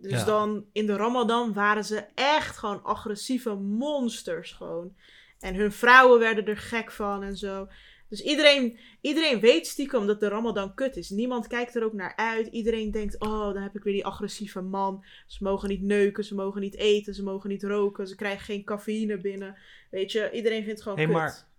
Dus 0.00 0.12
Ja. 0.12 0.24
dan 0.24 0.64
in 0.72 0.86
de 0.86 0.96
Ramadan 0.96 1.52
waren 1.52 1.84
ze 1.84 2.04
echt 2.14 2.56
gewoon 2.58 2.82
agressieve 2.82 3.54
monsters 3.54 4.52
gewoon. 4.52 4.94
En 5.38 5.54
hun 5.54 5.72
vrouwen 5.72 6.18
werden 6.18 6.46
er 6.46 6.56
gek 6.56 6.90
van 6.92 7.22
en 7.22 7.36
zo. 7.36 7.68
Dus 8.08 8.20
iedereen, 8.22 8.78
iedereen 9.00 9.40
weet 9.40 9.66
stiekem 9.66 10.06
dat 10.06 10.20
de 10.20 10.28
Ramadan 10.28 10.74
kut 10.74 10.96
is. 10.96 11.10
Niemand 11.10 11.46
kijkt 11.46 11.74
er 11.74 11.84
ook 11.84 11.92
naar 11.92 12.16
uit. 12.16 12.46
Iedereen 12.46 12.90
denkt: 12.90 13.20
oh, 13.20 13.52
dan 13.52 13.62
heb 13.62 13.76
ik 13.76 13.82
weer 13.82 13.92
die 13.94 14.06
agressieve 14.06 14.60
man. 14.60 15.04
Ze 15.26 15.44
mogen 15.44 15.68
niet 15.68 15.82
neuken, 15.82 16.24
ze 16.24 16.34
mogen 16.34 16.60
niet 16.60 16.76
eten, 16.76 17.14
ze 17.14 17.22
mogen 17.22 17.50
niet 17.50 17.62
roken, 17.62 18.06
ze 18.08 18.14
krijgen 18.14 18.44
geen 18.44 18.64
cafeïne 18.64 19.18
binnen. 19.20 19.56
Weet 19.90 20.12
je, 20.12 20.30
iedereen 20.32 20.64
vindt 20.64 20.70
het 20.70 20.82
gewoon 20.82 20.98
Hey, 20.98 21.06
kut. 21.06 21.14
maar- 21.14 21.52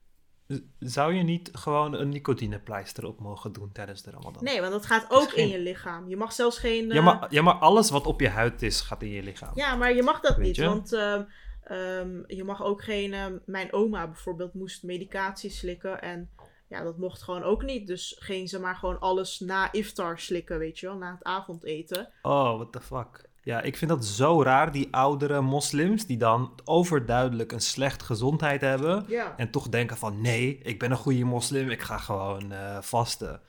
Zou 0.80 1.14
je 1.14 1.24
niet 1.24 1.50
gewoon 1.54 1.94
een 1.94 2.10
nicotinepleister 2.10 3.06
op 3.06 3.20
mogen 3.20 3.52
doen 3.52 3.72
tijdens 3.72 4.02
de 4.04 4.12
Ramadan? 4.12 4.44
Nee, 4.44 4.60
want 4.62 4.72
dat 4.72 4.86
gaat 4.86 5.06
ook 5.10 5.30
geen- 5.30 5.44
in 5.44 5.50
je 5.50 5.60
lichaam. 5.60 6.10
Je 6.10 6.18
mag 6.18 6.34
zelfs 6.34 6.58
geen. 6.60 6.88
Ja, 6.88 6.94
eh, 6.96 7.04
maar, 7.04 7.28
ja, 7.30 7.42
maar 7.42 7.54
alles 7.54 7.90
wat 7.90 8.06
op 8.08 8.20
je 8.22 8.30
huid 8.30 8.62
is, 8.62 8.82
gaat 8.82 9.02
in 9.02 9.10
je 9.10 9.24
lichaam. 9.24 9.52
Ja, 9.56 9.76
maar 9.76 9.94
je 9.96 10.04
mag 10.04 10.20
dat 10.20 10.36
Weet 10.36 10.46
niet. 10.46 10.56
je? 10.56 10.66
Want 10.66 10.94
ehm, 10.94 11.24
ehm, 11.66 12.24
je 12.28 12.44
mag 12.44 12.64
ook 12.64 12.84
geen. 12.84 13.14
ehm, 13.14 13.38
mijn 13.46 13.74
oma 13.74 14.08
bijvoorbeeld 14.08 14.54
moest 14.54 14.84
medicatie 14.84 15.50
slikken. 15.50 16.02
En 16.02 16.30
ja, 16.68 16.84
dat 16.84 16.98
mocht 16.98 17.22
gewoon 17.22 17.44
ook 17.44 17.64
niet. 17.64 17.88
Dus 17.88 18.16
ging 18.20 18.50
ze 18.50 18.60
maar 18.60 18.76
gewoon 18.76 19.00
alles 19.00 19.40
na 19.40 19.72
iftar 19.72 20.20
slikken, 20.20 20.60
weet 20.60 20.80
je 20.80 20.88
wel, 20.88 20.98
na 20.98 21.12
het 21.12 21.24
avondeten. 21.24 22.10
Oh, 22.22 22.56
what 22.56 22.72
the 22.72 22.82
fuck. 22.82 23.30
Ja, 23.44 23.62
ik 23.62 23.78
vind 23.78 23.92
dat 23.92 24.06
zo 24.06 24.44
raar, 24.44 24.72
die 24.72 24.88
oudere 24.92 25.42
moslims 25.42 26.06
die 26.06 26.18
dan 26.18 26.52
overduidelijk 26.64 27.52
een 27.52 27.60
slecht 27.60 28.04
gezondheid 28.04 28.62
hebben. 28.62 29.06
Ja. 29.08 29.34
En 29.38 29.52
toch 29.52 29.70
denken 29.70 29.98
van, 29.98 30.22
nee, 30.22 30.58
ik 30.58 30.80
ben 30.80 30.92
een 30.92 30.98
goede 30.98 31.24
moslim, 31.24 31.70
ik 31.70 31.82
ga 31.82 31.98
gewoon 31.98 32.52
eh, 32.52 32.82
vasten. 32.82 33.42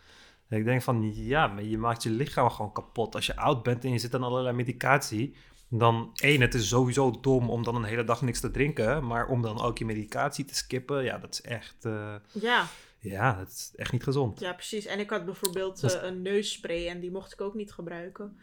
En 0.49 0.59
ik 0.59 0.65
denk 0.65 0.83
van, 0.83 1.15
ja, 1.15 1.47
maar 1.47 1.63
je 1.63 1.79
maakt 1.79 2.03
je 2.03 2.11
lichaam 2.11 2.51
gewoon 2.51 2.73
kapot. 2.73 3.15
Als 3.15 3.27
je 3.27 3.37
oud 3.37 3.63
bent 3.63 3.85
en 3.85 3.91
je 3.91 3.99
zit 3.99 4.15
aan 4.15 4.23
allerlei 4.23 4.57
medicatie, 4.57 5.37
dan 5.69 6.11
één, 6.15 6.41
het 6.41 6.55
is 6.55 6.69
sowieso 6.69 7.21
dom 7.21 7.51
om 7.51 7.63
dan 7.65 7.75
een 7.77 7.85
hele 7.85 8.05
dag 8.05 8.23
niks 8.23 8.41
te 8.41 8.51
drinken. 8.51 9.07
Maar 9.07 9.27
om 9.27 9.43
dan 9.43 9.61
ook 9.61 9.79
je 9.79 9.85
medicatie 9.85 10.45
te 10.45 10.55
skippen, 10.55 11.05
ja, 11.05 11.19
dat 11.19 11.33
is 11.33 11.41
echt, 11.43 11.85
eh, 11.85 12.15
Ja, 12.33 12.67
ja, 12.99 13.37
dat 13.37 13.49
is 13.49 13.73
echt 13.77 13.93
niet 13.93 14.03
gezond. 14.03 14.41
ja, 14.41 14.53
precies. 14.53 14.87
En 14.87 14.99
ik 14.99 15.11
had 15.11 15.25
bijvoorbeeld 15.25 15.83
eh, 15.83 16.03
een 16.03 16.23
neusspray 16.23 16.89
en 16.89 17.01
die 17.01 17.11
mocht 17.11 17.33
ik 17.33 17.41
ook 17.41 17.55
niet 17.55 17.73
gebruiken. 17.73 18.39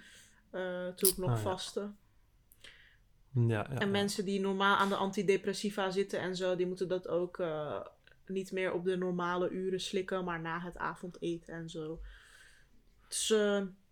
eh, 0.52 0.88
toen 0.88 1.10
ik 1.10 1.18
nog 1.18 1.30
Ah, 1.30 1.36
ja. 1.36 1.42
vastte. 1.42 1.92
Ja, 3.34 3.42
ja, 3.48 3.68
En 3.80 3.92
mensen 3.92 4.26
die 4.26 4.40
normaal 4.40 4.76
aan 4.78 4.90
de 4.90 4.96
antidepressiva 4.96 5.90
zitten 5.92 6.20
en 6.20 6.36
zo, 6.36 6.56
die 6.56 6.68
moeten 6.68 6.88
dat 6.88 7.08
ook 7.08 7.44
niet 8.28 8.52
meer 8.52 8.72
op 8.74 8.84
de 8.86 8.98
normale 8.98 9.50
uren 9.50 9.80
slikken, 9.82 10.24
maar 10.24 10.42
na 10.42 10.60
het 10.60 10.78
avondeten 10.78 11.54
en 11.54 11.70
zo. 11.70 12.00
Dus 13.08 13.34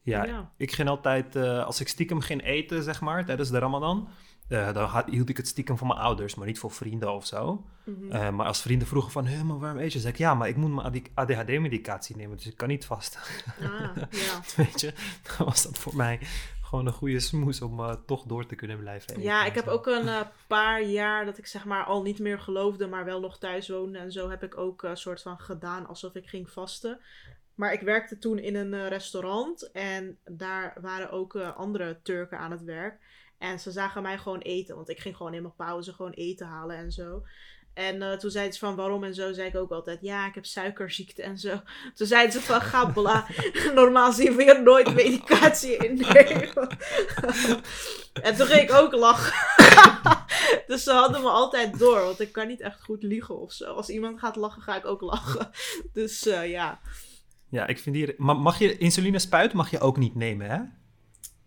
Ja, 0.03 0.23
ja. 0.25 0.51
ik 0.57 0.71
ging 0.71 0.89
altijd, 0.89 1.35
eh, 1.35 1.65
als 1.65 1.81
ik 1.81 1.87
stiekem 1.87 2.19
ging 2.21 2.43
eten, 2.43 2.83
zeg 2.83 3.01
maar, 3.01 3.25
tijdens 3.25 3.49
de 3.49 3.59
Ramadan, 3.59 4.09
eh, 4.47 4.73
dan 4.73 4.85
had- 4.89 5.09
hield 5.09 5.29
ik 5.29 5.37
het 5.37 5.47
stiekem 5.47 5.77
voor 5.77 5.87
mijn 5.87 5.99
ouders, 5.99 6.35
maar 6.35 6.47
niet 6.47 6.59
voor 6.59 6.71
vrienden 6.71 7.13
of 7.13 7.25
zo. 7.25 7.65
mhm. 7.85 8.11
Eh, 8.11 8.29
maar 8.29 8.45
als 8.45 8.61
vrienden 8.61 8.87
vroegen 8.87 9.11
van, 9.11 9.25
hé, 9.25 9.43
maar 9.43 9.59
waarom 9.59 9.79
eet 9.79 9.93
je? 9.93 9.99
Zeg 9.99 10.11
ik, 10.11 10.17
ja, 10.17 10.33
maar 10.33 10.47
ik 10.47 10.55
moet 10.55 10.73
mijn 10.73 11.03
ADHD-medicatie 11.13 12.15
nemen, 12.15 12.37
dus 12.37 12.47
ik 12.47 12.57
kan 12.57 12.67
niet 12.67 12.85
vasten. 12.85 13.19
Ah, 13.61 13.95
ja. 14.25 14.41
Weet 14.55 14.81
je, 14.81 14.93
dan 15.37 15.45
was 15.47 15.63
dat 15.63 15.77
voor 15.77 15.95
mij 15.95 16.19
gewoon 16.61 16.85
een 16.85 16.93
goede 16.93 17.19
smoes 17.19 17.61
om 17.61 17.97
toch 18.05 18.23
door 18.23 18.45
te 18.45 18.55
kunnen 18.55 18.79
blijven 18.79 19.09
eten. 19.09 19.21
ja, 19.21 19.45
ik 19.45 19.55
heb 19.55 19.67
ook 19.67 19.85
een 19.85 20.09
paar 20.47 20.83
jaar 20.83 21.25
dat 21.25 21.37
ik 21.37 21.45
zeg 21.47 21.65
maar 21.65 21.83
al 21.83 22.01
niet 22.01 22.19
meer 22.19 22.39
geloofde, 22.39 22.87
maar 22.87 23.05
wel 23.05 23.19
nog 23.19 23.37
thuis 23.37 23.69
woonde. 23.69 23.97
En 23.97 24.11
zo 24.11 24.29
heb 24.29 24.43
ik 24.43 24.57
ook 24.57 24.83
een 24.83 24.97
soort 24.97 25.21
van 25.21 25.39
gedaan 25.39 25.87
alsof 25.87 26.15
ik 26.15 26.27
ging 26.27 26.49
vasten. 26.49 26.99
Maar 27.62 27.74
ik 27.74 27.82
werkte 27.82 28.18
toen 28.18 28.39
in 28.39 28.55
een 28.55 28.74
eh, 28.74 28.88
restaurant 28.88 29.72
en 29.72 30.18
daar 30.26 30.78
waren 30.82 31.12
ook 31.12 31.36
eh, 31.36 31.57
andere 31.57 31.99
Turken 32.03 32.38
aan 32.38 32.51
het 32.51 32.64
werk. 32.64 32.99
En 33.38 33.59
ze 33.59 33.72
zagen 33.72 34.01
mij 34.01 34.18
gewoon 34.18 34.39
eten, 34.39 34.76
want 34.76 34.89
ik 34.89 34.99
ging 34.99 35.16
gewoon 35.16 35.34
in 35.34 35.41
mijn 35.41 35.55
pauze 35.55 35.93
gewoon 35.93 36.12
eten 36.12 36.47
halen 36.47 36.76
en 36.76 36.91
zo. 36.91 37.24
En 37.74 38.01
eh, 38.01 38.18
toen 38.18 38.32
zeiden 38.32 38.53
ze 38.53 38.59
van 38.59 38.76
waarom 38.76 39.03
en 39.03 39.14
zo, 39.14 39.34
zei 39.34 39.47
ik 39.47 39.55
ook 39.55 39.72
altijd, 39.72 40.01
ja, 40.01 40.28
ik 40.28 40.36
heb 40.36 40.45
suikerziekte 40.45 41.24
en 41.24 41.38
zo. 41.38 41.62
Toen 41.95 42.07
zeiden 42.07 42.32
ze 42.32 42.41
van, 42.41 42.62
gabla, 42.62 43.28
normaal 43.74 44.12
zien 44.12 44.36
we 44.36 44.43
hier 44.43 44.64
nooit 44.64 44.93
medicatie 44.93 45.78
innemen. 45.78 46.68
en 48.28 48.36
toen 48.36 48.47
ging 48.47 48.62
ik 48.62 48.74
ook 48.74 48.93
lachen. 48.93 49.34
dus 50.68 50.84
ze 50.84 50.91
hadden 50.91 51.22
me 51.22 51.30
altijd 51.30 51.80
door, 51.80 52.01
want 52.01 52.20
ik 52.20 52.32
kan 52.32 52.47
niet 52.47 52.62
echt 52.62 52.84
goed 52.84 53.03
liegen 53.03 53.39
of 53.39 53.51
zo. 53.51 53.74
Als 53.74 53.89
iemand 53.89 54.20
gaat 54.20 54.36
lachen, 54.36 54.62
ga 54.62 54.76
ik 54.76 54.86
ook 54.86 55.01
lachen. 55.01 55.49
Dus 55.93 56.24
ja. 56.43 56.80
Ja, 57.51 57.67
ik 57.67 57.79
vind 57.79 57.95
hier, 57.95 58.13
mag 58.17 58.59
je 58.59 58.77
insuline 58.77 59.19
spuiten, 59.19 59.57
mag 59.57 59.71
je 59.71 59.79
ook 59.79 59.97
niet 59.97 60.15
nemen, 60.15 60.49
hè? 60.49 60.59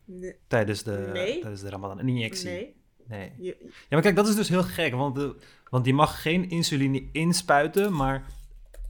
Nee. 0.05 0.36
Tijdens 0.46 0.82
de, 0.82 1.11
Nee. 1.12 1.40
tijdens 1.40 1.62
de 1.62 1.68
ramadan, 1.68 1.98
een 1.98 2.09
injectie. 2.09 2.48
Nee. 2.48 2.74
nee. 3.09 3.32
Ja, 3.38 3.55
maar 3.88 4.00
kijk, 4.00 4.16
dat 4.16 4.28
is 4.28 4.34
dus 4.34 4.48
heel 4.48 4.62
gek, 4.62 4.94
want, 4.94 5.14
de, 5.14 5.36
want 5.70 5.86
je 5.86 5.94
mag 5.94 6.22
geen 6.22 6.50
insuline 6.50 7.09
inspuiten, 7.12 7.92
maar 7.92 8.26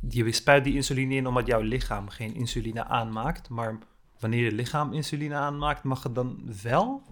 je 0.08 0.32
spuit 0.32 0.64
die 0.64 0.74
insuline 0.74 1.14
in 1.14 1.26
omdat 1.26 1.46
jouw 1.46 1.60
lichaam 1.60 2.08
geen 2.08 2.34
insuline 2.34 2.84
aanmaakt. 2.84 3.48
Maar 3.48 3.78
wanneer 4.18 4.44
je 4.44 4.52
lichaam 4.52 4.92
insuline 4.92 5.34
aanmaakt, 5.34 5.82
mag 5.82 6.02
het 6.02 6.14
dan 6.14 6.50
wel? 6.62 7.02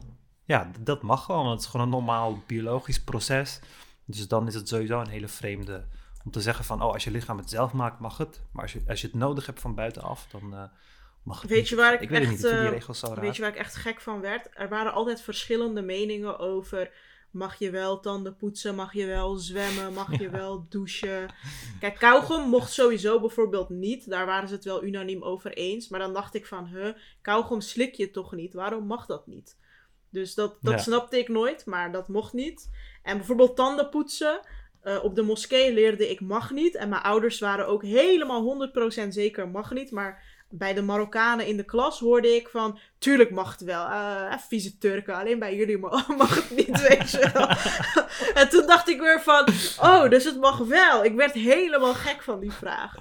Ja, 0.44 0.70
dat 0.80 1.02
mag 1.02 1.24
gewoon, 1.24 1.44
want 1.44 1.52
het 1.52 1.62
is 1.62 1.66
gewoon 1.66 1.86
een 1.86 1.92
normaal 1.92 2.42
biologisch 2.46 3.00
proces. 3.00 3.60
Dus 4.04 4.28
dan 4.28 4.46
is 4.46 4.54
het 4.54 4.68
sowieso 4.68 5.00
een 5.00 5.08
hele 5.08 5.28
vreemde 5.28 5.84
om 6.24 6.30
te 6.30 6.40
zeggen 6.40 6.64
van, 6.64 6.82
oh, 6.82 6.92
als 6.92 7.04
je 7.04 7.10
lichaam 7.10 7.38
het 7.38 7.50
zelf 7.50 7.72
maakt, 7.72 8.00
mag 8.00 8.18
het. 8.18 8.40
Maar 8.52 8.62
als 8.62 8.72
je, 8.72 8.82
als 8.88 9.00
je 9.00 9.06
het 9.06 9.16
nodig 9.16 9.46
hebt 9.46 9.60
van 9.60 9.74
buitenaf, 9.74 10.26
dan 10.30 10.54
eh, 10.54 10.62
mag 11.22 11.40
het 11.40 11.50
Weet 11.50 11.58
niet. 11.58 11.68
je 11.68 11.76
waar 11.76 11.92
ik 11.94 12.00
Ik 12.00 12.08
weet 12.08 12.20
echt, 12.20 12.30
niet, 12.30 12.38
ik 12.40 12.46
vind 12.46 12.58
die 12.60 12.68
eh, 12.68 12.74
regels 12.74 12.98
zo 12.98 13.06
raar. 13.06 13.20
Weet 13.20 13.36
je 13.36 13.42
waar 13.42 13.50
ik 13.50 13.56
echt 13.56 13.74
gek 13.74 14.00
van 14.00 14.20
werd? 14.20 14.48
Er 14.52 14.68
waren 14.68 14.92
altijd 14.92 15.20
verschillende 15.20 15.82
meningen 15.82 16.38
over. 16.38 16.90
Mag 17.30 17.58
je 17.58 17.70
wel 17.70 18.00
tanden 18.00 18.36
poetsen? 18.36 18.74
Mag 18.74 18.92
je 18.92 19.06
wel 19.06 19.36
zwemmen? 19.36 19.92
Mag 19.92 20.18
je 20.22 20.30
wel 20.30 20.66
douchen? 20.68 21.28
Kijk, 21.80 21.98
kauwgom 21.98 22.48
mocht 22.48 22.72
sowieso 22.72 23.20
bijvoorbeeld 23.20 23.68
niet. 23.68 24.08
Daar 24.10 24.26
waren 24.26 24.48
ze 24.48 24.54
het 24.54 24.64
wel 24.64 24.84
unaniem 24.84 25.22
over 25.22 25.52
eens. 25.52 25.88
Maar 25.88 26.00
dan 26.00 26.12
dacht 26.12 26.34
ik 26.34 26.46
van, 26.46 26.66
huh, 26.66 26.94
kauwgom 27.22 27.60
slik 27.60 27.94
je 27.94 28.10
toch 28.10 28.32
niet? 28.32 28.54
Waarom 28.54 28.86
mag 28.86 29.06
dat 29.06 29.26
niet? 29.26 29.56
Dus 30.10 30.34
dat, 30.34 30.56
dat 30.60 30.72
Ja. 30.72 30.78
snapte 30.78 31.18
ik 31.18 31.28
nooit, 31.28 31.66
maar 31.66 31.92
dat 31.92 32.08
mocht 32.08 32.32
niet. 32.32 32.70
En 33.02 33.16
bijvoorbeeld 33.16 33.56
tanden 33.56 33.88
poetsen. 33.88 34.40
Eh, 34.82 35.04
op 35.04 35.14
de 35.14 35.22
moskee 35.22 35.72
leerde 35.72 36.10
ik 36.10 36.20
mag 36.20 36.50
niet. 36.50 36.74
En 36.74 36.88
mijn 36.88 37.02
ouders 37.02 37.38
waren 37.38 37.66
ook 37.66 37.82
helemaal 37.82 38.70
100% 39.04 39.08
zeker 39.08 39.48
mag 39.48 39.72
niet. 39.72 39.90
Maar 39.90 40.22
bij 40.50 40.74
de 40.74 40.82
Marokkanen 40.82 41.46
in 41.46 41.56
de 41.56 41.64
klas 41.64 41.98
hoorde 42.00 42.28
ik 42.34 42.48
van... 42.48 42.78
Tuurlijk 42.98 43.30
mag 43.30 43.50
het 43.52 43.60
wel. 43.60 43.86
eh 43.86 44.38
vieze 44.48 44.78
Turken, 44.78 45.14
alleen 45.14 45.38
bij 45.38 45.56
jullie 45.56 45.78
ma- 45.78 46.04
mag 46.16 46.34
het 46.34 46.50
niet, 46.56 46.88
weet 46.88 47.10
je 47.10 47.30
wel. 47.34 47.48
en 48.42 48.48
toen 48.48 48.66
dacht 48.66 48.88
ik 48.88 49.00
weer 49.00 49.20
van... 49.22 49.48
Oh, 49.80 50.08
dus 50.10 50.24
het 50.24 50.40
mag 50.40 50.58
wel. 50.58 51.04
Ik 51.04 51.14
werd 51.14 51.32
helemaal 51.32 51.94
gek 51.94 52.22
van 52.22 52.40
die 52.40 52.52
vraag. 52.52 52.94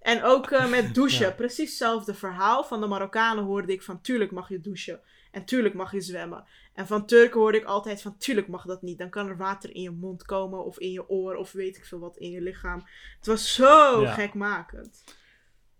En 0.00 0.22
ook 0.22 0.68
met 0.68 0.94
douchen. 0.94 1.26
Ja. 1.26 1.32
Precies 1.32 1.68
hetzelfde 1.68 2.14
verhaal. 2.14 2.64
Van 2.64 2.80
de 2.80 2.86
Marokkanen 2.86 3.44
hoorde 3.44 3.72
ik 3.72 3.82
van... 3.82 4.00
Tuurlijk 4.00 4.30
mag 4.30 4.48
je 4.48 4.60
douchen. 4.60 5.00
En 5.34 5.44
tuurlijk 5.44 5.74
mag 5.74 5.92
je 5.92 6.00
zwemmen. 6.00 6.44
En 6.74 6.86
van 6.86 7.06
Turken 7.06 7.40
hoorde 7.40 7.58
ik 7.58 7.64
altijd 7.64 8.02
van... 8.02 8.16
Tuurlijk 8.18 8.48
mag 8.48 8.64
dat 8.64 8.82
niet. 8.82 8.98
Dan 8.98 9.10
kan 9.10 9.28
er 9.28 9.36
water 9.36 9.74
in 9.74 9.82
je 9.82 9.90
mond 9.90 10.24
komen. 10.24 10.64
Of 10.64 10.78
in 10.78 10.92
je 10.92 11.08
oor. 11.08 11.34
Of 11.34 11.52
weet 11.52 11.76
ik 11.76 11.84
veel 11.84 11.98
wat 11.98 12.16
in 12.16 12.30
je 12.30 12.40
lichaam. 12.40 12.82
Het 13.16 13.26
was 13.26 13.54
zo 13.54 14.00
Ja. 14.02 14.12
gekmakend. 14.12 15.04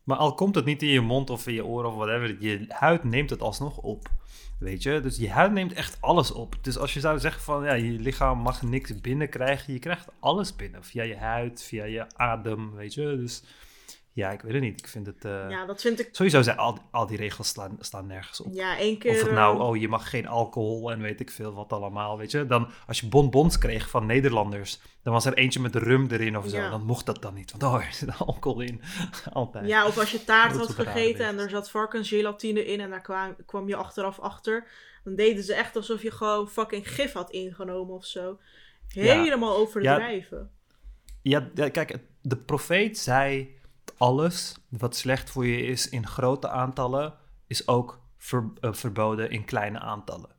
Maar 0.04 0.16
al 0.16 0.34
komt 0.34 0.54
het 0.54 0.64
niet 0.64 0.82
in 0.82 0.88
je 0.88 1.00
mond 1.00 1.30
of 1.30 1.46
in 1.46 1.54
je 1.54 1.64
oren 1.64 1.90
of 1.90 1.96
whatever, 1.96 2.36
je 2.42 2.64
huid 2.68 3.04
neemt 3.04 3.30
het 3.30 3.40
alsnog 3.40 3.78
op. 3.78 4.08
Weet 4.58 4.82
je? 4.82 5.00
Dus 5.00 5.16
je 5.16 5.30
huid 5.30 5.52
neemt 5.52 5.72
echt 5.72 6.00
alles 6.00 6.30
op. 6.32 6.56
Dus 6.60 6.78
als 6.78 6.94
je 6.94 7.00
zou 7.00 7.18
zeggen 7.18 7.42
van 7.42 7.64
ja, 7.64 7.72
je 7.72 7.90
lichaam 7.98 8.38
mag 8.38 8.62
niks 8.62 9.00
binnenkrijgen, 9.00 9.72
je 9.72 9.78
krijgt 9.78 10.08
alles 10.20 10.56
binnen. 10.56 10.84
Via 10.84 11.02
je 11.02 11.16
huid, 11.16 11.62
via 11.62 11.84
je 11.84 12.06
adem, 12.16 12.74
weet 12.74 12.94
je? 12.94 13.16
Dus 13.16 13.42
ja, 14.14 14.30
ik 14.30 14.40
weet 14.40 14.52
het 14.52 14.62
niet. 14.62 14.78
Ik 14.80 14.88
vind 14.88 15.06
het. 15.06 15.24
eh, 15.24 15.46
Ja, 15.50 15.66
dat 15.66 15.80
vind 15.80 16.00
ik... 16.00 16.08
Sowieso 16.12 16.42
zijn 16.42 16.56
al, 16.56 16.78
al 16.90 17.06
die 17.06 17.16
regels 17.16 17.48
slaan, 17.48 17.76
staan 17.80 18.06
nergens 18.06 18.40
op. 18.40 18.52
Ja, 18.54 18.78
één 18.78 18.98
keer... 18.98 19.10
Of 19.10 19.18
het 19.18 19.28
eh, 19.28 19.34
nou, 19.34 19.60
oh, 19.60 19.76
je 19.76 19.88
mag 19.88 20.10
geen 20.10 20.26
alcohol 20.26 20.90
en 20.92 21.00
weet 21.00 21.20
ik 21.20 21.30
veel 21.30 21.52
wat 21.52 21.72
allemaal, 21.72 22.18
weet 22.18 22.30
je. 22.30 22.46
Dan, 22.46 22.68
als 22.86 23.00
je 23.00 23.08
bonbons 23.08 23.58
kreeg 23.58 23.90
van 23.90 24.06
Nederlanders, 24.06 24.80
dan 25.02 25.12
was 25.12 25.24
er 25.24 25.34
eentje 25.34 25.60
met 25.60 25.74
rum 25.74 26.06
erin 26.10 26.36
of 26.38 26.48
zo. 26.48 26.56
Ja. 26.56 26.70
Dan 26.70 26.84
mocht 26.84 27.06
dat 27.06 27.22
dan 27.22 27.34
niet, 27.34 27.50
want 27.50 27.62
oh, 27.62 27.86
er 27.86 27.92
zit 27.92 28.18
alcohol 28.18 28.60
in. 28.60 28.80
Altijd. 29.32 29.66
Ja, 29.66 29.86
of 29.86 29.98
als 29.98 30.10
je 30.10 30.24
taart 30.24 30.56
had 30.56 30.70
gegeten 30.70 31.26
en 31.26 31.38
er 31.38 31.50
zat 31.50 31.70
varkensgelatine 31.70 32.64
in 32.64 32.80
en 32.80 32.90
daar 32.90 33.02
kwam, 33.02 33.36
kwam 33.46 33.68
je 33.68 33.76
achteraf 33.76 34.18
achter. 34.18 34.66
Dan 35.04 35.14
deden 35.14 35.44
ze 35.44 35.54
echt 35.54 35.76
alsof 35.76 36.02
je 36.02 36.10
gewoon 36.10 36.48
fucking 36.48 36.88
gif 36.94 37.12
had 37.12 37.30
ingenomen 37.30 37.94
of 37.94 38.04
zo. 38.06 38.38
Helemaal 38.88 39.56
overdrijven. 39.56 40.50
Ja, 41.22 41.50
ja, 41.54 41.68
kijk, 41.68 41.98
de 42.22 42.36
profeet 42.36 42.98
zei: 42.98 43.54
alles 43.96 44.56
wat 44.68 44.96
slecht 44.96 45.30
voor 45.30 45.46
je 45.46 45.62
is 45.62 45.88
in 45.88 46.06
grote 46.06 46.48
aantallen, 46.48 47.14
is 47.46 47.68
ook 47.68 48.00
ver- 48.16 48.52
eh, 48.60 48.72
verboden 48.72 49.30
in 49.30 49.44
kleine 49.44 49.78
aantallen. 49.78 50.30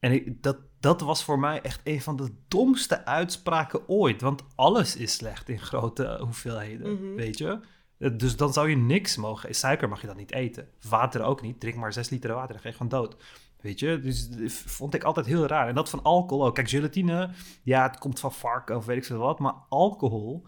En 0.00 0.12
ik, 0.12 0.42
dat, 0.42 0.56
dat 0.80 1.00
was 1.00 1.24
voor 1.24 1.38
mij 1.38 1.60
echt 1.60 1.80
een 1.84 2.00
van 2.02 2.16
de 2.16 2.30
domste 2.48 3.04
uitspraken 3.04 3.88
ooit. 3.88 4.20
Want 4.20 4.42
alles 4.54 4.96
is 4.96 5.12
slecht 5.12 5.48
in 5.48 5.60
grote 5.60 6.18
hoeveelheden, 6.20 6.92
Mhm. 6.92 7.14
weet 7.14 7.38
je? 7.38 7.60
Eh, 7.98 8.10
Dus 8.18 8.36
dan 8.36 8.52
zou 8.52 8.68
je 8.70 8.76
niks 8.76 9.16
mogen. 9.16 9.54
Suiker 9.54 9.88
mag 9.88 10.00
je 10.00 10.06
dan 10.06 10.16
niet 10.16 10.32
eten. 10.32 10.68
Water 10.88 11.22
ook 11.22 11.42
niet. 11.42 11.60
Drink 11.60 11.76
maar 11.76 11.92
6 11.92 12.08
liter 12.10 12.34
water, 12.34 12.52
dan 12.52 12.60
ga 12.62 12.68
je 12.68 12.74
gewoon 12.74 13.00
dood. 13.02 13.16
Weet 13.60 13.78
je, 13.78 14.00
dus 14.00 14.28
dat 14.28 14.52
vond 14.52 14.94
ik 14.94 15.04
altijd 15.04 15.26
heel 15.26 15.46
raar. 15.46 15.68
En 15.68 15.74
dat 15.74 15.90
van 15.90 16.02
alcohol 16.02 16.46
ook. 16.46 16.54
Kijk, 16.54 16.68
gelatine, 16.68 17.30
ja, 17.62 17.82
het 17.82 17.98
komt 17.98 18.20
van 18.20 18.32
varken 18.32 18.76
of 18.76 18.84
weet 18.86 18.96
ik 18.96 19.04
veel 19.04 19.18
wat. 19.18 19.38
Maar 19.38 19.54
alcohol, 19.68 20.46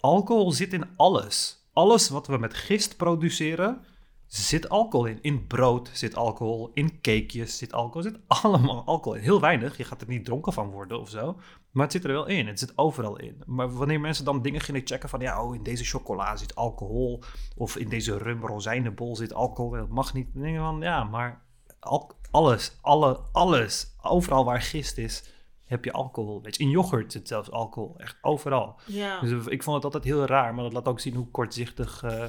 alcohol 0.00 0.52
zit 0.52 0.72
in 0.72 0.84
alles. 0.96 1.67
Alles 1.78 2.08
wat 2.08 2.26
we 2.26 2.38
met 2.38 2.54
gist 2.54 2.96
produceren, 2.96 3.84
zit 4.26 4.68
alcohol 4.68 5.06
in. 5.06 5.18
In 5.22 5.46
brood 5.46 5.90
zit 5.92 6.16
alcohol, 6.16 6.70
in 6.74 7.00
cakejes 7.00 7.58
zit 7.58 7.72
alcohol, 7.72 8.02
zit 8.02 8.18
allemaal 8.42 8.84
alcohol 8.84 9.14
in. 9.14 9.22
Heel 9.22 9.40
weinig, 9.40 9.76
je 9.76 9.84
gaat 9.84 10.00
er 10.00 10.08
niet 10.08 10.24
dronken 10.24 10.52
van 10.52 10.70
worden 10.70 11.00
of 11.00 11.08
zo. 11.08 11.40
Maar 11.70 11.82
het 11.82 11.92
zit 11.92 12.04
er 12.04 12.12
wel 12.12 12.26
in, 12.26 12.46
het 12.46 12.58
zit 12.58 12.78
overal 12.78 13.18
in. 13.18 13.42
Maar 13.46 13.72
wanneer 13.72 14.00
mensen 14.00 14.24
dan 14.24 14.42
dingen 14.42 14.60
gingen 14.60 14.80
checken 14.84 15.08
van... 15.08 15.20
ja, 15.20 15.44
oh, 15.44 15.54
in 15.54 15.62
deze 15.62 15.84
chocola 15.84 16.36
zit 16.36 16.54
alcohol... 16.54 17.22
of 17.56 17.76
in 17.76 17.88
deze 17.88 18.18
rum 18.18 18.46
rozijnenbol 18.46 19.16
zit 19.16 19.34
alcohol... 19.34 19.70
dat 19.70 19.88
mag 19.88 20.14
niet. 20.14 20.28
Dan 20.34 20.56
van, 20.56 20.80
ja, 20.80 21.04
maar 21.04 21.42
al- 21.80 22.12
alles, 22.30 22.78
alle, 22.80 23.20
alles... 23.32 23.96
overal 24.02 24.44
waar 24.44 24.62
gist 24.62 24.98
is, 24.98 25.32
heb 25.68 25.84
je 25.84 25.92
alcohol. 25.92 26.42
Weet 26.42 26.56
je, 26.56 26.62
in 26.62 26.70
yoghurt 26.70 27.12
zit 27.12 27.28
zelfs 27.28 27.50
alcohol, 27.50 27.94
echt 27.98 28.16
overal. 28.20 28.80
Ja. 28.86 29.20
Dus 29.20 29.46
ik 29.46 29.62
vond 29.62 29.76
het 29.76 29.84
altijd 29.84 30.04
heel 30.04 30.24
raar... 30.24 30.54
maar 30.54 30.64
dat 30.64 30.72
laat 30.72 30.88
ook 30.88 31.00
zien 31.00 31.14
hoe 31.14 31.30
kortzichtig... 31.30 32.02
eh, 32.02 32.24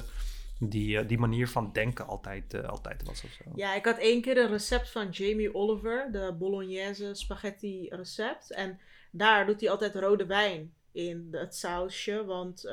die, 0.58 0.98
eh, 0.98 1.08
die 1.08 1.18
manier 1.18 1.48
van 1.48 1.72
denken 1.72 2.06
altijd, 2.06 2.54
eh, 2.54 2.68
altijd 2.68 3.04
was 3.04 3.24
of 3.24 3.30
zo. 3.30 3.50
Ja, 3.54 3.74
ik 3.74 3.84
had 3.84 3.98
één 3.98 4.20
keer 4.20 4.38
een 4.38 4.48
recept 4.48 4.90
van 4.90 5.08
Jamie 5.10 5.54
Oliver, 5.54 6.08
de 6.12 6.34
bolognese 6.38 7.14
spaghetti 7.14 7.88
recept. 7.88 8.52
En 8.52 8.80
daar 9.10 9.46
doet 9.46 9.60
hij 9.60 9.70
altijd 9.70 9.94
rode 9.94 10.26
wijn 10.26 10.74
in 10.92 11.28
het 11.30 11.56
sausje. 11.56 12.24
Want, 12.24 12.70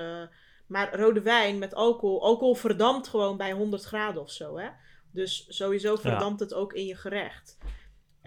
maar 0.67 0.95
rode 0.95 1.21
wijn 1.21 1.57
met 1.57 1.73
alcohol, 1.73 2.23
alcohol 2.23 2.55
verdampt 2.55 3.07
gewoon 3.07 3.37
bij 3.37 3.51
100 3.51 3.83
graden 3.83 4.21
of 4.21 4.31
zo, 4.31 4.57
hè. 4.57 4.69
Dus 5.11 5.45
sowieso 5.49 5.95
verdampt 5.95 6.39
het 6.39 6.53
ook 6.53 6.73
in 6.73 6.85
je 6.85 6.95
gerecht. 6.95 7.57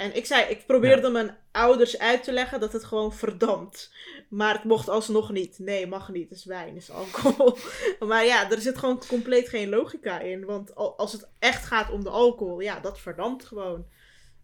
En 0.00 0.16
ik 0.16 0.26
zei, 0.26 0.44
ik 0.50 0.66
probeerde 0.66 1.10
mijn 1.10 1.36
ouders 1.52 1.98
uit 1.98 2.22
te 2.24 2.32
leggen 2.32 2.60
dat 2.60 2.72
het 2.72 2.84
gewoon 2.84 3.12
verdampt. 3.12 3.94
Maar 4.28 4.54
het 4.54 4.64
mocht 4.64 4.88
alsnog 4.88 5.30
niet. 5.32 5.58
Nee, 5.58 5.86
mag 5.86 6.08
niet. 6.08 6.28
Het 6.28 6.38
is 6.38 6.44
wijn, 6.44 6.68
het 6.74 6.76
is 6.82 6.90
alcohol. 6.90 7.56
maar 8.08 8.24
ja, 8.24 8.50
er 8.50 8.60
zit 8.60 8.78
gewoon 8.78 9.02
compleet 9.08 9.48
geen 9.48 9.68
logica 9.68 10.18
in. 10.20 10.44
Want 10.44 10.74
al- 10.74 10.98
als 10.98 11.12
het 11.12 11.30
echt 11.38 11.64
gaat 11.66 11.90
om 11.90 12.02
de 12.04 12.10
alcohol, 12.10 12.60
ja, 12.60 12.80
dat 12.80 13.00
verdampt 13.00 13.44
gewoon. 13.44 13.86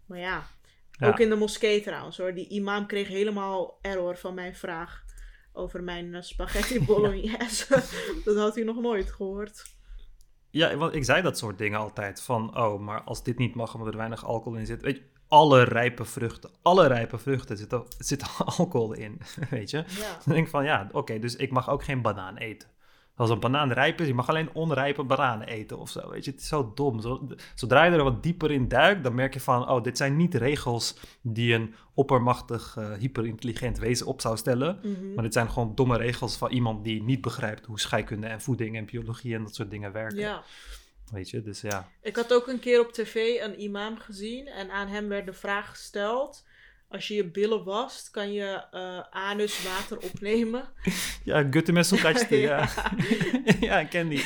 Maar 0.07 0.19
ja, 0.19 0.47
Ja. 0.91 1.09
ook 1.09 1.19
in 1.21 1.29
de 1.29 1.37
moskee 1.37 1.83
trouwens 1.83 2.17
hoor. 2.19 2.35
Die 2.35 2.49
imam 2.49 2.87
kreeg 2.87 3.09
helemaal 3.09 3.79
error 3.81 4.17
van 4.17 4.35
mijn 4.35 4.55
vraag 4.57 5.05
over 5.53 5.83
mijn 5.83 6.15
eh, 6.15 6.23
spaghetti 6.23 6.85
bolognese. 6.87 7.83
dat 8.25 8.37
had 8.37 8.55
hij 8.55 8.65
nog 8.65 8.81
nooit 8.81 9.13
gehoord. 9.13 9.63
Ja, 10.51 10.77
want 10.77 10.95
ik 10.95 11.05
zei 11.05 11.23
dat 11.23 11.39
soort 11.39 11.59
dingen 11.59 11.79
altijd. 11.79 12.23
Van, 12.23 12.57
oh, 12.59 12.81
maar 12.81 13.01
als 13.03 13.23
dit 13.25 13.39
niet 13.39 13.55
mag 13.55 13.75
omdat 13.75 13.89
er 13.93 13.97
weinig 13.99 14.25
alcohol 14.25 14.59
in 14.59 14.67
zit. 14.67 14.83
Weet 14.83 14.97
je, 14.97 15.15
alle 15.29 15.63
rijpe 15.63 16.05
vruchten, 16.05 16.51
alle 16.63 16.87
rijpe 16.87 17.19
vruchten 17.19 17.57
zit, 17.57 17.75
ook- 17.75 17.89
zit 17.99 18.25
alcohol 18.57 18.93
in. 18.93 19.21
Weet 19.51 19.71
je? 19.71 19.77
Ja. 19.77 19.85
Dan 20.25 20.35
denk 20.35 20.45
ik 20.45 20.51
van, 20.51 20.65
ja, 20.65 20.89
oké, 20.93 21.19
dus 21.19 21.37
ik 21.37 21.51
mag 21.51 21.71
ook 21.71 21.85
geen 21.85 22.03
banaan 22.03 22.37
eten. 22.37 22.69
Als 23.17 23.31
een 23.31 23.41
banaan 23.41 23.73
rijp 23.73 24.01
is, 24.01 24.07
je 24.07 24.15
mag 24.15 24.29
alleen 24.29 24.51
onrijpe 24.53 25.05
bananen 25.05 25.47
eten 25.47 25.79
of 25.79 25.91
zo. 25.91 26.11
Weet 26.11 26.25
je, 26.25 26.31
het 26.31 26.41
is 26.41 26.49
zo 26.49 26.73
dom. 26.75 27.01
Zo- 27.01 27.27
Zodra 27.55 27.85
je 27.85 27.91
er 27.91 28.03
wat 28.03 28.23
dieper 28.23 28.51
in 28.51 28.69
duikt, 28.69 29.03
dan 29.05 29.15
merk 29.15 29.35
je 29.35 29.41
van, 29.41 29.69
oh, 29.69 29.83
dit 29.83 29.97
zijn 29.97 30.17
niet 30.17 30.35
regels 30.35 30.99
die 31.23 31.55
een 31.55 31.75
oppermachtig, 31.95 32.77
eh, 32.79 32.93
hyperintelligent 32.93 33.79
wezen 33.79 34.07
op 34.07 34.21
zou 34.21 34.37
stellen. 34.37 34.79
Mhm. 34.83 35.15
Maar 35.15 35.25
dit 35.25 35.33
zijn 35.33 35.51
gewoon 35.51 35.75
domme 35.75 35.97
regels 35.97 36.37
van 36.37 36.51
iemand 36.51 36.85
die 36.85 37.03
niet 37.03 37.21
begrijpt 37.21 37.67
hoe 37.67 37.81
scheikunde 37.81 38.27
en 38.27 38.41
voeding 38.41 38.77
en 38.77 38.85
biologie 38.85 39.35
en 39.35 39.43
dat 39.43 39.55
soort 39.55 39.71
dingen 39.71 39.93
werken. 39.93 40.19
ja. 40.19 40.43
Weet 41.11 41.31
je, 41.31 41.43
dus 41.43 41.61
ja. 41.61 41.89
Ik 42.03 42.17
had 42.17 42.33
ook 42.33 42.47
een 42.47 42.61
keer 42.61 42.81
op 42.81 42.93
tv 42.93 43.41
een 43.41 43.61
imam 43.61 43.99
gezien 43.99 44.47
en 44.47 44.71
aan 44.71 44.89
hem 44.89 45.09
werd 45.09 45.27
de 45.27 45.33
vraag 45.33 45.71
gesteld: 45.71 46.45
als 46.89 47.09
je 47.09 47.15
je 47.15 47.25
billen 47.25 47.65
wast, 47.65 48.11
kan 48.11 48.33
je 48.33 48.65
uh, 48.73 49.01
anus 49.11 49.63
water 49.63 49.99
opnemen? 49.99 50.65
Ja, 51.25 51.47
gutte 51.51 51.73
met 51.73 51.87
zo'n 51.87 51.99
katje. 51.99 52.37
ja. 52.51 52.69
ja, 53.61 53.79
ik 53.79 53.89
ken 53.89 54.09
die. 54.09 54.25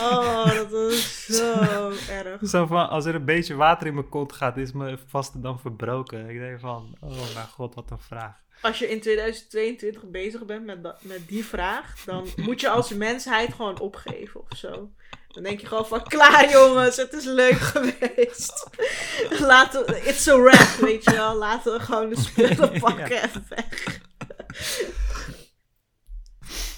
oh, 0.00 0.46
dat 0.46 0.70
was 0.70 1.24
zo 1.26 1.92
erg. 2.10 2.48
Zo 2.48 2.66
van, 2.66 2.88
als 2.88 3.04
er 3.04 3.14
een 3.14 3.24
beetje 3.24 3.54
water 3.54 3.86
in 3.86 3.94
mijn 3.94 4.08
kont 4.08 4.32
gaat, 4.32 4.56
is 4.56 4.72
mijn 4.72 4.98
vaste 5.06 5.40
dan 5.40 5.60
verbroken. 5.60 6.28
Ik 6.28 6.38
denk 6.38 6.60
van, 6.60 6.96
oh 7.00 7.34
mijn 7.34 7.46
god, 7.46 7.74
wat 7.74 7.90
een 7.90 7.98
vraag. 7.98 8.44
Als 8.60 8.78
je 8.78 8.90
in 8.90 9.00
2022 9.00 10.02
bezig 10.04 10.44
bent 10.44 10.64
met, 10.64 11.02
met 11.02 11.28
die 11.28 11.44
vraag, 11.44 12.04
dan 12.04 12.28
moet 12.36 12.60
je 12.60 12.68
als 12.68 12.92
mensheid 12.92 13.54
gewoon 13.54 13.80
opgeven 13.80 14.40
of 14.40 14.58
zo. 14.58 14.90
Dan 15.36 15.42
denk 15.42 15.60
je 15.60 15.66
gewoon 15.66 15.86
van, 15.86 16.02
klaar 16.02 16.50
jongens, 16.50 16.96
het 16.96 17.12
is 17.12 17.24
leuk 17.24 17.58
geweest. 17.58 18.66
Laten 19.40 19.86
we, 19.86 20.00
it's 20.04 20.28
a 20.28 20.38
wrap, 20.38 20.68
weet 20.80 21.04
je 21.04 21.10
wel. 21.10 21.34
Laten 21.34 21.72
we 21.72 21.80
gewoon 21.80 22.08
de 22.08 22.20
spullen 22.20 22.80
pakken 22.80 23.22
en 23.22 23.46
weg. 23.48 24.00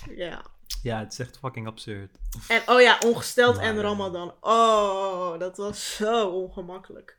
ja. 0.24 0.42
Ja, 0.82 0.98
het 0.98 1.12
is 1.12 1.18
echt 1.18 1.38
fucking 1.38 1.66
absurd. 1.66 2.18
En 2.48 2.62
oh 2.66 2.80
ja, 2.80 2.98
ongesteld 3.04 3.58
en 3.58 3.80
Ramadan. 3.80 4.34
Oh, 4.40 5.38
dat 5.38 5.56
was 5.56 5.94
zo 5.96 6.28
ongemakkelijk. 6.28 7.16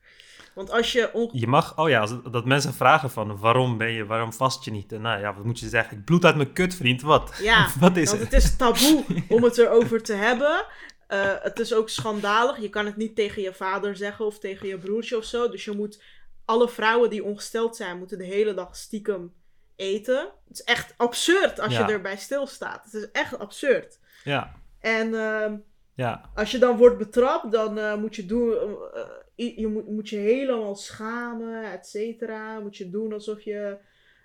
Want 0.54 0.72
als 0.72 0.91
je... 0.91 1.30
Je 1.32 1.47
mag, 1.47 1.78
oh 1.78 1.89
ja, 1.89 2.00
als, 2.00 2.14
dat 2.32 2.45
mensen 2.45 2.74
vragen 2.74 3.10
van 3.10 3.38
waarom 3.38 3.78
ben 3.78 3.91
je, 3.91 4.06
waarom 4.06 4.34
vast 4.34 4.66
je 4.66 4.72
niet? 4.72 4.91
En 4.91 5.02
nou 5.02 5.20
ja, 5.20 5.34
wat 5.34 5.43
moet 5.43 5.60
je 5.60 5.70
zeggen? 5.70 5.97
Ik 5.97 6.06
bloed 6.06 6.26
uit 6.26 6.36
mijn 6.36 6.54
kut, 6.54 6.76
vriend, 6.76 7.02
wat? 7.02 7.39
Ja, 7.41 7.70
wat 7.80 7.97
is 7.97 8.10
want 8.10 8.22
het? 8.22 8.32
het 8.32 8.43
is 8.43 8.56
taboe 8.56 9.06
om 9.36 9.43
het 9.43 9.58
erover 9.58 10.04
te 10.04 10.14
hebben. 10.14 10.66
Uh, 11.10 11.34
het 11.39 11.60
is 11.60 11.74
ook 11.74 11.89
schandalig. 11.89 12.62
Je 12.62 12.70
kan 12.70 12.86
het 12.86 12.97
niet 12.97 13.16
tegen 13.16 13.41
je 13.41 13.54
vader 13.54 13.95
zeggen 13.95 14.26
of 14.26 14.39
tegen 14.39 14.68
je 14.68 14.78
broertje 14.78 15.18
of 15.18 15.24
zo. 15.24 15.50
Dus 15.50 15.66
je 15.66 15.72
moet, 15.72 16.04
alle 16.45 16.70
vrouwen 16.70 17.10
die 17.10 17.24
ongesteld 17.24 17.76
zijn, 17.76 17.97
moeten 17.97 18.18
de 18.18 18.26
hele 18.26 18.54
dag 18.54 18.76
stiekem 18.76 19.34
eten. 19.76 20.30
Het 20.47 20.60
is 20.60 20.64
echt 20.64 20.93
absurd 20.97 21.60
als 21.60 21.78
je 21.78 21.84
erbij 21.84 22.18
stilstaat. 22.18 22.84
Het 22.84 22.93
is 22.93 23.12
echt 23.12 23.39
absurd. 23.39 24.00
Ja. 24.24 24.56
En 24.80 25.08
uh, 25.08 25.52
ja. 25.93 26.30
als 26.36 26.52
je 26.52 26.58
dan 26.58 26.78
wordt 26.78 26.97
betrapt, 26.97 27.52
dan 27.52 27.78
uh, 27.78 27.95
moet 27.95 28.16
je 28.16 28.26
doen. 28.26 28.50
Uh, 28.50 29.02
je 29.45 29.67
moet, 29.67 29.87
moet 29.87 30.09
je 30.09 30.17
helemaal 30.17 30.75
schamen, 30.75 31.71
et 31.71 31.87
cetera. 31.87 32.59
Moet 32.59 32.77
je 32.77 32.89
doen 32.89 33.13
alsof 33.13 33.41
je 33.41 33.77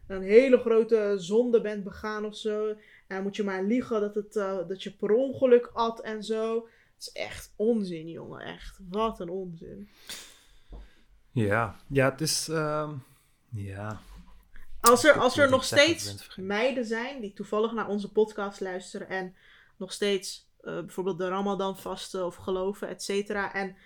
een 0.06 0.22
hele 0.22 0.58
grote 0.58 1.14
zonde 1.16 1.60
bent 1.60 1.84
begaan 1.84 2.24
of 2.24 2.36
zo. 2.36 2.74
En 3.06 3.22
moet 3.22 3.36
je 3.36 3.44
maar 3.44 3.62
liegen 3.62 4.00
dat, 4.00 4.14
het, 4.14 4.32
dat 4.68 4.82
je 4.82 4.90
per 4.90 5.10
ongeluk 5.10 5.70
at 5.72 6.00
en 6.00 6.22
zo. 6.22 6.54
Het 6.94 7.02
is 7.06 7.12
echt 7.12 7.52
onzin, 7.56 8.08
jongen. 8.08 8.40
Echt. 8.40 8.78
Wat 8.88 9.20
een 9.20 9.28
onzin. 9.28 9.88
Ja, 11.30 11.76
ja 11.88 12.10
het 12.10 12.20
is. 12.20 12.48
Uh, 12.48 12.90
ja, 13.50 14.00
als 14.80 15.04
er, 15.04 15.18
als 15.18 15.38
er 15.38 15.50
nog 15.50 15.64
steeds 15.64 16.36
meiden 16.36 16.84
zijn 16.84 17.20
die 17.20 17.32
toevallig 17.32 17.72
naar 17.72 17.88
onze 17.88 18.12
podcast 18.12 18.60
luisteren 18.60 19.08
en 19.08 19.34
nog 19.76 19.92
steeds 19.92 20.48
uh, 20.62 20.74
bijvoorbeeld 20.74 21.18
de 21.18 21.28
Ramadan 21.28 21.78
vasten 21.78 22.26
of 22.26 22.34
geloven, 22.34 22.88
et 22.88 23.02
cetera. 23.02 23.54
En 23.54 23.76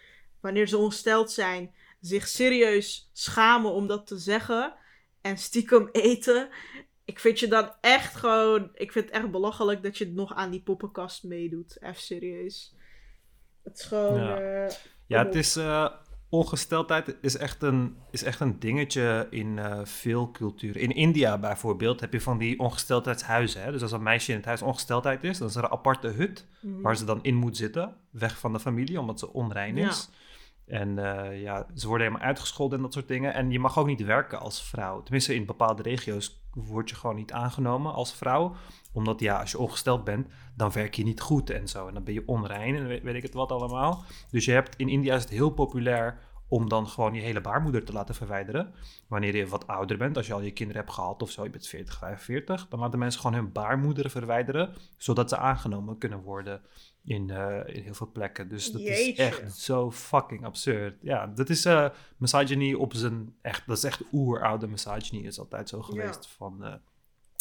wanneer 0.40 0.68
ze 0.68 0.78
ongesteld 0.78 1.30
zijn, 1.30 1.74
zich 2.00 2.28
serieus 2.28 3.10
schamen 3.12 3.72
om 3.72 3.86
dat 3.86 4.06
te 4.06 4.18
zeggen 4.18 4.74
en 5.20 5.38
stiekem 5.38 5.88
eten. 5.92 6.48
Ik 7.04 7.18
vind 7.20 7.40
je 7.40 7.48
dan 7.48 7.72
echt 7.80 8.16
gewoon. 8.16 8.70
Ik 8.74 8.92
vind 8.92 9.04
het 9.04 9.14
echt 9.14 9.30
belachelijk 9.30 9.82
dat 9.82 9.98
je 9.98 10.12
nog 10.12 10.34
aan 10.34 10.50
die 10.50 10.62
poppenkast 10.62 11.24
meedoet. 11.24 11.76
Even 11.80 12.02
serieus. 12.02 12.74
Het 13.62 13.78
is 13.78 13.84
gewoon. 13.84 14.20
Ja, 14.20 14.64
uh, 14.64 14.70
ja 15.06 15.24
het 15.24 15.34
is. 15.34 15.56
Uh, 15.56 15.88
ongesteldheid 16.30 17.16
is 17.20 17.36
echt 17.36 17.62
een, 17.62 17.96
is 18.10 18.22
echt 18.22 18.40
een 18.40 18.58
dingetje 18.58 19.26
in 19.30 19.56
uh, 19.56 19.80
veel 19.84 20.30
culturen. 20.30 20.80
In 20.80 20.94
India 20.94 21.38
bijvoorbeeld 21.38 22.00
heb 22.00 22.12
je 22.12 22.20
van 22.20 22.38
die 22.38 22.58
ongesteldheidshuizen. 22.58 23.62
Hè? 23.62 23.72
Dus 23.72 23.82
als 23.82 23.92
een 23.92 24.02
meisje 24.02 24.30
in 24.30 24.36
het 24.36 24.46
huis 24.46 24.62
ongesteldheid 24.62 25.24
is, 25.24 25.38
dan 25.38 25.48
is 25.48 25.54
er 25.54 25.64
een 25.64 25.70
aparte 25.70 26.08
hut 26.08 26.46
mm. 26.60 26.82
waar 26.82 26.96
ze 26.96 27.04
dan 27.04 27.22
in 27.22 27.34
moet 27.34 27.56
zitten, 27.56 27.96
weg 28.10 28.38
van 28.38 28.52
de 28.52 28.60
familie, 28.60 29.00
omdat 29.00 29.18
ze 29.18 29.32
onrein 29.32 29.76
is. 29.76 30.08
Ja. 30.10 30.16
En 30.68 30.88
uh, 30.88 31.40
ja, 31.42 31.66
ze 31.74 31.88
worden 31.88 32.06
helemaal 32.06 32.28
uitgescholden 32.28 32.76
en 32.76 32.84
dat 32.84 32.92
soort 32.92 33.08
dingen. 33.08 33.34
En 33.34 33.50
je 33.50 33.58
mag 33.58 33.78
ook 33.78 33.86
niet 33.86 34.04
werken 34.04 34.40
als 34.40 34.62
vrouw. 34.62 35.02
Tenminste, 35.02 35.34
in 35.34 35.46
bepaalde 35.46 35.82
regio's 35.82 36.42
word 36.52 36.90
je 36.90 36.96
gewoon 36.96 37.16
niet 37.16 37.32
aangenomen 37.32 37.92
als 37.92 38.14
vrouw. 38.14 38.54
Omdat 38.92 39.20
ja, 39.20 39.40
als 39.40 39.50
je 39.50 39.58
ongesteld 39.58 40.04
bent, 40.04 40.28
dan 40.56 40.72
werk 40.72 40.94
je 40.94 41.04
niet 41.04 41.20
goed 41.20 41.50
en 41.50 41.68
zo. 41.68 41.86
En 41.86 41.94
dan 41.94 42.04
ben 42.04 42.14
je 42.14 42.26
onrein 42.26 42.76
en 42.76 42.86
weet, 42.86 43.02
weet 43.02 43.14
ik 43.14 43.22
het 43.22 43.34
wat 43.34 43.52
allemaal. 43.52 44.04
Dus 44.30 44.44
je 44.44 44.52
hebt, 44.52 44.76
in 44.76 44.88
India 44.88 45.14
is 45.14 45.22
het 45.22 45.30
heel 45.30 45.50
populair 45.50 46.18
om 46.48 46.68
dan 46.68 46.88
gewoon 46.88 47.14
je 47.14 47.20
hele 47.20 47.40
baarmoeder 47.40 47.84
te 47.84 47.92
laten 47.92 48.14
verwijderen. 48.14 48.74
Wanneer 49.08 49.36
je 49.36 49.46
wat 49.46 49.66
ouder 49.66 49.96
bent, 49.96 50.16
als 50.16 50.26
je 50.26 50.32
al 50.32 50.40
je 50.40 50.50
kinderen 50.50 50.82
hebt 50.82 50.94
gehad 50.94 51.22
of 51.22 51.30
zo, 51.30 51.44
je 51.44 51.50
bent 51.50 51.66
40, 51.66 51.98
45, 51.98 52.68
dan 52.68 52.80
laten 52.80 52.98
mensen 52.98 53.20
gewoon 53.20 53.36
hun 53.36 53.52
baarmoeder 53.52 54.10
verwijderen, 54.10 54.74
zodat 54.96 55.28
ze 55.28 55.36
aangenomen 55.36 55.98
kunnen 55.98 56.22
worden 56.22 56.60
in, 57.08 57.28
uh, 57.28 57.56
in 57.66 57.82
heel 57.82 57.94
veel 57.94 58.10
plekken. 58.12 58.48
Dus 58.48 58.72
dat 58.72 58.80
Jeetje. 58.80 59.12
is 59.12 59.18
echt 59.18 59.58
zo 59.58 59.90
fucking 59.90 60.44
absurd. 60.44 60.98
Ja, 61.00 61.26
dat 61.26 61.48
is 61.48 61.66
uh, 61.66 61.88
misogyny 62.16 62.74
op 62.74 62.94
zijn 62.94 63.34
echt, 63.42 63.66
dat 63.66 63.76
is 63.76 63.84
echt 63.84 64.02
oeroude 64.12 64.66
misogyny, 64.66 65.26
is 65.26 65.38
altijd 65.38 65.68
zo 65.68 65.82
geweest. 65.82 66.24
Ja. 66.24 66.30
Van, 66.36 66.56
uh, 66.60 66.68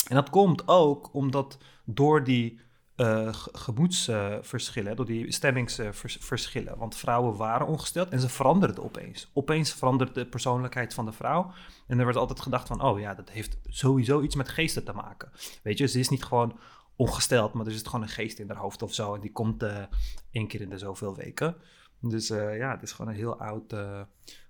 en 0.08 0.16
dat 0.16 0.30
komt 0.30 0.68
ook 0.68 1.14
omdat 1.14 1.58
door 1.86 2.24
die 2.24 2.60
uh, 2.96 3.34
gemoedsverschillen, 3.52 4.96
door 4.96 5.06
die 5.06 5.32
stemmingsverschillen. 5.32 6.78
Want 6.78 6.96
vrouwen 6.96 7.36
waren 7.36 7.68
ongesteld 7.68 8.10
en 8.10 8.20
ze 8.20 8.30
veranderden 8.30 8.84
opeens. 8.84 9.30
Opeens 9.34 9.74
veranderde 9.74 10.14
de 10.14 10.26
persoonlijkheid 10.26 10.94
van 10.94 11.06
de 11.06 11.12
vrouw. 11.12 11.52
En 11.88 12.00
er 12.00 12.06
werd 12.06 12.18
altijd 12.18 12.40
gedacht 12.40 12.68
van, 12.68 12.82
oh 12.82 13.00
ja, 13.00 13.14
dat 13.14 13.30
heeft 13.30 13.58
sowieso 13.64 14.22
iets 14.22 14.36
met 14.36 14.50
geesten 14.50 14.84
te 14.84 14.94
maken. 14.94 15.32
Weet 15.64 15.78
je, 15.78 15.88
ze 15.88 16.00
is 16.00 16.10
niet 16.10 16.24
gewoon 16.24 16.60
ongesteld, 16.98 17.54
maar 17.54 17.66
er 17.66 17.72
zit 17.72 17.88
gewoon 17.88 18.02
een 18.02 18.12
geest 18.12 18.40
in 18.40 18.48
haar 18.48 18.58
hoofd 18.58 18.82
of 18.82 18.94
zo. 18.94 19.14
En 19.14 19.22
die 19.22 19.32
komt 19.32 19.64
uh, 19.64 19.84
één 20.32 20.48
keer 20.48 20.62
in 20.62 20.70
de 20.70 20.78
zoveel 20.78 21.16
weken. 21.16 21.56
Dus 22.02 22.30
uh, 22.30 22.58
ja, 22.58 22.72
het 22.72 22.82
is 22.82 22.92
gewoon 22.92 23.12
een 23.12 23.18
heel 23.18 23.40
oud 23.40 23.76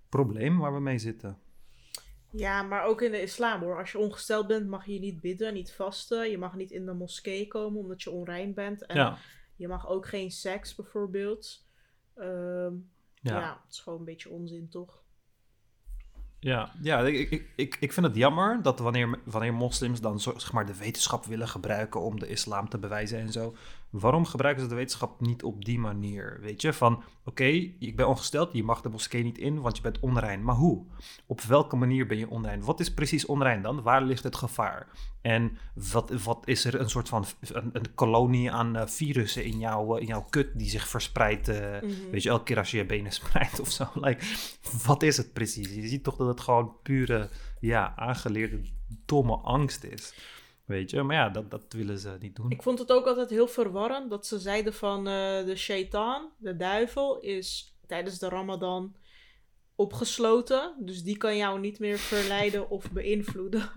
probleem 0.10 0.60
waar 0.60 0.74
we 0.74 0.80
mee 0.80 1.00
zitten. 1.00 1.40
Ja, 2.32 2.62
maar 2.62 2.84
ook 2.84 3.02
in 3.02 3.12
de 3.12 3.22
islam 3.22 3.62
hoor. 3.62 3.78
Als 3.78 3.92
je 3.92 3.98
ongesteld 3.98 4.48
bent, 4.48 4.68
mag 4.68 4.86
je 4.86 5.00
niet 5.00 5.22
bidden, 5.22 5.54
niet 5.54 5.74
vasten. 5.74 6.30
Je 6.30 6.38
mag 6.38 6.56
niet 6.56 6.72
in 6.72 6.86
de 6.86 6.94
moskee 6.94 7.48
komen 7.48 7.80
omdat 7.80 8.02
je 8.02 8.12
onrein 8.12 8.54
bent. 8.54 8.86
En 8.86 8.96
ja. 8.96 9.18
je 9.56 9.68
mag 9.68 9.88
ook 9.88 10.08
geen 10.08 10.32
seks 10.32 10.76
bijvoorbeeld. 10.76 11.66
Um, 12.16 12.92
ja. 13.14 13.40
ja, 13.40 13.62
het 13.64 13.74
is 13.74 13.80
gewoon 13.80 14.00
een 14.00 14.06
beetje 14.06 14.30
onzin 14.30 14.70
toch? 14.70 15.04
Ja, 16.40 16.72
ja 16.82 17.00
ik, 17.00 17.48
ik, 17.56 17.78
ik, 17.80 17.94
vind 17.94 18.06
het 18.06 18.16
jammer 18.16 18.62
dat 18.62 18.80
wanneer, 18.80 19.20
wanneer 19.24 19.54
moslims 19.54 20.02
dan 20.02 20.20
zeg 20.20 20.52
maar, 20.52 20.66
de 20.66 20.76
wetenschap 20.76 21.26
willen 21.26 21.48
gebruiken 21.48 22.02
om 22.02 22.20
de 22.20 22.28
islam 22.28 22.70
te 22.70 22.78
bewijzen 22.78 23.20
en 23.20 23.32
zo, 23.32 23.56
waarom 23.90 24.26
gebruiken 24.26 24.64
ze 24.64 24.70
de 24.70 24.76
wetenschap 24.76 25.22
niet 25.22 25.44
op 25.44 25.66
die 25.66 25.80
manier? 25.80 26.38
Weet 26.42 26.62
je, 26.62 26.74
van 26.74 26.94
oké, 26.94 27.06
okay, 27.26 27.76
ik 27.80 27.96
ben 27.96 28.08
ongesteld, 28.08 28.54
je 28.54 28.64
mag 28.64 28.82
de 28.82 28.90
moskee 28.90 29.24
niet 29.24 29.38
in, 29.38 29.62
want 29.62 29.76
je 29.76 29.82
bent 29.82 30.00
onrein. 30.00 30.44
Maar 30.44 30.56
hoe? 30.56 30.86
Op 31.26 31.42
welke 31.42 31.76
manier 31.76 32.08
ben 32.08 32.18
je 32.18 32.30
onrein? 32.30 32.64
Wat 32.64 32.80
is 32.80 32.94
precies 32.94 33.26
onrein 33.26 33.62
dan? 33.62 33.82
Waar 33.82 34.02
ligt 34.02 34.24
het 34.24 34.36
gevaar? 34.36 34.88
En 35.22 35.58
wat, 35.92 36.10
wat 36.24 36.48
is 36.48 36.66
er 36.66 36.80
een 36.80 36.90
soort 36.90 37.10
van 37.10 37.26
een, 37.42 37.70
een 37.74 37.96
kolonie 37.96 38.52
aan 38.52 38.76
uh, 38.76 38.86
virussen 38.86 39.44
in, 39.44 39.60
jou, 39.60 40.00
in 40.00 40.08
jouw 40.08 40.26
kut 40.30 40.50
die 40.54 40.70
zich 40.70 40.88
verspreidt? 40.88 41.50
Uh, 41.50 41.56
mm 41.56 41.90
-hmm. 41.90 42.12
Weet 42.12 42.24
je, 42.24 42.30
elke 42.30 42.44
keer 42.44 42.58
als 42.58 42.72
je 42.72 42.78
je 42.78 42.86
benen 42.86 43.12
spreidt 43.12 43.60
of 43.60 43.72
zo. 43.72 43.88
Like, 44.06 44.26
wat 44.86 45.04
is 45.04 45.18
het 45.18 45.34
precies? 45.34 45.74
Je 45.74 45.88
ziet 45.88 46.04
toch 46.04 46.16
dat 46.16 46.28
het 46.28 46.42
gewoon 46.42 46.76
pure, 46.84 47.30
ja, 47.60 47.94
aangeleerde 47.96 48.62
domme 49.06 49.36
angst 49.36 49.84
is. 49.84 50.14
Weet 50.68 50.90
je, 50.90 51.04
maar 51.04 51.16
ja, 51.16 51.30
dat, 51.30 51.52
dat 51.52 51.74
willen 51.74 52.00
ze 52.00 52.18
niet 52.20 52.36
doen. 52.36 52.52
Ik 52.52 52.64
vond 52.64 52.80
het 52.80 52.92
ook 52.92 53.06
altijd 53.06 53.30
heel 53.30 53.48
verwarrend 53.48 54.10
dat 54.10 54.26
ze 54.26 54.40
zeiden 54.40 54.74
van 54.74 55.00
uh, 55.00 55.46
de 55.46 55.56
shaitaan, 55.56 56.32
de 56.38 56.56
duivel, 56.56 57.20
is 57.20 57.78
tijdens 57.86 58.20
de 58.20 58.30
ramadan 58.30 58.96
opgesloten. 59.76 60.76
Dus 60.80 61.04
die 61.04 61.18
kan 61.18 61.38
jou 61.38 61.60
niet 61.60 61.80
meer 61.80 61.98
verleiden 61.98 62.70
of 62.70 62.92
beïnvloeden. 62.92 63.70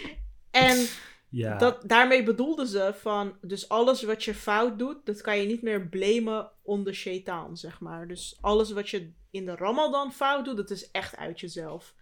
en 0.50 0.86
ja. 1.28 1.58
dat, 1.58 1.82
daarmee 1.88 2.22
bedoelden 2.22 2.66
ze 2.66 2.92
van, 2.94 3.36
dus 3.40 3.68
alles 3.68 4.02
wat 4.02 4.24
je 4.24 4.34
fout 4.34 4.78
doet, 4.78 5.06
dat 5.06 5.20
kan 5.20 5.38
je 5.38 5.46
niet 5.46 5.62
meer 5.62 5.88
blamen 5.88 6.50
onder 6.62 6.94
shaitaan, 6.94 7.56
zeg 7.56 7.80
maar. 7.80 8.08
Dus 8.08 8.38
alles 8.40 8.72
wat 8.72 8.88
je 8.88 9.12
in 9.30 9.44
de 9.44 9.56
ramadan 9.56 10.12
fout 10.12 10.44
doet, 10.44 10.56
dat 10.56 10.70
is 10.70 10.90
echt 10.90 11.16
uit 11.16 11.40
jezelf. 11.40 11.94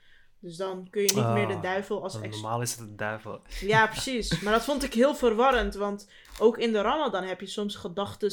Dus 0.43 0.57
dan 0.57 0.87
kun 0.91 1.03
je 1.03 1.13
niet 1.15 1.29
meer 1.29 1.49
de 1.49 1.61
duivel 1.61 2.03
als 2.03 2.21
ex... 2.21 2.41
Normaal 2.41 2.63
is 2.63 2.77
het 2.77 2.89
de 2.89 2.95
duivel. 2.95 3.41
Ja, 3.61 3.87
precies. 3.97 4.41
Maar 4.41 4.53
dat 4.53 4.65
vond 4.65 4.83
ik 4.83 4.95
heel 4.95 5.15
verwarrend. 5.15 5.75
Want 5.75 6.09
ook 6.39 6.59
in 6.59 6.73
de 6.73 6.81
Ramadan 6.81 7.25
heb 7.25 7.41
je 7.41 7.47
soms 7.47 7.77
gedachten 7.77 8.33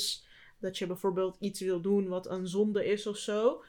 dat 0.59 0.77
je 0.77 0.87
bijvoorbeeld 0.87 1.37
iets 1.39 1.59
wil 1.59 1.81
doen 1.81 2.07
wat 2.07 2.29
een 2.29 2.47
zonde 2.47 2.85
is 2.85 3.07
of 3.07 3.17
zo. 3.17 3.63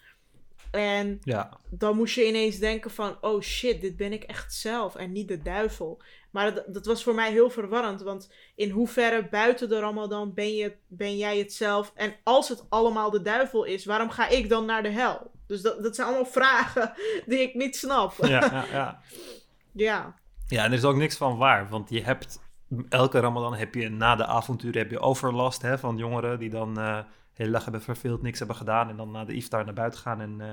En 0.71 1.21
Ja, 1.25 1.59
dan 1.69 1.97
moest 1.97 2.15
je 2.15 2.27
ineens 2.27 2.59
denken 2.59 2.91
van, 2.91 3.17
oh 3.21 3.41
shit, 3.41 3.81
dit 3.81 3.97
ben 3.97 4.13
ik 4.13 4.23
echt 4.23 4.55
zelf 4.55 4.97
en 4.97 5.13
niet 5.13 5.29
de 5.29 5.43
duivel. 5.43 6.03
Maar 6.31 6.55
dat, 6.55 6.75
dat 6.75 6.87
was 6.87 7.03
voor 7.03 7.15
mij 7.15 7.31
heel 7.31 7.51
verwarrend, 7.51 8.03
want 8.03 8.33
in 8.55 8.71
hoeverre 8.71 9.29
buiten 9.29 9.69
de 9.69 9.79
Ramadan 9.79 10.35
ben, 10.35 10.55
je, 10.55 10.77
ben 10.87 11.17
jij 11.17 11.39
het 11.39 11.53
zelf? 11.53 11.93
En 11.95 12.17
als 12.23 12.49
het 12.49 12.65
allemaal 12.69 13.11
de 13.11 13.23
duivel 13.23 13.65
is, 13.65 13.85
waarom 13.85 14.11
ga 14.11 14.29
ik 14.29 14.49
dan 14.49 14.65
naar 14.67 14.83
de 14.83 14.91
hel? 14.91 15.31
Dus 15.51 15.63
dat, 15.63 15.83
dat 15.83 15.95
zijn 15.95 16.07
allemaal 16.07 16.33
vragen 16.41 16.93
die 17.27 17.39
ik 17.39 17.55
niet 17.55 17.77
snap. 17.77 18.13
ja, 18.17 18.29
ja, 18.29 18.65
ja. 18.73 19.01
ja. 19.89 20.15
Ja, 20.47 20.65
en 20.65 20.71
er 20.71 20.79
is 20.79 20.85
ook 20.85 20.97
niks 20.97 21.17
van 21.17 21.37
waar, 21.37 21.69
want 21.69 21.91
je 21.91 22.03
hebt 22.03 22.41
elke 22.89 23.21
Ramadan 23.21 23.55
heb 23.55 23.75
je 23.75 23.89
na 23.89 24.17
de 24.17 24.27
avonturen 24.27 24.79
heb 24.79 24.91
je 24.91 25.01
overlast 25.01 25.63
hè, 25.63 25.79
van 25.79 25.97
jongeren 25.97 26.39
die 26.39 26.51
dan 26.51 26.79
eh 26.79 26.99
de 27.35 27.47
hele 27.47 27.53
dag 27.53 27.63
hebben 27.63 27.83
verveeld, 27.83 28.23
niks 28.23 28.39
hebben 28.39 28.57
gedaan 28.57 28.89
en 28.89 28.97
dan 28.97 29.11
na 29.11 29.25
de 29.25 29.35
iftar 29.35 29.65
naar 29.65 29.75
buiten 29.75 30.01
gaan 30.01 30.21
en 30.21 30.41
eh 30.41 30.49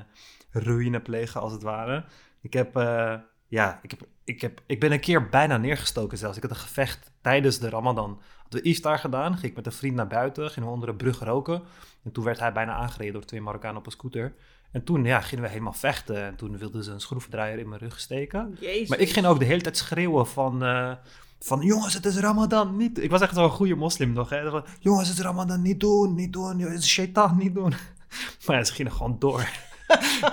ruïne 0.64 0.99
plegen 0.99 1.41
als 1.41 1.52
het 1.52 1.61
ware. 1.61 2.06
Ik 2.41 2.53
heb, 2.53 2.76
eh, 2.76 3.15
ja, 3.48 3.80
ik, 3.82 3.91
heb, 3.91 3.99
ik, 4.24 4.41
heb, 4.41 4.61
ik 4.65 4.80
ben 4.80 4.91
een 4.91 4.99
keer 4.99 5.30
bijna 5.30 5.57
neergestoken 5.57 6.18
zelfs. 6.18 6.38
Ik 6.38 6.44
had 6.44 6.52
een 6.52 6.57
gevecht 6.57 7.11
tijdens 7.22 7.60
de 7.60 7.69
Ramadan. 7.69 8.22
Hadden 8.41 8.61
we 8.61 8.68
iftar 8.68 8.99
gedaan, 8.99 9.34
ging 9.34 9.45
ik 9.45 9.56
met 9.56 9.65
een 9.65 9.72
vriend 9.72 9.95
naar 9.95 10.07
buiten, 10.07 10.49
gingen 10.49 10.69
we 10.69 10.76
onder 10.76 10.90
een 10.90 10.98
brug 10.98 11.19
roken. 11.19 11.64
En 12.03 12.11
toen 12.11 12.24
werd 12.24 12.40
hij 12.40 12.52
bijna 12.52 12.74
aangereden 12.74 13.14
door 13.14 13.26
twee 13.26 13.41
Marokkanen 13.41 13.78
op 13.78 13.86
een 13.86 13.91
scooter. 13.91 14.34
En 14.72 14.84
toen 14.84 15.03
ja, 15.03 15.22
gingen 15.22 15.44
we 15.44 15.49
helemaal 15.49 15.73
vechten 15.73 16.23
en 16.23 16.35
toen 16.35 16.57
wilden 16.57 16.84
ze 16.84 16.91
een 16.91 16.99
schroevendraaier 16.99 17.60
in 17.60 17.69
mijn 17.69 17.81
rug 17.81 17.99
steken. 17.99 18.57
Jezus. 18.60 18.89
Maar 18.89 18.99
ik 18.99 19.10
ging 19.10 19.26
ook 19.26 19.39
de 19.39 19.45
hele 19.45 19.61
tijd 19.61 19.77
schreeuwen 19.77 20.27
van, 20.27 20.64
eh, 20.64 20.94
van 21.39 21.61
jongens, 21.61 21.94
het 21.94 22.06
is 22.06 22.18
Ramadan, 22.18 22.77
niet 22.77 22.99
Ik 23.03 23.10
was 23.10 23.22
echt 23.22 23.35
zo'n 23.35 23.49
goede 23.49 23.76
moslim 23.76 24.14
nog, 24.14 24.30
hè. 24.30 24.49
Van, 24.49 24.65
jongens, 24.80 25.07
het 25.07 25.18
is 25.18 25.23
Ramadan, 25.23 25.61
niet 25.61 25.80
doen, 25.80 26.15
niet 26.15 26.34
doen, 26.34 26.60
het 26.60 26.84
is 26.84 26.89
shaitan, 26.89 27.38
niet 27.38 27.56
doen. 27.56 27.73
Maar 28.45 28.56
ja, 28.56 28.64
ze 28.64 28.73
gingen 28.73 28.91
gewoon 28.91 29.19
door. 29.19 29.49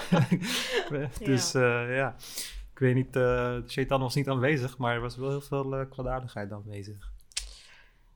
dus 1.18 1.54
eh, 1.54 1.96
ja, 1.96 2.14
ik 2.72 2.78
weet 2.78 2.94
niet, 2.94 3.16
eh 3.16 3.56
shaitan 3.66 4.00
was 4.00 4.14
niet 4.14 4.28
aanwezig, 4.28 4.78
maar 4.78 4.94
er 4.94 5.00
was 5.00 5.16
wel 5.16 5.28
heel 5.28 5.40
veel 5.40 5.86
kwaadaardigheid 5.90 6.52
aanwezig. 6.52 7.12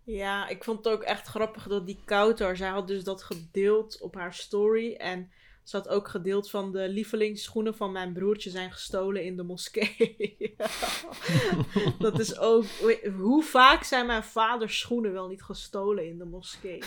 Ja, 0.02 0.48
ik 0.48 0.64
vond 0.64 0.84
het 0.84 0.94
ook 0.94 1.02
echt 1.02 1.26
grappig 1.26 1.68
dat 1.68 1.86
die 1.86 2.00
Kouter, 2.04 2.56
zij 2.56 2.68
had 2.68 2.88
dus 2.88 3.04
dat 3.04 3.22
gedeeld 3.22 4.00
op 4.00 4.14
haar 4.14 4.34
story. 4.34 4.94
En 4.94 5.30
ze 5.68 5.76
had 5.76 5.88
ook 5.88 6.08
gedeeld 6.08 6.50
van 6.50 6.72
de 6.72 6.88
lievelingsschoenen 6.88 7.74
van 7.74 7.92
mijn 7.92 8.12
broertje 8.12 8.50
zijn 8.50 8.72
gestolen 8.72 9.24
in 9.24 9.36
de 9.36 9.42
moskee. 9.42 10.56
dat 11.98 12.18
is 12.18 12.38
ook, 12.38 12.64
hoe 13.18 13.42
vaak 13.42 13.82
zijn 13.82 14.06
mijn 14.06 14.24
vaders 14.24 14.78
schoenen 14.78 15.12
wel 15.12 15.28
niet 15.28 15.42
gestolen 15.42 16.08
in 16.08 16.18
de 16.18 16.24
moskee? 16.24 16.78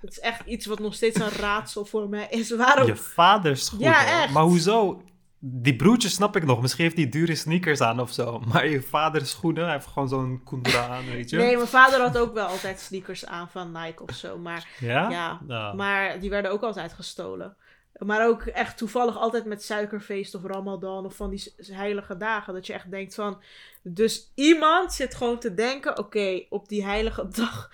Dat 0.00 0.10
is 0.10 0.20
echt 0.20 0.46
iets 0.46 0.66
wat 0.66 0.78
nog 0.78 0.94
steeds 0.94 1.20
een 1.20 1.28
raadsel 1.28 1.84
voor 1.84 2.08
mij 2.08 2.26
is. 2.30 2.50
Waarom? 2.50 2.86
Je 2.86 2.96
vaders 2.96 3.64
schoenen. 3.64 3.88
Ja, 3.88 4.22
echt. 4.22 4.32
Maar 4.32 4.42
hoezo? 4.42 5.02
Die 5.38 5.76
broertjes 5.76 6.14
snap 6.14 6.36
ik 6.36 6.44
nog. 6.44 6.60
Misschien 6.60 6.84
heeft 6.84 6.96
hij 6.96 7.08
dure 7.08 7.34
sneakers 7.34 7.80
aan 7.80 8.00
of 8.00 8.12
zo. 8.12 8.40
Maar 8.52 8.66
je 8.66 8.82
vaders 8.82 9.30
schoenen, 9.30 9.64
hij 9.64 9.72
heeft 9.72 9.86
gewoon 9.86 10.08
zo'n 10.08 10.40
kundra 10.44 10.86
aan, 10.86 11.04
weet 11.06 11.30
je. 11.30 11.36
Nee, 11.36 11.56
mijn 11.56 11.68
vader 11.68 12.00
had 12.00 12.18
ook 12.18 12.34
wel 12.34 12.46
altijd 12.46 12.80
sneakers 12.80 13.26
aan 13.26 13.48
van 13.48 13.72
Nike 13.72 14.02
of 14.02 14.14
zo. 14.14 14.38
Maar 14.38 14.68
Ja? 14.80 15.10
Ja, 15.10 15.40
Nou. 15.46 15.76
maar 15.76 16.20
die 16.20 16.30
werden 16.30 16.50
ook 16.50 16.62
altijd 16.62 16.92
gestolen. 16.92 17.56
Maar 18.06 18.26
ook 18.26 18.42
echt 18.42 18.76
toevallig 18.76 19.18
altijd 19.18 19.44
met 19.44 19.62
suikerfeest 19.62 20.34
of 20.34 20.44
Ramadan 20.44 21.04
of 21.04 21.16
van 21.16 21.30
die 21.30 21.52
heilige 21.58 22.16
dagen. 22.16 22.54
Dat 22.54 22.66
je 22.66 22.72
echt 22.72 22.90
denkt 22.90 23.14
van. 23.14 23.42
Dus 23.82 24.30
iemand 24.34 24.92
zit 24.92 25.14
gewoon 25.14 25.38
te 25.38 25.54
denken: 25.54 25.98
oké, 25.98 26.44
op 26.48 26.68
die 26.68 26.84
heilige 26.84 27.28
dag 27.36 27.70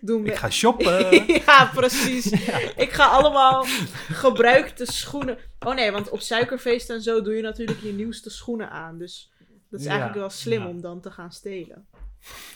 doen 0.00 0.22
we. 0.22 0.28
Ik 0.28 0.36
ga 0.36 0.50
shoppen. 0.50 1.26
ja, 1.46 1.70
precies. 1.74 2.30
Ik 2.84 2.92
ga 2.92 3.06
allemaal 3.06 3.64
gebruikte 4.12 4.86
schoenen. 4.92 5.38
Oh 5.60 5.74
nee, 5.74 5.92
want 5.92 6.10
op 6.10 6.20
suikerfeest 6.20 6.90
en 6.90 7.02
zo 7.02 7.22
doe 7.22 7.34
je 7.34 7.42
natuurlijk 7.42 7.80
je 7.80 7.92
nieuwste 7.92 8.30
schoenen 8.30 8.70
aan. 8.70 8.98
Dus 8.98 9.32
dat 9.70 9.80
is 9.80 9.86
Ja, 9.86 9.92
eigenlijk 9.92 10.20
wel 10.20 10.30
slim 10.30 10.62
ja. 10.62 10.68
om 10.68 10.80
dan 10.80 11.00
te 11.00 11.10
gaan 11.10 11.32
stelen. 11.32 11.86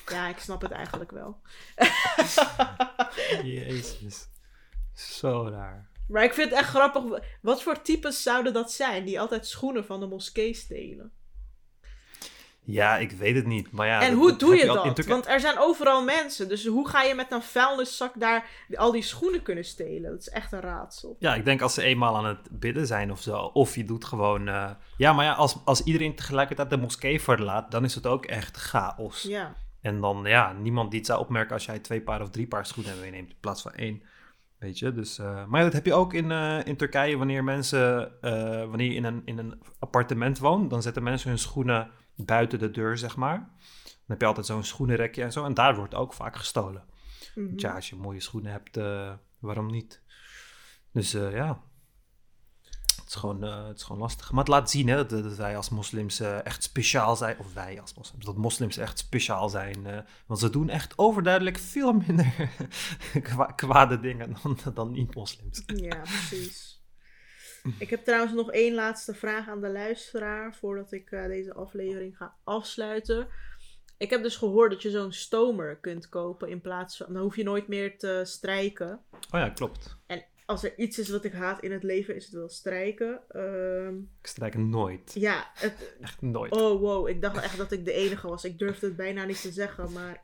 Ja, 0.07 0.29
ik 0.29 0.39
snap 0.39 0.63
het 0.63 0.71
eigenlijk 0.71 1.11
wel. 1.11 1.41
Jezus. 3.43 4.29
Zo 4.95 5.49
raar. 5.51 5.89
Maar 6.09 6.25
ik 6.25 6.35
vind 6.35 6.51
het 6.51 6.59
echt 6.59 6.69
grappig. 6.69 7.03
Wat 7.43 7.63
voor 7.63 7.83
types 7.83 8.23
zouden 8.23 8.53
dat 8.53 8.73
zijn 8.73 9.05
die 9.05 9.21
altijd 9.21 9.47
schoenen 9.47 9.85
van 9.85 10.01
de 10.01 10.07
moskee 10.07 10.55
stelen? 10.55 11.13
Ja, 12.65 12.97
ik 12.97 13.11
weet 13.11 13.35
het 13.35 13.47
niet. 13.47 13.71
Maar 13.71 13.87
ja, 13.87 14.01
en 14.01 14.11
dat- 14.11 14.19
hoe 14.19 14.37
doe 14.37 14.57
je 14.57 14.67
dat? 14.67 15.05
Want 15.07 15.27
er 15.27 15.41
zijn 15.41 15.59
overal 15.59 16.05
mensen. 16.05 16.49
Dus 16.49 16.67
hoe 16.67 16.89
ga 16.89 17.03
je 17.03 17.15
met 17.15 17.33
een 17.33 17.43
vuilniszak 17.43 18.13
daar 18.21 18.47
al 18.75 18.93
die 18.93 19.03
schoenen 19.03 19.43
kunnen 19.43 19.65
stelen? 19.65 20.11
Dat 20.11 20.21
is 20.21 20.29
echt 20.29 20.53
een 20.53 20.61
raadsel. 20.61 21.17
Ja, 21.19 21.35
ik 21.35 21.45
denk 21.45 21.63
als 21.63 21.75
ze 21.75 21.83
eenmaal 21.83 22.17
aan 22.17 22.25
het 22.27 22.49
bidden 22.51 22.87
zijn 22.87 23.11
of 23.11 23.21
zo. 23.23 23.37
Of 23.39 23.75
je 23.75 23.85
doet 23.85 24.05
gewoon... 24.05 24.49
eh, 24.49 24.71
Ja, 24.97 25.13
maar 25.13 25.25
ja, 25.25 25.33
als, 25.33 25.57
als 25.65 25.83
iedereen 25.83 26.15
tegelijkertijd 26.17 26.71
de 26.71 26.77
moskee 26.77 27.21
verlaat... 27.23 27.71
dan 27.71 27.85
is 27.85 27.95
het 27.95 28.07
ook 28.07 28.25
echt 28.27 28.57
chaos. 28.57 29.23
Ja. 29.23 29.55
En 29.81 30.01
dan, 30.01 30.23
ja, 30.25 30.53
niemand 30.53 30.91
die 30.91 30.99
het 30.99 31.09
zou 31.09 31.21
opmerken... 31.21 31.55
als 31.55 31.65
jij 31.65 31.79
twee 31.79 32.01
paar 32.03 32.23
of 32.23 32.31
drie 32.31 32.47
paar 32.47 32.67
schoenen 32.67 33.01
meeneemt... 33.01 33.31
in 33.31 33.37
plaats 33.41 33.63
van 33.63 33.73
één. 33.75 34.03
Weet 34.59 34.79
je, 34.79 34.93
dus... 34.93 35.19
eh, 35.19 35.47
Maar 35.47 35.63
dat 35.63 35.73
heb 35.73 35.87
je 35.87 35.95
ook 35.95 36.15
in, 36.15 36.31
eh, 36.31 36.67
in 36.67 36.77
Turkije... 36.77 37.17
wanneer 37.17 37.45
mensen... 37.45 38.21
eh, 38.23 38.33
wanneer 38.69 38.87
je 38.91 38.95
in 38.95 39.05
een, 39.05 39.23
in 39.25 39.39
een 39.39 39.63
appartement 39.79 40.39
woont... 40.39 40.71
dan 40.71 40.83
zetten 40.83 41.03
mensen 41.03 41.29
hun 41.29 41.39
schoenen 41.39 41.91
buiten 42.17 42.59
de 42.59 42.71
deur, 42.71 42.99
zeg 42.99 43.17
maar. 43.17 43.39
Dan 43.85 44.07
heb 44.07 44.21
je 44.21 44.27
altijd 44.27 44.47
zo'n 44.47 44.65
schoenenrekje 44.65 45.23
en 45.23 45.33
zo. 45.33 45.45
En 45.45 45.55
daar 45.55 45.77
wordt 45.77 45.95
ook 45.95 46.15
vaak 46.15 46.37
gestolen. 46.37 46.85
Mhm. 47.35 47.53
Ja, 47.57 47.75
als 47.75 47.89
je 47.91 47.97
mooie 47.97 48.21
schoenen 48.21 48.53
hebt, 48.53 48.77
waarom 49.39 49.71
niet? 49.71 50.03
Dus 50.93 51.13
ja, 51.13 51.63
het 53.09 53.17
is, 53.17 53.23
gewoon, 53.23 53.45
eh, 53.45 53.67
het 53.67 53.77
is 53.77 53.83
gewoon 53.83 54.01
lastig. 54.01 54.31
Maar 54.31 54.41
het 54.41 54.49
laat 54.49 54.71
zien 54.71 54.89
hè, 54.89 55.07
dat, 55.07 55.23
dat 55.23 55.37
wij 55.37 55.57
als 55.57 55.69
moslims 55.69 56.21
eh, 56.21 56.45
echt 56.47 56.63
speciaal 56.63 57.17
zijn. 57.17 57.39
Of 57.39 57.55
wij 57.55 57.81
als 57.81 57.95
moslims, 57.95 58.25
dat 58.25 58.37
moslims 58.37 58.77
echt 58.77 58.99
speciaal 58.99 59.49
zijn. 59.49 59.87
eh, 59.87 59.99
want 60.27 60.41
ze 60.41 60.51
doen 60.51 60.69
echt 60.69 60.99
overduidelijk 60.99 61.59
veel 61.59 61.93
minder 61.93 62.33
kwa- 63.23 63.53
kwade 63.53 64.01
dingen 64.01 64.37
dan, 64.43 64.59
dan 64.75 64.91
niet-moslims. 64.93 65.63
Ja, 65.67 66.01
precies. 66.29 66.83
Ik 67.79 67.91
heb 67.91 68.05
trouwens 68.05 68.33
nog 68.33 68.51
één 68.53 68.75
laatste 68.75 69.15
vraag 69.15 69.49
aan 69.49 69.61
de 69.61 69.71
luisteraar 69.73 70.55
voordat 70.55 70.93
ik 70.93 71.11
deze 71.11 71.55
aflevering 71.55 72.17
ga 72.17 72.35
afsluiten. 72.45 73.27
Ik 73.97 74.11
heb 74.11 74.23
dus 74.23 74.37
gehoord 74.37 74.71
dat 74.71 74.83
je 74.83 74.91
zo'n 74.91 75.13
stomer 75.13 75.77
kunt 75.77 76.09
kopen 76.09 76.49
in 76.49 76.61
plaats 76.61 76.97
van. 76.97 77.13
Dan 77.13 77.23
hoef 77.23 77.37
je 77.37 77.43
nooit 77.45 77.69
meer 77.69 77.99
te 77.99 78.21
strijken. 78.25 79.01
Oh 79.13 79.41
ja, 79.41 79.49
klopt. 79.51 79.97
En 80.07 80.25
als 80.49 80.65
er 80.65 80.79
iets 80.79 80.99
is 80.99 81.09
wat 81.09 81.25
ik 81.25 81.33
haat 81.33 81.63
in 81.63 81.73
het 81.73 81.83
leven, 81.83 82.15
is 82.15 82.25
het 82.25 82.35
wel 82.35 82.49
strijken. 82.49 83.21
Ehm, 83.29 83.97
Ik 83.97 84.27
strijk 84.27 84.55
nooit. 84.57 85.13
ja, 85.15 85.51
het, 85.55 85.97
Echt 86.01 86.23
nooit. 86.23 86.53
oh 86.53 86.81
wow, 86.81 87.09
ik 87.09 87.23
dacht 87.23 87.43
echt 87.43 87.57
dat 87.57 87.73
ik 87.73 87.85
de 87.85 87.93
enige 87.93 88.29
was. 88.29 88.45
Ik 88.45 88.59
durfde 88.59 88.87
het 88.87 88.97
bijna 88.97 89.25
niet 89.25 89.41
te 89.41 89.53
zeggen, 89.53 89.93
maar 89.93 90.21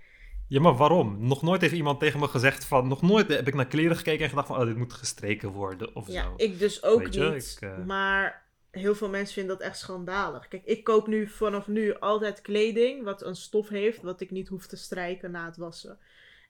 Ja, 0.49 0.61
maar 0.61 0.77
waarom? 0.77 1.27
Nog 1.27 1.43
nooit 1.43 1.61
heeft 1.61 1.73
iemand 1.75 2.01
tegen 2.01 2.21
me 2.21 2.29
gezegd 2.29 2.65
van... 2.65 2.89
Nog 2.89 3.03
nooit 3.03 3.29
heb 3.29 3.49
ik 3.49 3.55
naar 3.55 3.67
kleren 3.67 3.97
gekeken 3.97 4.23
en 4.23 4.29
gedacht 4.29 4.47
van... 4.47 4.59
Oh, 4.61 4.67
dit 4.67 4.77
moet 4.77 4.93
gestreken 4.93 5.49
worden 5.49 5.95
of 5.97 6.09
Ja, 6.09 6.23
zo. 6.23 6.35
ik 6.37 6.59
dus 6.59 6.83
ook 6.83 6.99
Weet 7.09 7.33
niet. 7.35 7.57
ik, 7.61 7.69
eh, 7.69 7.85
Maar 7.85 8.43
heel 8.71 8.95
veel 8.95 9.09
mensen 9.09 9.35
vinden 9.35 9.57
dat 9.59 9.67
echt 9.67 9.79
schandalig. 9.79 10.49
Kijk, 10.49 10.65
ik 10.65 10.85
koop 10.85 11.07
nu 11.07 11.29
vanaf 11.29 11.67
nu 11.67 11.99
altijd 11.99 12.41
kleding 12.41 13.05
wat 13.05 13.23
een 13.23 13.37
stof 13.37 13.69
heeft, 13.69 14.03
wat 14.03 14.21
ik 14.21 14.31
niet 14.31 14.49
hoef 14.49 14.67
te 14.67 14.77
strijken 14.77 15.31
na 15.31 15.45
het 15.47 15.57
wassen. 15.57 15.99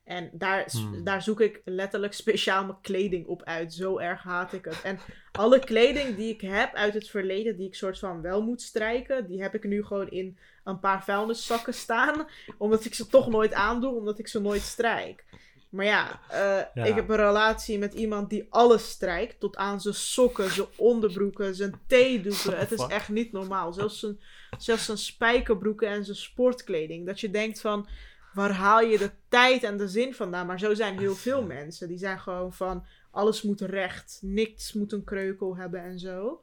En 0.04 0.30
daar, 0.32 0.66
Hmm. 0.70 1.04
daar 1.04 1.22
zoek 1.22 1.40
ik 1.40 1.60
letterlijk 1.64 2.12
speciaal 2.12 2.64
mijn 2.64 2.80
kleding 2.80 3.26
op 3.26 3.42
uit. 3.42 3.74
Zo 3.74 3.98
erg 3.98 4.22
haat 4.22 4.52
ik 4.52 4.64
het. 4.64 4.82
En 4.82 4.98
alle 5.32 5.58
kleding 5.58 6.16
die 6.16 6.32
ik 6.32 6.40
heb 6.40 6.74
uit 6.74 6.94
het 6.94 7.08
verleden, 7.08 7.56
die 7.56 7.66
ik 7.66 7.74
soort 7.74 7.98
van 7.98 8.22
wel 8.22 8.42
moet 8.42 8.62
strijken, 8.62 9.26
die 9.26 9.42
heb 9.42 9.54
ik 9.54 9.64
nu 9.64 9.84
gewoon 9.84 10.10
in 10.10 10.38
een 10.64 10.80
paar 10.80 11.04
vuilniszakken 11.04 11.74
staan. 11.74 12.26
Omdat 12.58 12.84
ik 12.84 12.94
ze 12.94 13.06
toch 13.06 13.28
nooit 13.28 13.52
aandoe, 13.52 13.94
omdat 13.94 14.18
ik 14.18 14.28
ze 14.28 14.40
nooit 14.40 14.62
strijk. 14.62 15.24
Maar 15.68 15.84
ja, 15.84 16.20
eh, 16.28 16.38
Ja. 16.74 16.84
ik 16.84 16.94
heb 16.94 17.08
een 17.08 17.16
relatie 17.16 17.78
met 17.78 17.94
iemand 17.94 18.30
die 18.30 18.46
alles 18.50 18.88
strijkt. 18.90 19.40
Tot 19.40 19.56
aan 19.56 19.80
zijn 19.80 19.94
sokken, 19.94 20.50
zijn 20.50 20.66
onderbroeken, 20.76 21.54
zijn 21.54 21.80
theedoeken. 21.86 22.58
Het 22.58 22.72
is 22.72 22.86
echt 22.86 23.08
niet 23.08 23.32
normaal. 23.32 23.72
Zelfs 23.72 24.00
zijn, 24.00 24.20
zelfs 24.58 24.84
zijn 24.84 24.98
spijkerbroeken 24.98 25.88
en 25.88 26.04
zijn 26.04 26.16
sportkleding. 26.16 27.06
Dat 27.06 27.20
je 27.20 27.30
denkt 27.30 27.60
van, 27.60 27.88
waar 28.34 28.52
haal 28.52 28.80
je 28.80 28.98
de 28.98 29.10
tijd 29.28 29.62
en 29.62 29.76
de 29.76 29.88
zin 29.88 30.14
vandaan? 30.14 30.46
Maar 30.46 30.58
zo 30.58 30.74
zijn 30.74 30.98
heel 30.98 31.14
veel 31.14 31.42
mensen. 31.42 31.88
Die 31.88 31.98
zijn 31.98 32.20
gewoon 32.20 32.52
van, 32.52 32.86
alles 33.10 33.42
moet 33.42 33.60
recht. 33.60 34.18
Niks 34.22 34.72
moet 34.72 34.92
een 34.92 35.04
kreukel 35.04 35.56
hebben 35.56 35.82
en 35.82 35.98
zo. 35.98 36.42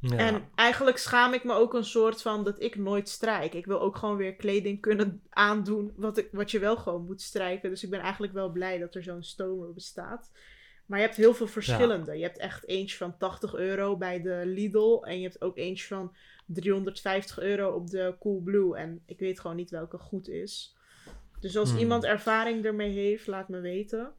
Ja. 0.00 0.16
En 0.16 0.48
eigenlijk 0.54 0.98
schaam 0.98 1.32
ik 1.32 1.44
me 1.44 1.52
ook 1.52 1.74
een 1.74 1.84
soort 1.84 2.22
van 2.22 2.44
dat 2.44 2.62
ik 2.62 2.76
nooit 2.76 3.08
strijk. 3.08 3.54
Ik 3.54 3.66
wil 3.66 3.80
ook 3.80 3.96
gewoon 3.96 4.16
weer 4.16 4.34
kleding 4.34 4.80
kunnen 4.80 5.22
aandoen 5.30 5.92
wat, 5.96 6.18
ik, 6.18 6.28
wat 6.32 6.50
je 6.50 6.58
wel 6.58 6.76
gewoon 6.76 7.04
moet 7.04 7.22
strijken. 7.22 7.70
Dus 7.70 7.82
ik 7.82 7.90
ben 7.90 8.00
eigenlijk 8.00 8.32
wel 8.32 8.50
blij 8.50 8.78
dat 8.78 8.94
er 8.94 9.02
zo'n 9.02 9.22
stomer 9.22 9.72
bestaat. 9.72 10.30
Maar 10.86 10.98
je 10.98 11.04
hebt 11.04 11.16
heel 11.16 11.34
veel 11.34 11.46
verschillende. 11.46 12.16
Je 12.16 12.22
hebt 12.22 12.38
echt 12.38 12.66
eentje 12.66 12.96
van 12.96 13.16
80 13.16 13.54
euro 13.54 13.96
bij 13.96 14.22
de 14.22 14.42
Lidl. 14.44 15.02
En 15.02 15.16
je 15.16 15.22
hebt 15.22 15.42
ook 15.42 15.56
eentje 15.56 15.86
van 15.86 16.14
350 16.46 17.38
euro 17.38 17.70
op 17.70 17.90
de 17.90 18.14
Coolblue. 18.20 18.76
En 18.76 19.02
ik 19.06 19.18
weet 19.18 19.40
gewoon 19.40 19.56
niet 19.56 19.70
welke 19.70 19.98
goed 19.98 20.28
is. 20.28 20.76
Dus 21.40 21.56
als 21.56 21.70
Hmm. 21.70 21.78
iemand 21.78 22.04
ervaring 22.04 22.64
ermee 22.64 22.90
heeft, 22.92 23.26
laat 23.26 23.48
me 23.48 23.60
weten. 23.60 24.12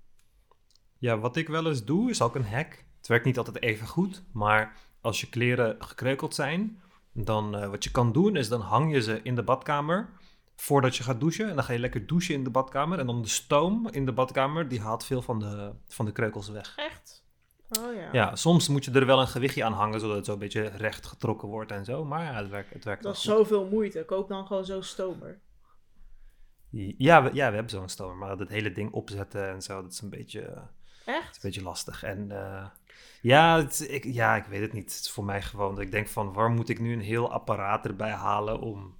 Ja, 0.98 1.18
wat 1.20 1.36
ik 1.36 1.48
wel 1.48 1.68
eens 1.68 1.86
doe, 1.86 2.10
is 2.10 2.22
ook 2.22 2.36
een 2.36 2.46
hack. 2.46 2.84
Het 2.98 3.08
werkt 3.08 3.26
niet 3.26 3.38
altijd 3.38 3.62
even 3.62 3.88
goed, 3.88 4.24
maar 4.34 4.78
als 5.02 5.22
je 5.22 5.30
kleren 5.30 5.76
gekreukeld 5.80 6.36
zijn, 6.36 6.82
dan 7.14 7.56
uh, 7.56 7.70
wat 7.70 7.84
je 7.84 7.91
kan 7.91 8.12
doen 8.12 8.36
is 8.36 8.50
dan 8.50 8.62
hang 8.62 8.94
je 8.94 9.02
ze 9.02 9.20
in 9.24 9.36
de 9.36 9.44
badkamer 9.44 10.10
voordat 10.56 10.96
je 10.96 11.04
gaat 11.04 11.20
douchen. 11.20 11.50
En 11.50 11.56
dan 11.56 11.64
ga 11.64 11.74
je 11.74 11.80
lekker 11.80 12.08
douchen 12.08 12.34
in 12.34 12.44
de 12.44 12.50
badkamer. 12.50 13.00
En 13.00 13.06
dan 13.06 13.22
de 13.22 13.28
stoom 13.28 13.88
in 13.91 14.06
de 14.06 14.12
badkamer, 14.12 14.68
die 14.68 14.82
haalt 14.82 15.04
veel 15.06 15.22
van 15.22 15.40
de, 15.40 15.72
van 15.88 16.06
de 16.06 16.12
kreukels 16.12 16.50
weg. 16.50 16.74
Echt? 16.76 17.24
Oh 17.80 17.96
ja. 17.96 18.10
Ja, 18.12 18.36
soms 18.36 18.68
moet 18.68 18.86
je 18.86 18.91
er 18.91 19.06
wel 19.06 19.20
een 19.22 19.28
gewichtje 19.28 19.64
aan 19.64 19.74
hangen, 19.74 20.00
zodat 20.00 20.16
het 20.16 20.26
zo 20.26 20.34
een 20.34 20.40
beetje 20.40 20.62
recht 20.64 21.06
getrokken 21.06 21.48
wordt 21.48 21.72
en 21.72 21.86
zo. 21.86 22.06
Maar 22.06 22.24
ja, 22.24 22.34
het 22.34 22.50
werkt, 22.50 22.74
het 22.74 22.84
werkt 22.84 23.04
Dat 23.04 23.16
is 23.16 23.22
goed. 23.24 23.32
zoveel 23.32 23.66
moeite. 23.68 24.06
Koop 24.06 24.28
dan 24.28 24.48
gewoon 24.48 24.66
zo'n 24.66 24.84
stomer. 24.84 25.40
Ja, 26.98 27.24
we, 27.24 27.30
ja, 27.34 27.48
we 27.50 27.54
hebben 27.54 27.70
zo'n 27.70 27.90
stomer, 27.90 28.16
maar 28.16 28.38
dat 28.38 28.50
hele 28.50 28.72
ding 28.72 28.91
opzetten 28.91 29.50
en 29.50 29.62
zo, 29.62 29.82
dat 29.82 29.91
is 29.91 30.02
een 30.02 30.10
beetje, 30.10 30.41
is 30.41 31.06
Echt? 31.06 31.36
een 31.36 31.41
beetje 31.41 31.64
lastig. 31.64 32.04
En 32.04 32.32
eh, 32.32 32.66
ja, 33.22 33.58
het, 33.58 33.88
ik, 33.90 34.04
ja, 34.04 34.36
ik 34.36 34.46
weet 34.46 34.62
het 34.62 34.74
niet. 34.74 34.94
Het 34.96 35.02
is 35.04 35.10
voor 35.12 35.24
mij 35.26 35.41
gewoon 35.41 35.76
dat 35.76 35.84
ik 35.84 35.91
denk 35.91 36.08
van, 36.08 36.34
waar 36.34 36.50
moet 36.50 36.70
ik 36.70 36.80
nu 36.80 36.94
een 36.94 37.02
heel 37.02 37.32
apparaat 37.32 37.86
erbij 37.86 38.12
halen 38.12 38.60
om... 38.60 38.98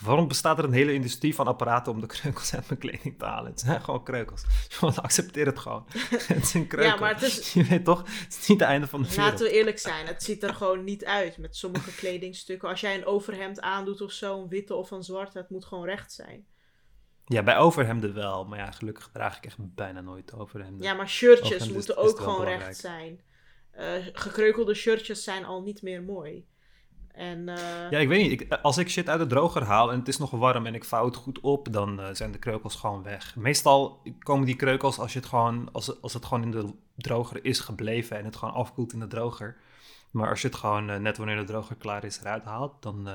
Waarom 0.00 0.28
bestaat 0.28 0.58
er 0.58 0.64
een 0.64 0.72
hele 0.72 0.92
industrie 0.92 1.34
van 1.34 1.46
apparaten 1.46 1.92
om 1.92 2.00
de 2.00 2.06
kreukels 2.06 2.54
uit 2.54 2.68
mijn 2.68 2.80
kleding 2.80 3.18
te 3.18 3.24
halen? 3.24 3.50
Het 3.50 3.60
zijn 3.60 3.82
gewoon 3.82 4.04
kreukels. 4.04 4.44
Gewoon 4.68 4.94
accepteer 4.96 5.46
het 5.46 5.58
gewoon. 5.58 5.86
het 6.26 6.42
is 6.42 6.54
een 6.54 6.66
kreukel. 6.66 6.94
Ja, 6.94 7.00
maar 7.00 7.14
het 7.14 7.22
is- 7.22 7.52
Je 7.54 7.64
weet 7.64 7.84
toch, 7.84 7.98
het 7.98 8.36
is 8.40 8.48
niet 8.48 8.60
het 8.60 8.68
einde 8.68 8.86
van 8.86 9.02
de 9.02 9.08
wereld. 9.08 9.28
Laten 9.30 9.46
we 9.46 9.52
eerlijk 9.52 9.78
zijn, 9.78 10.06
het 10.06 10.22
ziet 10.22 10.42
er 10.42 10.54
gewoon 10.54 10.84
niet 10.84 11.04
uit 11.04 11.38
met 11.38 11.56
sommige 11.56 11.94
kledingstukken. 11.94 12.68
Als 12.68 12.80
jij 12.80 12.94
een 12.94 13.06
overhemd 13.06 13.60
aandoet 13.60 14.00
of 14.00 14.12
zo, 14.12 14.42
een 14.42 14.48
witte 14.48 14.74
of 14.74 14.90
een 14.90 15.02
zwarte, 15.02 15.38
het 15.38 15.50
moet 15.50 15.64
gewoon 15.64 15.84
recht 15.84 16.12
zijn. 16.12 16.46
Ja, 17.32 17.42
bij 17.42 17.58
overhemden 17.58 18.14
wel. 18.14 18.44
Maar 18.44 18.58
ja, 18.58 18.70
gelukkig 18.70 19.08
draag 19.12 19.36
ik 19.36 19.44
echt 19.44 19.56
bijna 19.58 20.00
nooit 20.00 20.34
overhemden. 20.34 20.82
Ja, 20.82 20.94
maar 20.94 21.08
shirtjes 21.08 21.68
moeten 21.68 21.96
is 21.96 22.02
ook 22.02 22.18
gewoon 22.18 22.38
belangrijk. 22.38 22.62
recht 22.62 22.80
zijn. 22.80 23.20
Eh, 23.70 24.06
gekreukelde 24.12 24.74
shirtjes 24.74 25.24
zijn 25.24 25.44
al 25.44 25.62
niet 25.62 25.82
meer 25.82 26.02
mooi. 26.02 26.46
En 27.12 27.48
eh, 27.48 27.90
Ja, 27.90 27.98
ik 27.98 28.08
weet 28.08 28.28
niet. 28.28 28.40
Ik, 28.40 28.52
als 28.52 28.78
ik 28.78 28.88
shit 28.88 29.08
uit 29.08 29.20
de 29.20 29.26
droger 29.26 29.62
haal 29.62 29.92
en 29.92 29.98
het 29.98 30.08
is 30.08 30.18
nog 30.18 30.30
warm 30.30 30.66
en 30.66 30.74
ik 30.74 30.84
vouw 30.84 31.04
het 31.04 31.16
goed 31.16 31.40
op, 31.40 31.72
dan 31.72 32.00
eh, 32.00 32.08
zijn 32.12 32.32
de 32.32 32.38
kreukels 32.38 32.74
gewoon 32.74 33.02
weg. 33.02 33.36
Meestal 33.36 34.02
komen 34.18 34.46
die 34.46 34.56
kreukels 34.56 34.98
als, 34.98 35.12
je 35.12 35.18
het 35.18 35.28
gewoon, 35.28 35.68
als, 35.72 36.02
als 36.02 36.12
het 36.12 36.24
gewoon 36.24 36.42
in 36.42 36.50
de 36.50 36.74
droger 36.96 37.44
is 37.44 37.60
gebleven 37.60 38.18
en 38.18 38.24
het 38.24 38.36
gewoon 38.36 38.54
afkoelt 38.54 38.92
in 38.92 39.00
de 39.00 39.06
droger. 39.06 39.56
Maar 40.10 40.28
als 40.28 40.40
je 40.42 40.48
het 40.48 40.56
gewoon 40.56 41.02
net 41.02 41.16
wanneer 41.16 41.36
de 41.36 41.44
droger 41.44 41.76
klaar 41.76 42.04
is 42.04 42.20
eruit 42.20 42.44
haalt, 42.44 42.82
dan, 42.82 43.08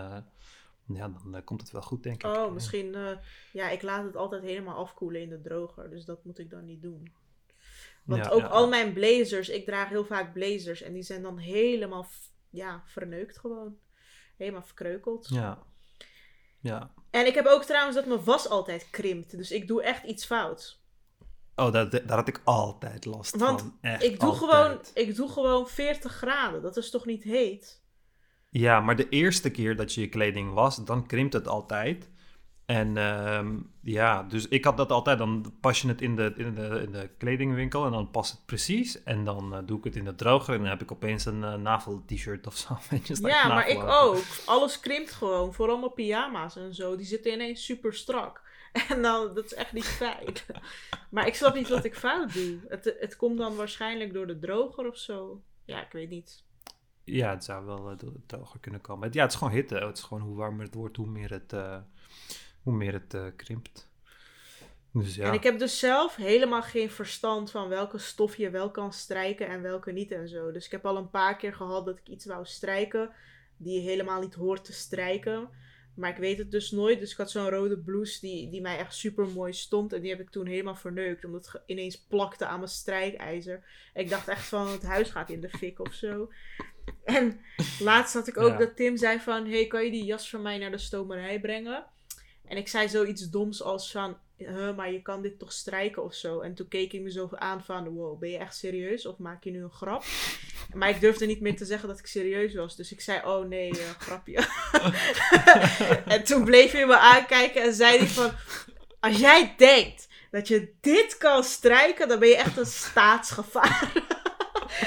ja, 0.88 1.08
dan 1.08 1.36
eh, 1.36 1.44
komt 1.44 1.62
het 1.62 1.72
wel 1.72 1.82
goed, 1.82 2.04
denk 2.04 2.24
ik. 2.24 2.36
oh, 2.36 2.54
misschien, 2.54 2.96
eh, 2.96 3.18
ja, 3.54 3.70
ik 3.70 3.82
laat 3.82 4.04
het 4.04 4.16
altijd 4.16 4.44
helemaal 4.44 4.76
afkoelen 4.76 5.22
in 5.22 5.30
de 5.30 5.42
droger, 5.42 5.90
dus 5.90 6.06
dat 6.06 6.24
moet 6.24 6.40
ik 6.40 6.50
dan 6.50 6.66
niet 6.66 6.82
doen. 6.82 7.12
Want 8.04 8.26
Ja, 8.26 8.32
ook 8.32 8.42
ja, 8.42 8.48
al 8.48 8.68
mijn 8.68 8.94
blazers, 8.94 9.50
ik 9.50 9.66
draag 9.66 9.90
heel 9.90 10.06
vaak 10.06 10.34
blazers 10.34 10.82
en 10.82 10.94
die 10.94 11.04
zijn 11.04 11.22
dan 11.22 11.38
helemaal, 11.38 12.08
ja, 12.50 12.84
verneukt 12.86 13.38
gewoon. 13.38 13.78
Helemaal 14.38 14.64
verkreukeld. 14.64 15.28
Ja. 15.30 15.64
Ja. 16.60 16.92
En 17.10 17.26
ik 17.26 17.36
heb 17.36 17.46
ook 17.46 17.64
trouwens 17.64 17.96
dat 17.96 18.06
mijn 18.06 18.24
was 18.24 18.50
altijd 18.50 18.90
krimpt, 18.90 19.38
dus 19.38 19.52
ik 19.52 19.68
doe 19.68 19.84
echt 19.84 20.04
iets 20.04 20.26
fout. 20.26 20.84
Oh, 21.56 21.72
daar, 21.72 21.90
daar 21.90 22.18
had 22.18 22.28
ik 22.28 22.42
altijd 22.44 23.06
last 23.06 23.36
Want 23.36 23.60
van. 23.62 23.78
Echt 23.82 24.04
Ik 24.04 24.20
doe, 24.20 24.30
altijd. 24.30 24.50
gewoon, 24.50 24.80
ik 24.94 25.16
doe 25.16 25.30
gewoon 25.30 25.68
40 25.68 26.12
graden, 26.12 26.62
dat 26.62 26.78
is 26.78 26.90
toch 26.90 27.06
niet 27.06 27.24
heet? 27.24 27.84
Ja, 28.58 28.80
maar 28.80 28.96
de 28.96 29.10
eerste 29.10 29.52
keer 29.52 29.76
dat 29.76 29.94
je 29.94 30.02
je 30.02 30.10
kleding 30.10 30.54
wast, 30.54 30.88
dan 30.88 31.08
krimpt 31.08 31.34
het 31.34 31.48
altijd. 31.48 32.10
En 32.66 32.98
ehm, 32.98 33.58
ja, 33.82 34.24
dus 34.24 34.48
ik 34.48 34.64
had 34.64 34.78
dat 34.78 34.92
altijd. 34.92 35.18
Dan 35.18 35.54
pas 35.62 35.82
je 35.82 35.88
het 35.88 36.02
in 36.02 36.16
de, 36.16 36.34
in 36.38 36.56
de, 36.56 36.82
in 36.86 36.92
de 36.92 37.10
kledingwinkel 37.18 37.86
en 37.86 37.92
dan 37.92 38.12
past 38.12 38.32
het 38.32 38.46
precies. 38.46 39.04
En 39.04 39.26
dan 39.26 39.56
eh, 39.56 39.60
doe 39.66 39.78
ik 39.78 39.84
het 39.84 39.96
in 39.96 40.06
de 40.06 40.16
droger 40.16 40.54
en 40.54 40.60
dan 40.60 40.70
heb 40.70 40.82
ik 40.82 40.92
opeens 40.92 41.26
een 41.26 41.44
eh, 41.44 41.54
navel-t-shirt 41.54 42.48
of 42.48 42.58
zo. 42.58 42.78
Ja, 43.28 43.48
maar 43.48 43.68
ik 43.68 43.84
ook. 43.84 44.24
Alles 44.46 44.80
krimpt 44.80 45.12
gewoon. 45.12 45.54
Vooral 45.54 45.78
mijn 45.78 45.94
pyjama's 45.94 46.56
en 46.56 46.76
zo. 46.76 46.96
Die 46.96 47.06
zitten 47.06 47.34
ineens 47.34 47.66
super 47.66 47.94
strak. 47.94 48.42
En 48.90 49.02
dan, 49.02 49.34
dat 49.34 49.46
is 49.46 49.54
echt 49.54 49.74
niet 49.74 49.86
fijn. 49.86 50.34
Maar 51.10 51.28
ik 51.28 51.36
snap 51.36 51.56
niet 51.56 51.70
wat 51.70 51.86
ik 51.86 51.96
fout 51.96 52.34
doe. 52.34 52.60
Het, 52.68 52.96
het 53.00 53.16
komt 53.16 53.38
dan 53.38 53.56
waarschijnlijk 53.56 54.14
door 54.14 54.28
de 54.28 54.40
droger 54.40 54.88
of 54.88 54.98
zo. 54.98 55.42
Ja, 55.66 55.82
ik 55.82 55.92
weet 55.92 56.10
niet. 56.10 56.45
Ja, 57.06 57.30
het 57.30 57.44
zou 57.44 57.66
wel 57.66 57.98
de 57.98 58.12
droger 58.26 58.60
kunnen 58.60 58.82
komen. 58.82 59.10
Ja, 59.12 59.22
het 59.22 59.32
is 59.32 59.38
gewoon 59.38 59.54
hitte. 59.54 59.76
Het 59.76 59.98
is 59.98 60.04
gewoon 60.04 60.24
hoe 60.24 60.36
warmer 60.36 60.66
het 60.66 60.74
wordt, 60.74 60.98
hoe 60.98 61.08
meer 61.08 61.32
het, 61.32 61.54
eh, 61.54 61.78
hoe 62.62 62.74
meer 62.74 62.94
het 62.94 63.14
eh, 63.14 63.26
krimpt. 63.36 63.90
Dus 64.92 65.16
ja. 65.16 65.28
En 65.28 65.34
ik 65.34 65.44
heb 65.44 65.60
dus 65.60 65.80
zelf 65.80 66.16
helemaal 66.16 66.62
geen 66.62 66.90
verstand 66.90 67.52
van 67.52 67.68
welke 67.68 67.98
stof 67.98 68.36
je 68.36 68.50
wel 68.50 68.72
kan 68.72 68.94
strijken 68.94 69.48
en 69.48 69.62
welke 69.62 69.92
niet 69.92 70.12
en 70.12 70.28
zo. 70.28 70.52
Dus 70.52 70.66
ik 70.66 70.72
heb 70.72 70.86
al 70.86 70.98
een 70.98 71.10
paar 71.10 71.36
keer 71.36 71.54
gehad 71.54 71.86
dat 71.86 71.98
ik 71.98 72.08
iets 72.08 72.26
wou 72.26 72.46
strijken 72.46 73.12
die 73.58 73.82
je 73.82 73.90
helemaal 73.90 74.22
niet 74.22 74.34
hoort 74.34 74.66
te 74.66 74.74
strijken. 74.74 75.50
Maar 75.96 76.10
ik 76.10 76.18
weet 76.18 76.38
het 76.38 76.52
dus 76.52 76.72
nooit. 76.72 77.00
Dus 77.00 77.12
ik 77.12 77.18
had 77.18 77.32
zo'n 77.32 77.50
rode 77.50 77.80
blouse 77.80 78.20
die, 78.20 78.50
die 78.50 78.62
mij 78.62 78.78
echt 78.78 78.96
super 78.96 79.28
mooi 79.28 79.54
stond. 79.54 79.94
En 79.94 80.02
die 80.02 80.10
heb 80.10 80.20
ik 80.20 80.30
toen 80.30 80.46
helemaal 80.46 80.76
verneukt. 80.76 81.26
Omdat 81.26 81.52
het 81.52 81.62
ineens 81.66 81.98
plakte 81.98 82.46
aan 82.46 82.60
mijn 82.60 82.72
strijkijzer. 82.72 83.64
Ik 83.94 84.10
dacht 84.10 84.28
echt 84.28 84.48
van 84.48 84.68
het 84.68 84.84
huis 84.84 85.10
gaat 85.10 85.30
in 85.30 85.42
de 85.42 85.50
fik 85.50 85.80
of 85.80 85.94
zo. 85.94 86.30
En 87.04 87.40
laatst 87.80 88.14
had 88.14 88.28
ik 88.28 88.38
ook 88.38 88.52
Ja. 88.52 88.58
dat 88.58 88.76
Tim 88.76 88.98
zei 88.98 89.20
van... 89.20 89.48
Hey, 89.50 89.68
kan 89.68 89.84
je 89.86 89.92
die 89.92 90.04
jas 90.06 90.30
van 90.30 90.42
mij 90.42 90.58
naar 90.58 90.72
de 90.72 90.78
stomerij 90.78 91.40
brengen? 91.40 91.86
En 92.48 92.58
ik 92.58 92.68
zei 92.68 92.90
zoiets 92.90 93.30
doms 93.30 93.62
als 93.64 93.92
van... 93.92 94.18
"Huh, 94.38 94.76
maar 94.76 94.92
je 94.92 95.02
kan 95.02 95.22
dit 95.22 95.40
toch 95.40 95.52
strijken 95.52 96.04
of 96.04 96.14
zo? 96.14 96.40
En 96.40 96.54
toen 96.54 96.68
keek 96.68 96.92
hij 96.92 97.02
me 97.02 97.12
zo 97.12 97.30
aan 97.32 97.64
van... 97.64 97.88
Wow, 97.88 98.20
ben 98.20 98.30
je 98.30 98.38
echt 98.38 98.56
serieus? 98.56 99.06
Of 99.06 99.18
maak 99.18 99.44
je 99.44 99.52
nu 99.52 99.64
een 99.64 99.70
grap? 99.72 100.04
Maar 100.74 100.90
ik 100.90 101.00
durfde 101.00 101.26
niet 101.26 101.42
meer 101.42 101.56
te 101.56 101.66
zeggen 101.66 101.88
dat 101.88 102.00
ik 102.00 102.08
serieus 102.08 102.54
was. 102.54 102.76
Dus 102.76 102.92
ik 102.92 103.02
zei, 103.02 103.22
oh 103.26 103.48
nee, 103.48 103.70
eh, 103.70 103.90
grapje. 104.00 104.48
en 106.16 106.24
toen 106.24 106.44
bleef 106.44 106.72
hij 106.72 106.86
me 106.86 106.98
aankijken 106.98 107.62
en 107.64 107.74
zei 107.74 107.98
hij 107.98 108.08
van... 108.08 108.32
Als 109.00 109.18
jij 109.20 109.54
denkt 109.58 110.08
dat 110.32 110.48
je 110.48 110.74
dit 110.82 111.18
kan 111.18 111.44
strijken, 111.44 112.08
dan 112.08 112.20
ben 112.20 112.30
je 112.30 112.36
echt 112.38 112.58
een 112.58 112.66
staatsgevaar. 112.66 113.92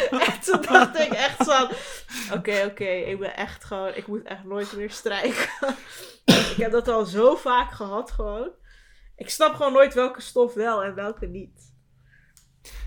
en 0.26 0.40
toen 0.40 0.62
dacht 0.62 0.98
ik 0.98 1.12
echt 1.12 1.44
van... 1.44 1.68
Oké, 2.38 2.64
oké, 2.66 2.84
ik 2.88 3.18
ben 3.18 3.36
echt 3.36 3.64
gewoon... 3.64 3.94
Ik 3.94 4.06
moet 4.06 4.22
echt 4.22 4.44
nooit 4.44 4.72
meer 4.76 4.90
strijken. 4.90 5.48
ik 6.50 6.54
heb 6.56 6.70
dat 6.72 6.88
al 6.88 7.04
zo 7.04 7.36
vaak 7.36 7.70
gehad 7.72 8.10
gewoon. 8.10 8.50
Ik 9.16 9.30
snap 9.30 9.54
gewoon 9.54 9.72
nooit 9.72 9.94
welke 9.94 10.20
stof 10.20 10.54
wel 10.54 10.84
en 10.84 10.94
welke 10.94 11.26
niet. 11.26 11.76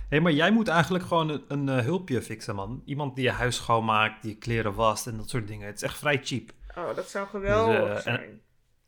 Hé, 0.10 0.20
maar 0.20 0.32
jij 0.32 0.52
moet 0.52 0.68
eigenlijk 0.68 1.04
gewoon 1.04 1.30
een, 1.30 1.44
een 1.48 1.70
eh, 1.70 1.84
hulpje 1.84 2.22
fixen, 2.22 2.56
man. 2.56 2.82
Iemand 2.86 3.16
die 3.16 3.24
je 3.24 3.32
huis 3.32 3.56
schoonmaakt, 3.56 4.22
die 4.22 4.32
je 4.32 4.38
kleren 4.38 4.74
wast 4.74 5.08
en 5.08 5.18
dat 5.18 5.30
soort 5.30 5.48
dingen. 5.48 5.68
Het 5.68 5.76
is 5.76 5.82
echt 5.82 5.98
vrij 5.98 6.20
cheap. 6.24 6.52
Oh, 6.78 6.96
dat 6.96 7.10
zou 7.10 7.28
geweldig 7.28 7.76
Dus, 7.76 7.88
eh, 7.90 7.96
en- 7.96 8.02
zijn. 8.02 8.42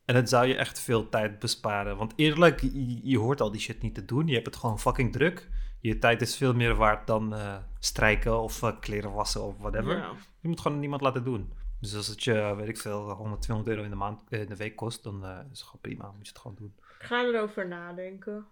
En 0.05 0.15
het 0.15 0.30
zou 0.30 0.45
je 0.45 0.55
echt 0.55 0.80
veel 0.80 1.09
tijd 1.09 1.39
besparen. 1.39 1.97
Want 1.97 2.13
eerlijk, 2.15 2.61
je, 2.61 2.99
je 3.09 3.17
hoort 3.17 3.41
al 3.41 3.51
die 3.51 3.61
shit 3.61 3.81
niet 3.81 3.95
te 3.95 4.05
doen. 4.05 4.27
Je 4.27 4.34
hebt 4.34 4.45
het 4.45 4.55
gewoon 4.55 4.80
fucking 4.80 5.11
druk. 5.11 5.49
Je 5.84 5.99
tijd 5.99 6.22
is 6.22 6.38
veel 6.38 6.53
meer 6.53 6.76
waard 6.76 7.07
dan 7.07 7.35
eh, 7.35 7.57
strijken 7.80 8.39
of 8.39 8.64
eh, 8.64 8.80
kleren 8.80 9.11
wassen 9.11 9.41
of 9.43 9.57
whatever. 9.57 9.97
Ja. 9.97 10.11
Je 10.39 10.47
moet 10.47 10.60
gewoon 10.60 10.80
niemand 10.80 11.01
laten 11.01 11.23
doen. 11.23 11.53
Dus 11.80 11.95
als 11.95 12.07
het 12.07 12.23
je, 12.23 12.55
weet 12.55 12.68
ik 12.68 12.77
veel, 12.77 13.10
100, 13.10 13.41
200 13.41 13.76
euro 13.76 13.84
in 13.84 13.89
de, 13.91 13.95
maand, 13.95 14.19
eh, 14.30 14.39
in 14.41 14.47
de 14.47 14.55
week 14.55 14.76
kost, 14.76 15.03
dan 15.03 15.26
is 15.26 15.60
het 15.60 15.61
gewoon 15.68 15.81
prima. 15.81 16.05
Moet 16.07 16.27
je 16.27 16.31
het 16.34 16.41
gewoon 16.41 16.57
doen. 16.57 16.76
Ik 16.99 17.05
ga 17.05 17.23
erover 17.23 17.68
nadenken. 17.68 18.45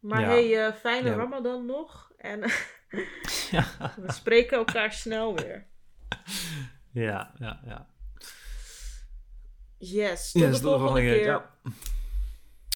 Maar 0.00 0.20
Ja. 0.20 0.26
hey, 0.26 0.72
fijne 0.74 1.08
Ja. 1.08 1.16
Ramadan 1.16 1.66
nog. 1.66 2.12
En 2.16 2.40
we 4.04 4.12
spreken 4.12 4.56
elkaar 4.58 4.92
snel 4.92 5.36
weer. 5.36 5.66
ja, 6.90 7.32
ja. 7.38 7.60
ja. 7.64 7.86
Yes, 9.78 10.32
tot 10.32 10.42
Yes, 10.42 10.60
de 10.60 10.68
volgende 10.68 11.00
keer. 11.00 11.24
Ja. 11.24 11.50